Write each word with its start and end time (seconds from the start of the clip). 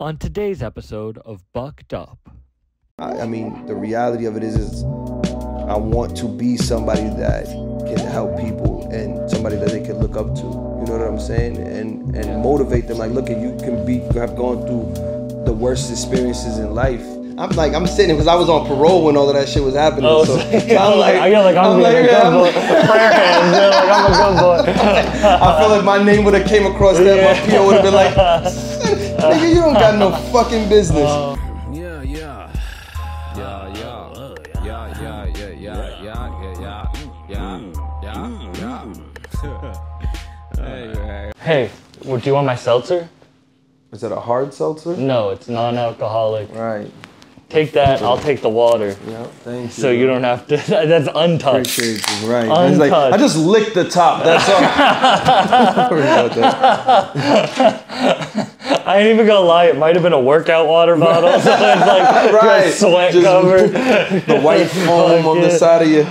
On 0.00 0.18
today's 0.18 0.60
episode 0.60 1.18
of 1.18 1.44
Bucked 1.52 1.94
Up, 1.94 2.18
I, 2.98 3.20
I 3.20 3.26
mean, 3.28 3.64
the 3.66 3.76
reality 3.76 4.24
of 4.24 4.36
it 4.36 4.42
is, 4.42 4.56
is 4.56 4.82
I 4.82 5.76
want 5.76 6.16
to 6.16 6.26
be 6.26 6.56
somebody 6.56 7.02
that 7.02 7.46
can 7.86 7.98
help 7.98 8.36
people 8.36 8.90
and 8.90 9.30
somebody 9.30 9.54
that 9.54 9.68
they 9.68 9.80
can 9.80 9.98
look 9.98 10.16
up 10.16 10.34
to. 10.34 10.40
You 10.40 10.86
know 10.90 10.98
what 10.98 11.00
I'm 11.02 11.20
saying? 11.20 11.58
And 11.58 12.16
and 12.16 12.42
motivate 12.42 12.88
them. 12.88 12.98
Like, 12.98 13.12
look, 13.12 13.30
at 13.30 13.38
you 13.38 13.56
can 13.58 13.86
be 13.86 13.98
have 14.18 14.34
gone 14.34 14.66
through 14.66 15.44
the 15.44 15.52
worst 15.52 15.92
experiences 15.92 16.58
in 16.58 16.74
life. 16.74 17.06
I'm 17.38 17.50
like, 17.50 17.72
I'm 17.72 17.86
sitting 17.86 18.16
because 18.16 18.26
I 18.26 18.34
was 18.34 18.48
on 18.48 18.66
parole 18.66 19.04
when 19.04 19.16
all 19.16 19.28
of 19.28 19.36
that 19.36 19.48
shit 19.48 19.62
was 19.62 19.74
happening. 19.76 20.06
Oh, 20.06 20.24
so, 20.24 20.38
so- 20.38 20.42
I'm 20.50 20.98
like, 20.98 21.14
I 21.14 21.40
like 21.40 21.56
I'm 21.56 21.78
being 21.78 21.86
a 21.86 22.02
good 22.02 22.10
yeah, 22.10 22.30
boy. 22.30 22.50
Prayer 22.50 23.12
hands, 23.12 23.56
you're 23.56 23.70
like, 23.70 23.88
I'm 23.88 24.12
a 24.12 24.16
good 24.16 24.40
boy. 24.42 24.72
I 25.38 25.60
feel 25.60 25.68
like 25.68 25.84
my 25.84 26.02
name 26.02 26.24
would 26.24 26.34
have 26.34 26.48
came 26.48 26.66
across 26.66 26.98
that. 26.98 27.46
My 27.46 27.48
PO 27.48 27.66
would 27.66 27.74
have 27.76 27.84
been 27.84 27.94
like, 27.94 28.73
nigga, 29.32 29.48
you 29.48 29.54
don't 29.60 29.74
got 29.74 29.94
no 29.98 30.10
fucking 30.32 30.68
business. 30.68 31.08
Yeah, 31.72 32.02
yeah. 32.02 32.50
Yeah, 33.36 33.74
yeah. 33.74 34.34
Yeah, 34.64 34.64
yeah, 34.64 35.00
yeah, 35.00 35.24
yeah, 35.34 35.52
yeah, 36.02 36.02
yeah, 36.02 36.14
yeah, 37.28 37.60
yeah, 38.02 38.02
yeah, 38.02 38.84
yeah. 39.42 39.74
Hey, 40.56 40.94
hey. 40.94 41.32
Hey, 41.38 41.70
well, 42.04 42.18
do 42.18 42.26
you 42.30 42.34
want 42.34 42.46
my 42.46 42.56
seltzer? 42.56 43.08
Is 43.92 44.00
that 44.00 44.12
a 44.12 44.20
hard 44.20 44.52
seltzer? 44.54 44.96
No, 44.96 45.30
it's 45.30 45.48
non-alcoholic. 45.48 46.48
Right. 46.52 46.90
Take 47.48 47.72
that. 47.72 48.02
I'll 48.02 48.18
take 48.18 48.40
the 48.40 48.48
water, 48.48 48.96
Yeah. 49.06 49.24
Thank 49.44 49.64
you. 49.66 49.70
so 49.70 49.90
you 49.92 50.06
don't 50.06 50.24
have 50.24 50.46
to. 50.48 50.56
That's 50.56 51.08
untouched. 51.14 51.78
Appreciate 51.78 52.22
you. 52.22 52.28
Right. 52.32 52.48
It's 52.70 52.78
like, 52.78 52.90
Untouched. 52.90 53.14
I 53.14 53.18
just 53.18 53.36
licked 53.36 53.74
the 53.74 53.84
top. 53.88 54.24
That's 54.24 54.48
all. 54.48 54.60
Sorry 55.88 56.02
about 56.02 56.34
that. 56.34 58.50
I 58.86 58.98
ain't 58.98 59.14
even 59.14 59.26
gonna 59.26 59.40
lie. 59.46 59.66
It 59.66 59.76
might 59.78 59.94
have 59.96 60.02
been 60.02 60.12
a 60.12 60.20
workout 60.20 60.66
water 60.68 60.96
bottle. 60.96 61.40
So 61.40 61.50
it's 61.52 61.86
like 61.86 62.32
Right. 62.42 62.72
sweat 62.72 63.12
Just- 63.12 63.24
covered. 63.24 63.70
The 64.26 64.40
white 64.40 64.66
foam 64.68 65.26
on 65.26 65.40
the 65.40 65.50
side 65.50 65.82
of 65.82 65.88
you. 65.88 66.04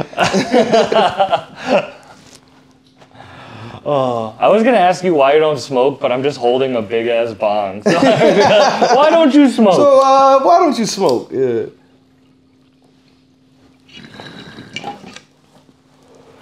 Oh, 3.86 4.34
I 4.40 4.48
was 4.48 4.64
gonna 4.64 4.78
ask 4.78 5.04
you 5.04 5.14
why 5.14 5.34
you 5.34 5.40
don't 5.40 5.60
smoke, 5.60 6.00
but 6.00 6.10
I'm 6.12 6.24
just 6.24 6.38
holding 6.38 6.76
a 6.78 6.82
big 6.82 7.08
ass 7.08 7.34
bong. 7.34 7.84
So 7.84 7.92
why 8.00 9.10
don't 9.10 9.34
you 9.34 9.50
smoke? 9.50 9.76
So 9.76 10.00
uh, 10.00 10.42
why 10.42 10.60
don't 10.60 10.78
you 10.80 10.86
smoke? 10.86 11.30
Yeah. 11.32 11.66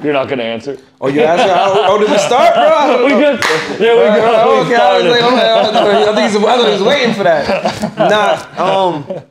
You're 0.03 0.13
not 0.13 0.27
gonna 0.27 0.43
answer. 0.43 0.77
Oh, 0.99 1.07
you 1.07 1.21
asking 1.21 1.53
how 1.53 1.93
oh, 1.93 1.99
did 1.99 2.09
we 2.09 2.17
start, 2.17 2.55
bro? 2.55 3.05
We 3.05 3.11
just 3.21 3.79
there 3.79 3.95
we 3.95 4.19
go. 4.19 4.41
Oh, 4.43 4.65
okay, 4.65 4.75
I 4.75 4.97
was 4.97 5.05
like, 5.05 5.21
okay, 5.21 6.09
I 6.09 6.15
think 6.15 6.31
he's, 6.31 6.43
I 6.43 6.71
was 6.71 6.81
waiting 6.81 7.13
for 7.13 7.23
that. 7.23 7.97
Nah, 8.01 8.93
um, 8.93 9.23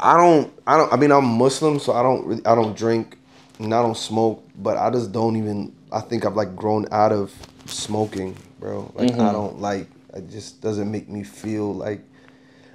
I 0.00 0.16
don't, 0.16 0.52
I 0.66 0.76
don't. 0.76 0.92
I 0.92 0.96
mean, 0.96 1.12
I'm 1.12 1.24
Muslim, 1.24 1.78
so 1.78 1.92
I 1.92 2.02
don't, 2.02 2.26
really, 2.26 2.44
I 2.44 2.54
don't 2.54 2.76
drink, 2.76 3.18
and 3.58 3.72
I 3.72 3.80
don't 3.82 3.96
smoke. 3.96 4.44
But 4.56 4.76
I 4.76 4.90
just 4.90 5.12
don't 5.12 5.36
even. 5.36 5.74
I 5.92 6.00
think 6.00 6.24
I've 6.24 6.34
like 6.36 6.56
grown 6.56 6.86
out 6.90 7.12
of 7.12 7.32
smoking, 7.66 8.36
bro. 8.58 8.90
Like 8.94 9.12
I 9.12 9.32
don't 9.32 9.60
like. 9.60 9.86
It 10.14 10.28
just 10.30 10.60
doesn't 10.60 10.90
make 10.90 11.08
me 11.08 11.22
feel 11.22 11.72
like. 11.72 12.02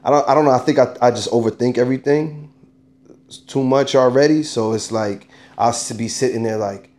I 0.04 0.12
don't. 0.12 0.30
I 0.30 0.34
don't 0.34 0.46
know. 0.46 0.52
I 0.52 0.60
think 0.60 0.80
I, 0.80 0.96
I 1.02 1.12
just 1.12 1.30
overthink 1.32 1.78
everything 1.78 2.54
It's 3.28 3.38
too 3.38 3.64
much 3.64 3.96
already. 3.96 4.44
So 4.44 4.72
it's 4.74 4.92
like 4.94 5.28
I'll 5.58 5.76
be 5.98 6.08
sitting 6.08 6.44
there 6.44 6.58
like 6.58 6.90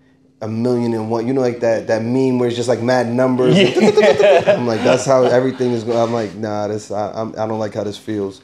a 0.41 0.48
million 0.48 0.94
and 0.94 1.11
one. 1.11 1.27
You 1.27 1.34
know, 1.34 1.41
like 1.41 1.61
that 1.61 1.86
that 1.89 2.03
meme 2.03 2.39
where 2.39 2.48
it's 2.48 2.56
just 2.56 2.69
like 2.69 2.81
mad 2.83 3.08
numbers. 3.08 3.56
I'm 3.58 4.67
like, 4.67 4.83
that's 4.83 5.05
how 5.05 5.25
everything 5.25 5.72
is 5.72 5.84
going. 5.84 5.98
I'm 5.98 6.12
like, 6.12 6.34
nah, 6.34 6.69
this 6.69 6.91
I, 6.91 7.11
I'm, 7.12 7.30
I 7.33 7.47
don't 7.47 7.58
like 7.58 7.75
how 7.75 7.84
this 7.84 7.98
feels. 7.98 8.41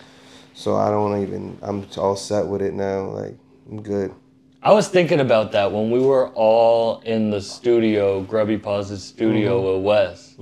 So 0.55 0.77
I 0.77 0.89
don't 0.91 1.23
even. 1.23 1.59
I'm 1.63 1.87
all 1.97 2.17
set 2.17 2.47
with 2.47 2.63
it 2.63 2.75
now. 2.75 3.07
Like 3.07 3.37
I'm 3.71 3.83
good. 3.83 4.13
I 4.63 4.73
was 4.73 4.89
thinking 4.89 5.21
about 5.21 5.53
that 5.53 5.73
when 5.73 5.91
we 5.91 6.01
were 6.01 6.29
all 6.31 7.01
in 7.01 7.31
the 7.31 7.41
studio, 7.43 8.23
Grubby 8.23 8.57
Paws' 8.57 9.03
studio 9.05 9.61
Mm-hmm. 9.61 9.75
with 9.77 9.85
Wes. 9.85 10.35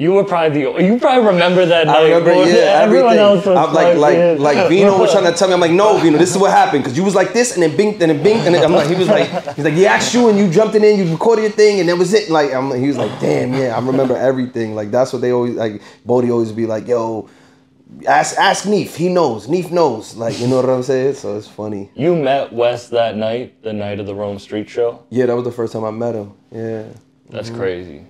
You 0.00 0.12
were 0.12 0.22
probably 0.22 0.62
the. 0.62 0.84
You 0.84 0.96
probably 1.00 1.26
remember 1.26 1.66
that 1.66 1.88
night. 1.88 1.96
I 1.96 2.02
remember, 2.04 2.30
yeah, 2.48 2.82
everyone 2.82 3.14
everything. 3.14 3.18
else 3.18 3.44
was 3.46 3.56
I'm 3.58 3.74
like, 3.74 3.96
like, 3.98 4.16
fucking- 4.16 4.40
like 4.42 4.68
Vino 4.68 4.96
was 4.96 5.10
trying 5.10 5.24
to 5.24 5.32
tell 5.36 5.48
me. 5.48 5.54
I'm 5.54 5.60
like, 5.60 5.72
no, 5.72 5.98
Vino, 5.98 6.16
this 6.18 6.30
is 6.30 6.38
what 6.38 6.52
happened 6.52 6.84
because 6.84 6.96
you 6.96 7.02
was 7.02 7.16
like 7.16 7.32
this, 7.32 7.54
and 7.54 7.62
then 7.64 7.76
bing, 7.76 8.00
and 8.00 8.02
then 8.12 8.22
bing, 8.22 8.36
and 8.46 8.54
then 8.54 8.62
I'm 8.64 8.70
like, 8.72 8.86
he 8.88 8.94
was 8.94 9.08
like, 9.08 9.28
he's 9.56 9.64
like, 9.64 9.74
he 9.74 9.86
asked 9.86 10.14
you, 10.14 10.28
and 10.28 10.38
you 10.38 10.48
jumped 10.48 10.76
in, 10.76 10.84
and 10.84 10.96
you 10.98 11.10
recorded 11.10 11.42
your 11.42 11.50
thing, 11.50 11.80
and 11.80 11.88
that 11.88 11.96
was 11.96 12.14
it. 12.14 12.30
Like, 12.30 12.54
I'm, 12.54 12.72
he 12.80 12.86
was 12.86 12.96
like, 12.96 13.10
damn, 13.18 13.52
yeah, 13.52 13.76
I 13.76 13.84
remember 13.84 14.16
everything. 14.16 14.76
Like, 14.76 14.92
that's 14.92 15.12
what 15.12 15.20
they 15.20 15.32
always 15.32 15.56
like. 15.56 15.82
Bodie 16.04 16.30
always 16.30 16.52
be 16.52 16.66
like, 16.66 16.86
yo, 16.86 17.28
ask, 18.06 18.38
ask 18.38 18.66
Neef, 18.66 18.94
he 18.94 19.08
knows, 19.08 19.48
Neef 19.48 19.72
knows. 19.72 20.14
Like, 20.14 20.38
you 20.38 20.46
know 20.46 20.60
what 20.60 20.70
I'm 20.70 20.84
saying? 20.84 21.14
So 21.14 21.36
it's 21.36 21.48
funny. 21.48 21.90
You 21.96 22.14
met 22.14 22.52
Wes 22.52 22.88
that 22.90 23.16
night, 23.16 23.64
the 23.64 23.72
night 23.72 23.98
of 23.98 24.06
the 24.06 24.14
Rome 24.14 24.36
Streetz 24.36 24.68
Show. 24.68 25.04
Yeah, 25.10 25.26
that 25.26 25.34
was 25.34 25.44
the 25.44 25.50
first 25.50 25.72
time 25.72 25.82
I 25.82 25.90
met 25.90 26.14
him. 26.14 26.34
Yeah. 26.52 26.84
That's 27.30 27.48
Mm-hmm. 27.48 27.58
crazy. 27.58 28.06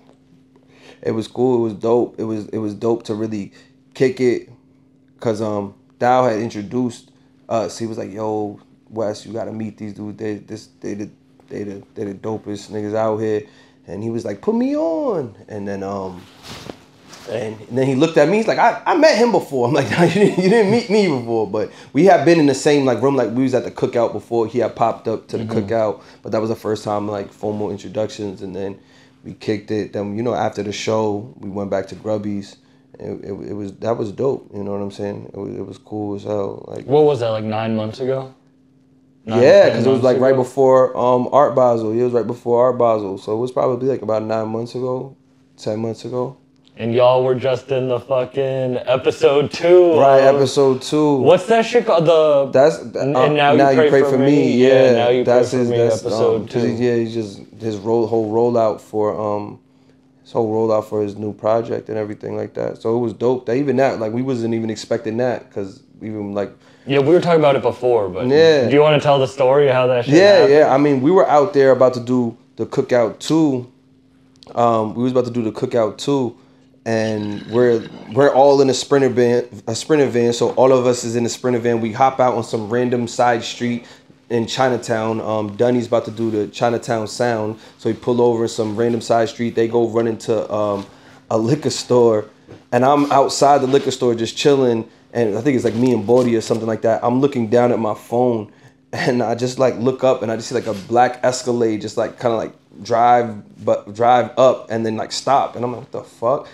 It 1.03 1.13
was 1.13 1.29
cool. 1.29 1.61
It 1.61 1.63
was 1.63 1.75
dope. 1.75 2.19
It 2.19 2.25
was 2.25 2.49
it 2.49 2.59
was 2.59 2.75
dope 2.75 3.05
to 3.05 3.15
really 3.15 3.53
kick 3.95 4.21
it, 4.21 4.51
cause 5.21 5.41
um 5.41 5.75
Dow 5.99 6.25
had 6.25 6.39
introduced 6.39 7.11
us. 7.49 7.79
He 7.79 7.87
was 7.87 7.99
like, 7.99 8.13
"Yo, 8.13 8.61
Wes, 8.91 9.27
you 9.27 9.33
gotta 9.33 9.53
meet 9.53 9.77
these 9.79 9.95
dudes. 9.95 10.19
They 10.19 10.37
this 10.37 10.69
they 10.81 10.95
the 10.95 11.11
they 11.49 11.65
the 11.65 11.83
they 11.95 12.05
the 12.05 12.15
dopest 12.15 12.71
niggas 12.71 12.95
out 12.95 13.19
here." 13.19 13.43
And 13.87 14.03
he 14.03 14.11
was 14.11 14.25
like, 14.25 14.41
"Put 14.41 14.55
me 14.55 14.77
on." 14.77 15.35
And 15.49 15.67
then 15.67 15.83
um. 15.83 16.23
And 17.31 17.59
then 17.71 17.87
he 17.87 17.95
looked 17.95 18.17
at 18.17 18.27
me. 18.27 18.39
He's 18.39 18.49
like, 18.49 18.59
I, 18.59 18.83
I 18.87 18.97
met 18.97 19.19
him 19.19 19.33
before. 19.33 19.69
I'm 19.69 19.75
like, 19.75 19.91
no, 19.91 20.03
you 20.05 20.15
didn't, 20.15 20.43
you 20.43 20.49
didn't 20.49 20.71
meet 20.71 20.89
me 20.89 21.09
before. 21.09 21.47
But 21.47 21.71
we 21.93 22.07
had 22.07 22.25
been 22.25 22.41
in 22.41 22.47
the 22.47 22.55
same 22.55 22.87
like 22.87 23.03
room. 23.03 23.17
Like 23.17 23.33
we 23.33 23.43
was 23.43 23.55
at 23.55 23.65
the 23.65 23.71
cookout 23.71 24.15
before. 24.15 24.47
He 24.47 24.61
had 24.61 24.75
popped 24.75 25.09
up 25.09 25.29
to 25.29 25.37
the 25.37 25.45
cookout, 25.45 26.03
but 26.23 26.33
that 26.33 26.41
was 26.41 26.49
the 26.49 26.57
first 26.57 26.85
time 26.85 27.07
like 27.07 27.31
formal 27.31 27.71
introductions. 27.71 28.41
And 28.41 28.57
then 28.57 28.81
we 29.29 29.35
kicked 29.35 29.71
it. 29.71 29.93
Then 29.93 30.17
you 30.17 30.23
know 30.23 30.35
after 30.35 30.63
the 30.63 30.73
show, 30.73 31.35
we 31.39 31.51
went 31.51 31.71
back 31.71 31.87
to 31.89 31.95
Grubby's. 31.95 32.57
It, 32.99 33.25
it, 33.25 33.33
it 33.51 33.53
was 33.53 33.75
that 33.77 33.97
was 33.97 34.11
dope. 34.11 34.51
You 34.55 34.65
know 34.65 34.73
what 34.73 34.81
I'm 34.81 34.91
saying? 34.91 35.31
It 35.33 35.37
was, 35.37 35.57
it 35.57 35.67
was 35.67 35.79
cool 35.79 36.17
as 36.17 36.25
hell. 36.25 36.65
Like 36.67 36.87
What 36.87 37.05
was 37.05 37.21
that, 37.21 37.29
like 37.29 37.45
nine 37.45 37.77
months 37.77 38.01
ago? 38.01 38.35
Nine, 39.25 39.43
yeah, 39.43 39.67
because 39.67 39.87
it 39.87 39.91
was 39.91 40.03
like 40.03 40.19
right 40.19 40.35
before 40.35 40.97
um 40.97 41.29
Art 41.31 41.55
Basel. 41.55 41.93
It 41.93 42.03
was 42.03 42.13
right 42.13 42.27
before 42.27 42.65
Art 42.65 42.79
Basel, 42.79 43.19
so 43.19 43.35
it 43.35 43.39
was 43.39 43.53
probably 43.53 43.89
like 43.89 44.03
about 44.03 44.23
nine 44.23 44.49
months 44.49 44.75
ago, 44.75 45.17
ten 45.57 45.79
months 45.81 46.05
ago. 46.05 46.39
And 46.81 46.95
y'all 46.95 47.25
were 47.25 47.35
just 47.35 47.73
in 47.73 47.89
the 47.89 47.99
fucking 47.99 48.77
episode 48.87 49.51
two. 49.51 49.99
Right, 49.99 50.21
of- 50.21 50.37
episode 50.37 50.81
two. 50.81 51.17
What's 51.17 51.47
that 51.47 51.63
shit 51.67 51.87
called? 51.87 52.07
The 52.07 52.51
That's 52.53 52.79
And- 52.79 53.17
uh, 53.17 53.23
and 53.25 53.35
now 53.37 53.51
you 53.71 53.89
pray 53.91 54.03
for 54.03 54.17
me. 54.17 54.53
Yeah, 54.53 54.69
Yeah, 54.69 54.93
Now 54.93 55.09
You 55.09 55.25
Pray 55.25 55.35
that's 55.35 55.51
for 55.51 55.57
his 55.59 55.71
Me, 55.71 55.77
that's, 55.77 56.01
episode 56.03 56.43
um, 56.43 56.47
two. 56.47 56.61
he- 56.61 56.87
yeah, 56.87 56.95
he's 56.95 57.13
just 57.15 57.41
his 57.61 57.77
roll, 57.79 58.07
whole 58.07 58.31
rollout 58.33 58.81
for 58.81 59.19
um 59.21 59.59
his 60.23 60.31
whole 60.31 60.49
rollout 60.53 60.85
for 60.85 61.03
his 61.03 61.17
new 61.17 61.33
project 61.33 61.89
and 61.89 61.99
everything 61.99 62.37
like 62.37 62.55
that. 62.55 62.81
So 62.81 62.95
it 62.97 63.01
was 63.01 63.13
dope. 63.13 63.47
That 63.47 63.57
even 63.57 63.75
that 63.79 63.99
like 63.99 64.13
we 64.13 64.23
wasn't 64.23 64.55
even 64.55 64.71
expecting 64.71 65.17
that 65.17 65.49
because 65.49 65.83
even 66.01 66.33
like 66.33 66.53
yeah, 66.87 67.01
we 67.01 67.13
were 67.13 67.21
talking 67.21 67.41
about 67.41 67.57
it 67.57 67.63
before, 67.63 68.09
but 68.09 68.29
Yeah. 68.29 68.69
do 68.69 68.73
you 68.73 68.81
want 68.81 69.03
to 69.03 69.05
tell 69.05 69.19
the 69.19 69.27
story 69.27 69.67
of 69.67 69.75
how 69.75 69.89
that 69.89 70.05
shit 70.05 70.15
yeah 70.15 70.33
happened? 70.35 70.53
yeah. 70.53 70.73
I 70.73 70.79
mean 70.79 71.01
we 71.01 71.11
were 71.11 71.29
out 71.29 71.55
there 71.55 71.73
about 71.73 71.95
to 71.95 72.01
do 72.01 72.37
the 72.55 72.67
cookout 72.67 73.19
two. 73.19 73.67
Um, 74.55 74.95
we 74.95 75.03
was 75.03 75.11
about 75.11 75.25
to 75.25 75.33
do 75.33 75.43
the 75.43 75.51
cookout 75.53 75.99
two. 75.99 76.37
And 76.89 77.47
we're 77.49 77.87
we're 78.15 78.33
all 78.33 78.63
in 78.63 78.71
a 78.71 78.75
sprinter 78.75 79.11
van, 79.11 79.47
a 79.67 79.75
sprinter 79.75 80.07
van. 80.07 80.33
So 80.33 80.53
all 80.53 80.73
of 80.73 80.87
us 80.87 81.05
is 81.05 81.17
in 81.17 81.27
a 81.27 81.29
sprinter 81.29 81.59
van. 81.59 81.83
We 81.83 81.93
hop 81.93 82.19
out 82.19 82.33
on 82.35 82.43
some 82.43 82.71
random 82.71 83.07
side 83.07 83.45
street 83.45 83.85
in 84.31 84.47
Chinatown. 84.47 85.21
Um, 85.21 85.55
Dunny's 85.55 85.87
about 85.87 86.07
to 86.07 86.11
do 86.11 86.31
the 86.31 86.49
Chinatown 86.49 87.07
Sound, 87.07 87.61
so 87.77 87.91
we 87.91 87.95
pull 87.95 88.23
over 88.23 88.49
some 88.49 88.75
random 88.75 89.03
side 89.03 89.29
street. 89.29 89.55
They 89.55 89.69
go 89.69 89.87
run 89.87 90.07
into 90.07 90.51
um, 90.51 90.87
a 91.31 91.37
liquor 91.37 91.69
store, 91.69 92.31
and 92.73 92.87
I'm 92.87 93.13
outside 93.13 93.61
the 93.61 93.67
liquor 93.67 93.91
store 93.91 94.15
just 94.15 94.35
chilling. 94.35 94.89
And 95.13 95.37
I 95.37 95.43
think 95.43 95.57
it's 95.57 95.67
like 95.67 95.75
me 95.75 95.93
and 95.93 96.07
Bodie 96.07 96.37
or 96.37 96.41
something 96.41 96.67
like 96.67 96.83
that. 96.83 97.05
I'm 97.05 97.21
looking 97.21 97.49
down 97.51 97.71
at 97.71 97.79
my 97.79 97.95
phone, 97.95 98.51
and 98.95 99.23
I 99.23 99.35
just 99.35 99.59
like 99.59 99.77
look 99.77 100.05
up, 100.05 100.23
and 100.23 100.33
I 100.33 100.37
just 100.37 100.49
see 100.49 100.55
like 100.55 100.67
a 100.67 100.73
black 100.73 101.21
Escalade 101.23 101.83
just 101.83 101.99
like 101.99 102.19
kind 102.19 102.33
of 102.33 102.39
like 102.39 102.55
drive, 102.83 103.63
but 103.63 103.95
drive 103.95 104.31
up, 104.39 104.71
and 104.71 104.87
then 104.87 104.97
like 104.97 105.13
stop, 105.13 105.55
and 105.55 105.63
I'm 105.67 105.73
like, 105.73 105.83
what 105.83 105.93
the 105.93 106.05
fuck? 106.05 106.49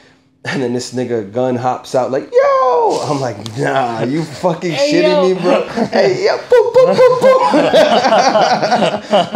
And 0.47 0.63
then 0.63 0.75
this 0.75 0.93
nigga 0.93 1.33
Gunn 1.33 1.57
hops 1.57 1.95
out 1.95 2.11
like, 2.11 2.31
yo! 2.31 3.01
I'm 3.09 3.19
like, 3.19 3.39
nah, 3.57 4.03
you 4.03 4.23
fucking 4.23 4.73
shitting 4.73 5.09
yo. 5.09 5.35
me, 5.35 5.41
bro. 5.41 5.67
hey, 5.89 6.23
yeah, 6.25 6.37
boop, 6.37 6.73
boop, 6.75 6.95
boop, 6.95 7.19
boop. 7.21 7.51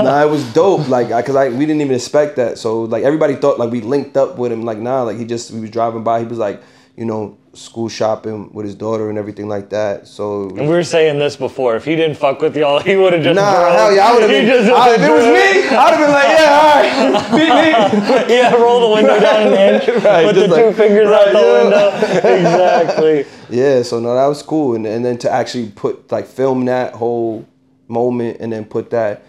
nah, 0.04 0.22
it 0.22 0.28
was 0.30 0.44
dope. 0.52 0.86
Like, 0.88 1.10
I- 1.10 1.22
cause 1.22 1.34
I 1.34 1.48
we 1.48 1.64
didn't 1.64 1.80
even 1.80 1.94
expect 1.96 2.36
that. 2.36 2.58
So 2.58 2.82
like 2.82 3.04
everybody 3.04 3.36
thought 3.36 3.58
like 3.58 3.70
we 3.70 3.80
linked 3.80 4.18
up 4.18 4.36
with 4.36 4.52
him. 4.52 4.64
Like, 4.64 4.78
nah, 4.78 5.02
like 5.02 5.16
he 5.16 5.24
just 5.24 5.50
we 5.50 5.60
was 5.60 5.70
driving 5.70 6.04
by. 6.04 6.20
He 6.20 6.26
was 6.26 6.36
like, 6.38 6.62
you 6.96 7.06
know, 7.06 7.38
school 7.58 7.88
shopping 7.88 8.50
with 8.52 8.64
his 8.64 8.74
daughter 8.74 9.08
and 9.10 9.18
everything 9.18 9.48
like 9.48 9.68
that. 9.70 10.06
So 10.06 10.48
And 10.50 10.60
we 10.60 10.68
were 10.68 10.82
saying 10.84 11.18
this 11.18 11.36
before. 11.36 11.76
If 11.76 11.84
he 11.84 11.96
didn't 11.96 12.16
fuck 12.16 12.40
with 12.40 12.56
y'all, 12.56 12.78
he 12.88 12.96
would 12.96 13.12
have 13.12 13.22
just. 13.22 13.36
Nah, 13.36 13.60
drove. 13.60 13.72
hell 13.74 13.92
yeah, 13.94 14.06
I 14.08 14.12
would 14.14 14.22
have 14.22 14.30
been. 14.36 14.46
just 14.46 14.70
I- 14.72 14.94
If 14.94 15.00
it 15.02 15.10
was 15.10 15.24
me, 15.24 15.76
I'd 15.76 15.94
have 15.94 15.98
been 15.98 16.10
like, 16.12 16.28
yeah, 16.38 16.58
all 16.60 17.18
right, 17.18 17.30
beat 18.28 18.28
me. 18.28 18.34
yeah, 18.34 18.54
roll 18.54 18.88
the 18.88 18.94
window 18.94 19.20
down 19.20 19.46
an 19.52 19.74
inch, 19.74 19.88
Right, 20.04 20.24
put 20.26 20.34
the 20.34 20.46
just 20.46 20.54
two 20.56 20.66
like- 20.66 20.76
fingers 20.76 21.06
out 21.08 21.26
right, 21.26 21.32
the 21.32 21.40
yeah. 21.40 21.62
window. 21.62 22.36
exactly. 22.36 23.26
Yeah, 23.50 23.82
so 23.82 23.98
no, 24.00 24.14
that 24.14 24.26
was 24.26 24.42
cool, 24.42 24.74
and 24.74 24.86
and 24.86 25.04
then 25.04 25.18
to 25.18 25.30
actually 25.30 25.68
put 25.70 26.10
like 26.12 26.26
film 26.26 26.64
that 26.66 26.94
whole 26.94 27.46
moment 27.88 28.36
and 28.40 28.52
then 28.52 28.64
put 28.64 28.90
that 28.90 29.22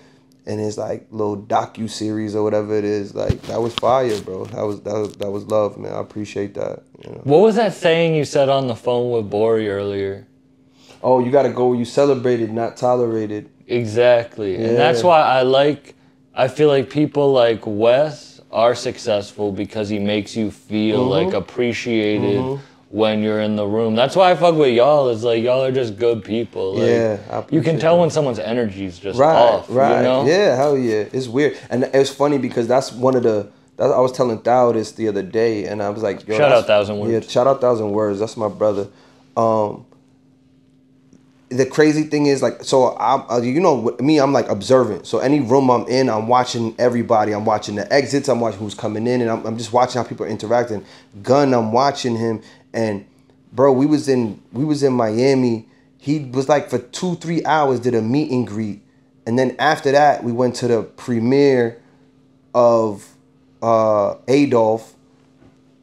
in 0.50 0.58
his 0.58 0.78
like 0.78 1.06
little 1.12 1.38
docu 1.38 1.88
series 1.90 2.36
or 2.36 2.44
whatever 2.44 2.76
it 2.76 2.84
is, 2.84 3.14
like 3.14 3.40
that 3.44 3.62
was 3.62 3.74
fire, 3.76 4.20
bro. 4.22 4.46
That 4.46 4.64
was 4.64 4.82
that 4.82 4.94
was 4.96 5.14
that 5.18 5.30
was 5.30 5.46
love, 5.46 5.78
man. 5.78 5.94
I 5.94 6.00
appreciate 6.02 6.56
that. 6.56 6.82
You 7.06 7.12
know? 7.12 7.22
What 7.24 7.38
was 7.40 7.56
that 7.56 7.74
saying 7.74 8.16
you 8.16 8.26
said 8.26 8.50
on 8.50 8.68
the 8.68 8.76
phone 8.76 9.12
with 9.12 9.30
Bori 9.30 9.70
earlier? 9.70 10.26
Oh, 11.04 11.24
you 11.24 11.32
gotta 11.32 11.50
go 11.50 11.68
where 11.70 11.78
you 11.78 11.86
celebrated, 11.86 12.52
not 12.52 12.76
tolerated. 12.78 13.50
Exactly. 13.68 14.54
Yeah. 14.58 14.68
And 14.70 14.78
that's 14.78 15.04
why 15.04 15.22
I 15.22 15.44
like 15.44 15.94
I 16.34 16.48
feel 16.48 16.68
like 16.68 16.90
people 16.90 17.32
like 17.32 17.62
Wes 17.66 18.42
are 18.52 18.74
successful 18.74 19.52
because 19.52 19.90
he 19.90 20.00
makes 20.00 20.36
you 20.36 20.50
feel 20.50 21.02
Mm-hmm. 21.08 21.26
like 21.28 21.34
appreciated 21.36 22.60
when 22.90 23.22
you're 23.22 23.40
in 23.40 23.56
the 23.56 23.66
room. 23.68 23.96
That's 23.96 24.16
why 24.16 24.32
I 24.32 24.36
fuck 24.36 24.56
with 24.56 24.74
y'all. 24.74 25.10
Is 25.10 25.24
like 25.24 25.44
y'all 25.44 25.64
are 25.64 25.72
just 25.72 25.98
good 25.98 26.24
people. 26.24 26.74
Like, 26.74 26.88
Yeah, 26.88 27.44
You 27.52 27.62
can 27.62 27.80
tell 27.80 27.96
that. 27.96 28.02
when 28.02 28.10
someone's 28.10 28.40
energy 28.40 28.86
is 28.86 28.98
just 28.98 29.20
Right, 29.20 29.36
off. 29.36 29.68
right. 29.70 29.98
You 29.98 30.04
know? 30.04 30.26
Yeah, 30.26 30.56
hell 30.56 30.78
yeah. 30.78 31.06
It's 31.14 31.28
weird. 31.28 31.58
And 31.70 31.84
it's 31.94 32.10
funny 32.10 32.38
because 32.40 32.68
that's 32.68 32.92
one 32.92 33.16
of 33.16 33.24
the 33.24 33.50
that, 33.78 33.92
I 33.92 34.00
was 34.00 34.12
telling 34.12 34.40
Thao 34.40 34.74
this 34.74 34.92
the 34.92 35.08
other 35.08 35.24
day 35.24 35.66
and 35.66 35.82
I 35.82 35.90
was 35.90 36.04
like, 36.04 36.28
yo, 36.28 36.36
Shout 36.38 36.52
out 36.52 36.68
Thousand 36.68 37.00
Words. 37.00 37.14
Yeah, 37.14 37.32
shout 37.32 37.48
out 37.48 37.62
Thousand 37.62 37.92
Words. 37.92 38.20
That's 38.20 38.36
my 38.36 38.50
brother. 38.50 38.88
Um 39.38 39.86
the 41.52 41.66
crazy 41.66 42.04
thing 42.04 42.28
is 42.28 42.44
like 42.44 42.64
so 42.64 42.96
I'm 43.00 43.24
uh, 43.30 43.42
you 43.42 43.60
know 43.60 43.96
me 44.00 44.20
I'm 44.20 44.32
like 44.34 44.48
observant 44.50 45.08
so 45.08 45.18
any 45.18 45.40
room 45.40 45.72
I'm 45.72 45.88
in 45.88 46.08
I'm 46.08 46.28
watching 46.28 46.76
everybody 46.78 47.32
I'm 47.32 47.44
watching 47.46 47.74
the 47.76 47.92
exits 47.92 48.28
I'm 48.30 48.40
watching 48.40 48.60
who's 48.60 48.76
coming 48.76 49.08
in 49.08 49.22
and 49.22 49.32
I'm, 49.32 49.44
I'm 49.48 49.58
just 49.58 49.74
watching 49.74 50.00
how 50.00 50.08
people 50.08 50.28
are 50.28 50.30
interacting 50.30 50.86
Gunn 51.24 51.54
I'm 51.56 51.72
watching 51.72 52.16
him 52.16 52.44
and 52.74 53.06
bro 53.52 53.72
we 53.72 53.86
was 53.86 54.08
in 54.08 54.42
we 54.52 54.66
was 54.66 54.84
in 54.84 54.94
Miami. 54.94 55.68
He 55.98 56.20
was 56.20 56.48
like 56.48 56.70
for 56.70 56.80
two 56.80 57.16
three 57.16 57.44
hours 57.46 57.80
did 57.80 57.96
a 57.96 58.02
meet 58.02 58.32
and 58.32 58.48
greet. 58.48 58.82
And 59.26 59.38
then 59.38 59.56
after 59.60 59.92
that 59.92 60.24
we 60.24 60.32
went 60.32 60.56
to 60.58 60.68
the 60.68 60.84
premiere 60.84 61.82
of 62.54 63.08
uh 63.62 64.16
Adolf 64.28 64.96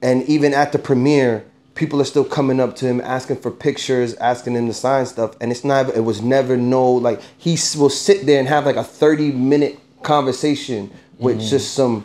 and 0.02 0.22
even 0.24 0.54
at 0.54 0.72
the 0.72 0.78
premiere, 0.78 1.44
people 1.74 2.00
are 2.00 2.04
still 2.04 2.24
coming 2.24 2.60
up 2.60 2.76
to 2.76 2.86
him 2.86 3.00
asking 3.00 3.36
for 3.36 3.50
pictures, 3.50 4.14
asking 4.14 4.54
him 4.54 4.66
to 4.66 4.74
sign 4.74 5.06
stuff. 5.06 5.34
And 5.40 5.50
it's 5.50 5.64
not, 5.64 5.88
it 5.96 6.00
was 6.00 6.22
never 6.22 6.56
no, 6.56 6.92
like, 6.92 7.20
he 7.38 7.58
will 7.76 7.90
sit 7.90 8.26
there 8.26 8.38
and 8.38 8.48
have 8.48 8.66
like 8.66 8.76
a 8.76 8.84
30 8.84 9.32
minute 9.32 9.78
conversation 10.02 10.90
with 11.18 11.40
just 11.40 11.74
some, 11.74 12.04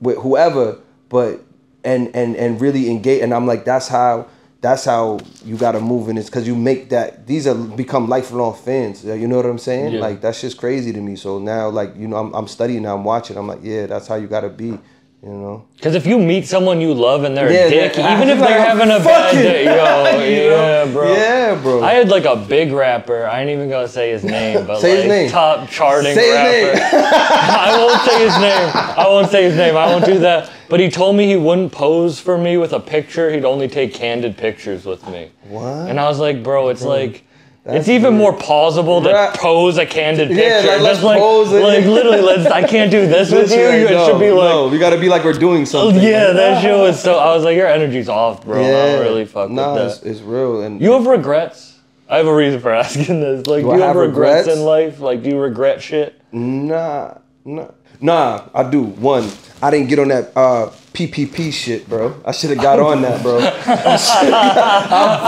with 0.00 0.18
whoever, 0.18 0.78
but, 1.08 1.44
and, 1.84 2.14
and, 2.14 2.36
and 2.36 2.60
really 2.60 2.90
engage. 2.90 3.22
And 3.22 3.32
I'm 3.32 3.46
like, 3.46 3.64
that's 3.64 3.88
how, 3.88 4.28
that's 4.60 4.84
how 4.84 5.20
you 5.44 5.56
gotta 5.56 5.80
move 5.80 6.08
in 6.08 6.16
this, 6.16 6.28
cause 6.28 6.46
you 6.46 6.56
make 6.56 6.90
that, 6.90 7.26
these 7.26 7.46
are 7.46 7.54
become 7.54 8.08
lifelong 8.08 8.54
fans. 8.54 9.04
You 9.04 9.28
know 9.28 9.36
what 9.36 9.46
I'm 9.46 9.58
saying? 9.58 9.94
Yeah. 9.94 10.00
Like, 10.00 10.20
that's 10.20 10.40
just 10.40 10.58
crazy 10.58 10.92
to 10.92 11.00
me. 11.00 11.14
So 11.14 11.38
now, 11.38 11.68
like, 11.68 11.94
you 11.96 12.08
know, 12.08 12.16
I'm, 12.16 12.34
I'm 12.34 12.48
studying, 12.48 12.84
I'm 12.84 13.04
watching, 13.04 13.36
I'm 13.36 13.46
like, 13.46 13.60
yeah, 13.62 13.86
that's 13.86 14.08
how 14.08 14.16
you 14.16 14.26
gotta 14.26 14.48
be, 14.48 14.78
you 15.22 15.30
know? 15.30 15.64
Because 15.76 15.94
if 15.96 16.06
you 16.06 16.18
meet 16.18 16.46
someone 16.46 16.80
you 16.80 16.94
love 16.94 17.24
and 17.24 17.36
they're 17.36 17.50
Yeah, 17.52 17.66
a 17.66 17.70
dick, 17.70 17.96
yeah. 17.96 18.16
even 18.16 18.28
if 18.28 18.38
Like, 18.38 18.48
they're 18.48 18.60
having 18.64 18.90
a 18.90 18.98
bad 19.00 19.32
day, 19.32 19.64
yo, 19.64 19.72
You 20.44 20.50
know? 20.50 20.56
yeah, 20.56 20.92
bro. 20.92 21.12
Yeah, 21.14 21.54
bro. 21.60 21.82
I 21.82 21.92
had 21.94 22.08
like 22.08 22.24
a 22.24 22.36
big 22.36 22.72
rapper. 22.72 23.26
I 23.26 23.40
ain't 23.40 23.50
even 23.50 23.68
gonna 23.68 23.88
say 23.88 24.10
his 24.10 24.22
name, 24.36 24.66
but 24.66 24.80
Say 24.80 24.90
his 24.96 25.00
like 25.00 25.08
name. 25.08 25.30
top 25.30 25.68
charting 25.68 26.14
Say 26.14 26.26
his 26.28 26.34
rapper. 26.34 26.96
name. 26.96 27.02
I 27.32 27.76
won't 27.78 28.02
say 28.02 28.24
his 28.24 28.38
name. 28.38 28.70
I 28.74 29.06
won't 29.08 29.30
say 29.30 29.42
his 29.44 29.56
name. 29.56 29.76
I 29.76 29.86
won't 29.86 30.04
do 30.04 30.18
that. 30.20 30.50
But 30.68 30.80
he 30.80 30.90
told 30.90 31.16
me 31.16 31.26
he 31.26 31.36
wouldn't 31.36 31.72
pose 31.72 32.20
for 32.20 32.36
me 32.38 32.56
with 32.58 32.72
a 32.72 32.80
picture. 32.80 33.30
He'd 33.30 33.44
only 33.44 33.68
take 33.68 33.94
candid 33.94 34.36
pictures 34.36 34.84
with 34.84 35.06
me. 35.08 35.30
What? 35.48 35.88
And 35.88 35.98
I 35.98 36.08
was 36.08 36.18
like, 36.20 36.42
bro, 36.42 36.68
it's 36.68 36.82
like. 36.84 37.24
That's 37.64 37.80
It's 37.80 37.88
even 37.88 38.14
weird. 38.18 38.22
more 38.22 38.32
plausible 38.32 39.02
to 39.02 39.10
Right. 39.12 39.34
pose 39.34 39.76
a 39.76 39.84
candid 39.84 40.28
picture. 40.28 40.42
Yeah, 40.66 40.72
like, 40.74 40.80
let's 40.80 41.02
like, 41.02 41.18
pose 41.20 41.52
it. 41.52 41.62
like 41.62 41.84
literally, 41.84 42.20
let's. 42.22 42.46
I 42.46 42.62
can't 42.62 42.90
do 42.90 43.06
this 43.06 43.30
with 43.30 43.50
you. 43.50 43.56
Literally, 43.58 43.82
It 43.82 43.90
no, 43.90 44.06
should 44.06 44.18
be 44.20 44.30
like, 44.30 44.48
no, 44.50 44.68
we 44.68 44.78
gotta 44.78 44.96
be 44.98 45.08
like 45.08 45.22
we're 45.24 45.32
doing 45.34 45.66
something. 45.66 46.00
yeah, 46.02 46.32
that 46.32 46.62
shit 46.62 46.74
was 46.76 46.98
so. 47.00 47.18
I 47.18 47.34
was 47.34 47.44
like, 47.44 47.56
your 47.56 47.66
energy's 47.66 48.08
off, 48.08 48.44
bro. 48.44 48.60
I 48.62 48.66
don't 48.70 49.00
really 49.02 49.26
fuck 49.26 49.50
nah, 49.50 49.74
with 49.74 49.82
it's, 49.84 49.98
that. 49.98 50.10
it's 50.10 50.20
real. 50.20 50.62
And 50.62 50.80
You 50.80 50.92
have 50.92 51.06
regrets? 51.06 51.78
I 52.08 52.16
have 52.16 52.26
a 52.26 52.34
reason 52.34 52.60
for 52.60 52.72
asking 52.74 53.20
this. 53.20 53.46
Like, 53.46 53.64
Do 53.64 53.68
do, 53.68 53.70
I 53.72 53.74
you 53.76 53.80
have 53.82 53.96
have 53.96 53.96
regrets, 53.96 54.46
regrets? 54.46 54.58
in 54.60 54.64
life? 54.64 55.00
Like, 55.00 55.22
do 55.22 55.28
you 55.30 55.38
regret 55.38 55.82
shit? 55.82 56.14
nah, 56.32 57.14
nah, 57.44 57.68
nah. 58.00 58.44
I 58.54 58.62
do. 58.62 58.82
One, 58.84 59.30
I 59.60 59.70
didn't 59.70 59.88
get 59.88 59.98
on 59.98 60.08
that 60.08 60.32
uh, 60.34 60.70
PPP 60.92 61.52
shit, 61.52 61.88
bro. 61.88 62.20
I 62.24 62.32
should 62.32 62.50
have 62.50 62.60
got 62.60 62.80
on 62.80 63.02
that, 63.02 63.22
bro. 63.22 63.38
I'm 63.38 63.48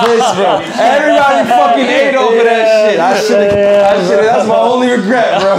pissed, 0.05 0.35
bro. 0.35 0.61
Everybody 0.75 1.49
fucking 1.49 1.87
ate 1.87 2.15
over 2.17 2.45
that 2.45 2.91
shit. 2.91 3.01
I 3.01 3.21
should 3.21 3.53
have. 3.53 3.85
I 3.85 4.09
should 4.09 4.25
have. 4.25 4.25
That's 4.25 4.49
my 4.49 4.57
only 4.57 4.91
regret, 4.91 5.41
bro. 5.41 5.55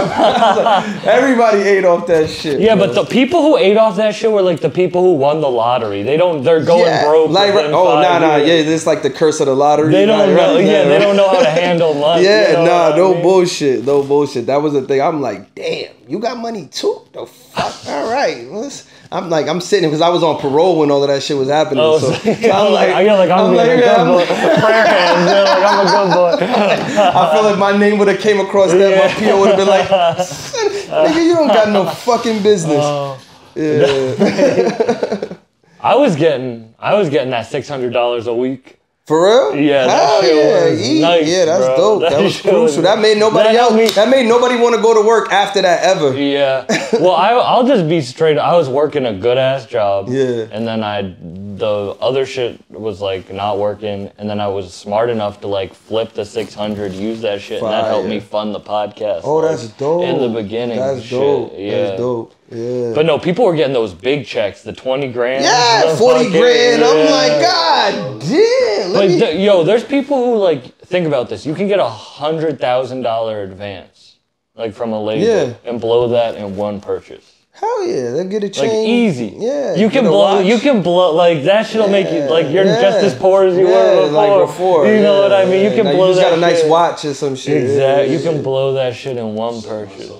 Everybody 1.12 1.60
ate 1.60 1.84
off 1.84 2.06
that 2.08 2.28
shit. 2.28 2.60
Yeah, 2.60 2.74
bro. 2.74 2.86
but 2.86 2.94
the 2.94 3.04
people 3.04 3.42
who 3.42 3.56
ate 3.56 3.76
off 3.76 3.96
that 3.96 4.14
shit 4.14 4.30
were 4.30 4.42
like 4.42 4.60
the 4.60 4.70
people 4.70 5.02
who 5.02 5.14
won 5.14 5.40
the 5.40 5.50
lottery. 5.50 6.02
They 6.02 6.16
don't. 6.16 6.42
They're 6.42 6.64
going 6.64 6.86
yeah, 6.86 7.04
broke. 7.04 7.30
Like, 7.30 7.54
within 7.54 7.72
oh, 7.72 7.94
no, 7.94 8.02
nah, 8.02 8.18
nah. 8.18 8.36
Yeah, 8.36 8.62
this 8.62 8.82
is 8.82 8.86
like 8.86 9.02
the 9.02 9.10
curse 9.10 9.40
of 9.40 9.46
the 9.46 9.54
lottery. 9.54 9.92
They 9.92 10.04
don't 10.04 10.28
know. 10.28 10.34
right, 10.34 10.64
yeah, 10.64 10.84
they 10.84 10.98
don't 10.98 11.16
know 11.16 11.28
how 11.28 11.40
to 11.40 11.50
handle 11.50 11.94
money. 11.94 12.22
Yeah, 12.32 12.50
you 12.50 12.56
know 12.56 12.90
nah, 12.90 12.96
no 12.96 13.14
mean? 13.14 13.22
bullshit, 13.22 13.84
no 13.84 14.02
bullshit. 14.02 14.46
That 14.46 14.60
was 14.62 14.74
the 14.74 14.82
thing. 14.82 15.00
I'm 15.00 15.20
like, 15.20 15.54
damn, 15.54 15.92
you 16.06 16.18
got 16.18 16.36
money 16.38 16.66
too? 16.66 17.02
The 17.12 17.26
fuck? 17.26 17.86
All 17.86 18.10
right. 18.10 18.46
Let's, 18.48 18.86
I'm 19.12 19.28
like, 19.28 19.46
I'm 19.46 19.60
sitting 19.60 19.90
because 19.90 20.00
I 20.00 20.08
was 20.08 20.22
on 20.22 20.40
parole 20.40 20.78
when 20.78 20.90
all 20.90 21.02
of 21.02 21.08
that 21.08 21.22
shit 21.22 21.36
was 21.36 21.48
happening. 21.48 21.84
Oh, 21.84 21.98
so, 21.98 22.12
so, 22.12 22.34
so 22.34 22.50
I'm 22.50 22.72
like, 22.72 22.88
I 22.88 23.04
feel 23.04 23.16
like 23.16 23.30
I'm, 23.30 23.52
a 23.52 23.56
yeah, 23.56 23.96
I'm 23.96 24.08
like-. 24.08 24.28
Yeah, 24.32 25.42
like 25.42 25.62
I'm 25.62 25.86
a 25.86 25.90
good 25.90 26.14
boy. 26.14 26.36
I 26.40 27.32
feel 27.34 27.42
like 27.42 27.58
my 27.58 27.76
name 27.76 27.98
would 27.98 28.08
have 28.08 28.20
came 28.20 28.40
across 28.40 28.72
that. 28.72 28.96
My 28.96 29.12
PO 29.14 29.40
would 29.40 29.48
have 29.50 29.58
been 29.58 29.68
like, 29.68 29.88
nigga, 29.88 31.24
you 31.24 31.34
don't 31.34 31.48
got 31.48 31.68
no 31.68 31.84
fucking 31.84 32.42
business. 32.42 32.80
Oh. 32.80 33.20
yeah. 33.54 35.36
I 35.80 35.96
was 35.96 36.16
getting. 36.16 36.74
I 36.78 36.94
was 36.94 37.10
getting 37.10 37.30
that 37.30 37.46
six 37.46 37.68
hundred 37.68 37.92
dollars 37.92 38.26
a 38.26 38.34
week. 38.34 38.78
For 39.04 39.24
real? 39.26 39.56
Yeah, 39.60 39.88
Hell 39.90 40.22
yeah, 40.24 41.00
nice, 41.00 41.26
yeah, 41.28 41.44
that's 41.44 41.64
bro. 41.66 41.76
dope. 41.76 42.00
That, 42.02 42.10
That 42.12 42.22
was 42.22 42.40
crucial. 42.40 42.82
that 42.82 43.00
made 43.00 43.18
nobody 43.18 43.48
that 43.52 43.56
else. 43.60 43.74
me- 43.74 43.88
That 43.88 44.08
made 44.08 44.26
nobody 44.28 44.54
want 44.56 44.76
to 44.76 44.80
go 44.80 44.94
to 44.94 45.04
work 45.06 45.32
after 45.32 45.60
that 45.60 45.82
ever. 45.82 46.12
Yeah. 46.16 46.66
Well, 46.92 47.12
I, 47.16 47.30
I'll 47.30 47.66
just 47.66 47.88
be 47.88 48.02
straight. 48.02 48.36
I 48.36 48.54
was 48.54 48.68
working 48.68 49.06
a 49.06 49.14
good 49.14 49.38
ass 49.38 49.64
job. 49.66 50.08
Yeah. 50.10 50.46
And 50.52 50.68
then 50.68 50.84
I, 50.84 51.16
the 51.22 51.96
other 52.00 52.26
shit 52.26 52.60
was 52.70 53.00
like 53.00 53.32
not 53.32 53.58
working. 53.58 54.10
And 54.18 54.28
then 54.28 54.40
I 54.40 54.48
was 54.48 54.74
smart 54.74 55.08
enough 55.08 55.40
to 55.40 55.46
like 55.46 55.72
flip 55.72 56.12
the 56.12 56.24
600, 56.26 56.92
use 56.92 57.22
that 57.22 57.40
shit, 57.40 57.62
and 57.62 57.72
that 57.72 57.86
helped 57.86 58.08
me 58.10 58.20
fund 58.20 58.54
the 58.54 58.60
podcast. 58.60 59.22
Oh, 59.24 59.36
like, 59.36 59.52
that's 59.56 59.68
dope. 59.68 60.04
In 60.04 60.20
the 60.20 60.28
beginning. 60.28 60.76
That's 60.78 61.00
shit. 61.00 61.18
dope. 61.18 61.52
Yeah. 61.56 61.70
That's 61.86 61.98
dope. 61.98 62.34
Yeah. 62.52 62.92
But 62.94 63.06
no, 63.06 63.18
people 63.18 63.44
were 63.44 63.54
getting 63.56 63.72
those 63.72 63.94
big 63.94 64.26
checks, 64.26 64.62
the 64.62 64.72
20 64.72 65.10
grand. 65.12 65.44
Yeah, 65.44 65.96
40 65.96 66.24
fucking- 66.26 66.40
grand. 66.40 66.84
I'm 66.84 67.10
like, 67.10 67.40
God 67.40 68.20
damn. 68.20 68.92
But 68.92 69.08
me. 69.08 69.18
th- 69.18 69.40
yo, 69.40 69.64
there's 69.64 69.84
people 69.84 70.16
who 70.18 70.36
like 70.36 70.76
think 70.80 71.06
about 71.06 71.28
this. 71.28 71.46
You 71.46 71.54
can 71.54 71.66
get 71.68 71.78
a 71.78 71.88
hundred 71.88 72.60
thousand 72.60 73.02
dollar 73.02 73.42
advance, 73.42 74.16
like 74.54 74.74
from 74.74 74.92
a 74.92 75.02
label, 75.02 75.26
Yeah. 75.26 75.54
and 75.64 75.80
blow 75.80 76.08
that 76.08 76.34
in 76.36 76.54
one 76.56 76.80
purchase. 76.80 77.24
Hell 77.54 77.86
yeah, 77.86 78.10
they'll 78.10 78.24
get 78.28 78.42
a 78.42 78.60
Like 78.60 78.72
easy. 78.72 79.34
Yeah. 79.38 79.74
You 79.76 79.88
can 79.88 80.04
blow. 80.04 80.36
watch. 80.36 80.46
You 80.46 80.58
can 80.58 80.82
blow. 80.82 81.14
Like 81.14 81.44
that 81.44 81.66
shit'll 81.66 81.88
make 81.88 82.10
you 82.10 82.20
like 82.22 82.50
you're 82.50 82.64
Yeah, 82.64 82.80
just 82.80 82.98
as 83.04 83.14
poor 83.14 83.44
as 83.44 83.56
you 83.56 83.68
yeah, 83.68 83.94
were 83.94 84.02
before. 84.08 84.12
Like 84.38 84.46
before. 84.48 84.86
You 84.88 85.00
know 85.02 85.22
what 85.22 85.32
I 85.32 85.44
mean? 85.44 85.64
You 85.64 85.70
can 85.76 85.84
Like, 85.86 85.94
blow 85.94 86.08
You 86.08 86.14
just 86.14 86.22
that 86.22 86.30
got 86.30 86.38
a 86.38 86.40
nice 86.40 86.60
shit. 86.62 86.68
watch 86.70 87.04
or 87.04 87.14
some 87.14 87.36
shit. 87.36 87.62
Exactly. 87.62 88.14
You 88.16 88.20
can 88.22 88.42
blow 88.42 88.72
that 88.74 88.94
shit 88.96 89.16
in 89.16 89.34
one 89.34 89.62
purchase. 89.62 90.10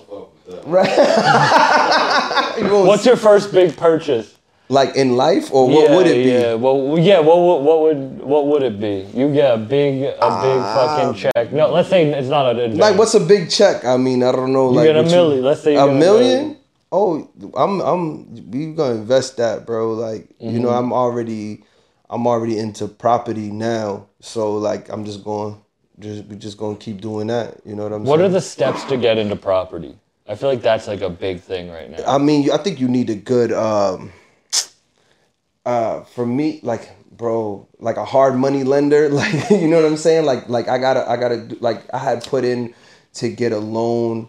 You 0.53 0.59
What's 2.87 3.07
your 3.07 3.17
first 3.17 3.53
big 3.53 3.77
purchase? 3.77 4.39
like 4.73 4.97
in 4.97 5.17
life, 5.17 5.53
or 5.53 5.69
what 5.69 5.91
yeah, 5.91 5.97
would 5.97 6.07
it 6.07 6.25
be? 6.25 6.31
Yeah. 6.31 6.55
Well, 6.55 6.99
yeah. 6.99 7.21
What, 7.21 7.37
would 7.37 7.63
what 7.63 7.81
would 7.83 8.23
what 8.23 8.47
would 8.47 8.63
it 8.63 8.81
be? 8.81 9.07
You 9.13 9.33
get 9.33 9.55
a 9.55 9.59
big 9.59 10.03
a 10.03 10.41
big 10.41 10.59
fucking 10.75 11.15
check. 11.15 11.53
No, 11.53 11.71
let's 11.71 11.91
say 11.91 12.11
it's 12.11 12.29
not 12.29 12.57
a. 12.57 12.69
Like, 12.69 12.97
what's 12.97 13.15
a 13.15 13.21
big 13.21 13.51
check? 13.51 13.85
I 13.85 13.99
mean, 13.99 14.23
I 14.23 14.33
don't 14.33 14.53
know. 14.53 14.71
You 14.71 14.77
like 14.77 14.87
get 14.87 14.97
a 14.97 15.03
what 15.03 15.11
million. 15.11 15.45
Let's 15.45 15.63
say 15.63 15.75
you 15.75 15.79
a 15.79 15.93
million. 15.93 16.57
Oh, 16.91 17.29
I'm 17.55 17.81
I'm 17.81 18.51
we 18.51 18.73
gonna 18.73 18.95
invest 18.95 19.37
that, 19.37 19.67
bro. 19.67 19.93
Like 19.93 20.29
you 20.39 20.59
know, 20.59 20.69
Mm-hmm. 20.69 20.79
I'm 20.79 20.93
already 20.93 21.65
I'm 22.09 22.27
already 22.27 22.59
into 22.59 22.89
property 22.89 23.51
now, 23.51 24.07
so 24.21 24.55
like 24.55 24.89
I'm 24.89 25.05
just 25.05 25.23
going 25.23 25.61
just 25.99 26.25
we 26.27 26.37
just 26.37 26.57
gonna 26.57 26.77
keep 26.77 27.01
doing 27.01 27.27
that. 27.27 27.61
You 27.67 27.75
know 27.75 27.85
what 27.85 27.93
I'm 27.93 28.01
saying? 28.01 28.11
What 28.11 28.21
are 28.21 28.29
the 28.29 28.41
steps 28.41 28.85
to 28.85 28.97
get 28.97 29.19
into 29.19 29.37
property? 29.37 29.97
I 30.29 30.35
feel 30.35 30.49
like 30.49 30.63
that's 30.63 30.87
like 30.87 31.01
a 31.01 31.11
big 31.11 31.41
thing 31.41 31.71
right 31.71 31.91
now. 31.91 32.05
I 32.07 32.19
mean, 32.19 32.51
I 32.51 32.57
think 32.57 32.81
you 32.81 32.89
need 32.89 33.11
a 33.11 33.17
good 33.17 33.53
um 33.53 34.13
uh, 35.65 36.03
for 36.03 36.27
me, 36.27 36.61
like, 36.63 36.91
bro, 37.11 37.69
like 37.79 37.97
a 37.97 38.05
hard 38.05 38.35
money 38.35 38.65
lender, 38.65 39.09
like, 39.11 39.51
you 39.51 39.69
know 39.69 39.77
what 39.77 39.85
I'm 39.85 39.97
saying? 39.97 40.25
Like, 40.25 40.49
like 40.49 40.69
I 40.69 40.79
gotta, 40.79 41.09
I 41.09 41.17
gotta, 41.17 41.57
like, 41.61 41.83
I 41.95 41.99
had 41.99 42.25
put 42.25 42.45
in 42.45 42.75
to 43.15 43.29
get 43.29 43.53
a 43.53 43.59
loan 43.59 44.29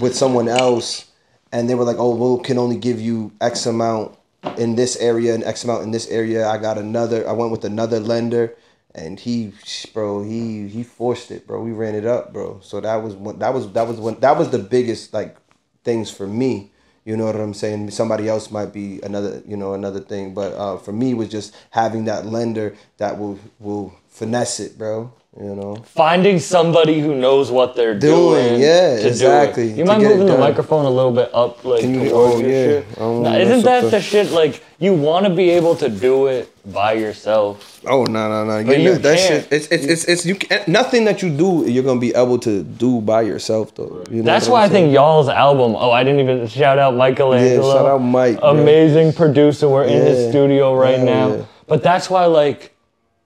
with 0.00 0.14
someone 0.14 0.48
else, 0.48 1.10
and 1.52 1.68
they 1.68 1.74
were 1.74 1.84
like, 1.84 1.96
oh, 1.98 2.36
we 2.36 2.42
can 2.44 2.58
only 2.58 2.76
give 2.76 3.00
you 3.00 3.32
X 3.40 3.66
amount 3.66 4.16
in 4.56 4.76
this 4.76 4.96
area 4.96 5.34
and 5.34 5.44
X 5.44 5.64
amount 5.64 5.82
in 5.82 5.90
this 5.90 6.08
area. 6.08 6.48
I 6.48 6.58
got 6.58 6.78
another, 6.78 7.28
I 7.28 7.32
went 7.32 7.50
with 7.50 7.64
another 7.64 8.00
lender. 8.00 8.54
And 8.94 9.20
he, 9.20 9.52
bro, 9.94 10.22
he 10.22 10.68
he 10.68 10.82
forced 10.82 11.30
it, 11.30 11.46
bro. 11.46 11.62
We 11.62 11.72
ran 11.72 11.94
it 11.94 12.06
up, 12.06 12.32
bro. 12.32 12.58
So 12.62 12.80
that 12.80 12.96
was 12.96 13.14
one. 13.14 13.38
That 13.38 13.54
was 13.54 13.70
that 13.72 13.86
was 13.86 13.98
one. 13.98 14.18
That 14.20 14.36
was 14.36 14.50
the 14.50 14.58
biggest 14.58 15.14
like 15.14 15.36
things 15.84 16.10
for 16.10 16.26
me. 16.26 16.72
You 17.04 17.16
know 17.16 17.26
what 17.26 17.36
I'm 17.36 17.54
saying? 17.54 17.90
Somebody 17.92 18.28
else 18.28 18.50
might 18.50 18.72
be 18.72 19.00
another, 19.02 19.42
you 19.46 19.56
know, 19.56 19.74
another 19.74 20.00
thing. 20.00 20.34
But 20.34 20.52
uh, 20.54 20.76
for 20.76 20.92
me, 20.92 21.14
was 21.14 21.28
just 21.28 21.54
having 21.70 22.04
that 22.06 22.26
lender 22.26 22.74
that 22.98 23.18
will 23.18 23.38
will 23.58 23.94
finesse 24.08 24.60
it, 24.60 24.76
bro. 24.76 25.12
You 25.40 25.54
know, 25.54 25.76
Finding 25.84 26.40
somebody 26.40 26.98
who 26.98 27.14
knows 27.14 27.52
what 27.52 27.76
they're 27.76 27.96
Doing, 27.96 28.48
doing. 28.48 28.60
yeah, 28.60 28.96
to 28.96 29.02
do 29.02 29.08
exactly, 29.08 29.70
You 29.72 29.84
mind 29.84 30.02
moving 30.02 30.26
the 30.26 30.36
microphone 30.36 30.84
a 30.84 30.90
little 30.90 31.12
bit 31.12 31.30
up, 31.32 31.64
like 31.64 31.82
Can 31.82 31.94
you- 32.02 32.10
oh, 32.12 32.38
yeah. 32.40 32.46
shit? 32.46 32.86
I 32.98 33.00
Nah, 33.04 33.36
isn't 33.36 33.62
that 33.62 33.84
okay. 33.84 33.90
the 33.90 34.00
shit? 34.02 34.32
Like 34.32 34.60
you 34.80 34.92
want 34.92 35.26
to 35.26 35.30
be 35.32 35.50
able 35.50 35.76
to 35.76 35.88
do 35.88 36.26
it 36.26 36.48
by 36.72 36.94
yourself. 36.94 37.80
Oh 37.86 38.02
no 38.04 38.28
no 38.28 38.44
no! 38.44 38.64
But 38.64 38.76
You 38.78 38.90
you 38.90 38.98
that 38.98 39.18
can't. 39.18 39.44
shit. 39.44 39.52
It's 39.52 39.66
it's 39.68 39.84
it's, 39.84 40.04
it's 40.06 40.26
you. 40.26 40.34
Can, 40.34 40.64
nothing 40.66 41.04
that 41.04 41.22
you 41.22 41.30
do, 41.30 41.64
you're 41.64 41.84
gonna 41.84 42.00
be 42.00 42.12
able 42.14 42.38
to 42.40 42.64
do 42.64 43.00
by 43.00 43.22
yourself 43.22 43.72
though. 43.76 44.02
You 44.10 44.16
know 44.18 44.22
That's 44.24 44.48
why 44.48 44.64
I'm 44.64 44.70
think 44.70 44.92
y'all's 44.92 45.28
album. 45.28 45.76
Oh, 45.78 45.92
I 45.92 46.02
didn't 46.02 46.20
even 46.20 46.48
shout 46.48 46.80
out 46.80 46.94
MichaelAngelo. 46.94 47.72
shout 47.72 47.86
out 47.86 47.98
Mike, 48.02 48.40
bro. 48.40 48.50
Amazing 48.50 49.12
producer. 49.12 49.68
We're 49.68 49.84
in 49.84 50.02
his 50.04 50.28
studio 50.30 50.74
right 50.74 50.96
Hell 50.98 51.06
now. 51.06 51.28
yeah. 51.36 51.44
But 51.68 51.84
that's 51.84 52.10
why, 52.10 52.24
like, 52.24 52.74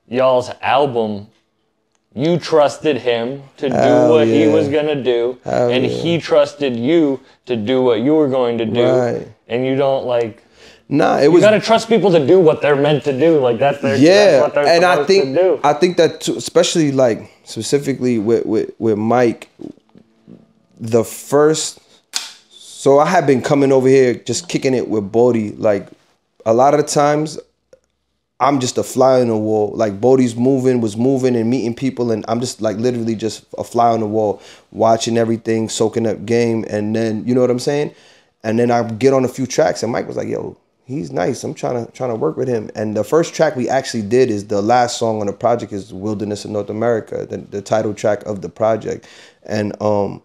y'all's 0.07 0.51
album, 0.61 1.29
you 2.15 2.39
trusted 2.39 2.99
him 2.99 3.43
to 3.57 3.69
do 3.69 3.75
Hell 3.75 4.11
what 4.11 4.27
he 4.29 4.47
was 4.47 4.69
gonna 4.69 5.03
do, 5.03 5.39
Hell 5.45 5.71
and 5.71 5.85
yeah. 5.85 5.91
he 5.91 6.19
trusted 6.19 6.77
you 6.77 7.21
to 7.47 7.57
do 7.57 7.83
what 7.83 8.01
you 8.01 8.15
were 8.15 8.29
going 8.29 8.59
to 8.59 8.65
do. 8.65 8.87
Right. 8.87 9.29
And 9.49 9.67
you 9.67 9.77
don't 9.77 10.07
like. 10.07 10.43
Nah, 10.89 11.19
it 11.19 11.25
You 11.25 11.33
was 11.33 11.43
You 11.43 11.49
gotta 11.49 11.61
trust 11.61 11.89
people 11.89 12.13
to 12.13 12.25
do 12.25 12.39
what 12.39 12.63
they're 12.63 12.77
meant 12.77 13.05
to 13.05 13.19
do. 13.19 13.41
Like 13.41 13.59
that's 13.59 13.81
their. 13.81 13.97
yeah, 13.97 14.25
That's 14.25 14.43
what 14.43 14.55
they're 14.55 14.75
and 14.75 14.85
I 14.85 15.05
think 15.05 15.25
to 15.25 15.35
do. 15.35 15.61
I 15.65 15.73
think 15.73 15.97
that 15.97 16.21
too, 16.21 16.37
especially 16.37 16.93
like 16.93 17.31
specifically 17.45 18.19
with 18.19 18.47
with 18.47 18.71
with 18.79 18.97
Mike, 18.97 19.51
the 20.79 21.05
first. 21.05 21.81
So 22.51 22.99
I 22.99 23.07
had 23.07 23.27
been 23.27 23.41
coming 23.43 23.73
over 23.73 23.89
here 23.89 24.15
just 24.15 24.49
kicking 24.49 24.75
it 24.75 24.89
with 24.89 25.11
Bodie. 25.11 25.53
Like 25.53 25.89
a 26.47 26.53
lot 26.55 26.75
of 26.75 26.81
the 26.81 26.87
times, 26.87 27.39
I'm 28.45 28.61
just 28.61 28.77
a 28.77 28.83
fly 28.83 29.23
on 29.23 29.29
the 29.29 29.39
wall. 29.39 29.73
Like 29.75 30.03
Bodie's 30.03 30.37
moving, 30.37 30.83
was 30.83 30.99
moving 30.99 31.35
and 31.35 31.49
meeting 31.49 31.75
people, 31.75 32.13
and 32.13 32.27
I'm 32.29 32.41
just 32.41 32.61
like 32.61 32.77
literally 32.77 33.15
just 33.15 33.47
a 33.57 33.65
fly 33.65 33.89
on 33.89 34.01
the 34.01 34.07
wall, 34.07 34.43
watching 34.71 35.17
everything, 35.17 35.71
soaking 35.71 36.07
up 36.07 36.27
game, 36.27 36.67
and 36.69 36.95
then 36.95 37.27
you 37.27 37.35
know 37.35 37.41
what 37.41 37.51
I'm 37.51 37.59
saying. 37.59 37.95
And 38.43 38.59
then 38.59 38.71
I 38.71 38.83
get 38.83 39.15
on 39.15 39.25
a 39.25 39.29
few 39.29 39.47
tracks, 39.47 39.83
and 39.83 39.91
Mike 39.91 40.07
was 40.07 40.19
like, 40.19 40.29
"Yo, 40.29 40.59
he's 40.85 41.11
nice. 41.11 41.43
I'm 41.43 41.55
trying 41.55 41.87
to 41.87 41.91
trying 41.93 42.11
to 42.11 42.17
work 42.17 42.37
with 42.37 42.47
him." 42.47 42.71
And 42.75 42.95
the 42.95 43.03
first 43.03 43.33
track 43.33 43.57
we 43.57 43.67
actually 43.71 44.03
did 44.03 44.31
is 44.31 44.49
the 44.49 44.61
last 44.61 44.99
song 44.99 45.23
on 45.23 45.27
the 45.27 45.33
project 45.33 45.73
is 45.73 45.95
"Wilderness 45.95 46.45
of 46.45 46.51
North 46.51 46.69
America," 46.69 47.25
the, 47.25 47.39
the 47.39 47.63
title 47.63 47.95
track 47.95 48.27
of 48.27 48.43
the 48.43 48.51
project, 48.51 49.07
and 49.45 49.75
um, 49.81 50.23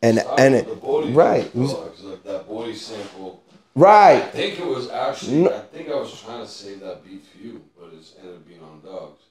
and 0.00 0.20
and 0.38 0.54
it, 0.54 0.66
right, 1.12 1.54
like 1.54 2.24
that 2.24 2.48
body 2.48 2.74
sample. 2.74 3.42
I 3.76 4.20
think 4.32 4.58
it 4.58 4.66
was 4.66 4.90
actually. 4.90 5.48
I 5.48 5.60
think 5.60 5.88
I 5.88 5.94
was 5.96 6.20
trying 6.20 6.42
to 6.42 6.48
save 6.50 6.80
that 6.80 7.04
beat 7.04 7.24
for 7.24 7.38
you, 7.38 7.62
but 7.78 7.90
it's 7.96 8.14
ended 8.18 8.36
up 8.36 8.46
being 8.46 8.60
on 8.62 8.80
dogs. 8.84 9.22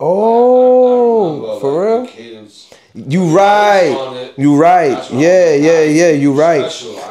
oh, 0.00 1.24
I 1.24 1.40
remember, 1.40 1.60
for 1.60 2.00
like, 2.00 2.00
real. 2.02 2.14
cadence. 2.14 2.74
You 2.94 3.36
right. 3.36 4.32
You 4.36 4.56
right. 4.56 5.10
Yeah, 5.10 5.54
yeah, 5.54 5.82
yeah. 5.82 6.10
You 6.10 6.32
right. 6.32 6.62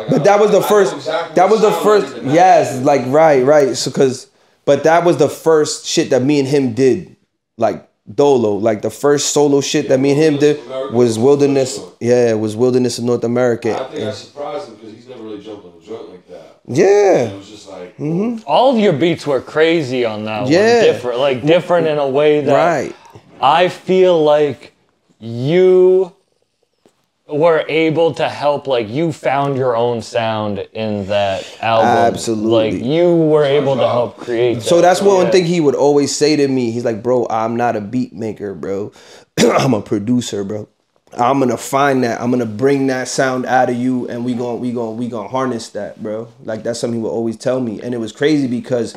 But 0.10 0.24
that 0.24 0.40
was 0.40 0.52
the 0.52 0.62
first. 0.62 0.96
exactly 0.96 1.36
That 1.36 1.50
was 1.50 1.62
the 1.62 1.72
first. 1.72 2.08
like 2.14 2.22
in 2.22 2.28
that 2.28 2.34
Yes, 2.34 2.82
like 2.84 3.02
right, 3.08 3.44
right. 3.44 3.76
So 3.76 3.92
because, 3.92 4.28
but 4.66 4.84
that 4.84 5.04
was 5.04 5.18
the 5.18 5.30
first 5.30 5.86
shit 5.86 6.10
that 6.12 6.22
me 6.22 6.40
and 6.40 6.48
him 6.48 6.74
did, 6.74 7.16
like 7.58 7.90
Dolo. 8.14 8.56
Like 8.56 8.82
the 8.82 8.90
first 8.90 9.34
solo 9.34 9.60
shit 9.62 9.90
that 9.90 10.00
me 10.00 10.12
and 10.12 10.20
him 10.20 10.38
did 10.38 10.66
was 10.92 11.20
Wilderness. 11.20 11.80
Yeah, 12.00 12.32
it 12.32 12.40
was 12.40 12.56
Wilderness 12.56 13.00
in 13.00 13.06
North 13.06 13.24
I 13.24 13.28
America. 13.28 13.90
think 13.92 14.08
I 14.08 14.12
surprised 14.12 14.70
him 14.70 14.76
because 14.76 14.94
he's 14.94 15.08
never 15.08 15.24
really 15.24 15.42
jumped 15.42 15.66
on 15.66 15.74
a 15.82 15.86
joint 15.86 16.10
like 16.66 16.76
that. 16.78 16.82
Yeah. 16.82 17.30
It 17.30 17.38
was 17.38 17.50
just 17.50 17.70
like, 17.70 17.98
mm-hmm. 17.98 18.44
All 18.48 18.72
of 18.74 18.78
your 18.80 18.94
beats 18.94 19.26
were 19.28 19.42
crazy 19.42 20.06
on 20.06 20.26
that 20.26 20.48
Yeah. 20.48 20.76
one. 20.78 20.86
Different, 20.94 21.20
like 21.20 21.46
different 21.46 21.88
in 21.88 21.98
a 21.98 22.08
way 22.08 22.42
that 22.42 22.54
Right. 22.54 22.96
I 23.42 23.70
feel 23.70 24.24
like 24.24 24.74
you 25.20 26.14
were 27.28 27.64
able 27.70 28.14
to 28.14 28.28
help 28.28 28.68
like 28.68 28.88
you 28.90 29.12
found 29.12 29.56
your 29.58 29.76
own 29.76 30.02
sound 30.02 30.60
in 30.74 31.08
that 31.08 31.46
album. 31.62 31.88
Absolutely. 32.14 32.72
Like 32.74 32.84
you 32.84 33.16
were 33.16 33.46
able 33.46 33.76
to 33.78 33.88
help 33.88 34.18
create 34.18 34.62
So 34.62 34.82
that's 34.82 35.02
one 35.02 35.26
Yeah. 35.26 35.32
thing 35.32 35.46
he 35.46 35.60
would 35.62 35.74
always 35.76 36.14
say 36.16 36.36
to 36.36 36.48
me. 36.48 36.72
He's 36.72 36.84
like, 36.86 37.02
"Bro, 37.02 37.28
I'm 37.30 37.56
not 37.56 37.76
a 37.78 37.82
beat 37.82 38.14
maker, 38.14 38.54
bro. 38.54 38.92
I'm 39.40 39.74
a 39.74 39.82
producer, 39.82 40.44
bro. 40.44 40.68
I'm 41.18 41.40
gonna 41.40 41.58
find 41.58 42.04
that. 42.04 42.20
I'm 42.22 42.32
gonna 42.32 42.46
bring 42.46 42.88
that 42.88 43.08
sound 43.08 43.46
out 43.46 43.70
of 43.70 43.76
you, 43.76 44.08
and 44.10 44.24
we 44.26 44.34
going 44.34 44.60
we 44.60 44.72
going 44.72 44.98
we 44.98 45.08
gonna 45.08 45.30
harness 45.30 45.70
that, 45.70 46.02
bro. 46.02 46.28
Like 46.44 46.64
that's 46.64 46.80
something 46.80 47.00
he 47.00 47.04
would 47.04 47.10
always 47.10 47.38
tell 47.38 47.60
me, 47.60 47.82
and 47.82 47.94
it 47.94 47.98
was 47.98 48.12
crazy 48.12 48.48
because 48.48 48.96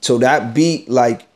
so 0.00 0.18
that 0.18 0.54
beat 0.54 0.88
like 0.88 1.26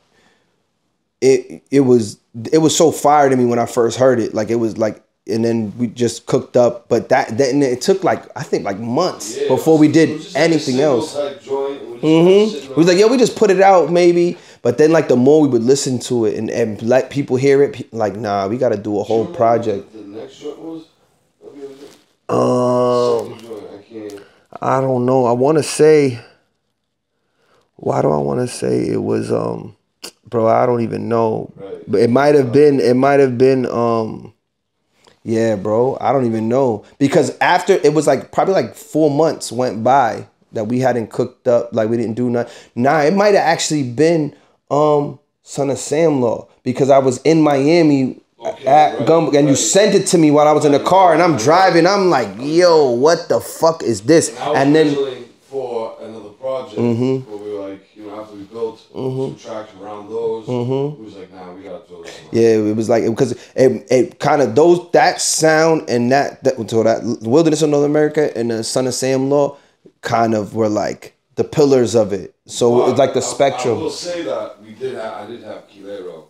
it 1.20 1.62
it 1.70 1.80
was 1.80 2.18
it 2.52 2.58
was 2.58 2.76
so 2.76 2.90
fire 2.92 3.28
to 3.28 3.36
me 3.36 3.44
when 3.44 3.58
I 3.58 3.66
first 3.66 3.98
heard 3.98 4.20
it. 4.20 4.34
Like 4.34 4.50
it 4.50 4.56
was 4.56 4.78
like. 4.78 5.02
And 5.30 5.44
then 5.44 5.74
we 5.76 5.88
just 5.88 6.24
cooked 6.24 6.56
up, 6.56 6.88
but 6.88 7.10
that 7.10 7.36
then 7.36 7.62
it 7.62 7.82
took 7.82 8.02
like 8.02 8.24
I 8.34 8.42
think 8.42 8.64
like 8.64 8.78
months 8.78 9.36
yeah, 9.38 9.48
before 9.48 9.74
was- 9.74 9.80
we 9.86 9.92
did 9.92 10.20
like 10.20 10.36
anything 10.36 10.80
else. 10.80 11.14
we 11.14 11.20
Mm-hmm. 11.20 12.50
sitting 12.50 12.74
was 12.74 12.86
like, 12.86 12.96
yeah, 12.96 13.04
we 13.04 13.18
just 13.18 13.36
put 13.36 13.50
it 13.50 13.60
out 13.60 13.90
maybe, 13.92 14.38
but 14.62 14.78
then 14.78 14.92
like 14.92 15.08
the 15.08 15.16
more 15.16 15.40
we 15.42 15.48
would 15.48 15.62
listen 15.62 15.98
to 16.00 16.24
it 16.24 16.36
and, 16.36 16.50
and 16.50 16.80
let 16.82 17.10
people 17.10 17.36
hear 17.36 17.62
it, 17.62 17.92
like 17.92 18.16
nah, 18.16 18.46
we 18.48 18.58
got 18.58 18.70
to 18.70 18.76
do 18.76 18.98
a 18.98 19.02
whole 19.02 19.26
project. 19.26 19.92
The 19.92 20.00
next 20.00 20.40
joint 20.40 20.58
was. 20.58 20.84
What 21.38 21.54
the 21.56 21.64
other 21.64 21.74
joint? 21.74 21.98
Um, 22.30 23.78
I 23.78 23.82
can't. 23.82 24.22
I 24.60 24.80
don't 24.80 25.06
know. 25.06 25.26
I 25.26 25.32
want 25.32 25.58
to 25.58 25.62
say. 25.62 26.20
Why 27.76 28.02
do 28.02 28.10
I 28.10 28.18
want 28.18 28.40
to 28.40 28.48
say 28.48 28.88
it 28.88 29.02
was 29.02 29.30
um, 29.30 29.76
bro? 30.26 30.48
I 30.48 30.66
don't 30.66 30.80
even 30.80 31.08
know. 31.08 31.52
Right. 31.54 31.84
But 31.86 32.00
it 32.00 32.10
might 32.10 32.34
have 32.34 32.52
been. 32.52 32.80
It 32.80 32.94
might 32.94 33.20
have 33.20 33.38
been 33.38 33.66
um. 33.66 34.34
Yeah, 35.22 35.56
bro. 35.56 35.96
I 36.00 36.12
don't 36.12 36.26
even 36.26 36.48
know 36.48 36.84
because 36.98 37.36
after 37.40 37.74
it 37.74 37.92
was 37.92 38.06
like 38.06 38.32
probably 38.32 38.54
like 38.54 38.74
four 38.74 39.10
months 39.10 39.52
went 39.52 39.84
by 39.84 40.26
that 40.52 40.64
we 40.64 40.80
hadn't 40.80 41.10
cooked 41.10 41.46
up, 41.46 41.70
like 41.72 41.90
we 41.90 41.96
didn't 41.96 42.14
do 42.14 42.30
nothing. 42.30 42.52
Nah, 42.74 43.00
it 43.00 43.14
might 43.14 43.34
have 43.34 43.44
actually 43.44 43.82
been 43.82 44.34
um 44.70 45.18
Son 45.42 45.70
of 45.70 45.78
Sam 45.78 46.20
Law 46.20 46.48
because 46.62 46.90
I 46.90 46.98
was 46.98 47.18
in 47.22 47.42
Miami 47.42 48.20
Okay, 48.40 48.66
at 48.66 48.98
right, 48.98 49.06
Gum 49.06 49.34
and 49.34 49.48
you 49.48 49.56
sent 49.56 49.96
it 49.96 50.06
to 50.08 50.18
me 50.18 50.30
while 50.30 50.46
I 50.46 50.52
was 50.52 50.64
in 50.64 50.70
the 50.70 50.78
car 50.78 51.12
and 51.12 51.20
I'm 51.20 51.37
driving. 51.37 51.88
I'm 51.88 52.08
like, 52.08 52.28
yo, 52.38 52.90
what 52.92 53.28
the 53.28 53.40
fuck 53.40 53.82
is 53.82 54.02
this? 54.02 54.30
Was 54.30 54.56
And 54.56 54.75
then 54.76 54.94
Mm-hmm. 54.94 55.25
for 55.50 55.96
another 56.02 56.28
project 56.30 56.76
where 56.78 57.37
we 57.37 57.50
were 57.52 57.68
like, 57.70 57.96
you 57.96 58.04
know, 58.06 58.20
after 58.20 58.37
we 58.37 58.42
built 58.44 58.78
some 58.92 59.34
tracks 59.37 59.72
around 59.80 60.08
those, 60.08 60.46
Mm-hmm. 60.46 60.98
we 61.00 61.04
was 61.06 61.16
like, 61.16 61.32
nah, 61.32 61.52
we 61.52 61.62
gotta 61.64 61.84
throw 61.87 62.02
this. 62.04 62.12
one. 62.20 62.28
Yeah, 62.30 62.48
it 62.70 62.76
was 62.76 62.88
like 62.88 63.04
because 63.06 63.32
it, 63.56 63.87
it 63.90 64.20
kind 64.20 64.40
of 64.40 64.54
those 64.54 64.88
that 64.92 65.20
sound 65.20 65.88
and 65.90 66.12
that 66.12 66.44
that 66.44 66.70
so 66.70 66.84
that 66.84 67.02
Wilderness 67.22 67.62
of 67.62 67.70
North 67.70 67.87
America 67.87 68.30
and 68.38 68.52
the 68.52 68.62
Son 68.62 68.87
of 68.87 68.94
Sam 68.94 69.30
Law 69.30 69.56
kind 70.02 70.34
of 70.34 70.54
were 70.54 70.68
like 70.68 71.16
the 71.38 71.45
pillars 71.45 71.95
of 71.95 72.12
it. 72.12 72.35
So 72.47 72.90
it's 72.90 72.99
like 72.99 73.14
the 73.14 73.21
I- 73.21 73.30
I, 73.30 73.35
spectrum. 73.35 73.80
will 73.80 73.90
say 73.90 74.23
that 74.25 74.61
we 74.62 74.73
did 74.73 74.95
have, 74.97 75.12
I 75.23 75.26
did 75.26 75.42
have 75.45 75.62
Kilero 75.71 76.25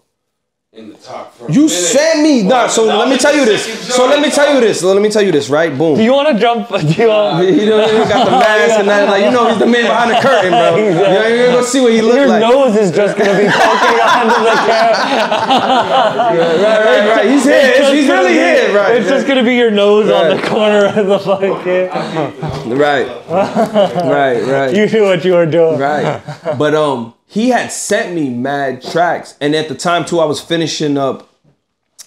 in 0.72 0.90
the 0.90 0.98
top. 0.98 1.34
For 1.34 1.50
You 1.50 1.62
minute. 1.62 1.70
sent 1.70 2.20
me 2.22 2.42
nah. 2.42 2.66
So 2.68 2.84
let 2.84 3.08
me 3.08 3.16
tell 3.16 3.34
you 3.34 3.44
this. 3.46 3.64
So 3.96 4.06
let 4.06 4.20
me 4.20 4.30
tell 4.30 4.52
you 4.54 4.60
this. 4.60 4.80
So 4.80 4.92
let 4.92 5.00
me 5.02 5.08
tell 5.08 5.22
you 5.22 5.32
this. 5.32 5.48
Right? 5.48 5.72
Boom. 5.76 5.96
Do 5.96 6.02
you 6.04 6.12
want 6.12 6.28
to 6.28 6.36
jump? 6.38 6.68
Do 6.68 6.76
you 7.02 7.08
want? 7.08 7.42
He 7.48 7.64
don't 7.64 7.88
even 7.88 8.06
got 8.06 8.24
the 8.26 8.30
mask 8.32 8.78
and 8.80 8.88
that. 8.88 9.08
Like 9.08 9.24
you 9.24 9.30
know, 9.32 9.48
he's 9.48 9.58
the 9.58 9.66
man 9.66 9.84
behind 9.88 10.10
the 10.12 10.20
curtain, 10.20 10.50
bro. 10.52 10.76
You 10.76 10.84
ain't 11.24 11.34
even 11.40 11.52
gonna 11.56 11.66
see 11.66 11.80
what 11.80 11.92
he 11.92 12.02
look 12.02 12.14
Your 12.16 12.28
like. 12.28 12.42
nose 12.42 12.76
is 12.76 12.92
just 12.92 13.16
gonna 13.16 13.32
be 13.32 13.48
poking 13.48 13.98
onto 14.12 14.38
the 14.44 14.56
camera. 14.68 14.94
Right, 16.28 16.84
right, 16.84 17.04
right. 17.16 17.26
He's 17.30 17.44
here. 17.44 17.54
It's- 17.56 17.92
He's 17.92 18.08
really 18.08 18.34
here. 18.34 18.57
Right. 18.74 18.96
It's 18.96 19.08
just 19.08 19.26
gonna 19.26 19.42
be 19.44 19.54
your 19.54 19.70
nose 19.70 20.10
on 20.10 20.36
the 20.36 20.42
corner 20.46 20.86
of 20.86 21.06
the 21.06 21.18
fucking. 21.18 22.76
Right. 22.76 23.06
Right. 23.28 24.42
Right. 24.42 24.74
You 24.74 24.86
knew 24.86 25.04
what 25.04 25.24
you 25.24 25.34
were 25.34 25.46
doing. 25.46 25.78
Right. 25.78 26.22
But 26.58 26.74
um 26.74 27.14
he 27.26 27.50
had 27.50 27.70
sent 27.70 28.14
me 28.14 28.30
mad 28.30 28.82
tracks. 28.82 29.36
And 29.40 29.54
at 29.54 29.68
the 29.68 29.74
time 29.74 30.04
too, 30.04 30.18
I 30.20 30.24
was 30.24 30.40
finishing 30.40 30.96
up 30.96 31.28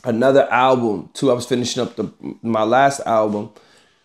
another 0.03 0.51
album 0.51 1.09
too. 1.13 1.29
I 1.31 1.33
was 1.33 1.45
finishing 1.45 1.81
up 1.83 1.95
the 1.95 2.11
my 2.41 2.63
last 2.63 3.01
album. 3.05 3.51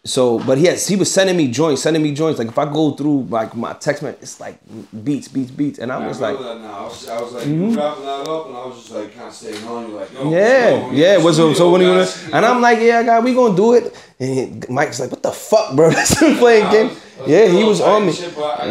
So, 0.08 0.38
but 0.40 0.58
he 0.58 0.66
has 0.66 0.86
he 0.86 0.96
was 0.96 1.12
sending 1.12 1.36
me 1.36 1.48
joints, 1.48 1.82
sending 1.82 2.02
me 2.02 2.12
joints. 2.12 2.38
Like 2.38 2.48
if 2.48 2.58
I 2.58 2.64
go 2.64 2.92
through 2.92 3.24
like 3.30 3.54
my 3.54 3.72
text 3.74 4.02
message, 4.02 4.22
it's 4.22 4.40
like 4.40 4.58
beats, 5.04 5.28
beats, 5.28 5.50
beats, 5.50 5.78
and 5.78 5.92
I'm 5.92 6.02
I 6.02 6.08
just 6.08 6.20
like, 6.20 6.38
that 6.38 6.60
now. 6.60 6.78
I 6.78 6.82
was, 6.84 7.08
I 7.08 7.20
was 7.20 7.32
like, 7.32 7.46
you 7.46 7.52
mm-hmm. 7.54 7.76
wrapping 7.76 8.04
that 8.04 8.28
up, 8.28 8.46
and 8.46 8.56
I 8.56 8.66
was 8.66 8.76
just 8.76 8.90
like, 8.92 9.14
kind 9.14 9.28
of 9.28 9.34
staying 9.34 9.64
on 9.66 9.88
you, 9.88 9.96
like, 9.96 10.12
yo, 10.12 10.30
yeah, 10.30 10.70
yo, 10.70 10.90
yeah. 10.90 11.16
get 11.16 11.24
What's 11.24 11.36
to 11.36 11.42
so, 11.42 11.48
the 11.50 11.54
so 11.54 11.70
when 11.70 11.80
are 11.80 11.84
you 11.84 11.90
gonna? 11.90 12.36
And 12.36 12.44
I'm 12.46 12.60
like, 12.60 12.78
yeah, 12.80 13.02
God, 13.02 13.24
we 13.24 13.34
gonna 13.34 13.56
do 13.56 13.74
it. 13.74 13.94
And 14.18 14.64
he- 14.64 14.72
Mike's 14.72 15.00
like, 15.00 15.10
what 15.10 15.22
the 15.22 15.32
fuck, 15.32 15.74
bro? 15.76 15.90
That's 15.96 16.18
him 16.20 16.36
playing 16.36 16.70
game. 16.70 16.96
Yeah, 17.26 17.46
he 17.48 17.64
was 17.64 17.80
on 17.80 18.06
me. 18.06 18.12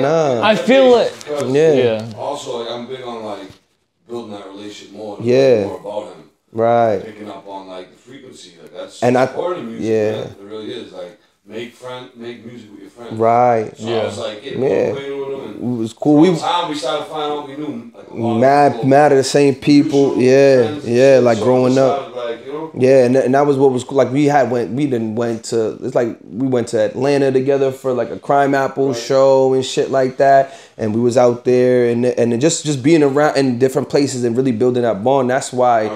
Nah. 0.01 0.41
I 0.43 0.55
feel 0.55 0.95
it- 0.95 1.13
Yeah. 1.47 1.73
Yeah. 1.73 2.13
Also, 2.17 2.59
like, 2.59 2.71
I'm 2.71 2.87
big 2.87 3.01
on 3.01 3.23
like 3.23 3.49
building 4.07 4.31
that 4.31 4.45
relationship 4.47 4.93
more. 4.95 5.17
and 5.17 5.25
Yeah. 5.25 5.65
More 5.65 5.79
about 5.79 6.13
him. 6.15 6.29
Right. 6.51 7.03
Picking 7.03 7.29
up 7.29 7.47
on 7.47 7.67
like 7.67 7.91
the 7.91 7.97
frequency, 7.97 8.53
like 8.61 8.71
that's 8.73 9.03
And 9.03 9.17
I- 9.17 9.23
important 9.23 9.59
in 9.61 9.67
music. 9.67 9.85
yeah. 9.89 10.11
man. 10.11 10.35
it 10.39 10.43
really 10.43 10.73
is. 10.73 10.91
Like, 10.93 11.19
make 11.45 11.73
friend, 11.73 12.09
make 12.15 12.45
music 12.45 12.71
with 12.71 12.81
your 12.81 12.89
friends. 12.89 13.13
Right. 13.13 13.77
So 13.77 13.87
I 13.87 14.05
was 14.05 14.17
like, 14.17 14.43
Yeah. 14.43 14.93
them. 14.93 14.97
It 15.55 15.61
was 15.61 15.93
cool. 15.93 16.19
We 16.21 16.37
time 16.37 16.69
we 16.69 16.75
started 16.75 17.05
finding 17.05 17.37
out 17.37 17.47
we 17.47 17.55
knew 17.55 17.91
like 17.95 18.07
a 18.09 18.13
lot 18.13 18.35
of 18.35 18.41
mad, 18.41 18.83
mad 18.87 19.11
at 19.11 19.15
the 19.15 19.23
same 19.23 19.55
people. 19.55 20.17
Yeah, 20.17 20.63
friends 20.63 20.87
yeah. 20.87 21.19
Like 21.21 21.37
So 21.37 21.43
growing 21.43 21.77
up. 21.77 22.15
Like, 22.15 22.45
you 22.45 22.51
know, 22.51 22.71
Yeah, 22.75 23.05
and, 23.05 23.15
and 23.15 23.33
that 23.35 23.45
was 23.45 23.57
what 23.57 23.71
was 23.71 23.83
cool. 23.83 23.97
Like 23.97 24.11
we 24.11 24.25
had 24.25 24.49
went, 24.51 24.71
we 24.71 24.85
didn't 24.85 25.15
went 25.15 25.45
to. 25.45 25.77
It's 25.83 25.95
like 25.95 26.17
we 26.23 26.47
went 26.47 26.69
to 26.69 26.79
Atlanta 26.79 27.31
together 27.31 27.71
for 27.71 27.93
like 27.93 28.09
a 28.09 28.17
Crimeapple 28.17 28.95
show 28.95 29.53
and 29.53 29.63
shit 29.63 29.91
like 29.91 30.17
that. 30.17 30.53
And 30.77 30.93
we 30.93 30.99
was 30.99 31.15
out 31.15 31.45
there 31.45 31.89
and 31.89 32.05
and 32.05 32.41
just 32.41 32.65
just 32.65 32.83
being 32.83 33.03
around 33.03 33.37
in 33.37 33.59
different 33.59 33.89
places 33.89 34.23
and 34.23 34.35
really 34.35 34.51
building 34.51 34.83
that 34.83 35.03
bond. 35.03 35.29
That's 35.29 35.53
why 35.53 35.91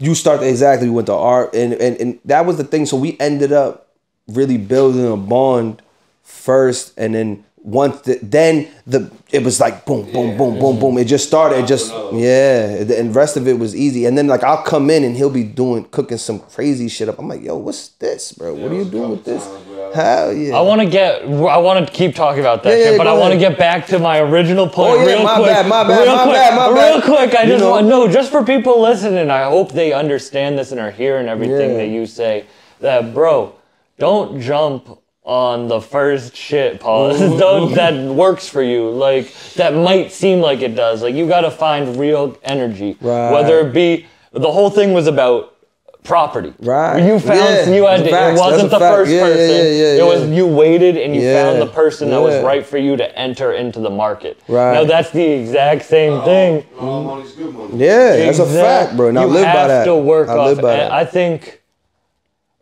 you 0.00 0.14
start 0.14 0.42
exactly 0.42 0.88
we 0.88 0.94
went 0.94 1.06
to 1.06 1.14
art 1.14 1.54
and, 1.54 1.74
and 1.74 2.00
and 2.00 2.18
that 2.24 2.46
was 2.46 2.56
the 2.56 2.64
thing. 2.64 2.86
So 2.86 2.96
we 2.96 3.16
ended 3.20 3.52
up 3.52 3.86
really 4.34 4.56
building 4.58 5.06
a 5.10 5.16
bond 5.16 5.82
first, 6.22 6.92
and 6.96 7.14
then 7.14 7.44
once 7.62 8.00
the, 8.02 8.18
then 8.22 8.66
the 8.86 9.10
it 9.30 9.44
was 9.44 9.60
like 9.60 9.84
boom, 9.84 10.10
boom, 10.12 10.36
boom, 10.36 10.58
boom, 10.58 10.78
boom. 10.80 10.96
It 10.98 11.04
just 11.04 11.26
started. 11.26 11.58
It 11.58 11.66
just 11.66 11.92
yeah, 12.12 12.82
and 12.98 13.14
rest 13.14 13.36
of 13.36 13.46
it 13.46 13.58
was 13.58 13.76
easy. 13.76 14.06
And 14.06 14.16
then 14.16 14.26
like 14.26 14.42
I'll 14.42 14.62
come 14.62 14.88
in 14.90 15.04
and 15.04 15.14
he'll 15.16 15.28
be 15.30 15.44
doing 15.44 15.84
cooking 15.90 16.18
some 16.18 16.40
crazy 16.40 16.88
shit 16.88 17.08
up. 17.08 17.18
I'm 17.18 17.28
like, 17.28 17.42
yo, 17.42 17.56
what's 17.56 17.88
this, 17.88 18.32
bro? 18.32 18.54
What 18.54 18.70
are 18.72 18.74
you 18.74 18.80
it 18.80 18.84
was 18.84 18.88
a 18.88 18.90
doing 18.90 19.10
with 19.10 19.24
this? 19.24 19.44
times 19.44 19.94
Hell 19.94 20.32
yeah. 20.32 20.56
I 20.56 20.60
want 20.62 20.80
to 20.80 20.86
get. 20.88 21.22
I 21.22 21.58
want 21.58 21.86
to 21.86 21.92
keep 21.92 22.14
talking 22.14 22.40
about 22.40 22.62
that 22.62 22.70
Yeah, 22.70 22.76
yeah, 22.76 22.84
shit, 22.92 22.98
but 22.98 23.04
go 23.04 23.16
I 23.16 23.18
want 23.18 23.32
to 23.34 23.38
get 23.38 23.58
back 23.58 23.86
to 23.88 23.98
my 23.98 24.20
original 24.20 24.68
point 24.68 24.92
Oh, 24.92 25.00
yeah, 25.06 25.14
real 25.16 25.22
my 25.24 25.34
quick. 25.34 25.46
bad, 25.48 25.66
my 25.66 25.82
bad, 25.86 26.02
real 26.04 26.14
my 26.16 26.22
quick, 26.22 26.34
bad, 26.34 26.56
my 26.56 26.66
real 26.68 27.00
bad. 27.00 27.04
quick. 27.04 27.34
I 27.34 27.42
You 27.42 27.48
just 27.50 27.64
know. 27.64 27.70
want 27.72 27.86
no, 27.88 28.08
just 28.08 28.30
for 28.30 28.44
people 28.44 28.80
listening. 28.80 29.30
I 29.30 29.44
hope 29.44 29.72
they 29.72 29.92
understand 29.92 30.56
this 30.56 30.70
and 30.70 30.80
are 30.80 30.92
hearing 30.92 31.26
everything 31.28 31.72
Yeah. 31.72 31.76
that 31.78 31.88
you 31.88 32.06
say. 32.06 32.44
That 32.80 33.12
bro, 33.12 33.52
don't 34.00 34.40
jump 34.40 34.98
on 35.22 35.68
the 35.68 35.80
first 35.80 36.34
shit, 36.34 36.80
Paul. 36.80 37.16
don't, 37.38 37.74
that 37.74 37.94
works 38.14 38.48
for 38.48 38.62
you. 38.62 38.90
Like 38.90 39.32
that 39.54 39.74
might 39.74 40.10
seem 40.10 40.40
like 40.40 40.60
it 40.60 40.74
does. 40.74 41.02
Like 41.02 41.14
you 41.14 41.28
got 41.28 41.42
to 41.42 41.50
find 41.50 41.96
real 41.96 42.36
energy, 42.42 42.96
Right. 43.00 43.30
whether 43.30 43.60
it 43.60 43.72
be 43.72 44.06
the 44.32 44.50
whole 44.50 44.70
thing 44.70 44.92
was 44.92 45.06
about 45.06 45.56
property. 46.02 46.54
Right. 46.60 47.00
You 47.04 47.20
found 47.20 47.38
Yeah. 47.38 47.68
you 47.74 47.86
had 47.86 48.02
to, 48.04 48.10
Facts. 48.10 48.38
it 48.38 48.40
wasn't 48.40 48.70
That's 48.70 48.72
the 48.72 48.78
fact. 48.80 48.96
first 48.96 49.10
Yeah, 49.12 49.18
yeah, 49.18 49.24
person. 49.26 49.48
yeah, 49.50 49.62
yeah, 49.62 50.02
it 50.02 50.04
was 50.06 50.28
you 50.30 50.46
waited 50.46 50.96
and 50.96 51.14
you 51.14 51.20
Yeah. 51.20 51.42
found 51.44 51.60
the 51.60 51.66
person 51.66 52.08
that 52.10 52.20
was 52.22 52.42
right 52.42 52.64
for 52.64 52.78
you 52.78 52.96
to 52.96 53.18
enter 53.18 53.52
into 53.52 53.80
the 53.80 53.90
market. 53.90 54.40
Right. 54.48 54.72
Now 54.72 54.84
that's 54.84 55.10
the 55.10 55.22
exact 55.22 55.84
same 55.84 56.14
oh, 56.14 56.24
thing. 56.24 56.64
All 56.80 57.02
money's 57.04 57.32
good 57.32 57.52
money. 57.54 57.70
yeah, 57.76 58.16
that's 58.16 58.38
a 58.38 58.46
fact, 58.46 58.96
bro. 58.96 59.08
And 59.08 59.18
I 59.18 59.24
you 59.24 59.28
live 59.28 59.44
by 59.44 59.48
have 59.50 59.68
that. 59.68 59.84
to 59.84 59.94
work 59.96 60.28
I 60.30 60.36
off. 60.38 60.46
live 60.48 60.60
by 60.62 60.72
and 60.72 60.80
that. 60.80 60.90
I 60.92 61.04
think 61.04 61.60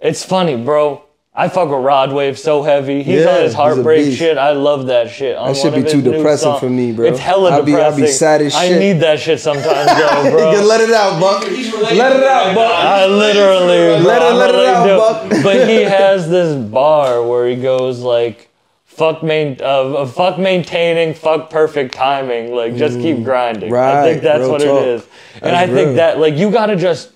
it's 0.00 0.24
funny, 0.24 0.56
bro. 0.56 1.04
I 1.40 1.48
fuck 1.48 1.68
with 1.68 1.84
Rod 1.84 2.12
Wave 2.12 2.36
so 2.36 2.64
heavy. 2.64 3.04
He's 3.04 3.22
Yeah, 3.22 3.36
on 3.36 3.42
his 3.42 3.54
heartbreak 3.54 4.12
shit. 4.16 4.36
I 4.38 4.50
love 4.52 4.86
that 4.86 5.08
shit. 5.08 5.36
On 5.36 5.46
That 5.52 5.56
should 5.56 5.72
be 5.72 5.84
too 5.84 6.02
depressing 6.02 6.58
for 6.58 6.68
me, 6.68 6.90
bro. 6.90 7.06
It's 7.06 7.20
hella 7.20 7.52
I'll 7.52 7.62
be- 7.62 7.76
I'll 7.76 7.94
be 7.96 8.08
sad 8.08 8.42
as 8.42 8.52
shit. 8.58 8.72
I 8.72 8.78
need 8.78 8.94
that 8.94 9.20
shit 9.20 9.38
sometimes, 9.38 9.86
though, 9.86 10.30
bro. 10.32 10.50
You 10.50 10.56
can 10.58 10.66
let 10.66 10.80
it 10.80 10.90
out, 10.90 11.20
Buck. 11.20 11.42
Let 11.44 12.16
it 12.16 12.24
out, 12.24 12.54
Buck. 12.56 12.72
I 12.74 13.06
literally, 13.06 14.04
Let 14.04 14.20
it- 14.20 14.24
I 14.24 14.32
let 14.32 14.54
it 14.54 14.66
out, 14.66 14.86
do. 14.86 14.96
Buck. 14.96 15.42
But 15.44 15.68
he 15.68 15.82
has 16.00 16.28
this 16.28 16.56
bar 16.56 17.22
where 17.22 17.46
he 17.48 17.54
goes 17.54 18.00
like, 18.00 18.50
"Fuck 18.84 19.22
main, 19.22 19.58
uh, 19.60 19.64
uh, 19.64 20.06
fuck 20.06 20.38
maintaining, 20.40 21.14
fuck 21.14 21.50
perfect 21.50 21.94
timing. 21.94 22.52
Like 22.52 22.74
just 22.74 22.98
keep 22.98 23.22
grinding." 23.22 23.72
I 23.72 23.76
Mm. 23.76 24.02
Think 24.02 24.22
that's 24.22 24.48
what 24.48 24.60
talk. 24.60 24.82
it 24.82 24.88
is, 24.88 25.02
and 25.34 25.54
That's 25.54 25.70
I 25.70 25.72
think 25.72 25.86
real. 25.86 25.94
that 25.94 26.18
like 26.18 26.34
you 26.34 26.50
gotta 26.50 26.74
just, 26.74 27.10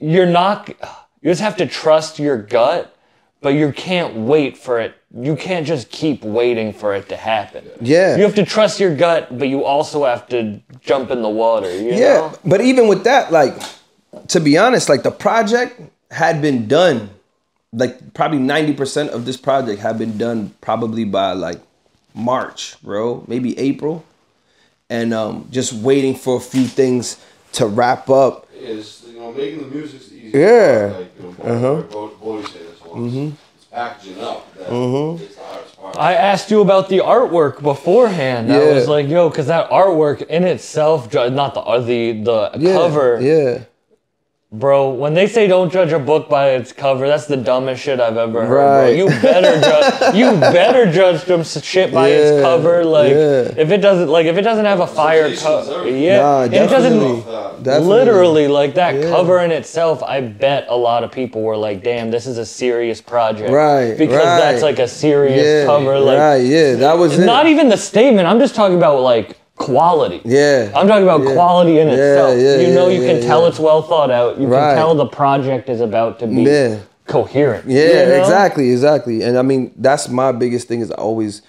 you're 0.00 0.26
not, 0.26 0.68
you 1.22 1.30
just 1.30 1.40
have 1.40 1.56
to 1.58 1.66
trust 1.66 2.18
your 2.18 2.36
gut, 2.36 2.92
but 3.40 3.50
you 3.50 3.72
can't 3.72 4.14
wait 4.14 4.56
for 4.56 4.80
it. 4.80 4.94
You 5.14 5.36
can't 5.36 5.66
just 5.66 5.90
keep 5.90 6.22
waiting 6.22 6.72
for 6.72 6.94
it 6.94 7.08
to 7.08 7.16
happen. 7.16 7.64
Yeah. 7.80 8.16
You 8.16 8.22
have 8.24 8.34
to 8.34 8.44
trust 8.44 8.78
your 8.80 8.94
gut, 8.94 9.38
but 9.38 9.48
you 9.48 9.64
also 9.64 10.04
have 10.04 10.28
to 10.28 10.60
jump 10.80 11.10
in 11.10 11.22
the 11.22 11.28
water. 11.28 11.70
You 11.74 11.90
Yeah, 11.92 12.14
know? 12.14 12.34
but 12.44 12.60
even 12.60 12.88
with 12.88 13.04
that, 13.04 13.32
like, 13.32 13.54
to 14.28 14.40
be 14.40 14.58
honest, 14.58 14.88
like 14.88 15.02
the 15.02 15.10
project 15.10 15.80
had 16.10 16.42
been 16.42 16.66
done, 16.68 17.10
like 17.72 18.14
probably 18.14 18.38
ninety 18.38 18.72
percent 18.72 19.10
of 19.10 19.24
this 19.26 19.36
project 19.36 19.80
had 19.80 19.98
been 19.98 20.16
done 20.18 20.54
probably 20.60 21.04
by 21.04 21.32
like 21.32 21.60
March, 22.14 22.76
bro, 22.82 23.24
maybe 23.28 23.58
April, 23.58 24.04
and 24.90 25.12
um, 25.14 25.46
just 25.50 25.72
waiting 25.74 26.14
for 26.14 26.36
a 26.38 26.40
few 26.40 26.64
things 26.64 27.18
to 27.52 27.66
wrap 27.66 28.08
up. 28.10 28.46
Is 28.54 29.04
you 29.06 29.18
know 29.20 29.32
making 29.32 29.60
the 29.60 29.74
music's 29.74 30.08
the 30.08 30.16
easy. 30.16 30.38
Yeah. 30.38 30.94
Like 30.96 31.12
you 31.20 31.24
know, 31.24 31.84
uh-huh. 31.84 32.08
Boy 32.20 32.42
say 32.42 32.58
this 32.58 32.60
once. 32.60 32.67
Mm-hmm. 32.98 33.34
It's 33.56 33.64
packaging 33.66 34.20
up 34.20 34.54
that 34.54 34.62
it's 35.22 35.36
the 35.36 35.42
hardest 35.42 35.76
part. 35.76 35.96
I 35.98 36.14
asked 36.14 36.50
you 36.50 36.60
about 36.60 36.88
the 36.88 36.98
artwork 36.98 37.62
beforehand. 37.62 38.48
Yeah. 38.48 38.56
I 38.56 38.72
was 38.72 38.88
like, 38.88 39.08
yo, 39.08 39.28
because 39.28 39.46
that 39.46 39.70
artwork 39.70 40.26
in 40.26 40.44
itself, 40.44 41.12
not 41.14 41.54
the 41.54 41.60
uh, 41.60 41.78
the 41.80 42.12
the 42.12 42.50
Yeah, 42.58 42.72
cover, 42.74 43.20
yeah, 43.20 43.64
bro. 44.50 44.90
When 44.90 45.14
they 45.14 45.26
say 45.26 45.46
don't 45.46 45.70
judge 45.70 45.92
a 45.92 45.98
book 45.98 46.28
by 46.28 46.50
its 46.50 46.72
cover, 46.72 47.06
that's 47.06 47.26
the 47.26 47.36
dumbest 47.36 47.82
shit 47.82 48.00
I've 48.00 48.16
ever 48.16 48.46
heard. 48.46 48.54
Right. 48.54 48.96
Bro. 48.96 49.14
You 49.14 49.20
better 49.20 49.60
judge. 49.60 50.14
You 50.14 50.30
better 50.40 50.90
judge 50.90 51.24
some 51.24 51.42
shit 51.62 51.92
by 51.92 52.08
its 52.08 52.42
cover. 52.42 52.84
Like 52.84 53.10
yeah. 53.10 53.52
if 53.56 53.70
it 53.70 53.78
doesn't, 53.78 54.08
like 54.08 54.26
if 54.26 54.36
it 54.38 54.42
doesn't 54.42 54.64
have 54.64 54.80
a 54.80 54.86
fire 54.86 55.34
cover, 55.36 55.88
yeah, 55.88 56.20
Nah, 56.20 56.42
it 56.44 56.50
doesn't. 56.50 57.24
definitely. 57.62 57.88
Literally, 57.88 58.48
like 58.48 58.74
that 58.74 58.94
Yeah. 58.94 59.10
cover 59.10 59.40
in 59.40 59.50
itself, 59.52 60.02
I 60.02 60.20
bet 60.22 60.66
a 60.68 60.76
lot 60.76 61.04
of 61.04 61.12
people 61.12 61.42
were 61.42 61.56
like, 61.56 61.82
"Damn, 61.82 62.10
this 62.10 62.26
is 62.26 62.38
a 62.38 62.46
serious 62.46 63.00
project." 63.00 63.50
Right, 63.50 63.96
Because 63.98 64.16
right. 64.24 64.38
that's 64.38 64.62
like 64.62 64.78
a 64.78 64.88
serious 64.88 65.44
yeah, 65.44 65.66
cover. 65.66 65.98
Like, 65.98 66.18
right, 66.18 66.36
yeah, 66.36 66.74
that 66.76 66.96
was 66.98 67.18
it. 67.18 67.26
not 67.26 67.46
even 67.46 67.68
the 67.68 67.76
statement. 67.76 68.26
I'm 68.28 68.38
just 68.38 68.54
talking 68.54 68.76
about 68.76 69.00
like 69.02 69.36
quality. 69.58 70.20
Yeah. 70.24 70.70
I'm 70.74 70.86
talking 70.86 71.02
about 71.02 71.22
Yeah. 71.22 71.32
quality 71.34 71.78
in 71.78 71.88
Yeah, 71.88 71.94
itself. 71.94 72.38
yeah, 72.38 72.56
you 72.56 72.74
know, 72.74 72.88
you 72.88 73.00
can 73.00 73.20
tell 73.22 73.46
it's 73.46 73.58
well 73.60 73.82
thought 73.82 74.10
out. 74.10 74.40
You 74.40 74.46
Right. 74.46 74.60
can 74.70 74.76
tell 74.76 74.94
the 74.94 75.06
project 75.06 75.68
is 75.68 75.80
about 75.80 76.18
to 76.20 76.26
be 76.26 76.76
coherent. 77.06 77.64
Yeah, 77.66 77.82
you 77.82 78.08
know? 78.08 78.14
exactly, 78.20 78.70
exactly. 78.70 79.22
And 79.22 79.38
I 79.38 79.42
mean, 79.42 79.72
that's 79.76 80.08
my 80.08 80.32
biggest 80.32 80.68
thing 80.68 80.80
is 80.80 80.90
always 80.92 81.42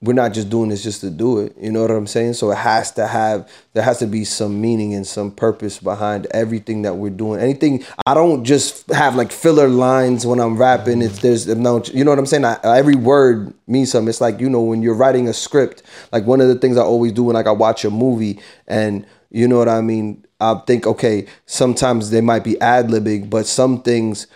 we're 0.00 0.12
not 0.12 0.32
just 0.32 0.48
doing 0.48 0.68
this 0.68 0.84
just 0.84 1.00
to 1.00 1.10
do 1.10 1.40
it. 1.40 1.56
You 1.60 1.72
know 1.72 1.82
what 1.82 1.90
I'm 1.90 2.06
saying? 2.06 2.34
So 2.34 2.52
it 2.52 2.58
has 2.58 2.92
to 2.92 3.06
have 3.06 3.50
there 3.72 3.82
has 3.82 3.98
to 3.98 4.06
be 4.06 4.24
some 4.24 4.60
meaning 4.60 4.94
and 4.94 5.04
some 5.04 5.32
purpose 5.32 5.80
behind 5.80 6.28
everything 6.30 6.82
that 6.82 6.94
we're 6.94 7.10
doing. 7.10 7.40
Anything 7.40 7.84
I 8.06 8.14
don't 8.14 8.44
just 8.44 8.88
have 8.92 9.16
like 9.16 9.32
filler 9.32 9.68
lines 9.68 10.24
when 10.24 10.38
I'm 10.38 10.56
rapping. 10.56 11.02
It's 11.02 11.18
there's 11.18 11.48
no 11.48 11.82
you 11.92 12.04
know 12.04 12.12
what 12.12 12.18
I'm 12.20 12.26
saying? 12.26 12.44
I, 12.44 12.58
every 12.62 12.94
word 12.94 13.52
means 13.66 13.90
something. 13.90 14.08
It's 14.08 14.20
like, 14.20 14.38
you 14.38 14.48
know, 14.48 14.62
when 14.62 14.82
you're 14.82 14.94
writing 14.94 15.26
a 15.26 15.32
script, 15.32 15.82
like 16.12 16.24
one 16.26 16.40
of 16.40 16.46
the 16.46 16.54
things 16.54 16.76
I 16.76 16.82
always 16.82 17.12
do 17.12 17.24
when 17.24 17.34
like 17.34 17.46
I 17.48 17.52
watch 17.52 17.84
a 17.84 17.90
movie 17.90 18.40
and 18.68 19.04
you 19.30 19.48
know 19.48 19.58
what 19.58 19.68
I 19.68 19.80
mean? 19.80 20.24
I 20.40 20.54
think, 20.66 20.86
okay, 20.86 21.26
sometimes 21.46 22.10
they 22.10 22.20
might 22.20 22.44
be 22.44 22.58
ad 22.60 22.86
libbing, 22.86 23.28
but 23.28 23.46
some 23.46 23.82
things 23.82 24.28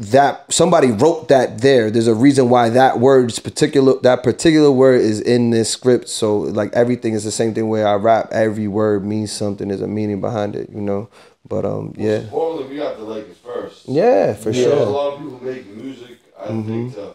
that 0.00 0.50
somebody 0.50 0.90
wrote 0.90 1.28
that 1.28 1.58
there. 1.60 1.90
There's 1.90 2.06
a 2.06 2.14
reason 2.14 2.48
why 2.48 2.70
that 2.70 2.98
word's 3.00 3.38
particular 3.38 3.94
that 4.00 4.22
particular 4.22 4.70
word 4.70 5.00
is 5.02 5.20
in 5.20 5.50
this 5.50 5.68
script. 5.70 6.08
So 6.08 6.38
like 6.38 6.72
everything 6.72 7.12
is 7.12 7.22
the 7.24 7.30
same 7.30 7.52
thing 7.54 7.68
where 7.68 7.86
I 7.86 7.94
rap. 7.94 8.28
Every 8.32 8.66
word 8.66 9.04
means 9.04 9.30
something. 9.30 9.68
There's 9.68 9.82
a 9.82 9.86
meaning 9.86 10.20
behind 10.20 10.56
it, 10.56 10.70
you 10.70 10.80
know. 10.80 11.08
But 11.46 11.64
um, 11.66 11.94
yeah, 11.98 12.24
Portland, 12.30 12.70
we 12.70 12.76
got 12.76 12.96
to 12.96 13.02
like 13.02 13.28
it 13.28 13.36
first. 13.36 13.88
yeah, 13.88 14.32
for 14.34 14.50
There's 14.52 14.66
a 14.66 14.84
lot 14.90 15.14
of 15.14 15.20
people 15.20 15.42
make 15.44 15.66
music. 15.66 16.18
I 16.38 16.46
Mm-hmm. 16.46 16.68
think 16.68 16.94
to 16.94 17.14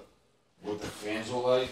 what 0.62 0.80
the 0.80 0.88
fans 0.88 1.32
will 1.32 1.42
like. 1.48 1.70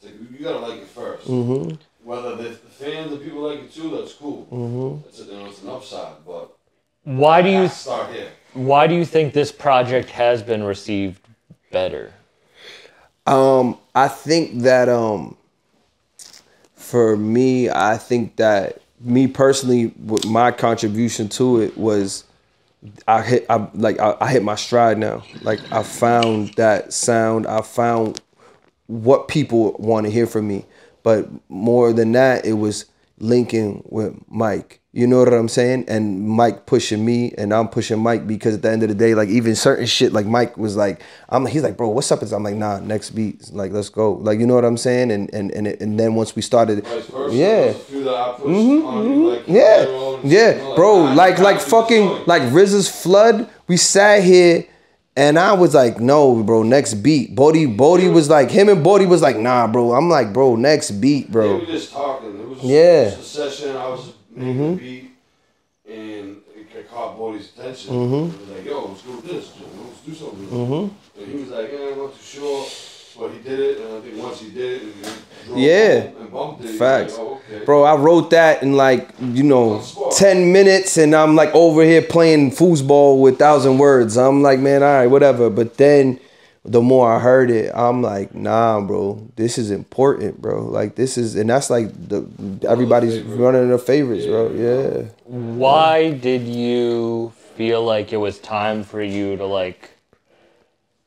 It's 0.00 0.06
like 0.06 0.14
you 0.38 0.44
gotta 0.44 0.58
like 0.60 0.80
it 0.80 0.94
1st 0.94 1.20
Mm-hmm. 1.22 1.74
Whether 2.04 2.36
the, 2.36 2.42
the 2.44 2.54
fans, 2.54 3.10
the 3.10 3.18
people 3.18 3.40
like 3.40 3.58
it 3.64 3.74
too, 3.74 3.90
that's 3.98 4.14
cool. 4.14 4.46
Mm-hmm. 4.50 5.08
It's 5.08 5.20
a, 5.20 5.24
you 5.24 5.32
know, 5.32 5.46
it's 5.46 5.62
an 5.62 5.68
upside, 5.68 6.24
but 6.26 6.56
Why 7.04 7.42
do 7.42 7.48
you 7.48 7.56
you 7.56 7.62
have 7.62 7.72
to 7.72 7.76
start 7.78 8.12
here. 8.14 8.28
Why 8.58 8.86
do 8.86 8.94
you 8.94 9.04
think 9.04 9.32
this 9.32 9.52
project 9.52 10.10
has 10.10 10.42
been 10.42 10.64
received 10.64 11.20
better? 11.70 12.12
Um, 13.26 13.78
I 13.94 14.08
think 14.08 14.62
that 14.62 14.88
um, 14.88 15.36
for 16.74 17.16
me, 17.16 17.70
I 17.70 17.96
think 17.96 18.36
that 18.36 18.80
me 19.00 19.28
personally, 19.28 19.92
with 20.04 20.26
my 20.26 20.50
contribution 20.50 21.28
to 21.30 21.60
it 21.60 21.76
was 21.78 22.24
I 23.06 23.22
hit 23.22 23.46
I 23.48 23.68
like 23.74 23.98
I, 23.98 24.16
I 24.20 24.30
hit 24.30 24.42
my 24.42 24.54
stride 24.54 24.98
now. 24.98 25.22
Like 25.42 25.60
I 25.72 25.82
found 25.82 26.54
that 26.54 26.92
sound. 26.92 27.46
I 27.46 27.60
found 27.60 28.20
what 28.86 29.28
people 29.28 29.76
want 29.78 30.06
to 30.06 30.12
hear 30.12 30.26
from 30.26 30.48
me. 30.48 30.64
But 31.02 31.28
more 31.48 31.92
than 31.92 32.12
that, 32.12 32.44
it 32.44 32.54
was 32.54 32.86
linking 33.18 33.82
with 33.86 34.16
Mike. 34.28 34.80
You 34.98 35.06
know 35.06 35.20
what 35.20 35.32
I'm 35.32 35.46
saying? 35.46 35.84
And 35.86 36.28
Mike 36.28 36.66
pushing 36.66 37.04
me, 37.04 37.32
and 37.38 37.54
I'm 37.54 37.68
pushing 37.68 38.00
Mike 38.00 38.26
because 38.26 38.56
at 38.56 38.62
the 38.62 38.70
end 38.72 38.82
of 38.82 38.88
the 38.88 38.96
day, 38.96 39.14
like 39.14 39.28
even 39.28 39.54
certain 39.54 39.86
shit, 39.86 40.12
like 40.12 40.26
Mike 40.26 40.58
was 40.58 40.74
like, 40.76 41.02
I'm, 41.28 41.46
he's 41.46 41.62
like, 41.62 41.76
bro, 41.76 41.88
what's 41.90 42.10
up? 42.10 42.20
I'm 42.20 42.42
like, 42.42 42.56
nah, 42.56 42.80
next 42.80 43.10
beat, 43.10 43.48
like 43.52 43.70
let's 43.70 43.90
go, 43.90 44.14
like 44.14 44.40
you 44.40 44.46
know 44.48 44.56
what 44.56 44.64
I'm 44.64 44.76
saying? 44.76 45.12
And 45.12 45.32
and 45.32 45.52
and 45.52 45.68
it, 45.68 45.80
and 45.80 46.00
then 46.00 46.16
once 46.16 46.34
we 46.34 46.42
started, 46.42 46.84
yeah, 46.84 46.90
There's 46.90 47.76
a 47.76 47.78
few 47.78 48.02
that 48.02 48.12
I 48.12 48.32
pushed 48.32 48.46
on 48.46 48.54
you, 48.56 48.82
mm-hmm, 48.82 49.22
like, 49.22 49.46
yeah, 49.46 50.18
yeah, 50.24 50.68
you 50.68 50.74
bro. 50.74 51.04
Like, 51.14 51.38
like 51.38 51.60
fucking, 51.60 52.24
like 52.26 52.42
RZA's 52.50 52.90
flood. 52.90 53.48
We 53.68 53.76
sat 53.76 54.24
here, 54.24 54.66
and 55.14 55.38
I 55.38 55.52
was 55.52 55.76
like, 55.76 56.00
no, 56.00 56.42
bro, 56.42 56.64
next 56.64 56.94
beat. 56.94 57.36
Bodie, 57.36 57.66
Bodie 57.66 58.08
was 58.08 58.28
like, 58.28 58.50
him 58.50 58.68
and 58.68 58.82
Bodie 58.82 59.06
was 59.06 59.22
like, 59.22 59.36
nah, 59.36 59.68
bro. 59.68 59.92
I'm 59.92 60.08
like, 60.08 60.32
bro, 60.32 60.56
next 60.56 60.90
beat, 60.90 61.30
bro. 61.30 61.58
we 61.58 61.66
just 61.66 61.92
talking. 61.92 62.36
It 62.36 62.48
was 62.48 62.64
Yeah. 62.64 63.10
Just 64.38 64.50
a 64.50 64.52
session. 64.52 64.74
I 64.74 64.74
was 64.74 64.78
making 64.78 64.78
Mm-hmm. 64.78 64.78
beat, 64.78 65.10
and 65.88 66.36
it 66.56 66.90
caught 66.90 67.16
Bodie's 67.18 67.52
attention. 67.56 67.94
Mm-hmm. 67.94 68.30
He 68.30 68.38
was 68.38 68.48
like, 68.56 68.64
"Yo, 68.66 68.86
let's 68.88 69.02
go 69.02 69.12
with 69.16 69.24
this. 69.24 69.52
Let's 69.58 70.00
do 70.00 70.14
something." 70.14 70.50
this." 70.50 70.90
And 71.22 71.26
he 71.32 71.38
was 71.40 71.48
like, 71.50 71.72
"Yeah, 71.72 71.92
I'm 71.92 71.98
not 71.98 72.14
too 72.14 72.22
sure." 72.22 72.66
But 73.18 73.32
he 73.32 73.38
did 73.40 73.58
it, 73.58 73.78
and 73.80 73.96
I 73.96 74.00
think 74.00 74.22
once 74.22 74.40
he 74.40 74.50
did 74.50 74.82
it, 74.82 74.88
he 75.52 75.66
Yeah. 75.66 75.74
it. 75.74 76.14
Facts. 76.78 77.18
Like, 77.18 77.20
oh, 77.26 77.40
okay. 77.52 77.64
Bro, 77.64 77.82
I 77.82 77.96
wrote 77.96 78.30
that 78.30 78.62
in 78.62 78.74
like, 78.74 79.08
you 79.20 79.42
know, 79.42 79.82
10 80.12 80.52
minutes 80.52 80.96
and 80.98 81.16
I'm 81.16 81.34
like 81.34 81.52
over 81.52 81.82
here 81.82 82.02
playing 82.02 82.52
foosball 82.52 83.20
with 83.20 83.36
thousand 83.36 83.78
words. 83.78 84.16
I'm 84.16 84.42
like, 84.42 84.60
man, 84.60 84.84
all 84.84 84.88
right, 84.88 85.06
whatever. 85.08 85.50
But 85.50 85.78
then 85.78 86.20
the 86.68 86.82
more 86.82 87.10
I 87.10 87.18
heard 87.18 87.50
it, 87.50 87.72
I'm 87.74 88.02
like, 88.02 88.34
nah, 88.34 88.80
bro, 88.80 89.26
this 89.36 89.56
is 89.56 89.70
important, 89.70 90.40
bro. 90.40 90.64
Like 90.66 90.96
this 90.96 91.16
is 91.16 91.34
and 91.34 91.48
that's 91.48 91.70
like 91.70 91.92
the 92.08 92.28
everybody's 92.68 93.16
favorite. 93.16 93.36
running 93.36 93.68
their 93.68 93.78
favorites, 93.78 94.26
bro. 94.26 94.50
Yeah. 94.52 95.08
Why 95.24 96.10
did 96.10 96.42
you 96.42 97.32
feel 97.56 97.82
like 97.82 98.12
it 98.12 98.18
was 98.18 98.38
time 98.38 98.84
for 98.84 99.02
you 99.02 99.36
to 99.36 99.46
like 99.46 99.90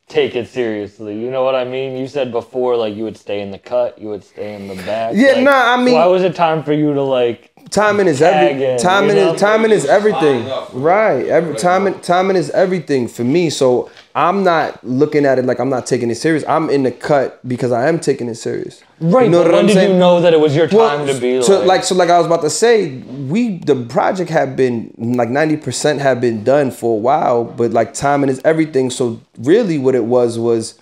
take 0.08 0.34
it 0.34 0.48
seriously? 0.48 1.18
You 1.18 1.30
know 1.30 1.44
what 1.44 1.54
I 1.54 1.64
mean? 1.64 1.96
You 1.96 2.08
said 2.08 2.32
before 2.32 2.76
like 2.76 2.96
you 2.96 3.04
would 3.04 3.16
stay 3.16 3.40
in 3.40 3.52
the 3.52 3.58
cut, 3.58 3.98
you 4.00 4.08
would 4.08 4.24
stay 4.24 4.54
in 4.54 4.66
the 4.66 4.74
back. 4.82 5.12
Yeah, 5.14 5.32
like, 5.32 5.44
nah, 5.44 5.74
I 5.74 5.76
mean- 5.82 5.94
why 5.94 6.06
was 6.06 6.22
it 6.24 6.34
time 6.34 6.64
for 6.64 6.72
you 6.72 6.92
to 6.92 7.02
like 7.02 7.51
Timing 7.72 8.06
is 8.06 8.18
Tag 8.18 8.60
every 8.60 8.78
timing 8.78 9.16
is 9.16 9.40
timing 9.40 9.70
is 9.70 9.86
everything. 9.86 10.44
Right. 10.74 11.26
Every 11.26 11.56
timing 11.56 11.98
timing 12.00 12.36
is 12.36 12.50
everything 12.50 13.08
for 13.08 13.24
me. 13.24 13.48
So 13.48 13.90
I'm 14.14 14.44
not 14.44 14.84
looking 14.86 15.24
at 15.24 15.38
it 15.38 15.46
like 15.46 15.58
I'm 15.58 15.70
not 15.70 15.86
taking 15.86 16.10
it 16.10 16.16
serious. 16.16 16.44
I'm 16.46 16.68
in 16.68 16.82
the 16.82 16.92
cut 16.92 17.40
because 17.48 17.72
I 17.72 17.88
am 17.88 17.98
taking 17.98 18.28
it 18.28 18.34
serious. 18.34 18.82
Right, 19.00 19.24
You 19.24 19.30
know 19.30 19.42
but 19.42 19.52
when 19.52 19.60
I'm 19.60 19.66
did 19.68 19.72
saying? 19.74 19.92
you 19.92 19.98
know 19.98 20.20
that 20.20 20.34
it 20.34 20.40
was 20.40 20.54
your 20.54 20.66
time 20.68 21.06
Well, 21.06 21.14
to 21.14 21.18
be 21.20 21.42
so 21.42 21.60
like, 21.60 21.66
like 21.66 21.84
so 21.84 21.94
like 21.94 22.10
I 22.10 22.18
was 22.18 22.26
about 22.26 22.42
to 22.42 22.50
say, 22.50 22.98
we 22.98 23.56
the 23.58 23.74
project 23.86 24.28
had 24.30 24.54
been 24.54 24.92
like 24.98 25.30
ninety 25.30 25.56
percent 25.56 26.00
had 26.00 26.20
been 26.20 26.44
done 26.44 26.70
for 26.72 26.92
a 26.96 27.00
while, 27.00 27.42
but 27.44 27.70
like 27.70 27.94
timing 27.94 28.28
is 28.28 28.40
everything. 28.44 28.90
So 28.90 29.18
really, 29.38 29.78
what 29.78 29.94
it 29.94 30.04
was 30.04 30.38
was 30.38 30.78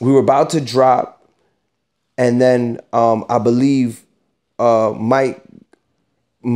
we 0.00 0.10
were 0.10 0.20
about 0.20 0.48
to 0.50 0.60
drop, 0.62 1.22
and 2.16 2.40
then 2.40 2.80
um 2.94 3.26
I 3.28 3.38
believe 3.38 4.04
uh 4.58 4.94
Mike. 4.98 5.41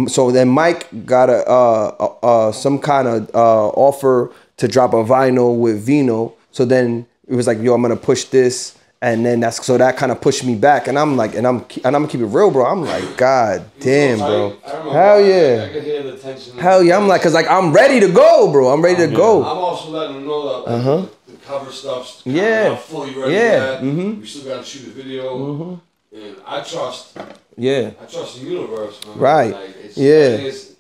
So 0.09 0.31
then 0.31 0.49
Mike 0.49 1.07
got 1.07 1.31
a 1.31 1.49
uh, 1.49 1.94
uh, 2.01 2.27
uh 2.27 2.53
some 2.53 2.79
kind 2.79 3.07
of 3.07 3.31
uh 3.35 3.68
offer 3.68 4.33
to 4.57 4.66
drop 4.68 4.92
a 4.94 5.05
vinyl 5.05 5.59
with 5.59 5.85
Vino. 5.87 6.35
So 6.51 6.64
then 6.64 7.07
it 7.29 7.35
was 7.35 7.46
like, 7.46 7.61
yo, 7.61 7.75
I'm 7.75 7.83
gonna 7.83 7.94
push 7.96 8.25
this, 8.25 8.77
and 9.03 9.25
then 9.25 9.40
that's 9.40 9.64
so 9.64 9.77
that 9.79 9.96
kind 9.96 10.11
of 10.11 10.20
pushed 10.20 10.42
me 10.44 10.55
back, 10.57 10.88
and 10.88 10.99
I'm 10.99 11.16
like, 11.16 11.35
and 11.37 11.46
I'm 11.46 11.59
and 11.85 11.94
I'm 11.94 12.03
gonna 12.03 12.09
keep 12.09 12.20
it 12.20 12.27
real, 12.27 12.51
bro. 12.51 12.64
I'm 12.66 12.83
like, 12.83 13.16
God 13.16 13.64
damn, 13.79 14.18
bro, 14.18 14.57
I 14.66 14.70
hell 14.70 14.92
I- 14.92 15.18
I 15.18 15.18
yeah, 15.20 15.68
could 15.68 15.85
hear 15.85 16.03
the 16.03 16.16
tension. 16.16 16.57
hell 16.59 16.83
yeah. 16.83 16.96
I'm 16.96 17.07
like, 17.07 17.22
cause 17.22 17.35
like 17.35 17.46
I'm 17.49 17.72
ready 17.72 18.01
to 18.01 18.09
go, 18.12 18.51
bro. 18.51 18.72
I'm 18.72 18.83
ready 18.83 19.07
to 19.07 19.14
go. 19.14 19.44
I'm 19.44 19.59
also 19.59 19.90
letting 19.90 20.16
them 20.16 20.27
know 20.27 20.64
that 20.64 20.83
the, 21.27 21.33
the 21.33 21.38
cover 21.46 21.70
stuff's 21.70 22.22
kinda 22.22 22.40
Yeah. 22.40 22.77
fully 22.77 23.14
ready 23.14 23.35
Yeah. 23.35 23.81
yet. 23.83 23.83
We 23.83 24.27
still 24.27 24.44
got 24.51 24.64
to 24.64 24.68
shoot 24.68 24.88
a 24.88 24.90
video, 24.90 25.81
and 26.16 26.37
I 26.46 26.62
trust. 26.62 27.16
Yeah, 27.57 27.90
I 28.00 28.07
trust 28.07 28.40
the 28.40 28.46
universe, 28.46 29.05
man. 29.07 29.18
Right. 29.18 29.52
Like, 29.55 29.76
it's, 29.85 29.96
Yeah. 29.96 30.14
I 30.14 30.37
think 30.37 30.48
it's, 30.48 30.72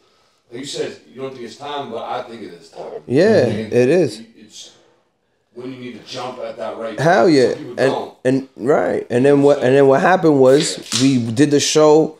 like 0.50 0.60
you 0.60 0.66
said, 0.66 0.96
you 1.08 1.20
don't 1.22 1.32
think 1.32 1.44
it's 1.44 1.56
time, 1.56 1.90
but 1.90 2.04
I 2.04 2.22
think 2.22 2.42
it 2.42 2.52
is 2.52 2.70
time. 2.70 3.02
Yeah, 3.06 3.46
And 3.46 3.72
it 3.72 3.88
is. 3.88 4.22
It's 4.36 4.72
when 5.54 5.72
you 5.72 5.78
need 5.78 6.00
to 6.00 6.06
jump 6.06 6.38
at 6.38 6.56
that 6.58 6.76
right. 6.76 6.98
Hell 6.98 7.28
yeah, 7.28 7.52
and 7.52 7.76
don't. 7.76 8.14
and 8.24 8.48
right, 8.56 9.06
and 9.10 9.24
then 9.24 9.42
what? 9.42 9.62
And 9.62 9.74
then 9.74 9.86
what 9.86 10.00
happened 10.00 10.38
was 10.38 10.78
we 11.02 11.18
did 11.32 11.50
the 11.50 11.60
show 11.60 12.18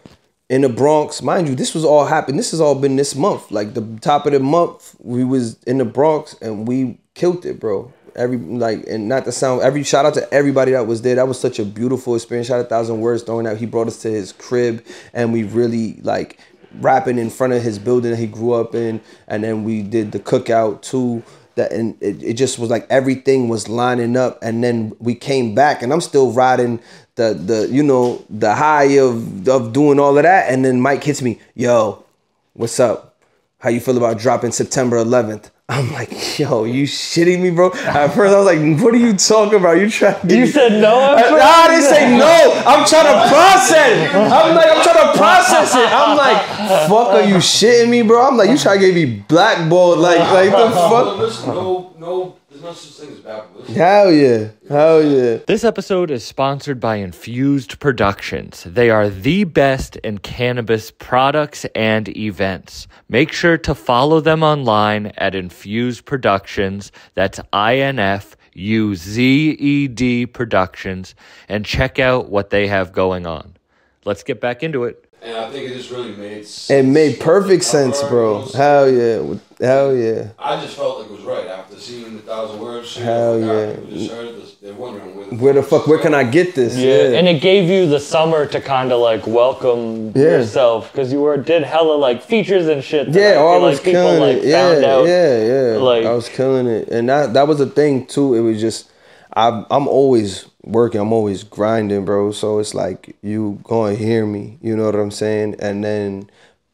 in 0.48 0.62
the 0.62 0.68
Bronx. 0.68 1.20
Mind 1.22 1.48
you, 1.48 1.55
this 1.55 1.74
was 1.74 1.85
all 1.85 2.07
happened. 2.07 2.38
This 2.38 2.50
has 2.52 2.61
all 2.61 2.74
been 2.74 2.96
this 2.96 3.14
month. 3.14 3.50
Like 3.50 3.74
the 3.74 3.98
top 4.00 4.26
of 4.26 4.33
the 4.33 4.40
month, 4.40 4.96
we 5.00 5.22
was 5.24 5.62
in 5.64 5.79
the 5.79 5.85
Bronx 5.85 6.35
and 6.40 6.66
we 6.66 6.98
killed 7.14 7.44
it, 7.44 7.61
bro. 7.61 7.92
Every 8.16 8.38
like 8.38 8.87
and 8.88 9.09
not 9.09 9.24
to 9.26 9.33
sound 9.33 9.62
every 9.62 9.83
shout 9.83 10.07
out 10.07 10.14
to 10.14 10.35
everybody 10.35 10.72
that 10.72 10.87
was 10.87 11.02
there. 11.02 11.14
That 11.14 11.29
was 11.29 11.38
such 11.38 11.59
a 11.59 11.64
beautiful 11.64 12.14
experience. 12.14 12.48
Shout 12.48 12.61
out 12.61 12.66
a 12.66 12.68
thousand 12.68 13.00
words 13.00 13.22
throwing 13.22 13.46
out. 13.46 13.59
He 13.59 13.66
brought 13.66 13.87
us 13.87 14.00
to 14.02 14.11
his 14.11 14.33
crib 14.33 14.85
and 15.12 15.33
we 15.33 15.44
really 15.44 15.94
like 16.02 16.40
rapping 16.81 17.18
in 17.18 17.31
front 17.31 17.52
of 17.52 17.62
his 17.62 17.79
building 17.79 18.11
that 18.11 18.18
he 18.18 18.26
grew 18.26 18.52
up 18.52 18.74
in. 18.74 19.00
And 19.29 19.44
then 19.44 19.64
we 19.64 19.83
did 19.83 20.12
the 20.12 20.20
cookout 20.20 20.83
too 20.83 21.22
that 21.57 21.72
and 21.72 22.00
it, 22.02 22.22
it 22.22 22.35
just 22.35 22.59
was 22.59 22.70
like 22.70 22.87
everything 22.88 23.48
was 23.48 23.68
lining 23.68 24.16
up 24.16 24.38
and 24.42 24.62
then 24.62 24.94
we 25.00 25.14
came 25.14 25.55
back 25.55 25.83
and 25.83 25.92
I'm 25.92 26.00
still 26.00 26.31
riding 26.31 26.81
the 27.16 27.35
the 27.35 27.68
you 27.70 27.83
know 27.83 28.24
the 28.31 28.55
high 28.55 28.98
of 28.98 29.48
of 29.48 29.72
doing 29.72 29.98
all 29.98 30.16
of 30.16 30.22
that 30.22 30.52
and 30.52 30.64
then 30.64 30.81
Mike 30.81 31.02
hits 31.02 31.22
me 31.22 31.40
yo 31.55 32.05
what's 32.52 32.79
up 32.79 33.16
how 33.59 33.70
you 33.70 33.81
feel 33.81 33.96
about 33.96 34.18
dropping 34.18 34.52
September 34.52 35.02
11th 35.02 35.50
I'm 35.68 35.92
like 35.92 36.38
yo 36.38 36.62
you 36.62 36.85
shitting 36.85 37.40
me 37.42 37.50
bro 37.50 37.72
at 37.74 38.14
first 38.14 38.33
I 38.33 38.38
was 38.38 38.46
like 38.46 38.81
what 38.81 38.94
are 38.94 38.98
you 38.98 39.14
talking 39.16 39.59
about 39.59 39.72
you 39.81 39.90
trying 39.90 40.20
to 40.20 40.26
get 40.29 40.37
you 40.38 40.44
me- 40.44 40.50
said 40.50 40.81
no 40.81 41.00
at 41.16 41.18
I, 41.18 41.22
first? 41.22 41.33
nah, 41.33 41.44
I 41.44 41.68
didn't 41.68 41.90
say 41.90 42.18
no. 42.18 42.62
I'm 42.66 42.87
trying 42.87 43.07
to 43.11 43.29
process. 43.29 44.14
I'm 44.14 44.55
like, 44.55 44.68
I'm 44.70 44.83
trying 44.85 45.12
to 45.12 45.18
process 45.18 45.74
it. 45.74 45.88
I'm 45.92 46.16
like, 46.16 46.40
fuck, 46.88 47.09
are 47.14 47.22
you 47.22 47.37
shitting 47.37 47.88
me, 47.88 48.02
bro? 48.02 48.29
I'm 48.29 48.37
like, 48.37 48.48
you 48.50 48.57
trying 48.59 48.79
to 48.81 48.87
get 48.87 48.94
me 48.94 49.24
blackballed? 49.26 49.98
Like, 49.98 50.20
like 50.20 50.50
the 50.50 50.70
fuck? 50.70 51.18
listen, 51.18 51.48
no, 51.50 51.92
no, 51.98 52.37
there's 52.66 52.76
no 52.76 52.90
such 52.90 53.07
thing 53.07 53.16
as 53.16 53.20
bad 53.20 53.42
publicity. 53.44 53.79
Hell 53.79 54.12
yeah, 54.12 54.48
hell 54.68 55.02
yeah. 55.02 55.38
This 55.46 55.64
episode 55.64 56.11
is 56.11 56.24
sponsored 56.24 56.81
by 56.81 56.98
Infuzed 56.98 57.79
Productions. 57.79 58.64
They 58.64 58.90
are 58.90 59.09
the 59.09 59.44
best 59.44 59.96
in 59.96 60.18
cannabis 60.18 60.90
products 60.90 61.64
and 61.74 62.09
events. 62.16 62.88
Make 63.09 63.33
sure 63.33 63.57
to 63.59 63.74
follow 63.74 64.20
them 64.20 64.42
online 64.42 65.07
at 65.16 65.35
Infuzed 65.35 66.05
Productions. 66.05 66.90
That's 67.14 67.40
I 67.52 67.79
N 67.79 67.98
F 67.98 68.37
U 68.55 68.96
Z 68.96 69.50
E 69.59 69.88
D 69.88 70.26
Productions 70.26 71.14
and 71.48 71.64
check 71.64 71.98
out 71.98 72.29
what 72.29 72.50
they 72.50 72.66
have 72.66 72.92
going 72.92 73.26
on. 73.26 73.57
Let's 74.05 74.22
get 74.22 74.40
back 74.40 74.62
into 74.62 74.85
it. 74.85 75.02
And 75.22 75.37
I 75.37 75.50
think 75.50 75.70
it 75.70 75.74
just 75.74 75.90
really 75.90 76.14
made 76.14 76.46
sense. 76.46 76.70
It 76.70 76.88
made 76.88 77.18
perfect 77.18 77.64
sense, 77.64 78.02
bro. 78.05 78.42
Cover, 78.42 78.59
Hell 78.59 78.90
yeah, 78.90 79.38
hell 79.60 79.94
yeah. 79.96 80.28
I 80.38 80.60
just 80.60 80.76
felt 80.76 80.98
like 81.00 81.06
it 81.08 81.12
was 81.12 81.22
right 81.22 81.46
after 81.46 81.76
seeing 81.76 82.16
the 82.16 82.22
thousand 82.22 82.60
words. 82.60 82.88
Shit, 82.88 83.02
Hell 83.04 83.38
like, 83.38 83.76
yeah. 83.88 83.90
Just 83.96 84.10
heard 84.10 84.34
this. 84.36 84.54
They're 84.62 84.74
wondering 84.74 85.16
where 85.16 85.26
the, 85.26 85.36
Where 85.36 85.52
the 85.54 85.62
fuck? 85.62 85.86
Where 85.86 85.98
can 85.98 86.14
I 86.14 86.24
get 86.24 86.54
this? 86.54 86.76
Yeah, 86.76 87.16
and 87.18 87.28
it 87.28 87.40
gave 87.40 87.68
you 87.70 87.86
the 87.88 88.00
summer 88.00 88.46
to 88.46 88.60
kind 88.60 88.92
of 88.92 89.00
like 89.00 89.26
welcome 89.26 90.12
Yeah. 90.14 90.22
yourself 90.38 90.90
because 90.92 91.12
you 91.12 91.20
were 91.20 91.36
did 91.36 91.62
hella 91.62 91.94
like 91.94 92.22
features 92.22 92.66
and 92.68 92.82
shit. 92.82 93.12
that 93.12 93.20
Yeah, 93.20 93.40
I 93.40 93.54
I 93.54 93.58
was 93.58 93.76
like 93.76 93.84
people 93.84 94.02
killing 94.02 94.20
like 94.20 94.36
it. 94.38 94.44
Yeah, 94.44 94.72
found 94.72 94.84
out. 94.84 95.06
yeah, 95.06 95.44
yeah. 95.72 95.76
like- 95.78 96.04
I 96.04 96.12
was 96.12 96.28
killing 96.28 96.66
it, 96.66 96.88
and 96.88 97.08
that 97.08 97.32
that 97.34 97.46
was 97.48 97.58
the 97.58 97.66
thing 97.66 98.06
too. 98.06 98.34
It 98.34 98.40
was 98.40 98.60
just 98.60 98.90
I'm 99.32 99.66
I'm 99.70 99.86
always 99.88 100.46
working. 100.64 101.00
I'm 101.00 101.12
always 101.12 101.44
grinding, 101.44 102.04
bro. 102.04 102.32
So 102.32 102.58
it's 102.58 102.74
like 102.74 103.14
you 103.22 103.60
gonna 103.64 103.94
hear 103.94 104.26
me. 104.26 104.58
You 104.62 104.76
know 104.76 104.86
what 104.86 104.94
I'm 104.96 105.10
saying? 105.12 105.56
And 105.60 105.84
then 105.84 106.28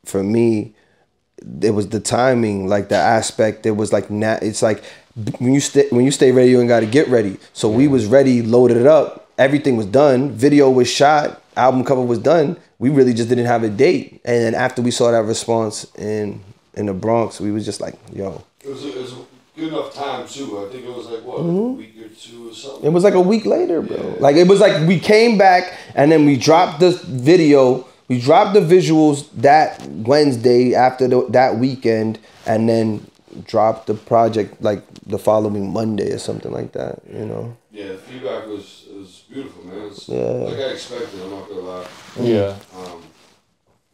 for 0.05 0.23
me, 0.23 0.75
it 1.61 1.71
was 1.71 1.89
the 1.89 2.01
timing, 2.01 2.69
like 2.69 2.89
the 2.89 2.97
aspect. 2.97 3.67
It 3.67 3.73
was 3.73 3.93
like 3.93 4.11
na- 4.11 4.39
It's 4.43 4.63
like 4.63 4.83
when 5.39 5.53
you 5.53 5.61
stay 5.61 5.89
when 5.91 6.05
you 6.05 6.11
stay 6.11 6.33
ready, 6.33 6.51
you 6.51 6.61
ain't 6.61 6.69
got 6.69 6.81
to 6.81 6.87
get 6.87 7.09
ready. 7.09 7.39
So 7.53 7.69
we 7.69 7.89
was 7.89 8.07
ready, 8.07 8.43
loaded 8.43 8.77
it 8.77 8.87
up. 8.87 9.29
Everything 9.39 9.77
was 9.77 9.87
done. 9.87 10.31
Video 10.33 10.71
was 10.71 10.89
shot. 10.89 11.43
Album 11.57 11.85
cover 11.85 12.03
was 12.03 12.19
done. 12.19 12.57
We 12.79 12.91
really 12.91 13.13
just 13.15 13.29
didn't 13.29 13.47
have 13.47 13.63
a 13.63 13.69
date. 13.69 14.21
And 14.25 14.43
then 14.43 14.55
after 14.55 14.83
we 14.83 14.91
saw 14.91 15.11
that 15.11 15.23
response 15.25 15.85
in 15.97 16.41
in 16.75 16.87
the 16.87 16.95
Bronx, 16.95 17.41
we 17.41 17.53
was 17.53 17.65
just 17.65 17.81
like, 17.81 17.95
yo. 18.13 18.43
It 18.61 18.69
was, 18.69 18.85
it 18.85 18.97
was 18.97 19.13
a 19.13 19.17
good 19.57 19.69
enough 19.69 19.93
time 19.93 20.27
too. 20.27 20.65
I 20.67 20.71
think 20.73 20.85
it 20.85 20.95
was 20.95 21.07
like 21.07 21.25
what 21.25 21.41
a 21.41 21.43
week 21.43 21.97
or 22.01 22.09
two 22.09 22.51
or 22.51 22.55
something. 22.55 22.79
Mm-hmm. 22.79 22.87
It 22.87 22.91
was 22.93 23.05
like 23.05 23.15
a 23.15 23.21
week 23.21 23.45
later, 23.45 23.83
bro. 23.83 24.17
Like 24.19 24.37
it 24.37 24.49
was 24.49 24.61
like 24.61 24.87
we 24.89 24.99
came 24.99 25.37
back 25.37 25.77
and 25.95 26.11
then 26.11 26.25
we 26.25 26.37
dropped 26.37 26.81
the 26.81 26.91
video. 27.07 27.87
We 28.13 28.21
dropped 28.21 28.53
the 28.53 28.61
visuals 28.61 29.27
that 29.37 29.81
Wednesday 29.89 30.75
after 30.75 31.09
the, 31.09 31.25
that 31.31 31.57
weekend, 31.57 32.19
and 32.45 32.69
then 32.69 33.07
drop 33.47 33.87
the 33.87 33.95
project 33.95 34.61
like 34.61 34.83
the 35.07 35.19
following 35.19 35.73
Monday 35.73 36.13
or 36.13 36.19
something 36.19 36.53
like 36.53 36.73
that. 36.73 37.01
You 37.11 37.25
know. 37.25 37.57
Yeah, 37.71 37.93
the 37.93 37.97
feedback 37.97 38.47
was 38.49 38.85
was 38.93 39.25
beautiful, 39.31 39.65
man. 39.65 39.87
It's 39.87 40.11
Yeah. 40.11 40.19
like 40.21 40.59
I 40.59 40.73
expected. 40.77 41.23
I'm 41.23 41.31
not 41.31 41.49
gonna 41.49 41.61
lie. 41.63 41.87
Yeah. 42.21 42.55
Um, 42.77 43.03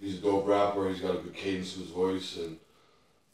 he's 0.00 0.18
a 0.18 0.20
dope 0.20 0.48
rapper. 0.48 0.88
He's 0.88 1.00
got 1.00 1.14
a 1.14 1.18
good 1.18 1.34
cadence 1.36 1.74
to 1.74 1.78
his 1.82 1.90
voice, 1.90 2.38
and 2.38 2.56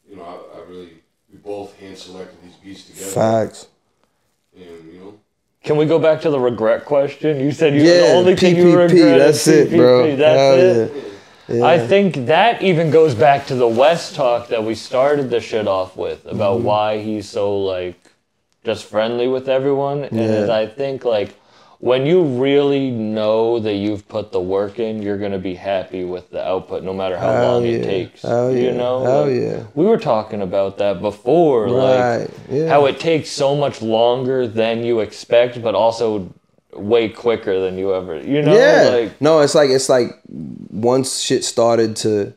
you 0.07 0.17
know, 0.17 0.21
I, 0.23 0.59
I 0.59 0.69
really 0.69 1.01
we 1.31 1.39
both 1.39 1.75
hand 1.79 1.97
selected 1.97 2.37
these 2.43 2.53
beats 2.63 2.83
together, 2.89 3.09
Facts. 3.09 3.69
and 4.55 4.93
you 4.93 4.99
know, 4.99 5.19
Can 5.65 5.77
we 5.77 5.85
go 5.85 5.97
back 5.99 6.21
to 6.21 6.29
the 6.29 6.39
regret 6.39 6.85
question? 6.85 7.39
You 7.39 7.51
said 7.51 7.73
you 7.73 7.81
Yeah, 7.81 8.01
the 8.01 8.13
only 8.13 8.35
thing 8.35 8.55
you 8.55 8.77
regret 8.77 9.17
that's 9.19 9.47
is 9.47 9.73
it, 9.73 9.77
bro. 9.77 10.15
That's 10.15 10.37
Hell 10.37 10.59
it. 10.59 10.93
yeah. 10.95 11.01
Yeah. 11.57 11.65
I 11.65 11.77
think 11.87 12.25
that 12.25 12.61
even 12.63 12.89
goes 12.89 13.13
back 13.13 13.45
to 13.47 13.55
the 13.55 13.67
West 13.67 14.15
talk 14.15 14.47
that 14.49 14.63
we 14.63 14.73
started 14.75 15.29
the 15.29 15.39
shit 15.39 15.67
off 15.67 15.95
with 15.95 16.25
about 16.25 16.57
Mm-hmm. 16.57 16.65
why 16.67 16.97
he's 17.01 17.29
so 17.29 17.57
like 17.59 17.99
just 18.63 18.85
friendly 18.85 19.27
with 19.27 19.47
everyone. 19.49 20.05
And 20.05 20.19
Yeah. 20.47 20.55
I 20.55 20.65
think 20.67 21.03
like 21.05 21.35
when 21.79 22.05
you 22.05 22.23
really 22.23 22.91
know 22.91 23.59
that 23.59 23.73
you've 23.73 24.07
put 24.07 24.31
the 24.31 24.39
work 24.39 24.79
in, 24.79 25.01
you're 25.01 25.17
gonna 25.17 25.39
be 25.39 25.55
happy 25.55 26.03
with 26.03 26.29
the 26.31 26.45
output, 26.45 26.83
no 26.83 26.93
matter 26.93 27.17
how 27.17 27.41
long 27.41 27.63
yeah. 27.63 27.71
it 27.71 27.83
takes. 27.83 28.23
You 28.23 28.29
yeah. 28.29 28.71
know, 28.73 29.03
Hell 29.03 29.25
Like, 29.27 29.35
yeah. 29.35 29.63
We 29.75 29.85
were 29.85 29.99
talking 29.99 30.41
about 30.41 30.77
that 30.77 31.01
before, 31.01 31.65
Right, 31.65 32.19
like 32.19 32.31
yeah. 32.49 32.67
how 32.67 32.85
it 32.85 32.99
takes 32.99 33.29
so 33.29 33.55
much 33.55 33.81
longer 33.81 34.47
than 34.47 34.83
you 34.83 34.99
expect, 35.01 35.61
but 35.61 35.75
also 35.75 36.33
way 36.73 37.09
quicker 37.09 37.59
than 37.59 37.77
you 37.77 37.93
ever. 37.93 38.19
You 38.19 38.41
know, 38.41 38.55
yeah. 38.55 38.89
like 38.89 39.21
no, 39.21 39.41
it's 39.41 39.55
like 39.55 39.69
it's 39.69 39.89
like 39.89 40.19
once 40.27 41.19
shit 41.19 41.43
started 41.43 41.95
to, 41.97 42.33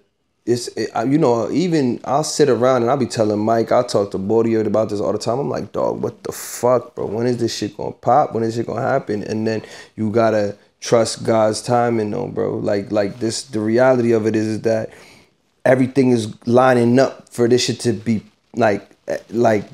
it's 0.49 0.69
it, 0.69 0.91
I- 0.95 1.05
you 1.05 1.19
know 1.19 1.51
even 1.51 2.01
I'll 2.05 2.25
sit 2.25 2.49
around 2.49 2.83
and 2.83 2.91
I'll 2.91 2.97
be 2.97 3.07
telling 3.07 3.39
Mike 3.39 3.71
I'll 3.71 3.85
talk 3.85 4.11
to 4.13 4.19
Bordio 4.19 4.67
about 4.67 4.89
this 4.91 5.01
all 5.01 5.13
the 5.13 5.19
time. 5.19 5.39
I'm 5.39 5.51
like, 5.51 5.73
dog, 5.73 6.03
what 6.03 6.23
the 6.25 6.33
fuck, 6.33 6.95
bro? 6.95 7.07
When 7.07 7.27
is 7.27 7.37
this 7.39 7.57
shit 7.57 7.77
gonna 7.77 7.93
pop? 7.93 8.35
When 8.35 8.43
is 8.45 8.59
it 8.59 8.67
gonna 8.67 8.81
happen? 8.83 9.23
And 9.23 9.47
then 9.47 9.63
you 9.97 10.11
gotta 10.11 10.57
trust 10.81 11.25
God's 11.25 11.63
timing, 11.63 12.11
though, 12.13 12.29
bro. 12.29 12.57
Like 12.57 12.91
like 12.91 13.21
this, 13.21 13.43
the 13.45 13.61
reality 13.61 14.13
of 14.13 14.27
it 14.27 14.35
is, 14.37 14.47
is 14.47 14.63
that 14.63 14.91
everything 15.65 16.11
is 16.11 16.35
lining 16.47 16.99
up 16.99 17.29
for 17.29 17.49
this 17.49 17.65
shit 17.67 17.81
to 17.81 17.93
be 17.93 18.23
like 18.55 18.89
eh, 19.09 19.19
like 19.31 19.65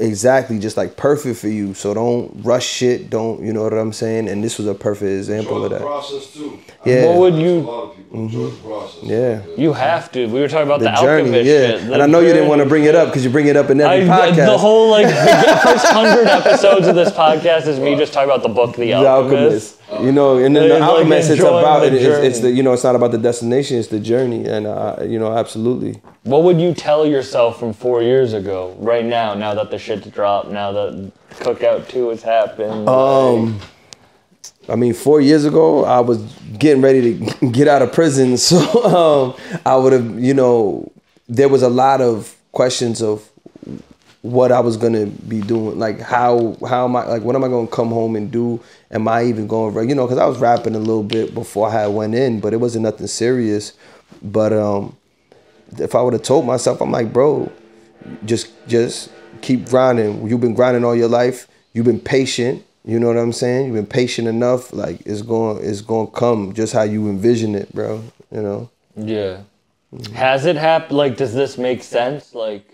exactly 0.00 0.58
just 0.58 0.76
like 0.76 0.96
perfect 0.96 1.38
for 1.38 1.48
you. 1.48 1.74
So 1.74 1.94
don't 1.94 2.30
rush 2.44 2.66
shit. 2.66 3.10
Don't 3.10 3.42
you 3.42 3.52
know 3.52 3.62
what 3.62 3.72
I'm 3.72 3.92
saying? 3.92 4.28
And 4.28 4.42
this 4.42 4.58
was 4.58 4.66
a 4.66 4.74
perfect 4.74 5.10
example 5.10 5.56
enjoy 5.56 5.64
of 5.64 5.70
that. 5.72 5.80
process 5.82 6.32
too. 6.32 6.58
Yeah. 6.84 7.06
What 7.06 7.16
would 7.18 7.34
you? 7.36 7.60
lot 7.60 7.90
of 7.90 7.96
people 7.96 8.18
enjoy 8.24 8.46
the 8.50 8.56
process. 8.62 9.02
Yeah. 9.02 9.42
You 9.56 9.72
have 9.72 10.12
to. 10.12 10.26
We 10.26 10.40
were 10.40 10.48
talking 10.48 10.66
about 10.66 10.80
the, 10.80 10.86
The 10.86 10.96
journey, 11.00 11.22
alchemist 11.30 11.46
yeah. 11.46 11.66
shit. 11.78 11.92
And 11.92 12.02
I 12.02 12.06
know 12.06 12.20
you 12.20 12.32
didn't 12.32 12.48
want 12.48 12.62
to 12.62 12.68
bring 12.68 12.84
it 12.84 12.94
up 12.94 13.08
because 13.08 13.24
you 13.24 13.30
bring 13.30 13.46
it 13.46 13.56
up 13.56 13.70
in 13.70 13.80
every 13.80 14.08
I, 14.10 14.30
podcast. 14.30 14.46
the 14.46 14.58
whole 14.58 14.90
like 14.90 15.06
the 15.06 15.60
first 15.62 15.86
hundred 15.86 16.26
episodes 16.26 16.86
of 16.86 16.94
this 16.94 17.10
podcast 17.10 17.66
is 17.66 17.78
me 17.78 17.96
just 17.96 18.12
talking 18.12 18.30
about 18.30 18.42
the 18.42 18.48
book 18.54 18.76
The 18.76 18.86
The 18.86 18.92
Alchemist. 18.94 19.80
alchemist, 19.80 20.04
you 20.04 20.12
know, 20.12 20.38
and 20.38 20.54
then 20.54 20.68
the 20.68 20.74
It's 20.76 20.80
like 20.80 20.90
alchemist, 20.90 21.30
it's 21.30 21.40
about 21.40 21.84
it. 21.84 21.94
It's, 21.94 22.04
it's 22.04 22.40
the 22.40 22.50
you 22.50 22.62
know, 22.62 22.72
it's 22.72 22.84
not 22.84 22.96
about 22.96 23.12
the 23.12 23.18
destination, 23.18 23.78
it's 23.78 23.88
the 23.88 24.00
journey, 24.00 24.44
and 24.46 24.66
uh, 24.66 24.96
you 25.02 25.18
know, 25.18 25.32
absolutely. 25.36 26.00
What 26.24 26.42
would 26.44 26.58
you 26.58 26.72
tell 26.72 27.06
yourself 27.06 27.60
from 27.60 27.74
four 27.74 28.02
years 28.02 28.32
ago, 28.32 28.74
right 28.78 29.04
now, 29.04 29.34
now 29.34 29.52
that 29.54 29.70
the 29.70 29.78
shit's 29.78 30.06
dropped, 30.06 30.50
now 30.50 30.72
that 30.72 31.12
Cookout 31.32 31.86
2 31.88 32.08
has 32.08 32.22
happened? 32.22 32.88
Um, 32.88 33.60
I 34.66 34.74
mean, 34.74 34.94
four 34.94 35.20
years 35.20 35.44
ago, 35.44 35.84
I 35.84 36.00
was 36.00 36.22
getting 36.58 36.80
ready 36.80 37.18
to 37.18 37.46
get 37.52 37.68
out 37.68 37.82
of 37.82 37.92
prison, 37.92 38.36
so 38.38 38.56
um, 38.84 39.60
I 39.66 39.76
would 39.76 39.92
have, 39.92 40.18
you 40.18 40.32
know, 40.32 40.90
there 41.28 41.50
was 41.50 41.62
a 41.62 41.68
lot 41.68 42.00
of 42.00 42.34
questions 42.52 43.02
of 43.02 43.30
what 44.22 44.50
I 44.50 44.60
was 44.60 44.78
gonna 44.78 45.04
be 45.04 45.42
doing, 45.42 45.78
like 45.78 46.00
how 46.00 46.56
how 46.66 46.86
am 46.86 46.96
I 46.96 47.04
like 47.04 47.22
what 47.22 47.36
am 47.36 47.44
I 47.44 47.48
gonna 47.48 47.66
come 47.66 47.88
home 47.88 48.16
and 48.16 48.30
do? 48.30 48.58
Am 48.90 49.06
I 49.06 49.24
even 49.24 49.46
going, 49.46 49.86
you 49.86 49.94
know, 49.94 50.06
because 50.06 50.16
I 50.16 50.24
was 50.24 50.38
rapping 50.38 50.74
a 50.74 50.78
little 50.78 51.02
bit 51.02 51.34
before 51.34 51.68
I 51.68 51.86
went 51.88 52.14
in, 52.14 52.40
but 52.40 52.54
it 52.54 52.56
wasn't 52.56 52.84
nothing 52.84 53.06
serious. 53.06 53.74
But 54.22 54.54
um, 54.54 54.96
if 55.78 55.94
I 55.94 56.02
would 56.02 56.12
have 56.12 56.22
told 56.22 56.46
myself, 56.46 56.80
I'm 56.80 56.90
like, 56.90 57.12
bro, 57.12 57.50
just 58.24 58.48
just 58.66 59.10
keep 59.42 59.68
grinding. 59.68 60.26
You've 60.28 60.40
been 60.40 60.54
grinding 60.54 60.84
all 60.84 60.94
your 60.94 61.08
life. 61.08 61.48
You've 61.72 61.86
been 61.86 62.00
patient. 62.00 62.64
You 62.84 63.00
know 63.00 63.06
what 63.06 63.16
I'm 63.16 63.32
saying? 63.32 63.66
You've 63.66 63.76
been 63.76 63.86
patient 63.86 64.28
enough. 64.28 64.72
Like 64.72 65.00
it's 65.06 65.22
going 65.22 65.64
it's 65.64 65.80
going 65.80 66.06
to 66.06 66.12
come 66.12 66.52
just 66.52 66.72
how 66.72 66.82
you 66.82 67.08
envision 67.08 67.54
it, 67.54 67.72
bro. 67.74 68.02
You 68.30 68.42
know. 68.42 68.70
yeah. 68.96 69.40
Has 70.14 70.44
it 70.44 70.56
happened? 70.56 70.98
Like, 70.98 71.16
does 71.16 71.34
this 71.34 71.56
make 71.56 71.82
sense? 71.82 72.34
Like, 72.34 72.73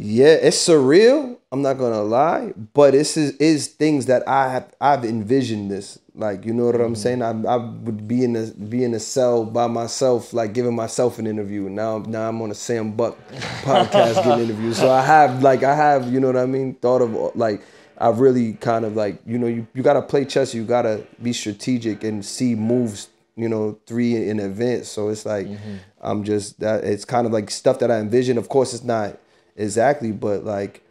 Yeah, 0.00 0.34
it's 0.34 0.56
surreal. 0.56 1.38
I'm 1.50 1.60
not 1.60 1.74
gonna 1.74 2.02
lie, 2.02 2.52
but 2.72 2.92
this 2.92 3.16
is, 3.16 3.32
is 3.38 3.66
things 3.66 4.06
that 4.06 4.26
I 4.28 4.48
have 4.52 4.72
I've 4.80 5.04
envisioned 5.04 5.72
this. 5.72 5.98
Like 6.14 6.46
you 6.46 6.54
know 6.54 6.66
what 6.66 6.76
I'm 6.76 6.94
mm. 6.94 6.96
saying? 6.96 7.20
I, 7.20 7.30
I 7.30 7.56
would 7.56 8.06
be 8.06 8.22
in 8.22 8.36
a 8.36 8.46
be 8.46 8.84
in 8.84 8.94
a 8.94 9.00
cell 9.00 9.44
by 9.44 9.66
myself, 9.66 10.32
like 10.32 10.52
giving 10.52 10.76
myself 10.76 11.18
an 11.18 11.26
interview. 11.26 11.68
Now 11.68 11.98
now 11.98 12.28
I'm 12.28 12.40
on 12.42 12.52
a 12.52 12.54
Sam 12.54 12.92
Buck 12.92 13.18
podcast 13.62 14.22
getting 14.22 14.44
interviewed. 14.44 14.76
So 14.76 14.88
I 14.88 15.02
have 15.02 15.42
like 15.42 15.64
I 15.64 15.74
have 15.74 16.12
you 16.12 16.20
know 16.20 16.28
what 16.28 16.36
I 16.36 16.46
mean. 16.46 16.74
Thought 16.74 17.02
of 17.02 17.34
like 17.34 17.62
I 17.96 18.10
really 18.10 18.52
kind 18.52 18.84
of 18.84 18.94
like 18.94 19.20
you 19.26 19.36
know 19.36 19.48
you 19.48 19.66
you 19.74 19.82
gotta 19.82 20.02
play 20.02 20.24
chess. 20.24 20.54
You 20.54 20.64
gotta 20.64 21.04
be 21.20 21.32
strategic 21.32 22.04
and 22.04 22.24
see 22.24 22.54
moves. 22.54 23.08
You 23.34 23.48
know 23.48 23.78
three 23.86 24.16
in 24.16 24.38
advance. 24.38 24.88
So 24.88 25.08
it's 25.08 25.26
like 25.26 25.46
mm-hmm. 25.46 25.76
I'm 26.00 26.22
just 26.22 26.60
that. 26.60 26.84
It's 26.84 27.04
kind 27.04 27.26
of 27.26 27.32
like 27.32 27.50
stuff 27.50 27.80
that 27.80 27.90
I 27.90 27.98
envision. 27.98 28.38
Of 28.38 28.48
course, 28.48 28.74
it's 28.74 28.84
not 28.84 29.18
exactly 29.58 30.12
but 30.12 30.44
like 30.44 30.82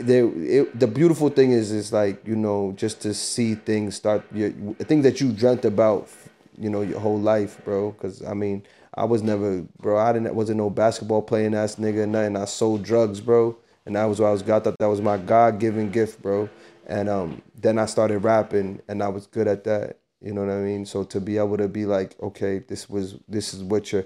there 0.00 0.28
it, 0.34 0.78
the 0.78 0.86
beautiful 0.86 1.28
thing 1.28 1.52
is 1.52 1.70
is 1.70 1.92
like 1.92 2.26
you 2.26 2.34
know 2.34 2.72
just 2.76 3.00
to 3.00 3.14
see 3.14 3.54
things 3.54 3.94
start 3.94 4.24
your 4.32 4.50
things 4.90 5.04
that 5.04 5.20
you 5.20 5.32
dreamt 5.32 5.64
about 5.64 6.08
you 6.58 6.68
know 6.68 6.82
your 6.82 6.98
whole 7.00 7.18
life 7.18 7.64
bro. 7.64 7.92
Because 7.92 8.22
i 8.24 8.34
mean 8.34 8.62
i 8.94 9.04
was 9.04 9.22
never 9.22 9.62
bro 9.80 9.96
i 9.98 10.12
didn't 10.12 10.34
wasn't 10.34 10.58
no 10.58 10.70
basketball 10.70 11.22
playing 11.22 11.54
ass 11.54 11.76
nigga 11.76 12.08
nothing. 12.08 12.36
I 12.36 12.44
sold 12.46 12.82
drugs 12.82 13.20
bro. 13.20 13.56
And 13.86 13.96
that 13.96 14.04
was 14.04 14.20
what 14.20 14.28
i 14.28 14.32
was 14.32 14.42
got 14.42 14.64
that 14.64 14.78
that 14.78 14.86
was 14.86 15.00
my 15.00 15.16
god-given 15.16 15.90
gift 15.90 16.20
bro. 16.20 16.48
And 16.86 17.08
um 17.08 17.42
then 17.54 17.78
i 17.78 17.86
started 17.86 18.18
rapping 18.20 18.80
and 18.88 19.02
i 19.02 19.08
was 19.08 19.26
good 19.26 19.46
at 19.46 19.64
that. 19.64 19.98
You 20.20 20.32
know 20.32 20.44
what 20.44 20.52
i 20.52 20.58
mean? 20.58 20.84
So 20.86 21.04
to 21.04 21.20
be 21.20 21.38
able 21.38 21.56
to 21.58 21.68
be 21.68 21.86
like 21.86 22.16
okay 22.20 22.58
this 22.58 22.90
was 22.90 23.16
this 23.28 23.54
is 23.54 23.62
what 23.62 23.92
your 23.92 24.04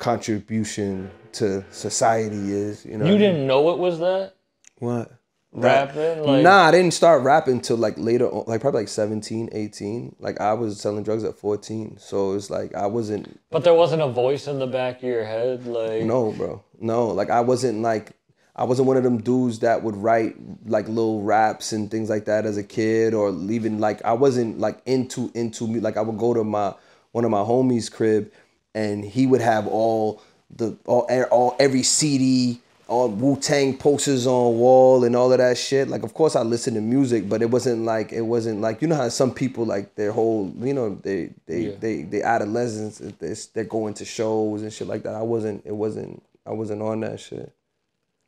contribution 0.00 1.10
to 1.32 1.64
society 1.70 2.52
is 2.52 2.84
you 2.84 2.98
know 2.98 3.06
you 3.06 3.18
didn't 3.18 3.46
know 3.46 3.70
it 3.70 3.78
was 3.78 4.00
that? 4.00 4.34
what? 4.78 5.12
Rapping? 5.52 6.22
Like, 6.22 6.44
nah, 6.44 6.62
I 6.62 6.70
didn't 6.70 6.94
start 6.94 7.22
rapping 7.22 7.60
till 7.60 7.76
like 7.76 7.94
later 7.98 8.28
on, 8.28 8.44
like 8.46 8.60
probably 8.60 8.82
like 8.82 8.88
17, 8.88 9.48
18. 9.50 10.16
Like 10.20 10.40
I 10.40 10.52
was 10.52 10.80
selling 10.80 11.02
drugs 11.02 11.24
at 11.24 11.36
14. 11.36 11.98
So 11.98 12.34
it's 12.34 12.50
like 12.50 12.74
I 12.74 12.86
wasn't 12.86 13.40
But 13.50 13.64
there 13.64 13.74
wasn't 13.74 14.02
a 14.02 14.08
voice 14.08 14.46
in 14.46 14.60
the 14.60 14.68
back 14.68 14.98
of 14.98 15.02
your 15.02 15.24
head? 15.24 15.66
Like, 15.66 16.04
no, 16.04 16.30
bro. 16.30 16.62
No, 16.78 17.08
like 17.08 17.30
I 17.30 17.40
wasn't 17.40 17.82
like 17.82 18.12
I 18.54 18.64
wasn't 18.64 18.86
one 18.86 18.96
of 18.96 19.02
them 19.02 19.18
dudes 19.18 19.58
that 19.60 19.82
would 19.82 19.96
write 19.96 20.36
like 20.66 20.86
little 20.86 21.22
raps 21.22 21.72
and 21.72 21.90
things 21.90 22.08
like 22.08 22.26
that 22.26 22.46
as 22.46 22.56
a 22.56 22.62
kid 22.62 23.12
or 23.12 23.30
even 23.50 23.80
like 23.80 24.04
I 24.04 24.12
wasn't 24.12 24.60
like 24.60 24.80
into 24.86 25.32
into 25.34 25.66
me 25.66 25.80
like 25.80 25.96
I 25.96 26.02
would 26.02 26.18
go 26.18 26.32
to 26.32 26.44
my 26.44 26.74
one 27.10 27.24
of 27.24 27.30
my 27.32 27.38
homies 27.38 27.90
crib 27.90 28.30
and 28.74 29.04
he 29.04 29.26
would 29.26 29.40
have 29.40 29.66
all 29.66 30.22
the 30.54 30.76
all 30.86 31.06
all 31.30 31.56
every 31.58 31.82
CD 31.82 32.60
all 32.90 33.08
Wu 33.08 33.36
Tang 33.36 33.76
posters 33.78 34.26
on 34.26 34.58
wall 34.58 35.04
and 35.04 35.14
all 35.14 35.30
of 35.30 35.38
that 35.38 35.56
shit. 35.56 35.86
Like, 35.88 36.02
of 36.02 36.12
course, 36.12 36.34
I 36.34 36.42
listened 36.42 36.74
to 36.74 36.80
music, 36.80 37.28
but 37.28 37.40
it 37.40 37.48
wasn't 37.50 37.84
like 37.84 38.12
it 38.12 38.22
wasn't 38.22 38.60
like 38.60 38.82
you 38.82 38.88
know 38.88 38.96
how 38.96 39.08
some 39.08 39.32
people 39.32 39.64
like 39.64 39.94
their 39.94 40.10
whole 40.10 40.52
you 40.58 40.74
know 40.74 40.98
they 41.02 41.30
they 41.46 41.60
Yeah. 41.68 41.74
they 41.78 42.02
they 42.02 42.22
adolescents 42.22 42.98
they 42.98 43.34
they're 43.54 43.64
going 43.64 43.94
to 43.94 44.04
shows 44.04 44.62
and 44.62 44.72
shit 44.72 44.88
like 44.88 45.04
that. 45.04 45.14
I 45.14 45.22
wasn't. 45.22 45.64
It 45.64 45.74
wasn't. 45.74 46.22
I 46.44 46.50
wasn't 46.50 46.82
on 46.82 47.00
that 47.00 47.20
shit. 47.20 47.52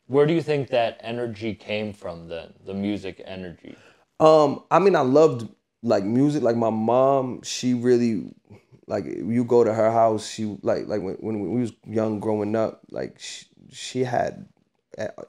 Where 0.06 0.26
do 0.26 0.34
you 0.34 0.42
think 0.42 0.68
that 0.68 1.00
energy 1.00 1.54
came 1.54 1.92
from 1.92 2.28
then? 2.28 2.52
The 2.64 2.74
music 2.74 3.20
energy? 3.24 3.74
Um, 4.20 4.62
I 4.70 4.78
mean, 4.78 4.94
I 4.94 5.00
loved 5.00 5.48
like 5.82 6.04
music. 6.04 6.42
Like 6.42 6.56
my 6.56 6.70
mom, 6.70 7.42
she 7.42 7.74
really 7.74 8.26
like 8.86 9.04
you 9.04 9.44
go 9.44 9.64
to 9.64 9.72
her 9.72 9.90
house. 9.90 10.28
She 10.28 10.58
like 10.62 10.86
like 10.86 11.02
when 11.02 11.14
when 11.16 11.52
we 11.52 11.60
was 11.60 11.72
young 11.86 12.20
growing 12.20 12.56
up, 12.56 12.80
like 12.90 13.18
she, 13.18 13.46
she 13.70 14.04
had 14.04 14.46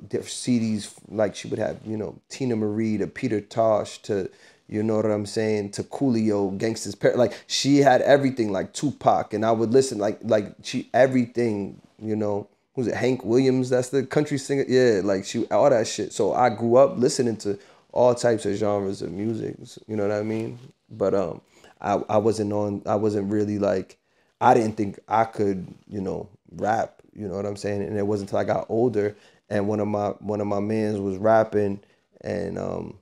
different 0.07 0.27
CDs. 0.27 0.93
Like 1.07 1.35
she 1.35 1.47
would 1.47 1.59
have 1.59 1.79
you 1.85 1.97
know 1.97 2.19
Teena 2.29 2.57
Marie 2.57 2.97
to 2.97 3.07
Peter 3.07 3.41
Tosh 3.41 3.99
to 4.03 4.29
you 4.67 4.81
know 4.81 4.95
what 4.95 5.05
I'm 5.05 5.25
saying 5.25 5.71
to 5.71 5.83
Coolio, 5.83 6.57
Gangsta's 6.57 6.95
Par 6.95 7.15
Like 7.15 7.33
she 7.47 7.79
had 7.79 8.01
everything 8.01 8.51
like 8.51 8.73
Tupac, 8.73 9.33
and 9.33 9.45
I 9.45 9.51
would 9.51 9.71
listen 9.71 9.97
like 9.97 10.19
like 10.23 10.55
she 10.63 10.89
everything 10.93 11.81
you 11.99 12.15
know. 12.15 12.47
Who's 12.75 12.87
it? 12.87 12.95
Hank 12.95 13.23
Williams. 13.23 13.69
That's 13.69 13.89
the 13.89 14.03
country 14.03 14.39
singer. 14.39 14.65
Yeah, 14.67 15.01
like 15.03 15.25
she 15.25 15.45
all 15.51 15.69
that 15.69 15.87
shit. 15.87 16.11
So 16.11 16.33
I 16.33 16.49
grew 16.49 16.77
up 16.77 16.97
listening 16.97 17.37
to 17.37 17.59
all 17.91 18.15
types 18.15 18.47
of 18.47 18.55
genres 18.55 19.03
of 19.03 19.11
music. 19.11 19.55
You 19.87 19.95
know 19.95 20.07
what 20.07 20.17
I 20.17 20.23
mean? 20.23 20.57
But 20.89 21.13
um, 21.13 21.41
I 21.83 22.01
I 22.09 22.17
wasn't 22.17 22.53
on. 22.53 22.81
I 22.85 22.95
wasn't 22.95 23.31
really 23.31 23.59
like. 23.59 23.97
I 24.41 24.53
didn't 24.53 24.75
think 24.77 24.99
I 25.07 25.25
could, 25.25 25.67
you 25.87 26.01
know, 26.01 26.29
rap 26.51 27.01
You 27.13 27.27
know 27.27 27.35
what 27.35 27.45
I'm 27.45 27.55
saying? 27.55 27.81
And 27.83 27.97
it 27.97 28.05
wasn't 28.07 28.29
until 28.29 28.39
I 28.39 28.43
got 28.43 28.65
older 28.69 29.15
and 29.49 29.67
one 29.67 29.79
of 29.79 29.87
my 29.87 30.09
one 30.19 30.41
of 30.41 30.47
my 30.47 30.59
mans 30.59 30.99
was 30.99 31.17
rapping 31.17 31.79
and 32.21 32.57
um 32.57 32.97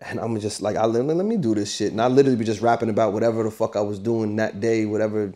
and 0.00 0.18
I'm 0.18 0.38
just 0.40 0.62
like 0.62 0.76
I 0.76 0.84
let, 0.86 1.04
let 1.04 1.26
me 1.26 1.36
do 1.36 1.54
this 1.54 1.74
shit 1.74 1.92
and 1.92 2.00
I 2.00 2.08
literally 2.08 2.36
be 2.36 2.44
just 2.44 2.60
rapping 2.60 2.90
about 2.90 3.12
whatever 3.12 3.42
the 3.42 3.50
fuck 3.50 3.76
I 3.76 3.80
was 3.82 3.98
doing 3.98 4.36
that 4.36 4.60
day, 4.60 4.86
whatever 4.86 5.32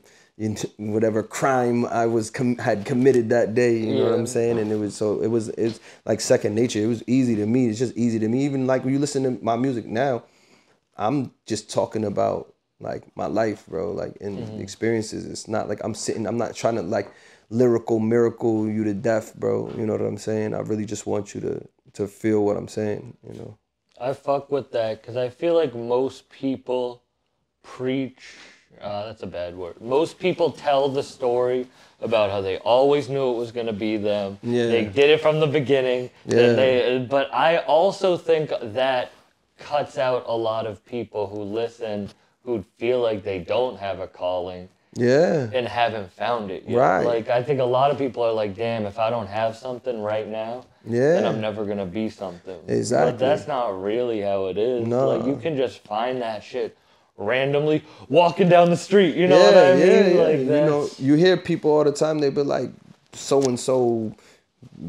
whatever 0.76 1.22
crime 1.22 1.86
I 1.86 2.06
was 2.06 2.30
com- 2.30 2.58
had 2.58 2.84
committed 2.84 3.30
that 3.30 3.54
day. 3.54 3.78
You 3.78 3.94
know 3.94 4.04
what 4.04 4.12
I'm 4.12 4.26
saying? 4.26 4.58
And 4.58 4.70
it 4.72 4.76
was 4.76 4.94
so 4.94 5.20
it 5.22 5.28
was 5.28 5.48
it's 5.50 5.80
like 6.04 6.20
second 6.20 6.54
nature. 6.54 6.80
It 6.80 6.86
was 6.86 7.02
easy 7.06 7.36
to 7.36 7.46
me. 7.46 7.68
It's 7.68 7.78
just 7.78 7.96
easy 7.96 8.18
to 8.18 8.28
me. 8.28 8.44
Even 8.44 8.66
like 8.66 8.84
when 8.84 8.92
you 8.92 8.98
listen 9.00 9.22
to 9.24 9.44
my 9.44 9.56
music 9.56 9.86
now, 9.86 10.24
I'm 10.98 11.32
just 11.46 11.70
talking 11.70 12.04
about 12.04 12.54
like 12.80 13.04
my 13.16 13.26
life, 13.26 13.66
bro, 13.66 13.92
like 13.92 14.16
and 14.20 14.60
experiences. 14.60 15.26
It's 15.26 15.48
not 15.48 15.68
like 15.68 15.80
I'm 15.82 15.94
sitting. 15.94 16.26
I'm 16.26 16.38
not 16.38 16.54
trying 16.54 16.76
to 16.76 16.82
like 16.82 17.10
lyrical 17.50 17.98
miracle 17.98 18.68
you 18.68 18.84
to 18.84 18.94
death, 18.94 19.34
bro. 19.36 19.72
You 19.76 19.86
know 19.86 19.92
what 19.92 20.02
I'm 20.02 20.18
saying? 20.18 20.54
I 20.54 20.60
really 20.60 20.84
just 20.84 21.06
want 21.06 21.34
you 21.34 21.40
to 21.42 21.66
to 21.94 22.06
feel 22.06 22.44
what 22.44 22.56
I'm 22.56 22.68
saying. 22.68 23.16
You 23.26 23.38
know? 23.38 23.58
I 24.00 24.12
fuck 24.12 24.50
with 24.50 24.72
that 24.72 25.00
because 25.00 25.16
I 25.16 25.30
feel 25.30 25.54
like 25.54 25.74
most 25.74 26.28
people 26.28 27.02
preach. 27.62 28.34
Uh, 28.80 29.06
that's 29.06 29.22
a 29.22 29.26
bad 29.26 29.56
word. 29.56 29.80
Most 29.80 30.18
people 30.18 30.50
tell 30.50 30.90
the 30.90 31.02
story 31.02 31.66
about 32.02 32.30
how 32.30 32.42
they 32.42 32.58
always 32.58 33.08
knew 33.08 33.30
it 33.30 33.38
was 33.38 33.50
gonna 33.50 33.72
be 33.72 33.96
them. 33.96 34.38
Yeah. 34.42 34.66
They 34.66 34.84
did 34.84 35.08
it 35.08 35.22
from 35.22 35.40
the 35.40 35.46
beginning. 35.46 36.10
Yeah. 36.26 36.52
They, 36.52 37.06
but 37.08 37.32
I 37.32 37.58
also 37.58 38.18
think 38.18 38.50
that 38.60 39.12
cuts 39.58 39.98
out 39.98 40.24
a 40.26 40.36
lot 40.36 40.66
of 40.66 40.84
people 40.84 41.26
who 41.26 41.42
listen 41.42 42.10
who 42.44 42.64
feel 42.78 43.00
like 43.00 43.24
they 43.24 43.38
don't 43.40 43.78
have 43.78 43.98
a 44.00 44.06
calling 44.06 44.68
Yeah. 44.94 45.50
and 45.52 45.66
haven't 45.66 46.12
found 46.12 46.50
it 46.50 46.64
yet. 46.66 46.78
Right. 46.78 47.04
Like 47.04 47.28
I 47.28 47.42
think 47.42 47.60
a 47.60 47.64
lot 47.64 47.90
of 47.90 47.98
people 47.98 48.22
are 48.22 48.32
like, 48.32 48.54
damn, 48.54 48.86
if 48.86 48.98
I 48.98 49.10
don't 49.10 49.26
have 49.26 49.56
something 49.56 50.00
right 50.00 50.28
now, 50.28 50.64
yeah. 50.86 51.14
then 51.14 51.26
I'm 51.26 51.40
never 51.40 51.64
gonna 51.64 51.86
be 51.86 52.08
something. 52.08 52.58
Exactly. 52.68 53.12
But 53.12 53.18
that's 53.18 53.48
not 53.48 53.82
really 53.82 54.20
how 54.20 54.46
it 54.46 54.58
is. 54.58 54.86
No. 54.86 55.08
Like 55.08 55.26
you 55.26 55.36
can 55.36 55.56
just 55.56 55.82
find 55.84 56.22
that 56.22 56.44
shit 56.44 56.76
randomly 57.16 57.82
walking 58.08 58.48
down 58.48 58.70
the 58.70 58.76
street. 58.76 59.16
You 59.16 59.26
know 59.26 59.38
yeah, 59.38 59.46
what 59.46 59.56
I 59.56 59.74
mean? 59.74 59.86
yeah, 59.86 60.08
yeah. 60.08 60.22
Like 60.22 60.38
you 60.38 60.46
know, 60.46 60.88
you 60.98 61.14
hear 61.14 61.36
people 61.36 61.70
all 61.72 61.84
the 61.84 61.92
time. 61.92 62.18
They 62.20 62.30
be 62.30 62.42
like, 62.42 62.70
so 63.12 63.42
and 63.42 63.58
so 63.58 64.14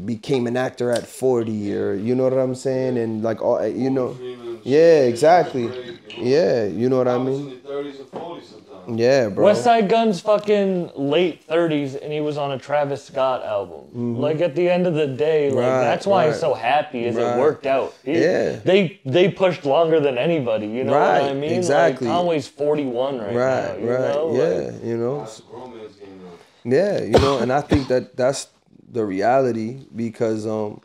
became 0.04 0.46
an 0.46 0.56
actor 0.56 0.90
at 0.90 1.06
40, 1.06 1.74
or 1.74 1.94
you 1.94 2.14
know 2.14 2.24
what 2.24 2.32
I'm 2.34 2.54
saying, 2.54 2.98
and 2.98 3.22
like 3.22 3.42
all 3.42 3.66
you 3.66 3.90
know. 3.90 4.16
Freeman, 4.62 4.78
Yeah, 4.80 5.00
shit, 5.00 5.08
exactly. 5.08 5.66
great, 5.66 5.84
you 5.86 5.92
know. 5.92 6.30
Yeah, 6.30 6.64
you 6.64 6.88
know 6.88 6.98
what 6.98 7.08
I 7.08 7.14
I 7.14 7.16
was 7.16 7.38
mean. 7.38 7.52
in 7.52 7.62
the 7.62 7.68
30s 7.68 8.00
and 8.00 8.10
40s 8.10 8.42
sometimes. 8.44 8.98
Yeah, 9.00 9.28
bro. 9.28 9.44
West 9.44 9.64
Side 9.64 9.88
Gun's 9.90 10.20
fucking 10.20 10.92
late 10.96 11.46
30s 11.46 11.94
and 12.02 12.10
he 12.10 12.20
was 12.20 12.38
on 12.38 12.52
a 12.52 12.58
Travis 12.58 13.04
Scott 13.04 13.44
album. 13.44 14.18
Like 14.18 14.40
at 14.40 14.54
the 14.54 14.68
end 14.70 14.86
of 14.86 14.94
the 14.94 15.06
day, 15.06 15.50
like 15.50 15.58
Mm-hmm. 15.58 15.68
Right, 15.68 15.80
that's 15.84 16.06
why 16.06 16.26
he's 16.28 16.40
so 16.40 16.54
happy 16.54 17.04
is 17.04 17.14
Right. 17.14 17.36
it 17.36 17.38
worked 17.38 17.66
out. 17.66 17.92
He- 18.04 18.18
Yeah. 18.18 18.56
They 18.64 18.98
they 19.04 19.30
pushed 19.30 19.64
longer 19.66 20.00
than 20.00 20.16
anybody, 20.16 20.66
you 20.66 20.84
know 20.84 20.92
what 20.98 21.22
I 21.22 21.34
mean? 21.34 21.52
exactly. 21.52 22.06
Like 22.08 22.16
Conway's 22.16 22.48
41 22.48 23.18
right, 23.18 23.26
Right, 23.26 23.34
now. 23.34 23.76
You 23.84 23.90
right. 23.92 24.14
know? 24.14 24.34
yeah, 24.34 24.70
Like, 24.70 24.84
you 24.84 24.96
know. 24.96 25.18
That's 25.18 25.38
a 25.38 25.42
grown 25.42 25.76
man's 25.76 25.94
game 25.96 26.20
now. 26.64 26.76
Yeah, 26.76 27.02
you 27.02 27.18
know, 27.18 27.38
and 27.38 27.52
I 27.52 27.60
think 27.60 27.88
that 27.88 28.16
that's 28.16 28.48
the 28.90 29.04
reality 29.04 29.84
because 29.94 30.46
um 30.46 30.80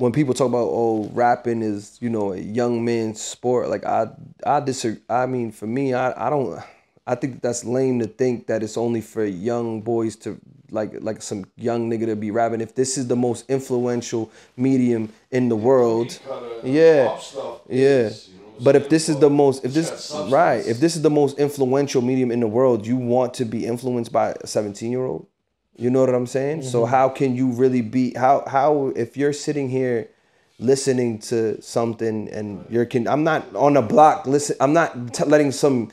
when 0.00 0.12
people 0.12 0.32
talk 0.32 0.48
about 0.48 0.68
oh 0.70 1.08
rapping 1.12 1.62
is 1.62 1.98
you 2.00 2.08
know 2.08 2.32
a 2.32 2.38
young 2.38 2.84
man's 2.84 3.20
sport 3.20 3.68
like 3.68 3.84
I 3.84 4.08
I 4.44 4.60
disagree 4.60 5.00
I 5.08 5.26
mean 5.26 5.52
for 5.52 5.66
me 5.66 5.92
I 5.92 6.26
I 6.26 6.30
don't 6.30 6.60
I 7.06 7.14
think 7.14 7.42
that's 7.42 7.64
lame 7.64 7.98
to 7.98 8.06
think 8.06 8.46
that 8.46 8.62
it's 8.62 8.76
only 8.76 9.00
for 9.00 9.24
young 9.24 9.82
boys 9.82 10.16
to 10.16 10.40
like 10.70 10.92
like 11.00 11.20
some 11.22 11.44
young 11.56 11.90
nigga 11.90 12.06
to 12.06 12.16
be 12.16 12.30
rapping. 12.30 12.60
If 12.60 12.74
this 12.74 12.96
is 12.96 13.08
the 13.08 13.16
most 13.16 13.48
influential 13.50 14.30
medium 14.56 15.12
in 15.30 15.48
the 15.48 15.56
world 15.56 16.18
yeah 16.62 17.18
yeah 17.68 18.06
is, 18.06 18.28
you 18.28 18.34
know 18.36 18.44
what 18.44 18.58
I'm 18.58 18.64
but 18.64 18.76
if 18.76 18.88
this 18.88 19.08
is 19.08 19.18
the 19.18 19.30
most 19.30 19.64
if 19.64 19.74
this 19.74 20.14
right 20.28 20.64
if 20.66 20.80
this 20.80 20.96
is 20.96 21.02
the 21.02 21.10
most 21.10 21.38
influential 21.38 22.00
medium 22.00 22.30
in 22.30 22.40
the 22.40 22.46
world 22.46 22.86
you 22.86 22.96
want 22.96 23.34
to 23.34 23.44
be 23.44 23.66
influenced 23.66 24.12
by 24.12 24.34
a 24.40 24.46
17 24.46 24.90
year 24.90 25.04
old 25.04 25.26
you 25.80 25.88
know 25.90 26.00
what 26.04 26.14
i'm 26.14 26.26
saying? 26.26 26.62
So 26.62 26.82
Mm-hmm. 26.82 26.90
how 26.94 27.08
can 27.08 27.30
you 27.40 27.46
really 27.62 27.80
be 27.96 28.04
how 28.24 28.44
how 28.46 28.92
if 29.04 29.16
you're 29.16 29.32
sitting 29.46 29.68
here 29.70 30.08
listening 30.58 31.18
to 31.18 31.60
something 31.62 32.28
and 32.28 32.64
you're 32.68 32.84
can 32.84 33.08
i'm 33.08 33.24
not 33.24 33.42
on 33.56 33.76
a 33.78 33.82
block 33.82 34.26
listen 34.26 34.54
i'm 34.60 34.74
not 34.74 35.14
t- 35.14 35.24
letting 35.24 35.50
some 35.52 35.90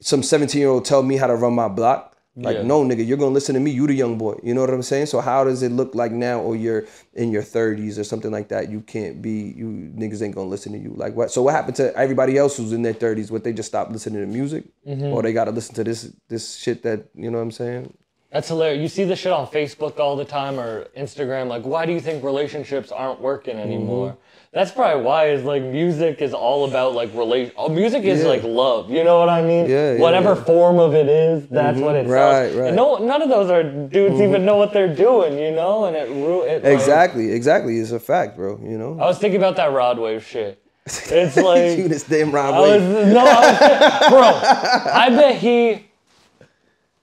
some 0.00 0.22
17 0.22 0.58
year 0.60 0.70
old 0.70 0.84
tell 0.84 1.02
me 1.02 1.16
how 1.16 1.26
to 1.26 1.34
run 1.34 1.52
my 1.54 1.66
block. 1.68 2.14
Like 2.36 2.58
Yeah. 2.58 2.62
no 2.62 2.84
nigga 2.84 3.04
you're 3.04 3.18
gonna 3.18 3.34
listen 3.34 3.54
to 3.56 3.60
me. 3.60 3.72
You 3.72 3.88
the 3.88 3.94
young 3.94 4.16
boy. 4.16 4.34
You 4.44 4.54
know 4.54 4.60
what 4.60 4.70
i'm 4.70 4.80
saying? 4.82 5.06
So 5.06 5.20
how 5.20 5.42
does 5.42 5.60
it 5.64 5.72
look 5.72 5.96
like 5.96 6.12
now 6.12 6.38
or 6.40 6.54
you're 6.54 6.84
in 7.14 7.32
your 7.32 7.42
30s 7.42 7.98
or 7.98 8.04
something 8.04 8.30
like 8.30 8.46
that? 8.54 8.70
You 8.70 8.80
can't 8.80 9.20
be 9.20 9.52
you 9.60 9.66
niggas 10.00 10.22
ain't 10.22 10.36
gonna 10.36 10.48
listen 10.48 10.70
to 10.72 10.78
you. 10.78 10.92
Like 10.96 11.16
what 11.18 11.32
so 11.32 11.42
what 11.42 11.52
happened 11.58 11.74
to 11.82 11.86
everybody 11.98 12.38
else 12.38 12.56
who's 12.56 12.72
in 12.72 12.82
their 12.82 12.94
30s 12.94 13.32
what 13.32 13.42
they 13.42 13.52
just 13.52 13.68
stopped 13.68 13.90
listening 13.90 14.20
to 14.22 14.26
music? 14.40 14.64
Mm-hmm. 14.86 15.12
or 15.12 15.20
they 15.24 15.32
gotta 15.32 15.50
listen 15.50 15.74
to 15.74 15.82
this 15.84 16.12
this 16.28 16.54
shit 16.54 16.84
that 16.84 17.00
you 17.16 17.28
know 17.30 17.38
what 17.38 17.42
i'm 17.50 17.50
saying 17.50 17.92
That's 18.32 18.48
hilarious. 18.48 18.82
You 18.82 18.88
see 18.88 19.04
this 19.04 19.18
shit 19.18 19.32
on 19.32 19.46
Facebook 19.46 19.98
all 19.98 20.14
the 20.14 20.24
time 20.24 20.60
or 20.60 20.84
Instagram. 20.96 21.46
Like, 21.48 21.62
why 21.62 21.86
do 21.86 21.92
you 21.92 22.00
think 22.00 22.22
relationships 22.22 22.92
aren't 22.92 23.20
working 23.22 23.56
anymore? 23.58 24.10
Mm-hmm. 24.10 24.18
That's 24.52 24.70
probably 24.70 25.02
why 25.02 25.28
is 25.30 25.44
like 25.44 25.62
music 25.62 26.20
is 26.20 26.34
all 26.34 26.66
about 26.68 26.94
like 26.94 27.14
relation. 27.14 27.52
Oh, 27.56 27.68
music 27.70 28.02
is 28.04 28.22
Yeah. 28.22 28.28
like 28.28 28.42
love. 28.42 28.90
You 28.90 29.02
know 29.04 29.18
what 29.18 29.28
I 29.30 29.40
mean? 29.42 29.68
Yeah, 29.68 29.92
yeah, 29.94 29.98
Whatever 30.00 30.34
yeah. 30.34 30.44
form 30.44 30.78
of 30.78 30.94
it 30.94 31.08
is, 31.08 31.46
that's 31.48 31.78
what 31.78 31.94
it 31.96 32.06
Right, 32.06 32.44
right. 32.46 32.50
Mm-hmm. 32.52 32.60
And 32.66 32.76
no, 32.76 32.96
none 32.98 33.22
of 33.22 33.28
those 33.30 33.50
are 33.50 33.62
dudes 33.62 34.20
even 34.20 34.44
know 34.44 34.56
what 34.56 34.72
they're 34.74 34.94
doing. 34.94 35.38
You 35.38 35.50
know, 35.52 35.84
and 35.86 35.96
it 35.96 36.08
it 36.10 36.64
like- 36.64 36.72
exactly 36.72 37.32
exactly 37.32 37.78
it's 37.78 37.92
a 37.92 38.00
fact 38.00 38.36
bro 38.36 38.58
you 38.62 38.76
know 38.78 38.92
I 39.00 39.04
was 39.06 39.18
thinking 39.18 39.38
about 39.40 39.56
that 39.56 39.72
Rod 39.72 39.98
Wave 39.98 40.24
shit. 40.24 40.62
It's 40.86 41.36
like 41.50 41.76
you 41.78 41.88
this 41.88 42.04
damn 42.04 42.30
Rob 42.32 42.54
I 42.54 42.60
was 42.60 42.82
Wave. 42.82 43.08
no, 43.12 43.20
I 43.26 43.50
was, 43.50 44.08
bro. 44.10 44.92
I 44.92 45.08
bet 45.10 45.36
he. 45.36 45.87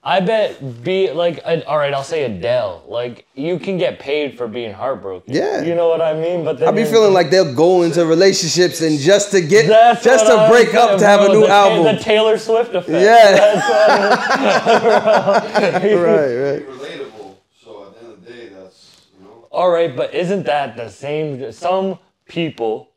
I 0.06 0.20
bet 0.20 0.84
be 0.84 1.10
like 1.10 1.40
uh, 1.44 1.62
all 1.66 1.78
right. 1.78 1.92
I'll 1.92 2.04
say 2.04 2.22
Adele. 2.22 2.84
Like 2.86 3.26
you 3.34 3.58
can 3.58 3.76
get 3.76 3.98
paid 3.98 4.38
for 4.38 4.46
being 4.46 4.72
heartbroken. 4.72 5.34
Yeah. 5.34 5.62
You 5.62 5.74
know 5.74 5.88
what 5.88 6.00
I 6.00 6.14
mean? 6.14 6.44
But 6.44 6.60
then 6.60 6.68
I 6.68 6.70
be 6.70 6.84
feeling 6.84 7.12
like 7.12 7.28
they'll 7.30 7.52
go 7.52 7.82
into 7.82 8.06
relationships 8.06 8.82
and 8.82 9.00
just 9.00 9.32
to 9.32 9.40
get 9.40 9.66
just 10.04 10.26
to 10.26 10.32
I'm 10.32 10.48
break 10.48 10.74
up 10.74 11.00
to 11.00 11.04
have 11.04 11.22
a 11.22 11.28
new 11.28 11.40
the, 11.40 11.48
album. 11.48 11.96
The 11.96 12.00
Taylor 12.00 12.38
Swift 12.38 12.72
effect. 12.72 12.88
Yeah. 12.88 13.56
right, 15.42 15.82
right. 15.82 16.68
relatable. 16.68 17.38
So 17.60 17.86
at 17.86 17.94
the 17.94 18.04
end 18.04 18.12
of 18.12 18.24
the 18.24 18.32
day, 18.32 18.48
that's 18.50 19.08
you 19.18 19.24
know. 19.24 19.48
All 19.50 19.70
right, 19.70 19.96
but 19.96 20.14
isn't 20.14 20.46
that 20.46 20.76
the 20.76 20.88
same? 20.88 21.50
Some 21.50 21.98
people 22.28 22.92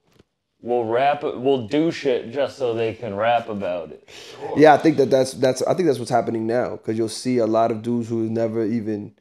will 0.61 0.85
rap, 0.85 1.23
will 1.23 1.67
do 1.67 1.91
shit 1.91 2.31
just 2.31 2.57
so 2.57 2.73
they 2.73 2.93
can 2.93 3.15
rap 3.15 3.49
about 3.49 3.91
it. 3.91 4.07
Yeah, 4.57 4.73
I 4.73 4.77
think 4.77 4.97
that 4.97 5.09
that's 5.09 5.33
that's 5.33 5.61
I 5.63 5.73
think 5.73 5.87
that's 5.87 5.99
what's 5.99 6.11
happening 6.11 6.45
now 6.47 6.71
because 6.71 6.97
you'll 6.97 7.09
see 7.09 7.37
a 7.37 7.47
lot 7.47 7.71
of 7.71 7.81
dudes 7.81 8.09
who 8.09 8.23
is 8.25 8.29
never 8.29 8.65
even 8.65 9.13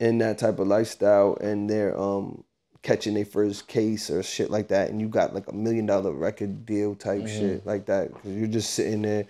in 0.00 0.18
that 0.18 0.38
type 0.38 0.58
of 0.58 0.66
lifestyle 0.66 1.36
and 1.40 1.68
they're 1.70 1.98
um 1.98 2.44
catching 2.82 3.14
their 3.14 3.24
first 3.24 3.66
case 3.66 4.10
or 4.10 4.22
shit 4.22 4.48
like 4.50 4.68
that, 4.68 4.90
and 4.90 5.00
you 5.00 5.08
got 5.08 5.34
like 5.34 5.48
a 5.48 5.52
million 5.54 5.86
dollar 5.86 6.12
record 6.12 6.64
deal 6.64 6.94
type 6.94 7.22
Mm-hmm. 7.24 7.26
shit 7.40 7.66
like 7.66 7.86
that 7.86 8.12
because 8.14 8.32
you're 8.32 8.46
just 8.46 8.70
sitting 8.74 9.02
there 9.02 9.26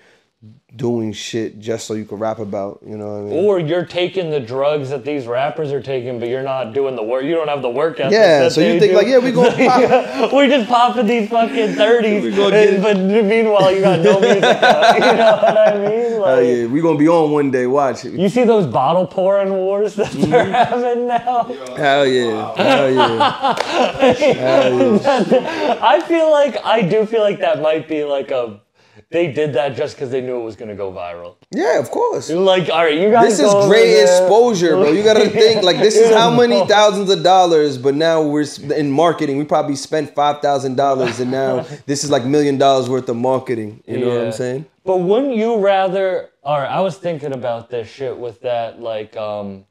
doing 0.76 1.12
shit 1.12 1.58
just 1.58 1.86
so 1.86 1.94
you 1.94 2.04
can 2.04 2.18
rap 2.18 2.38
about. 2.38 2.80
You 2.86 2.96
know 2.98 3.06
what 3.06 3.18
I 3.18 3.34
mean? 3.34 3.44
Or 3.46 3.58
you're 3.58 3.84
taking 3.86 4.30
the 4.30 4.38
drugs 4.38 4.90
that 4.90 5.04
these 5.04 5.26
rappers 5.26 5.72
are 5.72 5.80
taking, 5.80 6.20
but 6.20 6.28
you're 6.28 6.42
not 6.42 6.74
doing 6.74 6.94
the 6.94 7.02
work. 7.02 7.24
You 7.24 7.34
don't 7.34 7.48
have 7.48 7.62
the 7.62 7.70
work 7.70 7.98
ethic. 7.98 8.12
Yeah, 8.12 8.40
that 8.40 8.52
so 8.52 8.60
you 8.60 8.78
think 8.78 8.92
do. 8.92 8.98
like, 8.98 9.06
yeah, 9.06 9.18
we 9.18 9.32
gonna 9.32 9.50
pop. 9.56 10.32
we 10.34 10.46
just 10.48 10.68
popping 10.68 11.06
these 11.06 11.30
fucking 11.30 11.74
thirties, 11.74 12.36
gonna 12.36 12.78
but 12.82 12.96
meanwhile 12.98 13.74
you 13.74 13.80
got 13.80 14.00
no 14.00 14.20
music 14.26 14.44
out. 14.44 14.94
You 14.94 15.00
know 15.00 15.36
what 15.36 15.56
I 15.58 15.78
mean? 15.78 16.20
Like, 16.20 16.26
Hell 16.36 16.42
yeah, 16.44 16.66
we 16.66 16.80
gonna 16.82 16.98
be 16.98 17.08
on 17.08 17.30
one 17.30 17.50
day. 17.50 17.66
Watch. 17.66 18.04
You 18.04 18.28
see 18.28 18.44
those 18.44 18.66
bottle 18.66 19.06
pouring 19.06 19.52
wars 19.54 19.94
that 19.96 20.06
Mm-hmm. 20.12 20.30
they're 20.30 20.44
having 20.44 21.06
now? 21.08 21.44
Hell 21.76 22.06
yeah, 22.06 22.54
hell 22.56 22.90
yeah. 22.90 23.56
I 25.82 26.00
feel 26.06 26.30
like 26.30 26.56
I 26.64 26.82
do 26.82 27.06
feel 27.06 27.20
like 27.22 27.38
that 27.40 27.60
might 27.62 27.88
be 27.88 28.04
like 28.04 28.30
a. 28.30 28.60
They 29.08 29.32
did 29.32 29.52
that 29.52 29.76
just 29.76 29.94
because 29.94 30.10
they 30.10 30.20
knew 30.20 30.40
it 30.40 30.44
was 30.44 30.56
gonna 30.56 30.74
go 30.74 30.92
viral. 30.92 31.36
Yeah, 31.52 31.78
of 31.78 31.92
course. 31.92 32.28
Like, 32.28 32.68
all 32.68 32.84
right, 32.84 32.98
you 32.98 33.10
guys. 33.10 33.38
This 33.38 33.46
is 33.46 33.52
great 33.66 34.02
exposure, 34.02 34.70
bro. 34.70 34.90
You 34.90 35.04
gotta 35.04 35.30
think 35.42 35.62
like 35.62 35.78
this 35.78 35.94
is 35.94 36.12
how 36.12 36.30
many 36.34 36.66
thousands 36.66 37.08
of 37.10 37.22
dollars, 37.22 37.78
but 37.78 37.94
now 37.94 38.20
we're 38.22 38.44
in 38.74 38.90
marketing. 38.90 39.38
We 39.38 39.44
probably 39.44 39.76
spent 39.76 40.12
five 40.12 40.42
thousand 40.42 40.74
dollars, 40.76 41.20
and 41.20 41.30
now 41.30 41.60
this 41.86 42.02
is 42.02 42.10
like 42.10 42.24
million 42.24 42.58
dollars 42.58 42.88
worth 42.90 43.08
of 43.08 43.16
marketing. 43.16 43.80
You 43.86 43.98
know 43.98 44.08
what 44.08 44.26
I'm 44.26 44.32
saying? 44.32 44.66
But 44.84 44.98
wouldn't 44.98 45.36
you 45.36 45.58
rather? 45.58 46.30
All 46.42 46.58
right, 46.58 46.70
I 46.70 46.80
was 46.80 46.98
thinking 46.98 47.32
about 47.32 47.70
this 47.70 47.88
shit 47.88 48.16
with 48.16 48.40
that. 48.40 48.80
Like, 48.80 49.16
um, 49.16 49.66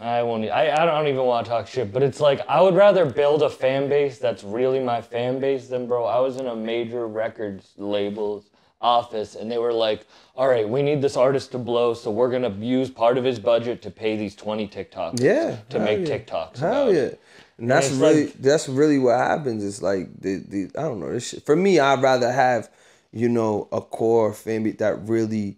I 0.00 0.22
won't. 0.22 0.44
I 0.50 0.70
I 0.70 0.84
don't 0.84 1.06
even 1.08 1.24
want 1.24 1.46
to 1.46 1.50
talk 1.50 1.66
shit. 1.66 1.92
But 1.92 2.02
it's 2.02 2.20
like 2.20 2.40
I 2.48 2.60
would 2.60 2.74
rather 2.74 3.06
build 3.06 3.42
a 3.42 3.48
fan 3.50 3.88
base 3.88 4.18
that's 4.18 4.44
really 4.44 4.80
my 4.80 5.00
fan 5.00 5.38
base 5.40 5.68
than 5.68 5.86
bro. 5.86 6.04
I 6.04 6.18
was 6.20 6.36
in 6.36 6.46
a 6.46 6.56
major 6.56 7.06
records 7.06 7.72
labels 7.78 8.50
office 8.82 9.34
and 9.36 9.50
they 9.50 9.56
were 9.56 9.72
like, 9.72 10.06
all 10.36 10.48
right, 10.48 10.68
we 10.68 10.82
need 10.82 11.00
this 11.00 11.16
artist 11.16 11.50
to 11.52 11.58
blow, 11.58 11.94
so 11.94 12.10
we're 12.10 12.30
gonna 12.30 12.50
use 12.50 12.90
part 12.90 13.16
of 13.16 13.24
his 13.24 13.38
budget 13.38 13.80
to 13.82 13.90
pay 13.90 14.16
these 14.16 14.34
20 14.34 14.68
TikToks. 14.68 15.18
Yeah, 15.22 15.56
To 15.70 15.78
make 15.78 16.06
yeah. 16.06 16.18
TikToks. 16.18 16.58
Hell 16.58 16.82
about 16.82 16.94
yeah. 16.94 17.00
it. 17.00 17.20
And 17.58 17.70
that's 17.70 17.86
it's 17.88 17.96
really 17.96 18.26
like- 18.26 18.34
that's 18.34 18.68
really 18.68 18.98
what 18.98 19.16
happens. 19.16 19.64
It's 19.64 19.80
like 19.80 20.20
the 20.20 20.36
the 20.46 20.70
I 20.78 20.82
don't 20.82 21.00
know. 21.00 21.10
This 21.10 21.28
shit. 21.30 21.46
For 21.46 21.56
me, 21.56 21.78
I'd 21.80 22.02
rather 22.02 22.30
have 22.30 22.68
you 23.12 23.30
know 23.30 23.66
a 23.72 23.80
core 23.80 24.34
family 24.34 24.72
that 24.72 25.08
really 25.08 25.56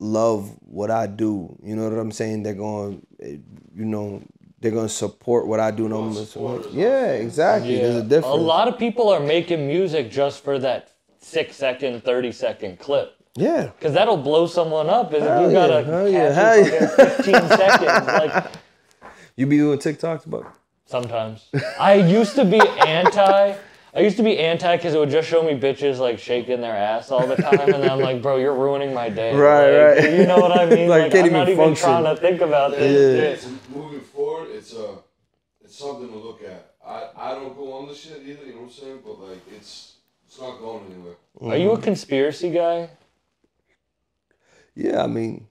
love 0.00 0.50
what 0.62 0.90
I 0.90 1.06
do. 1.06 1.56
You 1.62 1.76
know 1.76 1.88
what 1.88 1.98
I'm 1.98 2.10
saying? 2.12 2.42
They're 2.42 2.54
going, 2.54 3.06
you 3.20 3.84
know, 3.84 4.22
they're 4.60 4.72
gonna 4.72 4.88
support 4.88 5.46
what 5.46 5.60
I 5.60 5.70
do. 5.70 5.84
And 5.86 5.94
I'm 5.94 6.12
support 6.14 6.28
support. 6.28 6.66
us. 6.66 6.72
Yeah, 6.72 7.12
exactly. 7.12 7.76
There's 7.76 7.96
a 7.96 8.02
difference. 8.02 8.26
A 8.26 8.34
lot 8.34 8.66
of 8.68 8.78
people 8.78 9.08
are 9.10 9.20
making 9.20 9.66
music 9.66 10.10
just 10.10 10.42
for 10.42 10.58
that 10.58 10.90
six 11.20 11.56
second, 11.56 12.02
30 12.02 12.32
second 12.32 12.78
clip. 12.78 13.14
Yeah. 13.36 13.66
Because 13.78 13.94
that'll 13.94 14.16
blow 14.16 14.46
someone 14.46 14.90
up 14.90 15.12
is 15.14 15.22
if 15.22 15.28
Hell 15.28 15.46
you 15.46 15.52
got 15.52 15.70
yeah, 15.86 16.00
a 16.00 16.10
yeah, 16.10 16.34
catchy 16.34 16.70
hell 16.70 16.88
fucking 16.88 17.24
15 17.24 17.48
seconds. 17.58 18.06
Like 18.06 18.46
You 19.36 19.46
be 19.46 19.56
doing 19.58 19.78
TikToks, 19.78 20.28
but 20.28 20.44
sometimes. 20.86 21.48
I 21.78 21.94
used 21.94 22.34
to 22.34 22.44
be 22.44 22.60
anti. 22.60 23.54
I 23.92 24.00
used 24.00 24.16
to 24.18 24.22
be 24.22 24.38
anti 24.38 24.76
because 24.76 24.94
it 24.94 24.98
would 24.98 25.10
just 25.10 25.28
show 25.28 25.42
me 25.42 25.58
bitches 25.58 25.98
like 25.98 26.18
shaking 26.18 26.60
their 26.60 26.76
ass 26.76 27.10
all 27.10 27.26
the 27.26 27.36
time, 27.36 27.74
and 27.74 27.84
I'm 27.84 27.98
like, 27.98 28.22
bro, 28.22 28.36
you're 28.36 28.54
ruining 28.54 28.94
my 28.94 29.08
day. 29.08 29.34
Right, 29.36 29.94
Like, 29.94 30.04
right. 30.04 30.14
You 30.14 30.26
know 30.26 30.38
what 30.38 30.52
I 30.58 30.66
mean? 30.74 30.88
Like, 30.88 31.02
Like, 31.02 31.12
can't 31.12 31.26
I'm 31.26 31.32
not 31.32 31.48
even 31.48 31.62
even 31.64 31.74
trying 31.74 32.04
to 32.04 32.20
think 32.20 32.40
about 32.40 32.72
it. 32.74 32.80
Yeah, 32.80 32.86
this. 32.86 33.46
it's- 33.46 33.58
moving 33.74 34.00
forward, 34.00 34.50
it's 34.52 34.74
a, 34.74 34.94
it's 35.64 35.76
something 35.76 36.08
to 36.08 36.16
look 36.18 36.42
at. 36.42 36.74
I, 36.86 37.08
I 37.16 37.34
don't 37.34 37.56
go 37.56 37.72
on 37.72 37.88
the 37.88 37.94
shit 37.94 38.22
either. 38.24 38.44
You 38.46 38.52
know 38.52 38.58
what 38.58 38.64
I'm 38.66 38.70
saying? 38.70 39.00
But 39.04 39.20
like, 39.20 39.40
it's, 39.56 39.96
it's 40.26 40.40
not 40.40 40.58
going 40.60 40.84
anywhere. 40.92 41.14
Are 41.40 41.56
you 41.56 41.70
a 41.70 41.74
mm-hmm. 41.74 41.82
conspiracy 41.82 42.50
guy? 42.50 42.90
yeah, 44.74 45.02
I 45.02 45.06
mean, 45.08 45.46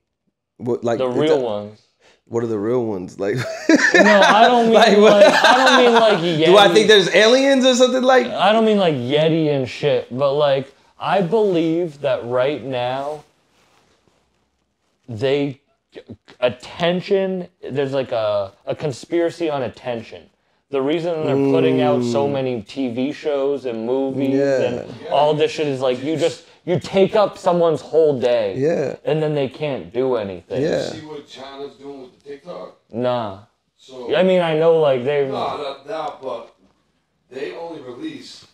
what 0.58 0.84
like 0.84 0.98
The 1.00 1.08
real 1.10 1.40
a- 1.40 1.44
ones. 1.44 1.82
What 2.30 2.44
are 2.44 2.48
the 2.48 2.60
real 2.60 2.86
ones 2.86 3.20
like? 3.20 3.38
No, 3.38 4.22
I 4.22 4.48
don't 4.48 4.66
mean 4.70 4.74
Like 4.76 4.98
like? 4.98 5.34
I 5.34 5.58
don't 5.58 5.84
mean 5.84 5.94
like 5.94 6.20
Yeti. 6.20 6.46
do 6.46 6.58
I 6.58 6.72
think 6.72 6.88
there's 6.88 7.10
aliens 7.10 7.66
or 7.66 7.74
something 7.74 8.04
like? 8.04 8.28
I 8.28 8.52
don't 8.52 8.66
mean 8.66 8.78
like 8.78 8.94
Yeti 8.94 9.48
and 9.50 9.68
shit, 9.68 10.16
but 10.16 10.34
like 10.34 10.72
I 11.00 11.22
believe 11.22 12.02
that 12.02 12.24
right 12.26 12.64
now 12.64 13.24
they 15.08 15.60
attention 16.40 17.48
there's 17.68 17.94
like 17.94 18.12
a, 18.12 18.52
a 18.68 18.76
conspiracy 18.76 19.50
on 19.50 19.64
attention. 19.64 20.30
The 20.70 20.84
reason 20.84 21.26
they're 21.26 21.52
putting 21.52 21.82
out 21.82 22.04
so 22.04 22.28
mm. 22.28 22.34
many 22.34 22.62
TV 22.62 23.12
shows 23.12 23.66
and 23.66 23.88
movies 23.88 24.36
Yeah. 24.36 24.62
and 24.62 25.08
all 25.08 25.34
this 25.34 25.52
shit 25.52 25.66
is 25.66 25.82
like 25.82 26.04
you 26.04 26.16
just 26.16 26.46
you 26.66 26.80
take 26.80 27.16
up 27.16 27.38
someone's 27.38 27.82
whole 27.82 28.20
day. 28.20 28.56
Yeah. 28.58 28.96
And 29.06 29.22
then 29.24 29.34
they 29.36 29.50
can't 29.50 29.94
do 29.94 30.16
anything. 30.16 30.62
Yeah. 30.62 30.84
See 30.90 31.06
what 31.06 31.28
China's 31.28 31.76
doing 31.76 32.02
with 32.04 32.20
the 32.24 32.30
TikTok? 32.30 32.78
Nah. 32.92 33.44
So, 33.78 34.16
I 34.16 34.24
mean 34.24 34.42
I 34.42 34.58
know 34.60 34.80
like 34.80 35.04
they 35.06 35.26
no, 35.26 35.32
not 35.32 35.88
that, 35.88 36.22
but 36.22 36.56
they 37.32 37.56
only 37.56 37.82
release 37.82 38.46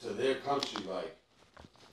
to 0.00 0.08
their 0.10 0.36
country, 0.36 0.84
like, 0.88 1.14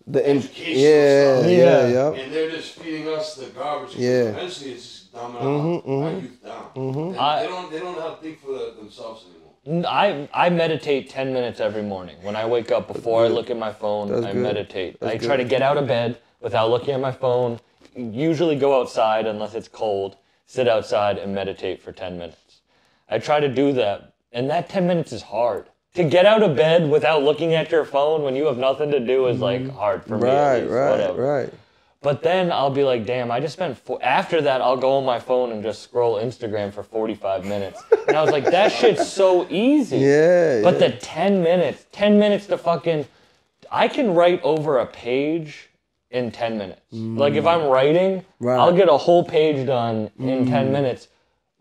The 0.08 0.30
in- 0.30 0.38
Educational 0.38 0.78
yeah, 0.78 1.38
stuff. 1.40 1.50
yeah, 1.52 1.58
Yeah. 1.58 1.88
yeah. 2.14 2.22
and 2.24 2.32
they're 2.34 2.52
just 2.52 2.74
feeding 2.74 3.08
us 3.10 3.36
the 3.36 3.48
garbage. 3.48 3.96
Yeah. 3.96 4.30
Eventually, 4.30 4.72
it's 4.74 4.84
just 4.84 5.14
dumbing 5.14 5.42
Mhm, 5.42 6.04
out 6.06 6.14
our 6.14 6.20
youth 6.22 6.44
down. 6.44 6.72
And 6.76 7.18
I- 7.18 7.42
they 7.42 7.48
don't, 7.48 7.72
they 7.72 7.80
don't 7.80 8.00
have 8.00 8.16
to 8.18 8.22
think 8.24 8.40
for 8.42 8.52
the, 8.54 8.74
themselves 8.78 9.26
anymore. 9.26 9.45
I 9.68 10.30
I 10.34 10.50
meditate 10.50 11.10
ten 11.10 11.34
minutes 11.34 11.60
every 11.60 11.82
morning. 11.82 12.18
When 12.22 12.36
I 12.36 12.46
wake 12.46 12.72
up, 12.72 12.88
before 12.88 13.26
I 13.26 13.30
look 13.30 13.50
at 13.50 13.58
my 13.58 13.74
phone, 13.74 14.10
That's 14.10 14.26
I 14.26 14.34
good. 14.34 14.44
meditate. 14.44 15.00
That's 15.00 15.24
I 15.24 15.28
try 15.28 15.38
to 15.38 15.44
get 15.44 15.62
out 15.62 15.78
of 15.78 15.88
bed 15.88 16.20
without 16.40 16.70
looking 16.70 16.94
at 16.94 17.00
my 17.00 17.12
phone. 17.12 17.60
Usually 17.96 18.56
go 18.56 18.80
outside 18.80 19.26
unless 19.26 19.56
it's 19.56 19.68
cold. 19.68 20.18
Sit 20.46 20.68
outside 20.68 21.18
and 21.18 21.34
meditate 21.34 21.82
for 21.82 21.92
ten 21.92 22.18
minutes. 22.18 22.62
I 23.10 23.18
try 23.18 23.40
to 23.40 23.48
do 23.48 23.74
that, 23.74 24.14
and 24.32 24.50
that 24.52 24.70
ten 24.70 24.86
minutes 24.86 25.12
is 25.12 25.24
hard. 25.24 25.68
To 25.96 26.04
get 26.04 26.26
out 26.26 26.44
of 26.44 26.56
bed 26.56 26.90
without 26.90 27.24
looking 27.24 27.54
at 27.54 27.72
your 27.72 27.86
phone 27.86 28.22
when 28.22 28.36
you 28.36 28.46
have 28.46 28.58
nothing 28.58 28.92
to 28.92 29.00
do 29.00 29.28
is 29.28 29.40
like 29.40 29.62
mm-hmm. 29.62 29.78
hard 29.78 30.04
for 30.04 30.18
me. 30.18 30.28
Right, 30.28 30.70
right, 30.70 30.92
whatever. 30.92 31.24
right. 31.24 31.54
But 32.06 32.22
then 32.22 32.52
I'll 32.52 32.70
be 32.70 32.84
like, 32.84 33.04
damn, 33.04 33.32
I 33.32 33.40
just 33.40 33.54
spent. 33.54 33.80
Fo-. 33.80 33.98
After 34.00 34.40
that, 34.40 34.62
I'll 34.62 34.78
go 34.78 34.92
on 34.98 35.06
my 35.06 35.18
phone 35.20 35.52
and 35.52 35.64
just 35.64 35.82
scroll 35.82 36.18
Instagram 36.22 36.72
for 36.72 36.84
45 36.84 37.46
minutes. 37.46 37.82
And 38.08 38.16
I 38.16 38.22
was 38.22 38.30
like, 38.30 38.46
that 38.46 38.72
shit's 38.72 39.12
so 39.12 39.48
easy. 39.50 39.98
Yeah. 39.98 40.62
But 40.62 40.76
yeah. 40.80 40.90
the 40.90 40.98
10 40.98 41.42
minutes, 41.42 41.88
10 41.94 42.20
minutes 42.20 42.46
to 42.46 42.60
fucking. 42.60 43.08
I 43.72 43.88
can 43.88 44.14
write 44.14 44.40
over 44.44 44.78
a 44.78 44.86
page 44.86 45.72
in 46.12 46.30
10 46.30 46.60
minutes. 46.60 46.82
Like 46.92 47.34
if 47.34 47.48
I'm 47.48 47.64
writing, 47.70 48.20
Mm. 48.20 48.26
Right. 48.40 48.56
Mm. 48.56 48.60
I'll 48.60 48.76
get 48.78 48.88
a 48.88 48.98
whole 48.98 49.24
page 49.24 49.66
done 49.66 50.12
in 50.20 50.46
10 50.46 50.72
minutes. 50.72 51.08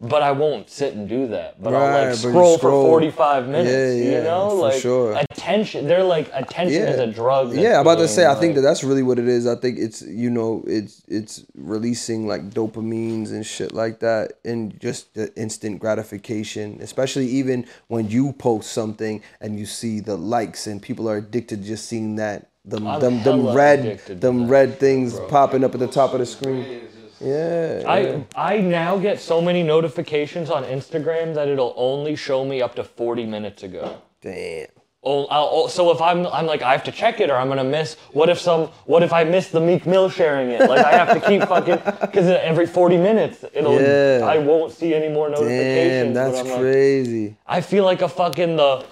But 0.00 0.22
I 0.22 0.32
won't 0.32 0.68
sit 0.68 0.94
and 0.94 1.08
do 1.08 1.28
that. 1.28 1.62
But 1.62 1.72
I'll 1.72 1.80
Right, 1.88 2.00
like 2.00 2.08
but 2.10 2.16
scroll, 2.16 2.58
scroll. 2.58 2.82
for 2.84 2.90
45 2.90 3.46
minutes. 3.48 3.70
Yeah, 3.70 4.10
yeah, 4.10 4.18
you 4.18 4.24
know? 4.24 4.50
for 4.50 4.56
like 4.56 4.80
sure. 4.82 5.12
attention. 5.14 5.86
They're 5.86 6.02
like, 6.02 6.30
attention 6.34 6.82
Yeah. 6.82 6.90
is 6.90 6.98
a 6.98 7.06
drug. 7.06 7.54
yeah, 7.54 7.76
I'm 7.76 7.82
about 7.82 7.98
to 7.98 8.08
say. 8.08 8.26
I 8.26 8.34
think 8.34 8.56
that 8.56 8.62
that's 8.62 8.82
really 8.82 9.04
what 9.04 9.18
it 9.20 9.28
is. 9.28 9.46
I 9.46 9.54
think 9.54 9.78
it's 9.78 10.02
you 10.02 10.30
know 10.30 10.64
it's 10.66 11.02
it's 11.06 11.44
releasing 11.54 12.26
like 12.26 12.50
dopamines 12.50 13.30
and 13.30 13.46
shit 13.46 13.72
like 13.72 14.00
that, 14.00 14.32
and 14.44 14.78
just 14.80 15.14
the 15.14 15.32
instant 15.36 15.78
gratification. 15.78 16.78
Especially 16.82 17.26
even 17.28 17.64
when 17.86 18.10
you 18.10 18.32
post 18.32 18.72
something 18.72 19.22
and 19.40 19.58
you 19.58 19.64
see 19.64 20.00
the 20.00 20.16
likes 20.16 20.66
and 20.66 20.82
people 20.82 21.08
are 21.08 21.18
addicted 21.18 21.62
to 21.62 21.68
just 21.68 21.86
seeing 21.86 22.16
that 22.16 22.50
them 22.64 22.86
I'm 22.86 23.00
them 23.00 23.22
them 23.22 23.54
red 23.54 23.98
them 24.08 24.48
red 24.48 24.78
things 24.80 25.18
popping 25.28 25.62
up 25.64 25.72
at 25.74 25.80
the 25.80 25.86
top 25.86 26.12
of 26.14 26.18
the 26.18 26.26
screen. 26.26 26.80
Yeah. 27.24 27.82
I 27.86 28.24
I 28.36 28.58
now 28.58 28.98
get 28.98 29.20
so 29.20 29.40
many 29.40 29.62
notifications 29.62 30.50
on 30.50 30.64
Instagram 30.64 31.34
that 31.34 31.48
it'll 31.48 31.74
only 31.76 32.16
show 32.16 32.44
me 32.44 32.60
up 32.62 32.74
to 32.76 32.84
40 32.84 33.26
minutes 33.26 33.62
ago. 33.62 34.00
damn. 34.20 34.66
Oh, 35.06 35.26
I'll, 35.26 35.48
oh, 35.52 35.66
so 35.68 35.90
if 35.90 36.00
I'm 36.00 36.26
I'm 36.28 36.46
like 36.46 36.62
I 36.62 36.72
have 36.72 36.84
to 36.84 36.90
check 36.92 37.20
it 37.20 37.28
or 37.28 37.36
I'm 37.36 37.48
gonna 37.48 37.62
miss. 37.62 37.96
What 38.12 38.30
if 38.30 38.38
some? 38.40 38.68
What 38.86 39.02
if 39.02 39.12
I 39.12 39.22
miss 39.24 39.48
the 39.48 39.60
Meek 39.60 39.84
Mill 39.86 40.08
sharing 40.08 40.48
it? 40.48 40.60
Like 40.60 40.82
I 40.82 40.92
have 40.92 41.12
to 41.12 41.20
keep 41.28 41.42
fucking 41.42 41.76
because 42.00 42.26
every 42.26 42.66
40 42.66 42.96
minutes 42.96 43.44
it'll 43.52 43.78
Yeah. 43.78 44.24
I 44.24 44.38
won't 44.38 44.72
see 44.72 44.94
any 44.94 45.10
more 45.12 45.28
notifications. 45.28 46.14
Damn, 46.14 46.14
that's 46.14 46.38
I'm 46.38 46.48
like- 46.48 46.58
crazy. 46.60 47.36
I 47.46 47.60
feel 47.60 47.84
like 47.84 48.00
a 48.00 48.08
fucking 48.08 48.56
the 48.56 48.82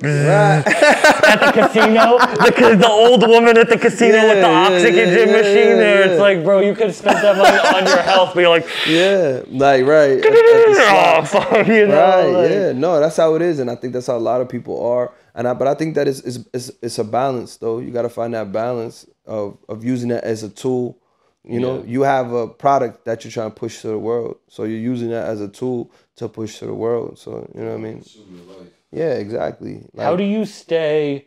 Right. 0.00 0.62
at 0.66 1.40
the 1.40 1.52
casino, 1.60 2.18
the, 2.18 2.76
the 2.76 2.88
old 2.88 3.26
woman 3.26 3.58
at 3.58 3.68
the 3.68 3.76
casino 3.78 4.14
with 4.28 4.36
the 4.36 4.40
Yeah, 4.42 4.68
yeah, 4.68 4.74
oxygen 4.76 4.94
yeah, 5.08 5.18
yeah, 5.18 5.24
machine 5.32 5.76
there. 5.76 6.04
yeah. 6.06 6.10
It's 6.12 6.20
like, 6.20 6.44
bro, 6.44 6.60
you 6.60 6.74
could 6.74 6.86
have 6.86 6.94
spent 6.94 7.20
that 7.20 7.36
money 7.36 7.58
on 7.76 7.84
your 7.86 8.02
health. 8.02 8.34
Be 8.36 8.46
like, 8.46 8.66
yeah, 8.86 9.42
like 9.50 9.84
right. 9.86 10.18
at- 10.18 10.26
at 10.26 10.32
oh, 11.20 11.24
fuck, 11.24 11.66
you 11.66 11.86
know, 11.88 11.98
Right. 11.98 12.26
like- 12.42 12.50
yeah. 12.50 12.72
No, 12.72 13.00
that's 13.00 13.16
how 13.16 13.34
it 13.34 13.42
is, 13.42 13.58
and 13.58 13.68
I 13.70 13.74
think 13.74 13.92
that's 13.92 14.06
how 14.06 14.16
a 14.16 14.18
lot 14.18 14.40
of 14.40 14.48
people 14.48 14.80
are. 14.86 15.12
And 15.34 15.48
I, 15.48 15.54
but 15.54 15.66
I 15.68 15.74
think 15.74 15.94
that 15.96 16.06
is 16.08 16.20
is 16.22 16.48
it's, 16.54 16.70
it's 16.82 16.98
a 16.98 17.04
balance 17.04 17.56
though. 17.56 17.78
You 17.80 17.90
got 17.90 18.02
to 18.02 18.08
find 18.08 18.34
that 18.34 18.52
balance 18.52 19.04
of 19.26 19.58
of 19.68 19.84
using 19.84 20.10
it 20.12 20.22
as 20.24 20.42
a 20.44 20.48
tool. 20.48 20.96
You 21.44 21.60
know, 21.60 21.82
you 21.86 22.02
have 22.02 22.32
a 22.32 22.46
product 22.46 23.04
that 23.06 23.24
you're 23.24 23.30
trying 23.32 23.50
to 23.50 23.54
push 23.56 23.80
to 23.80 23.88
the 23.88 23.98
world, 23.98 24.36
so 24.48 24.64
you're 24.64 24.78
using 24.78 25.10
that 25.10 25.26
as 25.28 25.40
a 25.40 25.48
tool 25.48 25.90
to 26.16 26.28
push 26.28 26.58
to 26.58 26.66
the 26.66 26.74
world. 26.74 27.18
So 27.18 27.50
you 27.54 27.62
know 27.62 27.70
what 27.70 27.74
I 27.78 27.80
mean? 27.80 28.04
Consume 28.92 29.00
your 29.00 29.10
life. 29.10 29.16
Yeah, 29.16 29.20
exactly. 29.20 29.86
Like, 29.92 30.04
How 30.04 30.16
do 30.16 30.24
you 30.24 30.44
stay? 30.44 31.26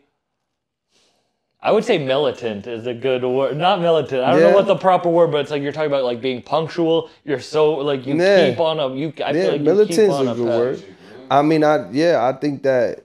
I 1.64 1.70
would 1.70 1.84
say 1.84 1.98
militant 1.98 2.66
is 2.66 2.86
a 2.88 2.94
good 2.94 3.22
word. 3.24 3.56
Not 3.56 3.80
militant. 3.80 4.24
I 4.24 4.32
don't 4.32 4.40
Yeah. 4.40 4.48
know 4.48 4.54
what 4.54 4.66
the 4.66 4.76
proper 4.76 5.08
word, 5.08 5.30
but 5.30 5.42
it's 5.42 5.50
like 5.50 5.62
you're 5.62 5.72
talking 5.72 5.86
about 5.86 6.04
like 6.04 6.20
being 6.20 6.42
punctual. 6.42 7.08
You're 7.24 7.40
so 7.40 7.74
like 7.74 8.06
you 8.06 8.16
Yeah. 8.16 8.50
keep 8.50 8.60
on 8.60 8.80
a 8.80 8.94
you. 8.94 9.12
I 9.24 9.32
yeah, 9.32 9.32
feel 9.32 9.52
like 9.52 9.60
you 9.60 9.64
militant's 9.66 9.98
keep 9.98 10.10
on 10.10 10.28
a 10.28 10.32
a 10.32 10.34
good 10.34 10.44
word. 10.46 10.82
I 11.30 11.42
mean, 11.42 11.62
I 11.64 11.90
yeah, 11.92 12.26
I 12.26 12.32
think 12.32 12.64
that 12.64 13.04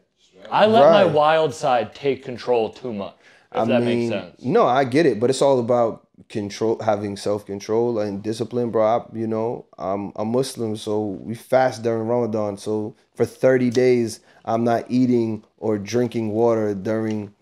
I 0.52 0.66
let 0.66 0.92
my 0.92 1.06
wild 1.06 1.54
side 1.54 1.94
take 1.94 2.24
control 2.24 2.70
too 2.70 2.94
much. 2.94 3.14
If 3.52 3.62
I 3.62 3.66
that 3.66 3.84
mean, 3.84 4.10
makes 4.10 4.10
sense. 4.10 4.42
No, 4.44 4.66
I 4.66 4.86
get 4.86 5.06
it, 5.06 5.20
but 5.20 5.30
it's 5.30 5.42
all 5.42 5.60
about 5.60 6.08
control, 6.30 6.80
having 6.82 7.16
self 7.16 7.46
control 7.46 8.00
and 8.00 8.24
discipline, 8.24 8.72
bro. 8.72 8.84
I, 8.86 9.06
you 9.18 9.28
know, 9.28 9.68
I'm 9.78 10.12
a 10.16 10.26
Muslim, 10.26 10.76
so 10.76 11.06
we 11.06 11.36
fast 11.36 11.84
during 11.84 12.08
Ramadan. 12.08 12.58
So 12.58 12.96
for 13.16 13.26
30 13.26 13.70
days, 13.70 14.20
I'm 14.48 14.64
not 14.64 14.86
eating 14.90 15.44
or 15.58 15.78
drinking 15.78 16.32
water 16.32 16.74
during 16.74 17.34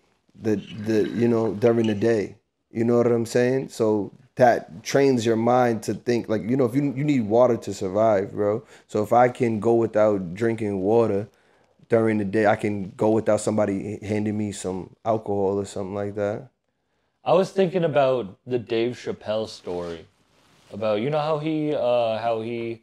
the 0.42 0.56
the 0.56 1.08
you 1.08 1.28
know 1.28 1.54
during 1.54 1.86
the 1.86 1.94
day. 1.94 2.36
You 2.70 2.84
know 2.84 2.98
what 2.98 3.06
I'm 3.06 3.24
saying? 3.26 3.68
So 3.70 4.12
that 4.34 4.82
trains 4.82 5.24
your 5.24 5.36
mind 5.36 5.82
to 5.84 5.94
think 5.94 6.28
like 6.28 6.42
you 6.42 6.56
know 6.56 6.66
if 6.66 6.74
you 6.74 6.92
you 6.94 7.04
need 7.04 7.26
water 7.28 7.56
to 7.56 7.72
survive, 7.72 8.32
bro. 8.32 8.64
So 8.88 9.02
if 9.02 9.12
I 9.12 9.28
can 9.28 9.60
go 9.60 9.74
without 9.74 10.34
drinking 10.34 10.80
water 10.80 11.28
during 11.88 12.18
the 12.18 12.24
day, 12.24 12.46
I 12.46 12.56
can 12.56 12.90
go 12.96 13.10
without 13.10 13.40
somebody 13.40 13.98
handing 14.04 14.36
me 14.36 14.52
some 14.52 14.96
alcohol 15.04 15.60
or 15.60 15.64
something 15.64 15.94
like 15.94 16.16
that. 16.16 16.48
I 17.24 17.32
was 17.32 17.50
thinking 17.50 17.84
about 17.84 18.38
the 18.46 18.58
Dave 18.58 18.92
Chappelle 18.92 19.48
story, 19.48 20.06
about 20.72 21.00
you 21.00 21.10
know 21.10 21.20
how 21.20 21.38
he 21.38 21.74
uh, 21.74 22.18
how 22.18 22.40
he 22.40 22.82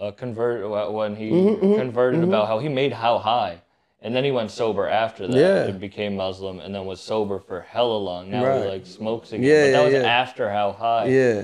uh, 0.00 0.10
convert 0.12 0.68
when 0.92 1.16
he 1.16 1.30
Mm-hmm, 1.30 1.74
converted 1.74 2.22
about 2.24 2.48
how 2.48 2.58
he 2.58 2.68
made 2.68 2.92
how 2.92 3.18
high, 3.18 3.60
And 4.02 4.14
then 4.14 4.24
he 4.24 4.30
went 4.30 4.50
sober 4.50 4.86
after 4.88 5.26
that 5.26 5.36
Yeah. 5.36 5.64
and 5.70 5.80
became 5.80 6.16
Muslim, 6.16 6.60
and 6.60 6.74
then 6.74 6.84
was 6.86 7.00
sober 7.00 7.38
for 7.40 7.60
hella 7.62 7.96
long. 7.96 8.30
Now 8.30 8.44
Right. 8.44 8.62
he 8.62 8.68
like 8.68 8.86
smokes 8.86 9.32
again. 9.32 9.44
Yeah, 9.44 9.62
but 9.62 9.72
that 9.72 9.78
yeah, 9.78 9.84
was 9.84 9.92
yeah. 9.94 10.02
after 10.22 10.50
how 10.50 10.72
high. 10.72 11.06
Yeah. 11.06 11.42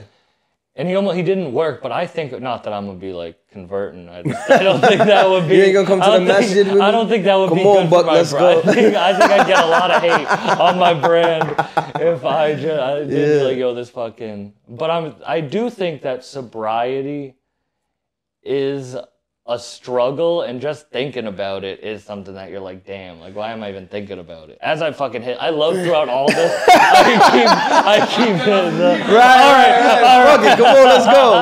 And 0.75 0.89
he 0.89 0.95
almost 0.95 1.17
he 1.17 1.23
didn't 1.23 1.53
work, 1.53 1.83
but 1.83 1.93
I 1.93 2.07
think 2.07 2.39
not 2.41 2.63
that 2.65 2.73
I'm 2.73 2.87
gonna 2.87 2.99
be 2.99 3.13
like 3.13 3.37
converting. 3.51 4.09
I, 4.09 4.21
I 4.49 4.63
don't 4.63 4.81
think 4.81 5.01
that 5.03 5.29
would 5.29 5.47
be. 5.49 5.57
You 5.57 5.63
ain't 5.65 5.75
gonna 5.75 5.87
come 5.87 6.01
to 6.01 6.11
the 6.19 6.21
masjid 6.21 6.67
with 6.67 6.81
I 6.81 6.91
don't 6.91 7.09
think 7.09 7.25
that 7.25 7.37
would 7.37 7.49
Come 7.51 7.59
be 7.59 7.65
on, 7.65 7.85
good 7.85 7.91
Buck, 7.91 8.01
for 8.03 8.07
my 8.07 8.13
let's 8.15 8.31
brand. 8.33 8.65
go. 8.65 8.71
I 8.71 8.75
think, 8.75 8.97
I 8.97 9.13
think 9.19 9.31
I'd 9.33 9.47
get 9.47 9.61
a 9.65 9.67
lot 9.67 9.91
of 9.91 10.01
hate 10.03 10.29
on 10.67 10.79
my 10.79 10.95
brand 10.95 11.45
if 12.01 12.25
I 12.25 12.55
just 12.55 12.81
I 12.81 13.01
did 13.05 13.41
Yeah. 13.41 13.47
like 13.49 13.57
yo 13.59 13.75
this 13.75 13.91
fucking. 13.91 14.55
But 14.69 14.91
I'm 14.91 15.15
I 15.27 15.41
do 15.43 15.69
think 15.69 16.01
that 16.03 16.25
sobriety 16.25 17.35
is 18.43 18.97
a 19.47 19.59
struggle 19.59 20.43
and 20.43 20.61
just 20.61 20.89
thinking 20.91 21.27
about 21.27 21.65
it 21.65 21.81
is 21.81 22.05
something 22.05 22.35
that 22.35 22.49
you're 22.51 22.61
like 22.61 22.87
damn 22.87 23.19
like 23.19 23.35
why 23.35 23.51
am 23.51 23.61
i 23.63 23.69
even 23.69 23.89
thinking 23.89 24.21
about 24.21 24.49
it 24.51 24.57
as 24.63 24.81
i 24.81 24.93
fucking 24.93 25.21
hit 25.21 25.37
i 25.41 25.51
love 25.51 25.75
throughout 25.75 26.09
all 26.09 26.29
this 26.29 26.63
i 26.69 27.13
keep 27.33 27.49
i 27.49 28.07
keep 28.07 28.37
hitting 28.37 28.79
the, 28.79 29.05
Right. 29.13 29.43
all 29.43 29.53
right, 29.53 30.03
all 30.05 30.25
right. 30.25 30.37
Fuck 30.37 30.53
it. 30.53 30.57
Come 30.59 30.77
on, 30.77 30.85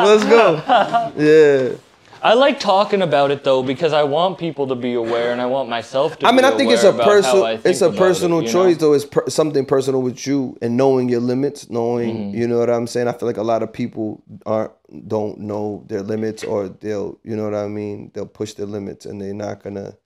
let's 0.06 0.24
go. 0.24 0.62
Let's 0.64 1.14
go. 1.16 1.72
Yeah. 1.76 1.76
I 2.22 2.34
like 2.34 2.60
talking 2.60 3.02
about 3.02 3.30
it 3.30 3.44
though 3.44 3.62
because 3.62 3.92
I 3.92 4.02
want 4.02 4.38
people 4.38 4.66
to 4.68 4.74
be 4.74 4.94
aware 4.94 5.32
and 5.32 5.40
I 5.40 5.46
want 5.46 5.68
myself 5.68 6.18
to. 6.18 6.26
I 6.26 6.32
mean, 6.32 6.42
be 6.42 6.44
I 6.44 6.50
think 6.56 6.70
it's 6.70 6.84
a 6.84 6.88
aware 6.90 7.02
about 7.02 7.24
how 7.24 7.42
personal. 7.42 7.60
It's 7.64 7.80
a 7.80 7.92
personal 7.92 8.38
it, 8.38 8.46
you 8.46 8.46
know? 8.48 8.52
choice, 8.52 8.76
though. 8.76 8.92
It's 8.92 9.04
per- 9.04 9.28
something 9.28 9.64
personal 9.64 10.02
with 10.02 10.26
you 10.26 10.56
and 10.60 10.76
knowing 10.76 11.08
your 11.08 11.20
limits, 11.20 11.70
knowing 11.70 11.90
Mm-hmm. 12.10 12.38
you 12.38 12.48
know 12.48 12.58
what 12.58 12.70
I'm 12.70 12.86
saying. 12.86 13.08
I 13.08 13.12
feel 13.12 13.26
like 13.26 13.36
a 13.36 13.42
lot 13.42 13.62
of 13.62 13.72
people 13.72 14.22
aren't 14.46 14.72
don't 15.08 15.38
know 15.38 15.84
their 15.86 16.02
limits, 16.02 16.42
or 16.44 16.68
they'll 16.68 17.18
you 17.22 17.36
know 17.36 17.44
what 17.44 17.54
I 17.54 17.68
mean. 17.68 18.10
They'll 18.14 18.26
push 18.26 18.54
their 18.54 18.66
limits, 18.66 19.06
and 19.06 19.20
they're 19.20 19.34
not 19.34 19.62
gonna. 19.62 19.96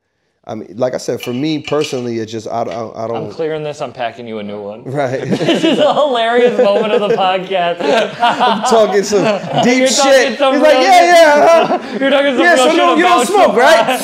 I 0.47 0.55
mean, 0.55 0.77
like 0.77 0.93
I 0.93 0.99
said, 0.99 1.23
for 1.23 1.33
me 1.33 1.63
personally, 1.63 2.19
it's 2.19 2.31
just 2.31 2.47
I, 2.47 2.65
don't- 2.65 2.95
I 2.97 3.07
I'm 3.07 3.31
clearing 3.31 3.63
this. 3.63 3.81
I'm 3.81 3.95
packing 3.95 4.29
you 4.29 4.39
a 4.41 4.43
new 4.43 4.61
one. 4.61 4.85
Right, 4.85 5.21
This 5.29 5.65
is 5.65 5.79
a 5.79 5.95
hilarious 5.95 6.59
moment 6.59 6.93
of 6.93 7.01
the 7.09 7.17
podcast. 7.17 7.79
I'm 8.21 8.63
talking 8.65 9.03
some 9.03 9.25
deep 9.65 9.79
You're 9.79 9.89
talking 9.89 10.13
shit. 10.13 10.39
some 10.39 10.55
He's 10.55 10.63
like, 10.63 10.75
yeah, 10.75 11.05
yeah, 11.05 11.67
huh? 11.79 11.97
You're 12.01 12.11
talking 12.11 12.33
some 12.35 12.41
yeah. 12.45 12.55
real 12.55 12.57
So 12.65 12.69
shit 12.71 12.77
no, 12.77 12.97
you 12.97 13.03
don't 13.05 13.27
smoke, 13.27 13.57
right? 13.57 14.01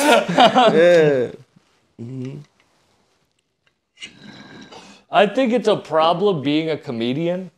Yeah. 0.73 1.31
Mm-hmm. 2.01 2.37
I 5.11 5.27
think 5.27 5.53
it's 5.53 5.67
a 5.67 5.75
problem 5.77 6.41
being 6.41 6.69
a 6.69 6.77
comedian. 6.77 7.51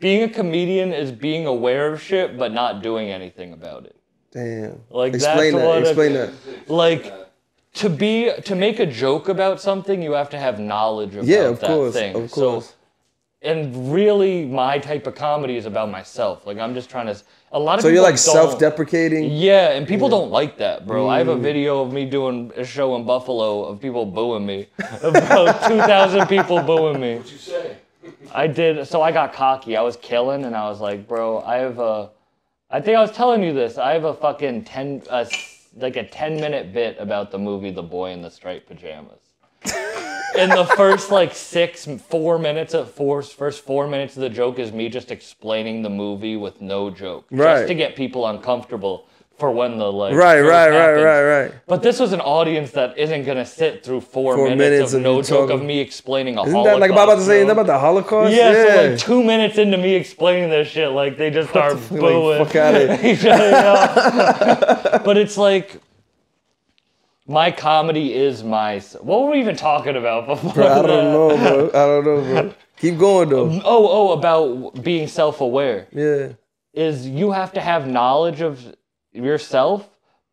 Being 0.00 0.22
a 0.22 0.28
comedian 0.28 0.92
is 0.92 1.10
being 1.10 1.46
aware 1.46 1.92
of 1.92 2.00
shit 2.00 2.38
but 2.38 2.52
not 2.52 2.82
doing 2.82 3.10
anything 3.10 3.52
about 3.52 3.86
it. 3.86 3.96
Damn. 4.30 4.82
Like, 4.90 5.14
explain 5.14 5.54
that's 5.54 5.64
that. 5.64 5.66
what 5.66 5.78
it- 5.78 5.86
Explain 5.88 6.12
that. 6.12 6.70
Like 6.70 7.12
to 7.74 7.88
be 7.90 8.30
to 8.44 8.54
make 8.54 8.78
a 8.80 8.86
joke 8.86 9.28
about 9.28 9.60
something, 9.60 10.02
you 10.02 10.12
have 10.12 10.30
to 10.30 10.38
have 10.38 10.58
knowledge 10.58 11.14
about 11.14 11.26
Yeah, 11.26 11.44
of 11.48 11.60
that 11.60 11.66
course, 11.66 11.92
thing. 11.94 12.14
of 12.16 12.30
So 12.30 12.50
course. 12.52 12.74
and 13.42 13.92
really 13.92 14.44
my 14.44 14.78
type 14.78 15.06
of 15.06 15.14
comedy 15.14 15.56
is 15.56 15.66
about 15.66 15.90
myself. 15.90 16.46
Like 16.46 16.58
I'm 16.58 16.74
just 16.74 16.90
trying 16.90 17.06
to 17.06 17.16
a 17.52 17.58
lot 17.58 17.78
of 17.78 17.82
So 17.82 17.88
people 17.88 17.94
you're 17.94 18.02
like 18.02 18.18
self-deprecating. 18.18 19.30
Yeah, 19.32 19.70
and 19.70 19.86
people 19.88 20.08
don't 20.08 20.30
like 20.30 20.58
that, 20.58 20.86
bro. 20.86 21.08
I 21.08 21.18
have 21.18 21.28
a 21.28 21.36
Mm. 21.36 21.40
video 21.40 21.80
of 21.82 21.92
me 21.92 22.04
doing 22.04 22.52
a 22.56 22.64
show 22.64 22.94
in 22.96 23.04
Buffalo 23.04 23.64
of 23.64 23.80
people 23.80 24.04
booing 24.04 24.44
me. 24.44 24.66
About 25.02 25.62
2,000 25.66 26.26
people 26.26 26.60
booing 26.60 27.00
me. 27.00 27.16
What'd 27.16 27.30
you 27.32 27.38
say? 27.38 27.76
I 28.34 28.46
did, 28.48 28.86
so 28.86 29.00
I 29.00 29.12
got 29.12 29.32
cocky. 29.32 29.76
I 29.78 29.80
was 29.82 29.96
killing, 29.96 30.44
and 30.44 30.54
I 30.54 30.68
was 30.68 30.80
like, 30.80 31.08
bro, 31.08 31.40
I 31.40 31.56
have 31.56 31.78
a, 31.78 32.10
I 32.70 32.80
think 32.82 32.98
I 32.98 33.00
was 33.00 33.12
telling 33.12 33.42
you 33.42 33.54
this. 33.54 33.78
I 33.78 33.92
have 33.94 34.04
a 34.04 34.12
fucking 34.12 34.64
10, 34.64 35.02
uh, 35.10 35.16
s- 35.18 35.57
like 35.76 35.96
a 35.96 36.04
10 36.04 36.36
minute 36.36 36.72
bit 36.72 36.96
about 36.98 37.30
the 37.30 37.38
movie 37.38 37.70
The 37.70 37.82
Boy 37.82 38.10
in 38.10 38.22
the 38.22 38.30
Striped 38.30 38.68
Pajamas. 38.68 39.20
in 40.36 40.50
the 40.50 40.64
first 40.76 41.10
like 41.10 41.34
six, 41.34 41.86
four 42.08 42.38
minutes 42.38 42.74
of 42.74 42.90
four, 42.92 43.22
first 43.22 43.64
four 43.64 43.86
minutes 43.88 44.16
of 44.16 44.22
the 44.22 44.28
joke 44.30 44.58
is 44.58 44.72
me 44.72 44.88
just 44.88 45.10
explaining 45.10 45.82
the 45.82 45.90
movie 45.90 46.36
with 46.36 46.60
no 46.60 46.90
joke, 46.90 47.26
Right. 47.30 47.56
just 47.56 47.68
to 47.68 47.74
get 47.74 47.96
people 47.96 48.26
uncomfortable 48.26 49.07
for 49.38 49.50
when 49.52 49.78
the 49.78 49.90
like. 49.92 50.14
Right, 50.14 50.40
right, 50.40 50.68
right, 50.68 50.72
happens. 50.72 51.04
right, 51.04 51.22
right. 51.22 51.52
But 51.66 51.82
this 51.82 52.00
was 52.00 52.12
an 52.12 52.20
audience 52.20 52.72
that 52.72 52.98
isn't 52.98 53.24
gonna 53.24 53.46
sit 53.46 53.84
through 53.84 54.00
four, 54.02 54.34
Four 54.36 54.44
minutes, 54.48 54.58
minutes 54.58 54.92
of 54.92 54.98
of 54.98 55.02
no 55.04 55.22
joke 55.22 55.48
talking- 55.48 55.60
of 55.60 55.64
me 55.66 55.78
explaining 55.78 56.36
a 56.38 56.42
Isn't 56.42 56.52
Holocaust. 56.54 56.74
that 56.74 56.80
like 56.80 56.90
about 56.90 57.14
to 57.14 57.20
say? 57.22 57.36
Isn't 57.36 57.48
that 57.48 57.54
joke. 57.54 57.62
about 57.64 57.72
the 57.72 57.78
Holocaust? 57.78 58.34
Yeah, 58.34 58.52
so 58.52 58.86
like 58.90 58.98
two 58.98 59.22
minutes 59.22 59.58
into 59.58 59.76
me 59.78 59.94
explaining 59.94 60.50
this 60.50 60.68
shit, 60.68 60.90
like 60.90 61.16
they 61.18 61.30
just 61.30 61.50
start 61.50 61.78
the 61.80 61.98
booing. 61.98 62.44
fuck 62.44 63.04
each 63.04 63.24
other, 63.26 65.00
but 65.04 65.16
it's 65.16 65.36
like 65.38 65.80
my 67.26 67.50
comedy 67.50 68.14
is 68.14 68.42
my. 68.42 68.80
What 69.00 69.22
were 69.22 69.30
we 69.32 69.38
even 69.40 69.54
talking 69.56 69.96
about 69.96 70.26
before? 70.26 70.52
Bro, 70.52 70.66
I 70.66 70.82
don't 70.86 71.12
know, 71.12 71.28
bro. 71.36 71.68
I 71.68 71.86
don't 71.86 72.04
know, 72.04 72.42
bro. 72.42 72.54
Keep 72.80 72.98
going 72.98 73.28
though. 73.28 73.50
Um, 73.50 73.60
oh, 73.64 73.88
oh, 73.90 74.12
about 74.12 74.82
being 74.82 75.08
self-aware 75.08 75.88
Yeah. 75.92 76.28
is 76.72 77.06
you 77.08 77.32
have 77.32 77.52
to 77.54 77.60
have 77.60 77.86
knowledge 77.88 78.40
of 78.40 78.74
yourself, 79.12 79.88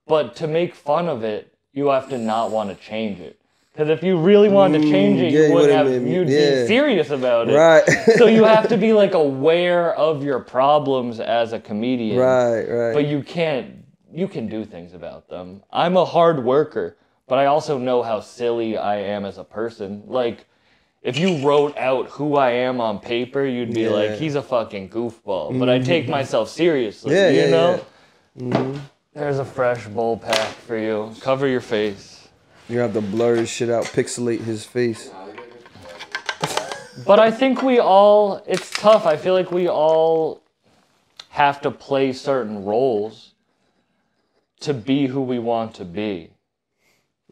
but 0.08 0.36
to 0.38 0.48
make 0.48 0.76
fun 0.76 1.08
of 1.08 1.24
it, 1.24 1.54
you 1.74 1.88
have 1.88 2.10
to 2.10 2.18
not 2.18 2.52
want 2.52 2.70
to 2.70 2.76
change 2.86 3.20
it. 3.20 3.40
Because 3.74 3.90
if 3.90 4.04
you 4.04 4.18
really 4.18 4.48
wanted 4.48 4.82
to 4.84 4.90
change 4.90 5.20
it, 5.20 5.32
Mm, 5.32 5.32
yeah, 5.34 5.48
you 5.48 5.54
wouldn't 5.54 5.74
have. 5.74 5.88
be- 6.06 6.10
You'd 6.10 6.30
yeah. 6.30 6.62
be 6.62 6.68
serious 6.68 7.10
about 7.10 7.50
it. 7.50 7.56
Right. 7.58 7.84
so 8.18 8.26
you 8.28 8.46
have 8.46 8.70
to 8.70 8.78
be 8.78 8.94
like 8.94 9.14
aware 9.28 9.94
of 9.96 10.24
your 10.24 10.40
problems 10.40 11.20
as 11.20 11.52
a 11.52 11.60
comedian. 11.60 12.18
Right, 12.18 12.64
right. 12.64 12.94
But 12.94 13.08
you 13.08 13.22
can't. 13.22 13.84
You 14.14 14.30
can 14.30 14.48
do 14.48 14.64
things 14.64 14.94
about 14.94 15.28
them. 15.28 15.62
I'm 15.74 15.98
a 15.98 16.06
hard 16.06 16.42
worker, 16.46 16.96
but 17.28 17.38
I 17.38 17.48
also 17.48 17.78
know 17.78 18.02
how 18.02 18.22
silly 18.22 18.78
I 18.78 18.98
am 18.98 19.26
as 19.26 19.38
a 19.38 19.44
person. 19.44 20.04
Like. 20.08 20.46
If 21.02 21.20
you 21.20 21.38
wrote 21.48 21.78
out 21.78 22.08
who 22.08 22.36
I 22.36 22.50
am 22.50 22.82
on 22.82 22.98
paper, 22.98 23.46
you'd 23.46 23.76
be 23.76 23.82
Yeah. 23.82 23.90
like, 23.92 24.12
he's 24.14 24.34
a 24.34 24.42
fucking 24.42 24.90
goofball. 24.90 25.60
But 25.60 25.70
I 25.70 25.78
take 25.78 26.08
myself 26.20 26.50
seriously. 26.50 27.14
Yeah, 27.14 27.30
you 27.30 27.52
know? 27.52 27.80
Yeah. 28.36 28.80
There's 29.14 29.40
a 29.40 29.46
fresh 29.46 29.88
bowl 29.88 30.18
pack 30.18 30.50
for 30.68 30.78
you. 30.78 31.14
Cover 31.22 31.48
your 31.48 31.62
face. 31.62 32.28
You 32.68 32.80
have 32.80 32.94
to 32.94 33.02
blur 33.02 33.36
his 33.38 33.50
shit 33.50 33.70
out, 33.70 33.86
pixelate 33.86 34.42
his 34.42 34.66
face. 34.66 35.10
But 37.06 37.20
I 37.20 37.32
think 37.32 37.62
we 37.62 37.80
all, 37.80 38.44
it's 38.48 38.72
tough. 38.72 39.06
I 39.06 39.18
feel 39.18 39.34
like 39.34 39.52
we 39.52 39.68
all 39.68 40.42
have 41.30 41.62
to 41.62 41.72
play 41.72 42.14
certain 42.14 42.64
roles 42.64 43.34
to 44.62 44.74
be 44.74 45.08
who 45.08 45.22
we 45.22 45.38
want 45.38 45.76
to 45.76 45.86
be. 45.86 46.32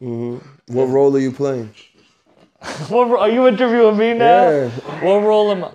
Mm-hmm. 0.00 0.74
What 0.74 0.86
role 0.86 1.16
are 1.16 1.20
you 1.20 1.32
playing? 1.32 1.74
What, 2.88 3.10
are 3.18 3.28
you 3.28 3.46
interviewing 3.46 3.98
me 3.98 4.14
now? 4.14 4.48
Yeah. 4.48 4.68
What 5.02 5.22
role 5.22 5.50
am 5.50 5.64
I? 5.64 5.70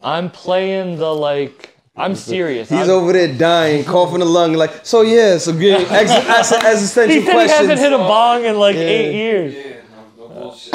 I'm 0.00 0.30
playing 0.30 0.98
the 0.98 1.12
like, 1.12 1.73
I'm 1.96 2.14
serious. 2.16 2.68
He's 2.70 2.78
I'm- 2.80 2.90
over 2.90 3.12
there 3.12 3.32
dying, 3.32 3.84
coughing 3.84 4.18
the 4.18 4.24
lung, 4.24 4.54
like, 4.54 4.84
so 4.84 5.02
yeah, 5.02 5.38
so 5.38 5.52
good. 5.52 5.86
Ex- 5.90 6.10
ex- 6.10 6.52
existential 6.52 7.14
He 7.14 7.20
said 7.24 7.30
he 7.30 7.32
questions. 7.32 7.68
hasn't 7.68 7.78
hit 7.78 7.92
a 7.92 7.98
bong 7.98 8.44
in 8.44 8.58
like 8.58 8.74
eight 8.76 9.12
years. 9.14 9.54
Yeah, 9.54 9.80
no, 10.18 10.28
no 10.28 10.34
bullshit. 10.40 10.74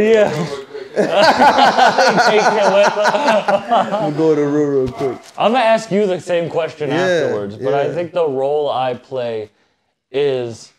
Yeah. 0.00 0.56
I'm 4.02 4.16
going 4.16 4.36
to 4.36 4.42
real, 4.46 4.66
real 4.84 4.92
quick. 4.92 5.18
I'm 5.38 5.52
gonna 5.52 5.64
ask 5.64 5.90
you 5.90 6.06
the 6.06 6.20
same 6.20 6.50
question 6.50 6.90
Yeah, 6.90 6.96
afterwards, 6.96 7.56
but 7.56 7.74
I 7.74 7.92
think 7.94 8.12
the 8.12 8.26
role 8.26 8.68
I 8.70 8.94
play 8.94 9.50
is 10.10 10.72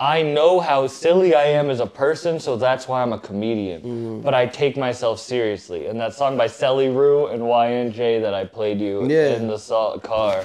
I 0.00 0.22
know 0.22 0.60
how 0.60 0.86
silly 0.86 1.34
I 1.34 1.42
am 1.44 1.68
as 1.68 1.78
a 1.78 1.86
person, 1.86 2.40
so 2.40 2.56
that's 2.56 2.88
why 2.88 3.02
I'm 3.02 3.12
a 3.12 3.18
comedian. 3.18 3.82
Mm-hmm. 3.82 4.20
But 4.22 4.32
I 4.32 4.46
take 4.46 4.78
myself 4.78 5.20
seriously. 5.20 5.86
And 5.88 6.00
that 6.00 6.14
song 6.14 6.38
by 6.38 6.46
Selly 6.48 6.88
Rue 6.94 7.26
and 7.26 7.42
YNJ 7.42 8.22
that 8.22 8.32
I 8.32 8.46
played 8.46 8.80
you 8.80 9.06
Yeah. 9.06 9.34
in 9.36 9.46
the 9.46 9.58
so- 9.58 10.00
car, 10.02 10.44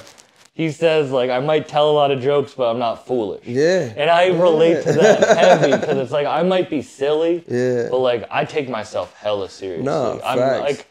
he 0.54 0.72
says 0.72 1.10
like 1.12 1.30
I 1.30 1.40
might 1.40 1.70
tell 1.70 1.90
a 1.90 1.94
lot 1.94 2.12
of 2.12 2.22
jokes, 2.22 2.54
but 2.54 2.70
I'm 2.70 2.80
not 2.80 3.08
foolish. 3.08 3.46
Yeah. 3.48 3.94
And 3.96 4.10
I 4.10 4.28
relate 4.28 4.84
to 4.84 4.92
that 4.92 5.38
heavy 5.38 5.72
because 5.72 5.98
it's 6.00 6.12
like 6.12 6.28
I 6.28 6.44
might 6.44 6.70
be 6.70 6.82
silly, 6.82 7.44
Yeah. 7.48 7.88
but 7.90 8.00
like 8.00 8.28
I 8.30 8.44
take 8.44 8.68
myself 8.68 9.14
hella 9.16 9.50
seriously. 9.50 9.86
No, 9.86 10.20
I'm 10.24 10.38
facts. 10.38 10.62
like 10.62 10.88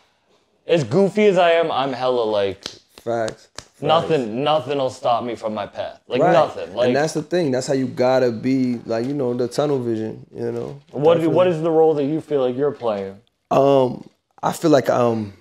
as 0.66 0.84
goofy 0.84 1.26
as 1.26 1.36
I 1.36 1.50
am, 1.52 1.70
I'm 1.70 1.92
hella 1.92 2.22
like 2.24 2.64
Facts. 3.02 3.48
Nothing 3.86 4.42
nothing 4.44 4.78
will 4.78 4.90
stop 4.90 5.24
me 5.24 5.34
from 5.34 5.54
my 5.54 5.66
path. 5.66 6.00
Like 6.08 6.20
Right. 6.22 6.32
nothing. 6.32 6.74
Like 6.74 6.88
and 6.88 6.96
that's 6.96 7.14
the 7.14 7.22
thing. 7.22 7.50
That's 7.50 7.66
how 7.66 7.74
you 7.74 7.86
gotta 7.86 8.30
be, 8.30 8.80
like, 8.86 9.06
you 9.06 9.14
know, 9.14 9.34
the 9.34 9.48
tunnel 9.48 9.78
vision, 9.78 10.26
you 10.34 10.50
know? 10.52 10.80
what 10.90 11.24
what 11.26 11.46
is 11.46 11.62
the 11.62 11.70
role 11.70 11.94
that 11.94 12.04
you 12.04 12.20
feel 12.20 12.40
like 12.40 12.56
you're 12.56 12.72
playing? 12.72 13.20
Um, 13.50 14.08
I 14.42 14.52
feel 14.52 14.70
like 14.70 14.90
um, 14.90 15.32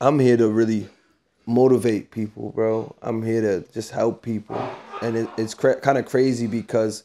I'm 0.00 0.18
here 0.18 0.36
to 0.36 0.48
really 0.48 0.88
motivate 1.46 2.10
people, 2.10 2.50
bro. 2.50 2.94
I'm 3.02 3.22
here 3.22 3.40
to 3.42 3.72
just 3.72 3.90
help 3.90 4.22
people, 4.22 4.60
and 5.02 5.16
it, 5.16 5.28
it's 5.36 5.54
cra- 5.54 5.80
kind 5.80 5.98
of 5.98 6.06
crazy 6.06 6.46
because 6.46 7.04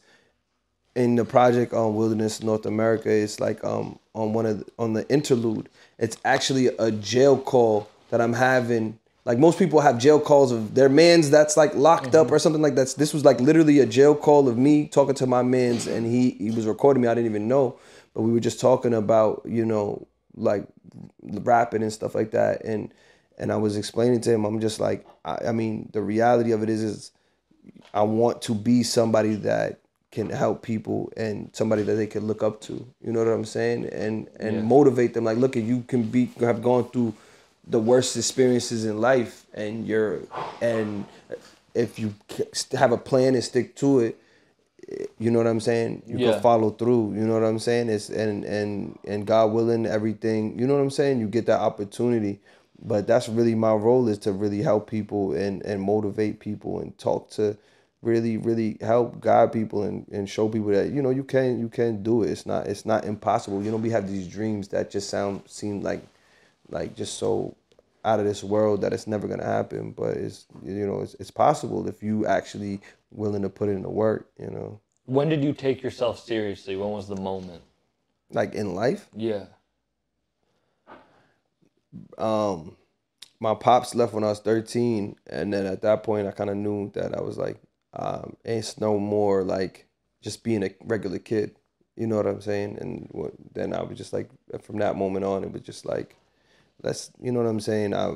in 0.94 1.16
the 1.16 1.24
project 1.24 1.72
on 1.74 1.94
Wilderness 1.94 2.42
North 2.42 2.64
America, 2.64 3.10
it's 3.10 3.38
like 3.38 3.62
um 3.64 3.98
on 4.14 4.32
one 4.32 4.46
of 4.46 4.60
the, 4.60 4.66
on 4.78 4.94
the 4.94 5.06
interlude, 5.10 5.68
it's 5.98 6.16
actually 6.24 6.68
a 6.78 6.90
jail 6.90 7.36
call 7.38 7.88
that 8.10 8.20
I'm 8.20 8.32
having 8.32 8.98
Like 9.26 9.38
most 9.38 9.58
people 9.58 9.80
have 9.80 9.98
jail 9.98 10.20
calls 10.20 10.52
of 10.52 10.76
their 10.76 10.88
mans 10.88 11.30
that's 11.30 11.56
like 11.56 11.74
locked 11.74 12.14
up 12.14 12.26
mm-hmm. 12.28 12.34
or 12.36 12.38
something 12.38 12.62
like 12.62 12.76
that. 12.76 12.94
This 12.96 13.12
was 13.12 13.24
like 13.24 13.40
literally 13.40 13.80
a 13.80 13.86
jail 13.86 14.14
call 14.14 14.48
of 14.48 14.56
me 14.56 14.86
talking 14.86 15.16
to 15.16 15.26
my 15.26 15.42
mans, 15.42 15.88
and 15.88 16.06
he 16.06 16.30
he 16.30 16.52
was 16.52 16.64
recording 16.64 17.02
me. 17.02 17.08
I 17.08 17.14
didn't 17.14 17.28
even 17.28 17.48
know, 17.48 17.76
but 18.14 18.22
we 18.22 18.30
were 18.30 18.40
just 18.40 18.60
talking 18.60 18.94
about 18.94 19.42
you 19.44 19.64
know 19.64 20.06
like 20.36 20.64
rapping 21.22 21.82
and 21.82 21.92
stuff 21.92 22.14
like 22.14 22.30
that, 22.30 22.64
and 22.64 22.94
and 23.36 23.50
I 23.50 23.56
was 23.56 23.76
explaining 23.76 24.20
to 24.22 24.32
him. 24.32 24.44
I'm 24.44 24.60
just 24.60 24.78
like, 24.78 25.04
I, 25.24 25.48
I 25.48 25.52
mean, 25.52 25.90
the 25.92 26.02
reality 26.02 26.52
of 26.52 26.62
it 26.62 26.70
is, 26.70 26.82
is 26.84 27.10
I 27.92 28.02
want 28.02 28.42
to 28.42 28.54
be 28.54 28.84
somebody 28.84 29.34
that 29.34 29.80
can 30.12 30.30
help 30.30 30.62
people 30.62 31.12
and 31.16 31.50
somebody 31.52 31.82
that 31.82 31.94
they 31.94 32.06
can 32.06 32.28
look 32.28 32.44
up 32.44 32.60
to. 32.62 32.74
You 33.02 33.12
know 33.12 33.24
what 33.24 33.28
I'm 33.28 33.44
saying? 33.44 33.86
And 33.86 34.28
and 34.38 34.56
Yeah. 34.56 34.62
motivate 34.62 35.14
them. 35.14 35.24
Like, 35.24 35.38
look, 35.38 35.56
at 35.56 35.64
you 35.64 35.82
can 35.88 36.04
be 36.04 36.30
have 36.38 36.62
gone 36.62 36.88
through 36.90 37.12
the 37.66 37.78
worst 37.80 38.16
experiences 38.16 38.84
in 38.84 39.00
life, 39.00 39.46
and 39.54 39.86
you're 39.86 40.20
and 40.62 41.06
if 41.74 41.98
you 41.98 42.14
have 42.72 42.92
a 42.92 42.98
plan 42.98 43.34
and 43.34 43.44
stick 43.44 43.76
to 43.76 44.00
it, 44.00 44.18
you 45.18 45.30
know 45.30 45.38
what 45.38 45.46
I'm 45.46 45.60
saying. 45.60 46.02
You 46.06 46.18
Yeah. 46.18 46.32
can 46.32 46.42
follow 46.42 46.70
through. 46.70 47.14
You 47.14 47.26
know 47.26 47.34
what 47.34 47.44
I'm 47.44 47.58
saying. 47.58 47.88
It's 47.90 48.10
and 48.10 48.44
and 48.44 48.98
and 49.06 49.26
God 49.26 49.52
willing, 49.52 49.86
everything. 49.86 50.58
You 50.58 50.66
know 50.66 50.74
what 50.74 50.82
I'm 50.82 50.90
saying. 50.90 51.20
You 51.20 51.28
get 51.28 51.46
that 51.46 51.60
opportunity. 51.60 52.40
But 52.84 53.06
that's 53.06 53.28
really 53.28 53.54
my 53.54 53.72
role 53.72 54.08
is 54.08 54.18
to 54.20 54.32
really 54.32 54.62
help 54.62 54.88
people 54.90 55.34
and 55.34 55.62
and 55.64 55.82
motivate 55.82 56.40
people 56.40 56.80
and 56.80 56.96
talk 56.98 57.30
to 57.32 57.56
really 58.02 58.36
really 58.36 58.78
help 58.80 59.20
guide 59.20 59.52
people 59.52 59.82
and, 59.82 60.06
and 60.12 60.28
show 60.30 60.48
people 60.48 60.70
that 60.70 60.90
you 60.92 61.02
know 61.02 61.10
you 61.10 61.24
can 61.24 61.58
you 61.60 61.68
can 61.68 62.02
do 62.02 62.22
it 62.22 62.30
it's 62.30 62.46
not 62.46 62.66
it's 62.68 62.86
not 62.86 63.04
impossible 63.04 63.62
you 63.62 63.70
know 63.70 63.78
we 63.78 63.90
have 63.90 64.08
these 64.08 64.28
dreams 64.28 64.68
that 64.68 64.90
just 64.90 65.10
sound 65.10 65.42
seem 65.46 65.80
like 65.82 66.02
like 66.68 66.96
just 66.96 67.18
so 67.18 67.56
out 68.04 68.20
of 68.20 68.26
this 68.26 68.44
world 68.44 68.80
that 68.82 68.92
it's 68.92 69.06
never 69.06 69.26
gonna 69.26 69.44
happen 69.44 69.90
but 69.92 70.16
it's 70.16 70.46
you 70.64 70.86
know 70.86 71.00
it's, 71.00 71.14
it's 71.14 71.30
possible 71.30 71.88
if 71.88 72.02
you 72.02 72.24
actually 72.26 72.80
willing 73.10 73.42
to 73.42 73.48
put 73.48 73.68
in 73.68 73.82
the 73.82 73.90
work 73.90 74.28
you 74.38 74.48
know 74.50 74.80
When 75.06 75.28
did 75.28 75.42
you 75.44 75.52
take 75.52 75.82
yourself 75.82 76.18
seriously? 76.24 76.76
When 76.76 76.90
was 76.90 77.08
the 77.08 77.16
moment? 77.16 77.62
like 78.30 78.54
in 78.54 78.74
life 78.74 79.08
Yeah. 79.14 79.44
um 82.18 82.76
my 83.38 83.54
pops 83.54 83.94
left 83.94 84.14
when 84.14 84.24
I 84.24 84.28
was 84.28 84.40
13 84.40 85.16
and 85.28 85.52
then 85.52 85.66
at 85.66 85.82
that 85.82 86.02
point 86.02 86.26
I 86.26 86.30
kind 86.32 86.50
of 86.50 86.56
knew 86.56 86.90
that 86.94 87.16
I 87.16 87.20
was 87.20 87.36
like 87.38 87.60
um 87.92 88.36
it's 88.44 88.78
no 88.80 88.98
more 88.98 89.42
like 89.44 89.86
just 90.22 90.42
being 90.42 90.62
a 90.64 90.70
regular 90.84 91.18
kid 91.18 91.56
you 91.96 92.06
know 92.06 92.16
what 92.16 92.26
I'm 92.26 92.40
saying 92.40 92.78
and 92.80 93.08
what, 93.12 93.32
then 93.54 93.72
I 93.72 93.82
was 93.82 93.96
just 93.96 94.12
like 94.12 94.28
from 94.62 94.78
that 94.78 94.96
moment 94.96 95.24
on 95.24 95.44
it 95.44 95.52
was 95.52 95.62
just 95.62 95.86
like 95.86 96.16
let's 96.86 97.10
you 97.20 97.32
know 97.32 97.40
what 97.42 97.48
I'm 97.48 97.60
saying? 97.60 97.94
I 97.94 98.14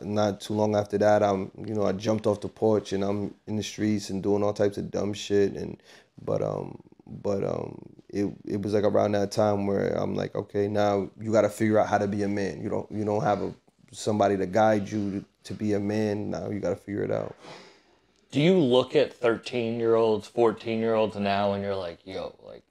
not 0.00 0.40
too 0.40 0.54
long 0.54 0.74
after 0.74 0.96
that 0.96 1.22
I'm 1.22 1.50
you 1.66 1.74
know 1.74 1.84
I 1.84 1.92
jumped 1.92 2.26
off 2.26 2.40
the 2.40 2.48
porch 2.48 2.92
and 2.92 3.04
I'm 3.04 3.34
in 3.46 3.56
the 3.56 3.62
streets 3.62 4.08
and 4.08 4.22
doing 4.22 4.42
all 4.42 4.54
types 4.54 4.78
of 4.78 4.90
dumb 4.90 5.12
shit 5.12 5.52
and 5.52 5.80
but 6.24 6.42
um 6.42 6.80
but 7.06 7.44
um 7.44 7.78
it 8.08 8.32
it 8.46 8.62
was 8.62 8.72
like 8.72 8.84
around 8.84 9.12
that 9.12 9.32
time 9.32 9.66
where 9.66 9.88
I'm 9.88 10.14
like 10.14 10.34
okay 10.34 10.66
now 10.66 11.10
you 11.20 11.30
got 11.30 11.42
to 11.42 11.50
figure 11.50 11.78
out 11.78 11.88
how 11.88 11.98
to 11.98 12.08
be 12.08 12.22
a 12.22 12.28
man. 12.28 12.62
You 12.62 12.70
don't 12.70 12.90
you 12.90 13.04
don't 13.04 13.22
have 13.22 13.42
a 13.42 13.52
somebody 13.92 14.38
to 14.38 14.46
guide 14.46 14.90
you 14.90 15.10
to, 15.10 15.24
to 15.44 15.54
be 15.54 15.74
a 15.74 15.80
man. 15.80 16.30
Now 16.30 16.48
you 16.48 16.58
got 16.58 16.70
to 16.70 16.76
figure 16.76 17.02
it 17.02 17.10
out. 17.10 17.36
Do 18.30 18.40
you 18.40 18.58
look 18.58 18.96
at 18.96 19.12
13 19.12 19.78
year 19.78 19.94
olds, 19.94 20.26
14 20.26 20.78
year 20.78 20.94
olds 20.94 21.16
now 21.16 21.52
and 21.52 21.62
you're 21.62 21.76
like, 21.76 21.98
yo, 22.06 22.34
like, 22.42 22.64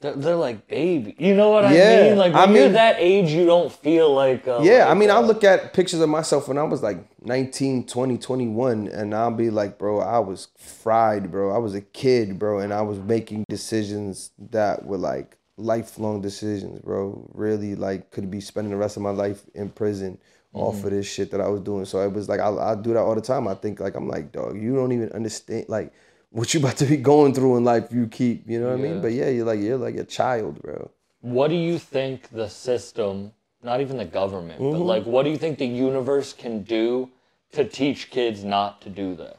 they're, 0.00 0.14
they're 0.14 0.36
like 0.36 0.68
baby. 0.68 1.16
You 1.18 1.34
know 1.34 1.50
what 1.50 1.64
I 1.64 1.74
Yeah, 1.74 2.02
mean? 2.10 2.18
Like, 2.18 2.32
I 2.34 2.46
when 2.46 2.54
you're 2.54 2.68
that 2.70 2.96
age, 2.98 3.30
you 3.30 3.46
don't 3.46 3.72
feel 3.72 4.14
like. 4.14 4.46
Uh, 4.46 4.60
Yeah, 4.62 4.84
like, 4.84 4.88
I 4.88 4.94
mean, 4.94 5.10
I 5.10 5.16
uh, 5.16 5.20
look 5.22 5.44
at 5.44 5.72
pictures 5.72 6.00
of 6.00 6.08
myself 6.08 6.48
when 6.48 6.58
I 6.58 6.62
was 6.62 6.82
like 6.82 6.98
19, 7.24 7.86
20, 7.86 8.18
21, 8.18 8.88
and 8.88 9.14
I'll 9.14 9.30
be 9.30 9.50
like, 9.50 9.78
bro, 9.78 10.00
I 10.00 10.18
was 10.20 10.48
fried, 10.56 11.30
bro. 11.30 11.54
I 11.54 11.58
was 11.58 11.74
a 11.74 11.80
kid, 11.80 12.38
bro, 12.38 12.60
and 12.60 12.72
I 12.72 12.82
was 12.82 12.98
making 12.98 13.44
decisions 13.48 14.30
that 14.50 14.84
were 14.84 14.98
like 14.98 15.36
lifelong 15.56 16.20
decisions, 16.20 16.80
bro. 16.80 17.28
Really, 17.34 17.74
like, 17.74 18.10
could 18.10 18.30
be 18.30 18.40
spending 18.40 18.70
the 18.70 18.76
rest 18.78 18.96
of 18.96 19.02
my 19.02 19.10
life 19.10 19.42
in 19.54 19.68
prison 19.70 20.18
off 20.54 20.82
of 20.82 20.90
this 20.90 21.06
shit 21.06 21.30
that 21.30 21.40
I 21.40 21.48
was 21.48 21.60
doing. 21.60 21.84
So 21.84 22.00
it 22.00 22.12
was 22.12 22.28
like, 22.28 22.40
I, 22.40 22.48
I 22.48 22.74
do 22.74 22.94
that 22.94 23.00
all 23.00 23.14
the 23.14 23.20
time. 23.20 23.46
I 23.46 23.54
think, 23.54 23.80
like, 23.80 23.94
I'm 23.94 24.08
like, 24.08 24.32
dog, 24.32 24.60
you 24.60 24.74
don't 24.74 24.92
even 24.92 25.10
understand, 25.12 25.66
like, 25.68 25.92
what 26.30 26.52
you 26.52 26.60
about 26.60 26.76
to 26.78 26.84
be 26.86 26.96
going 26.96 27.34
through 27.34 27.56
in 27.56 27.64
life. 27.64 27.88
You 27.92 28.06
keep, 28.06 28.48
you 28.48 28.60
know 28.60 28.66
what 28.68 28.74
I 28.74 28.82
mean? 28.82 29.00
But 29.00 29.12
yeah, 29.12 29.28
you're 29.28 29.46
like, 29.46 29.60
you're 29.60 29.78
like 29.78 29.96
a 29.96 30.04
child, 30.04 30.60
bro. 30.62 30.90
What 31.20 31.48
do 31.48 31.56
you 31.56 31.78
think 31.78 32.28
the 32.30 32.48
system, 32.48 33.32
not 33.62 33.80
even 33.80 33.96
the 33.96 34.04
government, 34.04 34.60
Mm-hmm. 34.60 34.78
but 34.78 34.84
like, 34.84 35.04
what 35.06 35.24
do 35.24 35.30
you 35.30 35.38
think 35.38 35.58
the 35.58 35.66
universe 35.66 36.32
can 36.32 36.62
do 36.62 37.10
to 37.52 37.64
teach 37.64 38.10
kids 38.10 38.44
not 38.44 38.80
to 38.82 38.90
do 38.90 39.14
that? 39.16 39.38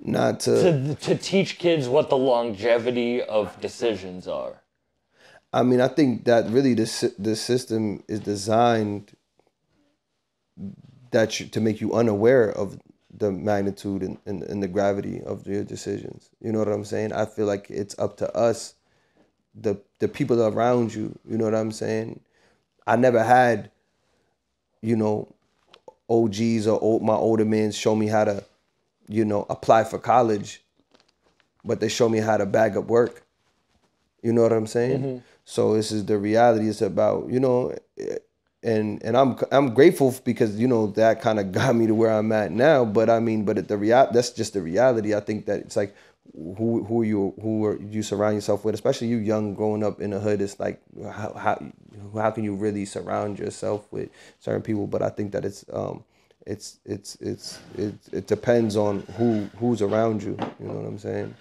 Not 0.00 0.40
To, 0.40 0.94
to 0.96 1.16
teach 1.16 1.58
kids 1.58 1.88
what 1.88 2.10
the 2.10 2.16
longevity 2.16 3.22
of 3.22 3.58
decisions 3.60 4.26
are. 4.26 4.60
I 5.52 5.62
mean, 5.62 5.80
I 5.80 5.88
think 5.88 6.24
that 6.24 6.50
really 6.50 6.74
the 6.74 6.86
sy- 6.86 7.14
the 7.18 7.36
system 7.36 8.02
is 8.08 8.20
designed 8.20 9.12
that 11.12 11.38
you, 11.38 11.46
to 11.46 11.60
make 11.60 11.80
you 11.80 11.92
unaware 11.94 12.50
of 12.50 12.78
the 13.18 13.30
magnitude 13.30 14.02
and, 14.02 14.18
and, 14.26 14.42
and 14.42 14.62
the 14.62 14.68
gravity 14.68 15.22
of 15.22 15.46
your 15.46 15.64
decisions. 15.64 16.30
You 16.40 16.52
know 16.52 16.58
what 16.58 16.68
I'm 16.68 16.84
saying? 16.84 17.12
I 17.12 17.26
feel 17.26 17.46
like 17.46 17.70
it's 17.70 17.98
up 17.98 18.16
to 18.18 18.36
us, 18.36 18.74
the 19.54 19.80
the 20.00 20.08
people 20.08 20.42
around 20.42 20.94
you. 20.94 21.18
You 21.28 21.38
know 21.38 21.44
what 21.44 21.54
I'm 21.54 21.72
saying? 21.72 22.20
I 22.86 22.96
never 22.96 23.22
had, 23.22 23.70
you 24.82 24.96
know, 24.96 25.32
OGs 26.08 26.66
or 26.66 26.80
old, 26.80 27.02
my 27.02 27.14
older 27.14 27.44
men 27.44 27.72
show 27.72 27.94
me 27.94 28.08
how 28.08 28.24
to, 28.24 28.44
you 29.08 29.24
know, 29.24 29.46
apply 29.48 29.84
for 29.84 29.98
college, 29.98 30.62
but 31.64 31.80
they 31.80 31.88
show 31.88 32.08
me 32.08 32.18
how 32.18 32.36
to 32.36 32.46
bag 32.46 32.76
up 32.76 32.84
work. 32.86 33.24
You 34.22 34.32
know 34.32 34.42
what 34.42 34.52
I'm 34.52 34.66
saying? 34.66 35.00
Mm-hmm. 35.00 35.18
So 35.44 35.74
this 35.74 35.92
is 35.92 36.04
the 36.06 36.18
reality. 36.18 36.68
It's 36.68 36.82
about 36.82 37.30
you 37.30 37.40
know, 37.40 37.76
and 38.64 39.02
and 39.04 39.16
I'm 39.16 39.38
I'm 39.52 39.74
grateful 39.74 40.14
because 40.24 40.58
you 40.58 40.66
know 40.66 40.88
that 40.88 41.20
kind 41.20 41.38
of 41.38 41.52
got 41.58 41.76
me 41.76 41.86
to 41.86 41.94
where 41.94 42.10
I'm 42.10 42.32
at 42.32 42.50
now. 42.50 42.84
But 42.84 43.10
I 43.10 43.20
mean, 43.20 43.44
but 43.44 43.68
the 43.68 43.76
real 43.76 44.08
that's 44.12 44.30
just 44.30 44.54
the 44.54 44.62
reality. 44.62 45.14
I 45.14 45.20
think 45.20 45.46
that 45.46 45.60
it's 45.60 45.76
like 45.76 45.94
who 46.32 46.82
who 46.84 47.02
are 47.02 47.04
you 47.04 47.34
who 47.40 47.64
are 47.66 47.80
you 47.80 48.02
surround 48.02 48.34
yourself 48.34 48.64
with, 48.64 48.74
especially 48.74 49.08
you 49.08 49.18
young 49.18 49.54
growing 49.54 49.84
up 49.84 50.00
in 50.00 50.10
the 50.10 50.20
hood. 50.20 50.40
It's 50.40 50.58
like 50.58 50.80
how 51.12 51.34
how 51.34 51.62
how 52.14 52.30
can 52.30 52.42
you 52.42 52.54
really 52.54 52.86
surround 52.86 53.38
yourself 53.38 53.86
with 53.92 54.08
certain 54.40 54.62
people? 54.62 54.86
But 54.86 55.02
I 55.02 55.10
think 55.10 55.32
that 55.32 55.44
it's 55.44 55.64
um 55.72 56.02
it's 56.46 56.78
it's 56.84 57.16
it's 57.16 57.58
it, 57.76 57.94
it 58.12 58.26
depends 58.26 58.76
on 58.76 59.00
who 59.16 59.48
who's 59.58 59.82
around 59.82 60.22
you. 60.22 60.36
You 60.58 60.66
know 60.66 60.74
what 60.74 60.86
I'm 60.86 60.98
saying? 60.98 61.34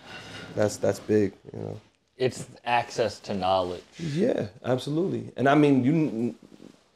That's 0.56 0.78
that's 0.78 1.00
big. 1.00 1.34
You 1.54 1.60
know. 1.60 1.82
It's 2.16 2.46
access 2.64 3.20
to 3.22 3.34
knowledge. 3.34 3.84
Yeah, 3.98 4.48
absolutely. 4.64 5.32
And 5.36 5.50
I 5.50 5.56
mean, 5.56 5.84
you 5.84 6.36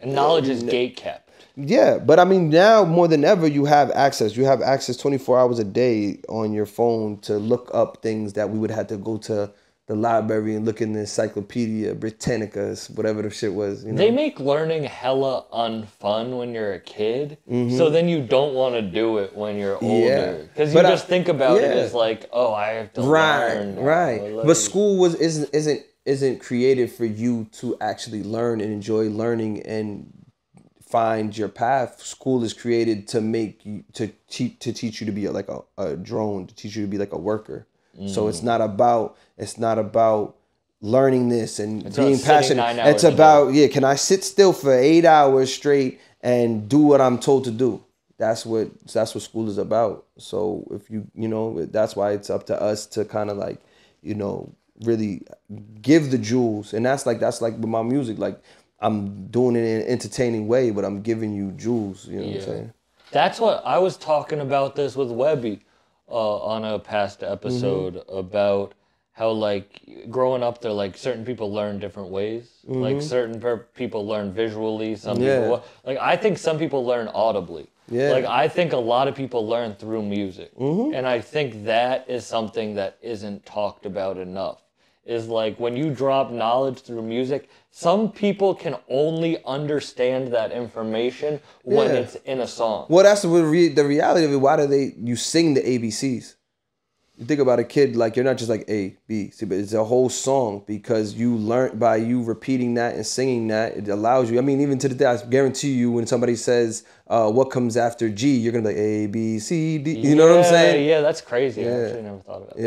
And 0.02 0.14
knowledge 0.14 0.48
is 0.48 0.64
gate 0.64 0.96
kept. 0.96 1.30
yeah, 1.56 1.98
but 1.98 2.20
I 2.20 2.24
mean 2.26 2.50
now 2.50 2.86
more 2.86 3.08
than 3.08 3.24
ever 3.24 3.48
you 3.48 3.66
have 3.66 3.90
access. 3.92 4.36
You 4.38 4.46
have 4.46 4.62
access 4.62 4.96
24 4.98 5.40
hours 5.40 5.60
a 5.60 5.64
day 5.64 6.20
on 6.30 6.54
your 6.54 6.66
phone 6.68 7.18
to 7.22 7.38
look 7.38 7.72
up 7.74 8.02
things 8.04 8.34
that 8.34 8.50
we 8.50 8.60
would 8.60 8.72
have 8.72 8.88
to 8.88 8.98
go 8.98 9.18
to 9.18 9.52
the 9.88 9.96
library 9.96 10.54
and 10.54 10.66
look 10.66 10.82
in 10.82 10.92
the 10.92 11.00
Encyclopedia 11.00 11.96
Britannica, 11.96 12.76
whatever 12.96 13.22
the 13.22 13.30
shit 13.30 13.54
was, 13.54 13.86
you 13.86 13.94
know. 13.94 13.98
They 13.98 14.12
make 14.12 14.38
learning 14.38 14.84
hella 14.84 15.46
unfun 15.54 16.38
when 16.38 16.54
you're 16.54 16.74
a 16.74 16.80
kid, 16.80 17.38
Mm-hmm. 17.50 17.78
so 17.78 17.90
then 17.90 18.10
you 18.10 18.22
don't 18.22 18.54
want 18.54 18.76
to 18.76 18.82
do 18.82 19.18
it 19.20 19.34
when 19.36 19.58
you're 19.58 19.82
older 19.82 20.48
because 20.54 20.74
you 20.74 20.80
But 20.80 20.86
I- 20.88 20.90
just 20.90 21.08
think 21.08 21.30
about 21.30 21.58
it 21.60 21.64
as 21.72 21.94
like, 21.94 22.30
oh, 22.34 22.54
I 22.54 22.72
have 22.74 22.92
to 22.94 23.02
right, 23.02 23.54
learn. 23.56 23.76
now. 23.76 23.82
right. 23.82 24.46
But 24.46 24.56
school 24.58 24.98
was 24.98 25.16
isn't 25.16 25.50
isn't 25.54 25.82
isn't 26.08 26.40
created 26.40 26.92
for 26.92 27.06
you 27.06 27.48
to 27.60 27.78
actually 27.82 28.24
learn 28.24 28.62
and 28.62 28.72
enjoy 28.72 29.10
learning 29.10 29.62
and 29.64 30.12
find 30.82 31.38
your 31.38 31.50
path. 31.50 32.02
School 32.02 32.44
is 32.44 32.54
created 32.54 33.08
to 33.10 33.20
make 33.22 33.66
you 33.66 33.84
to 33.94 34.08
teach 34.30 34.58
to 34.60 34.72
teach 34.72 35.02
you 35.02 35.06
to 35.06 35.12
be 35.12 35.28
like 35.30 35.50
a, 35.50 35.60
a 35.78 35.96
drone, 35.98 36.48
to 36.48 36.56
teach 36.56 36.76
you 36.76 36.84
to 36.86 36.90
be 36.90 36.98
like 36.98 37.14
a 37.14 37.18
worker. 37.18 37.68
So 38.06 38.26
Mm. 38.26 38.30
it's 38.30 38.44
not 38.44 38.62
about 38.62 39.18
it's 39.38 39.58
not 39.58 39.78
about 39.80 40.36
learning 40.82 41.30
this 41.30 41.60
and 41.60 41.82
about 41.82 41.96
being 41.96 42.20
passionate. 42.20 42.62
It's 42.94 43.04
about 43.14 43.54
yeah, 43.54 43.68
can 43.68 43.84
I 43.84 43.96
sit 43.96 44.24
still 44.24 44.54
for 44.54 44.74
eight 44.74 45.04
hours 45.06 45.54
straight 45.54 46.00
and 46.22 46.70
do 46.70 46.80
what 46.80 47.02
I'm 47.02 47.18
told 47.20 47.44
to 47.46 47.52
do? 47.52 47.84
That's 48.18 48.46
what 48.46 48.68
that's 48.94 49.14
what 49.14 49.24
school 49.24 49.50
is 49.50 49.58
about. 49.58 50.06
So 50.18 50.68
if 50.72 50.90
you 50.90 51.08
you 51.16 51.28
know 51.28 51.66
that's 51.66 51.96
why 51.96 52.12
it's 52.12 52.30
up 52.30 52.46
to 52.48 52.56
us 52.62 52.86
to 52.96 53.04
kind 53.04 53.30
of 53.30 53.38
like 53.38 53.60
you 54.02 54.16
know 54.16 54.54
really 54.82 55.22
give 55.82 56.12
the 56.12 56.18
jewels, 56.18 56.74
and 56.74 56.86
that's 56.86 57.06
like 57.06 57.20
that's 57.20 57.42
like 57.42 57.54
with 57.54 57.66
my 57.70 57.82
music. 57.84 58.18
Like 58.18 58.40
I'm 58.80 59.28
doing 59.28 59.56
it 59.56 59.64
in 59.64 59.82
an 59.82 59.88
entertaining 59.88 60.48
way, 60.48 60.72
but 60.72 60.86
I'm 60.86 61.02
giving 61.02 61.34
you 61.34 61.52
jewels. 61.52 62.08
You 62.08 62.20
know 62.20 62.28
what 62.28 62.36
I'm 62.36 62.42
saying? 62.42 62.74
That's 63.12 63.40
what 63.40 63.64
I 63.66 63.78
was 63.80 63.98
talking 63.98 64.40
about 64.42 64.76
this 64.76 64.96
with 64.96 65.10
Webby 65.12 65.62
uh, 66.10 66.38
on 66.40 66.64
a 66.66 66.78
past 66.80 67.24
episode 67.24 67.96
Mm-hmm. 67.96 68.18
about 68.18 68.74
how 69.14 69.32
like 69.32 69.82
growing 70.12 70.44
up 70.44 70.62
there 70.62 70.72
like 70.72 70.96
certain 70.96 71.26
people 71.26 71.52
learn 71.52 71.80
different 71.80 72.10
ways 72.10 72.52
like 72.68 73.02
certain 73.02 73.40
per- 73.42 73.66
people 73.74 74.06
learn 74.06 74.32
visually 74.32 74.96
some 74.96 75.18
Mm-hmm. 75.18 75.26
Yeah. 75.26 75.40
people 75.42 75.64
like 75.86 75.98
i 75.98 76.16
think 76.16 76.38
some 76.38 76.60
people 76.60 76.86
learn 76.86 77.08
audibly 77.08 77.66
Yeah. 77.90 78.12
like 78.12 78.26
i 78.26 78.48
think 78.48 78.74
a 78.74 78.78
lot 78.78 79.08
of 79.08 79.16
people 79.16 79.48
learn 79.48 79.74
through 79.74 80.04
music 80.04 80.54
Mm-hmm. 80.56 80.94
and 80.94 81.08
i 81.08 81.20
think 81.20 81.66
that 81.66 82.08
is 82.08 82.28
something 82.28 82.76
that 82.76 82.98
isn't 83.02 83.44
talked 83.44 83.88
about 83.88 84.18
enough 84.20 84.62
is 85.08 85.28
like 85.28 85.60
when 85.60 85.76
you 85.76 85.90
drop 85.90 86.30
knowledge 86.32 86.80
through 86.82 87.02
music 87.02 87.50
some 87.72 88.12
people 88.12 88.54
can 88.56 88.76
only 88.90 89.38
understand 89.46 90.32
that 90.34 90.52
information 90.52 91.40
when 91.64 91.88
Yeah. 91.90 92.02
it's 92.02 92.16
in 92.26 92.42
a 92.42 92.48
song 92.48 92.86
Well, 92.90 93.04
that's 93.04 93.22
the, 93.24 93.30
re- 93.30 93.70
the 93.70 93.86
reality 93.86 94.26
of 94.26 94.34
it. 94.34 94.38
Why 94.38 94.56
do 94.58 94.66
they 94.68 94.94
you 95.00 95.16
sing 95.16 95.54
the 95.54 95.62
ABCs? 95.62 96.36
You 97.20 97.26
think 97.26 97.40
about 97.40 97.58
a 97.58 97.64
kid 97.64 97.96
like 97.96 98.16
you're 98.16 98.24
not 98.24 98.38
just 98.38 98.48
like 98.48 98.64
A 98.70 98.96
B 99.08 99.32
C, 99.32 99.48
but 99.48 99.58
it's 99.58 99.74
a 99.74 99.84
whole 99.84 100.08
song 100.08 100.64
because 100.68 101.16
you 101.16 101.36
learn 101.36 101.80
by 101.80 101.96
you 101.96 102.22
repeating 102.22 102.76
that 102.76 102.94
and 102.94 103.04
singing 103.04 103.48
that. 103.48 103.76
It 103.76 103.88
allows 103.88 104.30
you. 104.30 104.38
I 104.38 104.42
mean, 104.42 104.62
even 104.62 104.78
to 104.78 104.88
the 104.88 104.94
day, 104.94 105.06
I 105.06 105.18
guarantee 105.26 105.72
you, 105.72 105.92
when 105.92 106.06
somebody 106.06 106.36
says 106.36 106.84
uh, 107.08 107.32
what 107.32 107.46
comes 107.46 107.76
after 107.76 108.08
G, 108.08 108.36
you're 108.36 108.52
gonna 108.54 108.70
be 108.70 108.70
like 108.70 108.78
A 108.78 109.08
B 109.08 109.40
C 109.40 109.80
D. 109.80 109.98
You 109.98 110.16
know 110.16 110.28
what 110.28 110.38
I'm 110.38 110.44
saying? 110.44 110.88
Yeah, 110.88 111.02
that's 111.02 111.22
crazy. 111.22 111.68
I 111.68 111.72
actually 111.72 112.04
never 112.04 112.20
thought 112.20 112.44
about 112.44 112.56
that. 112.56 112.64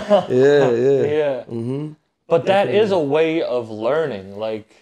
Yeah. 0.00 0.26
yeah, 0.30 0.70
yeah. 0.70 1.02
Yeah. 1.02 1.44
Mm-hmm. 1.44 1.92
But 2.28 2.46
that 2.46 2.70
is 2.70 2.92
a 2.92 2.98
way 2.98 3.42
of 3.42 3.68
learning. 3.70 4.38
Like, 4.38 4.74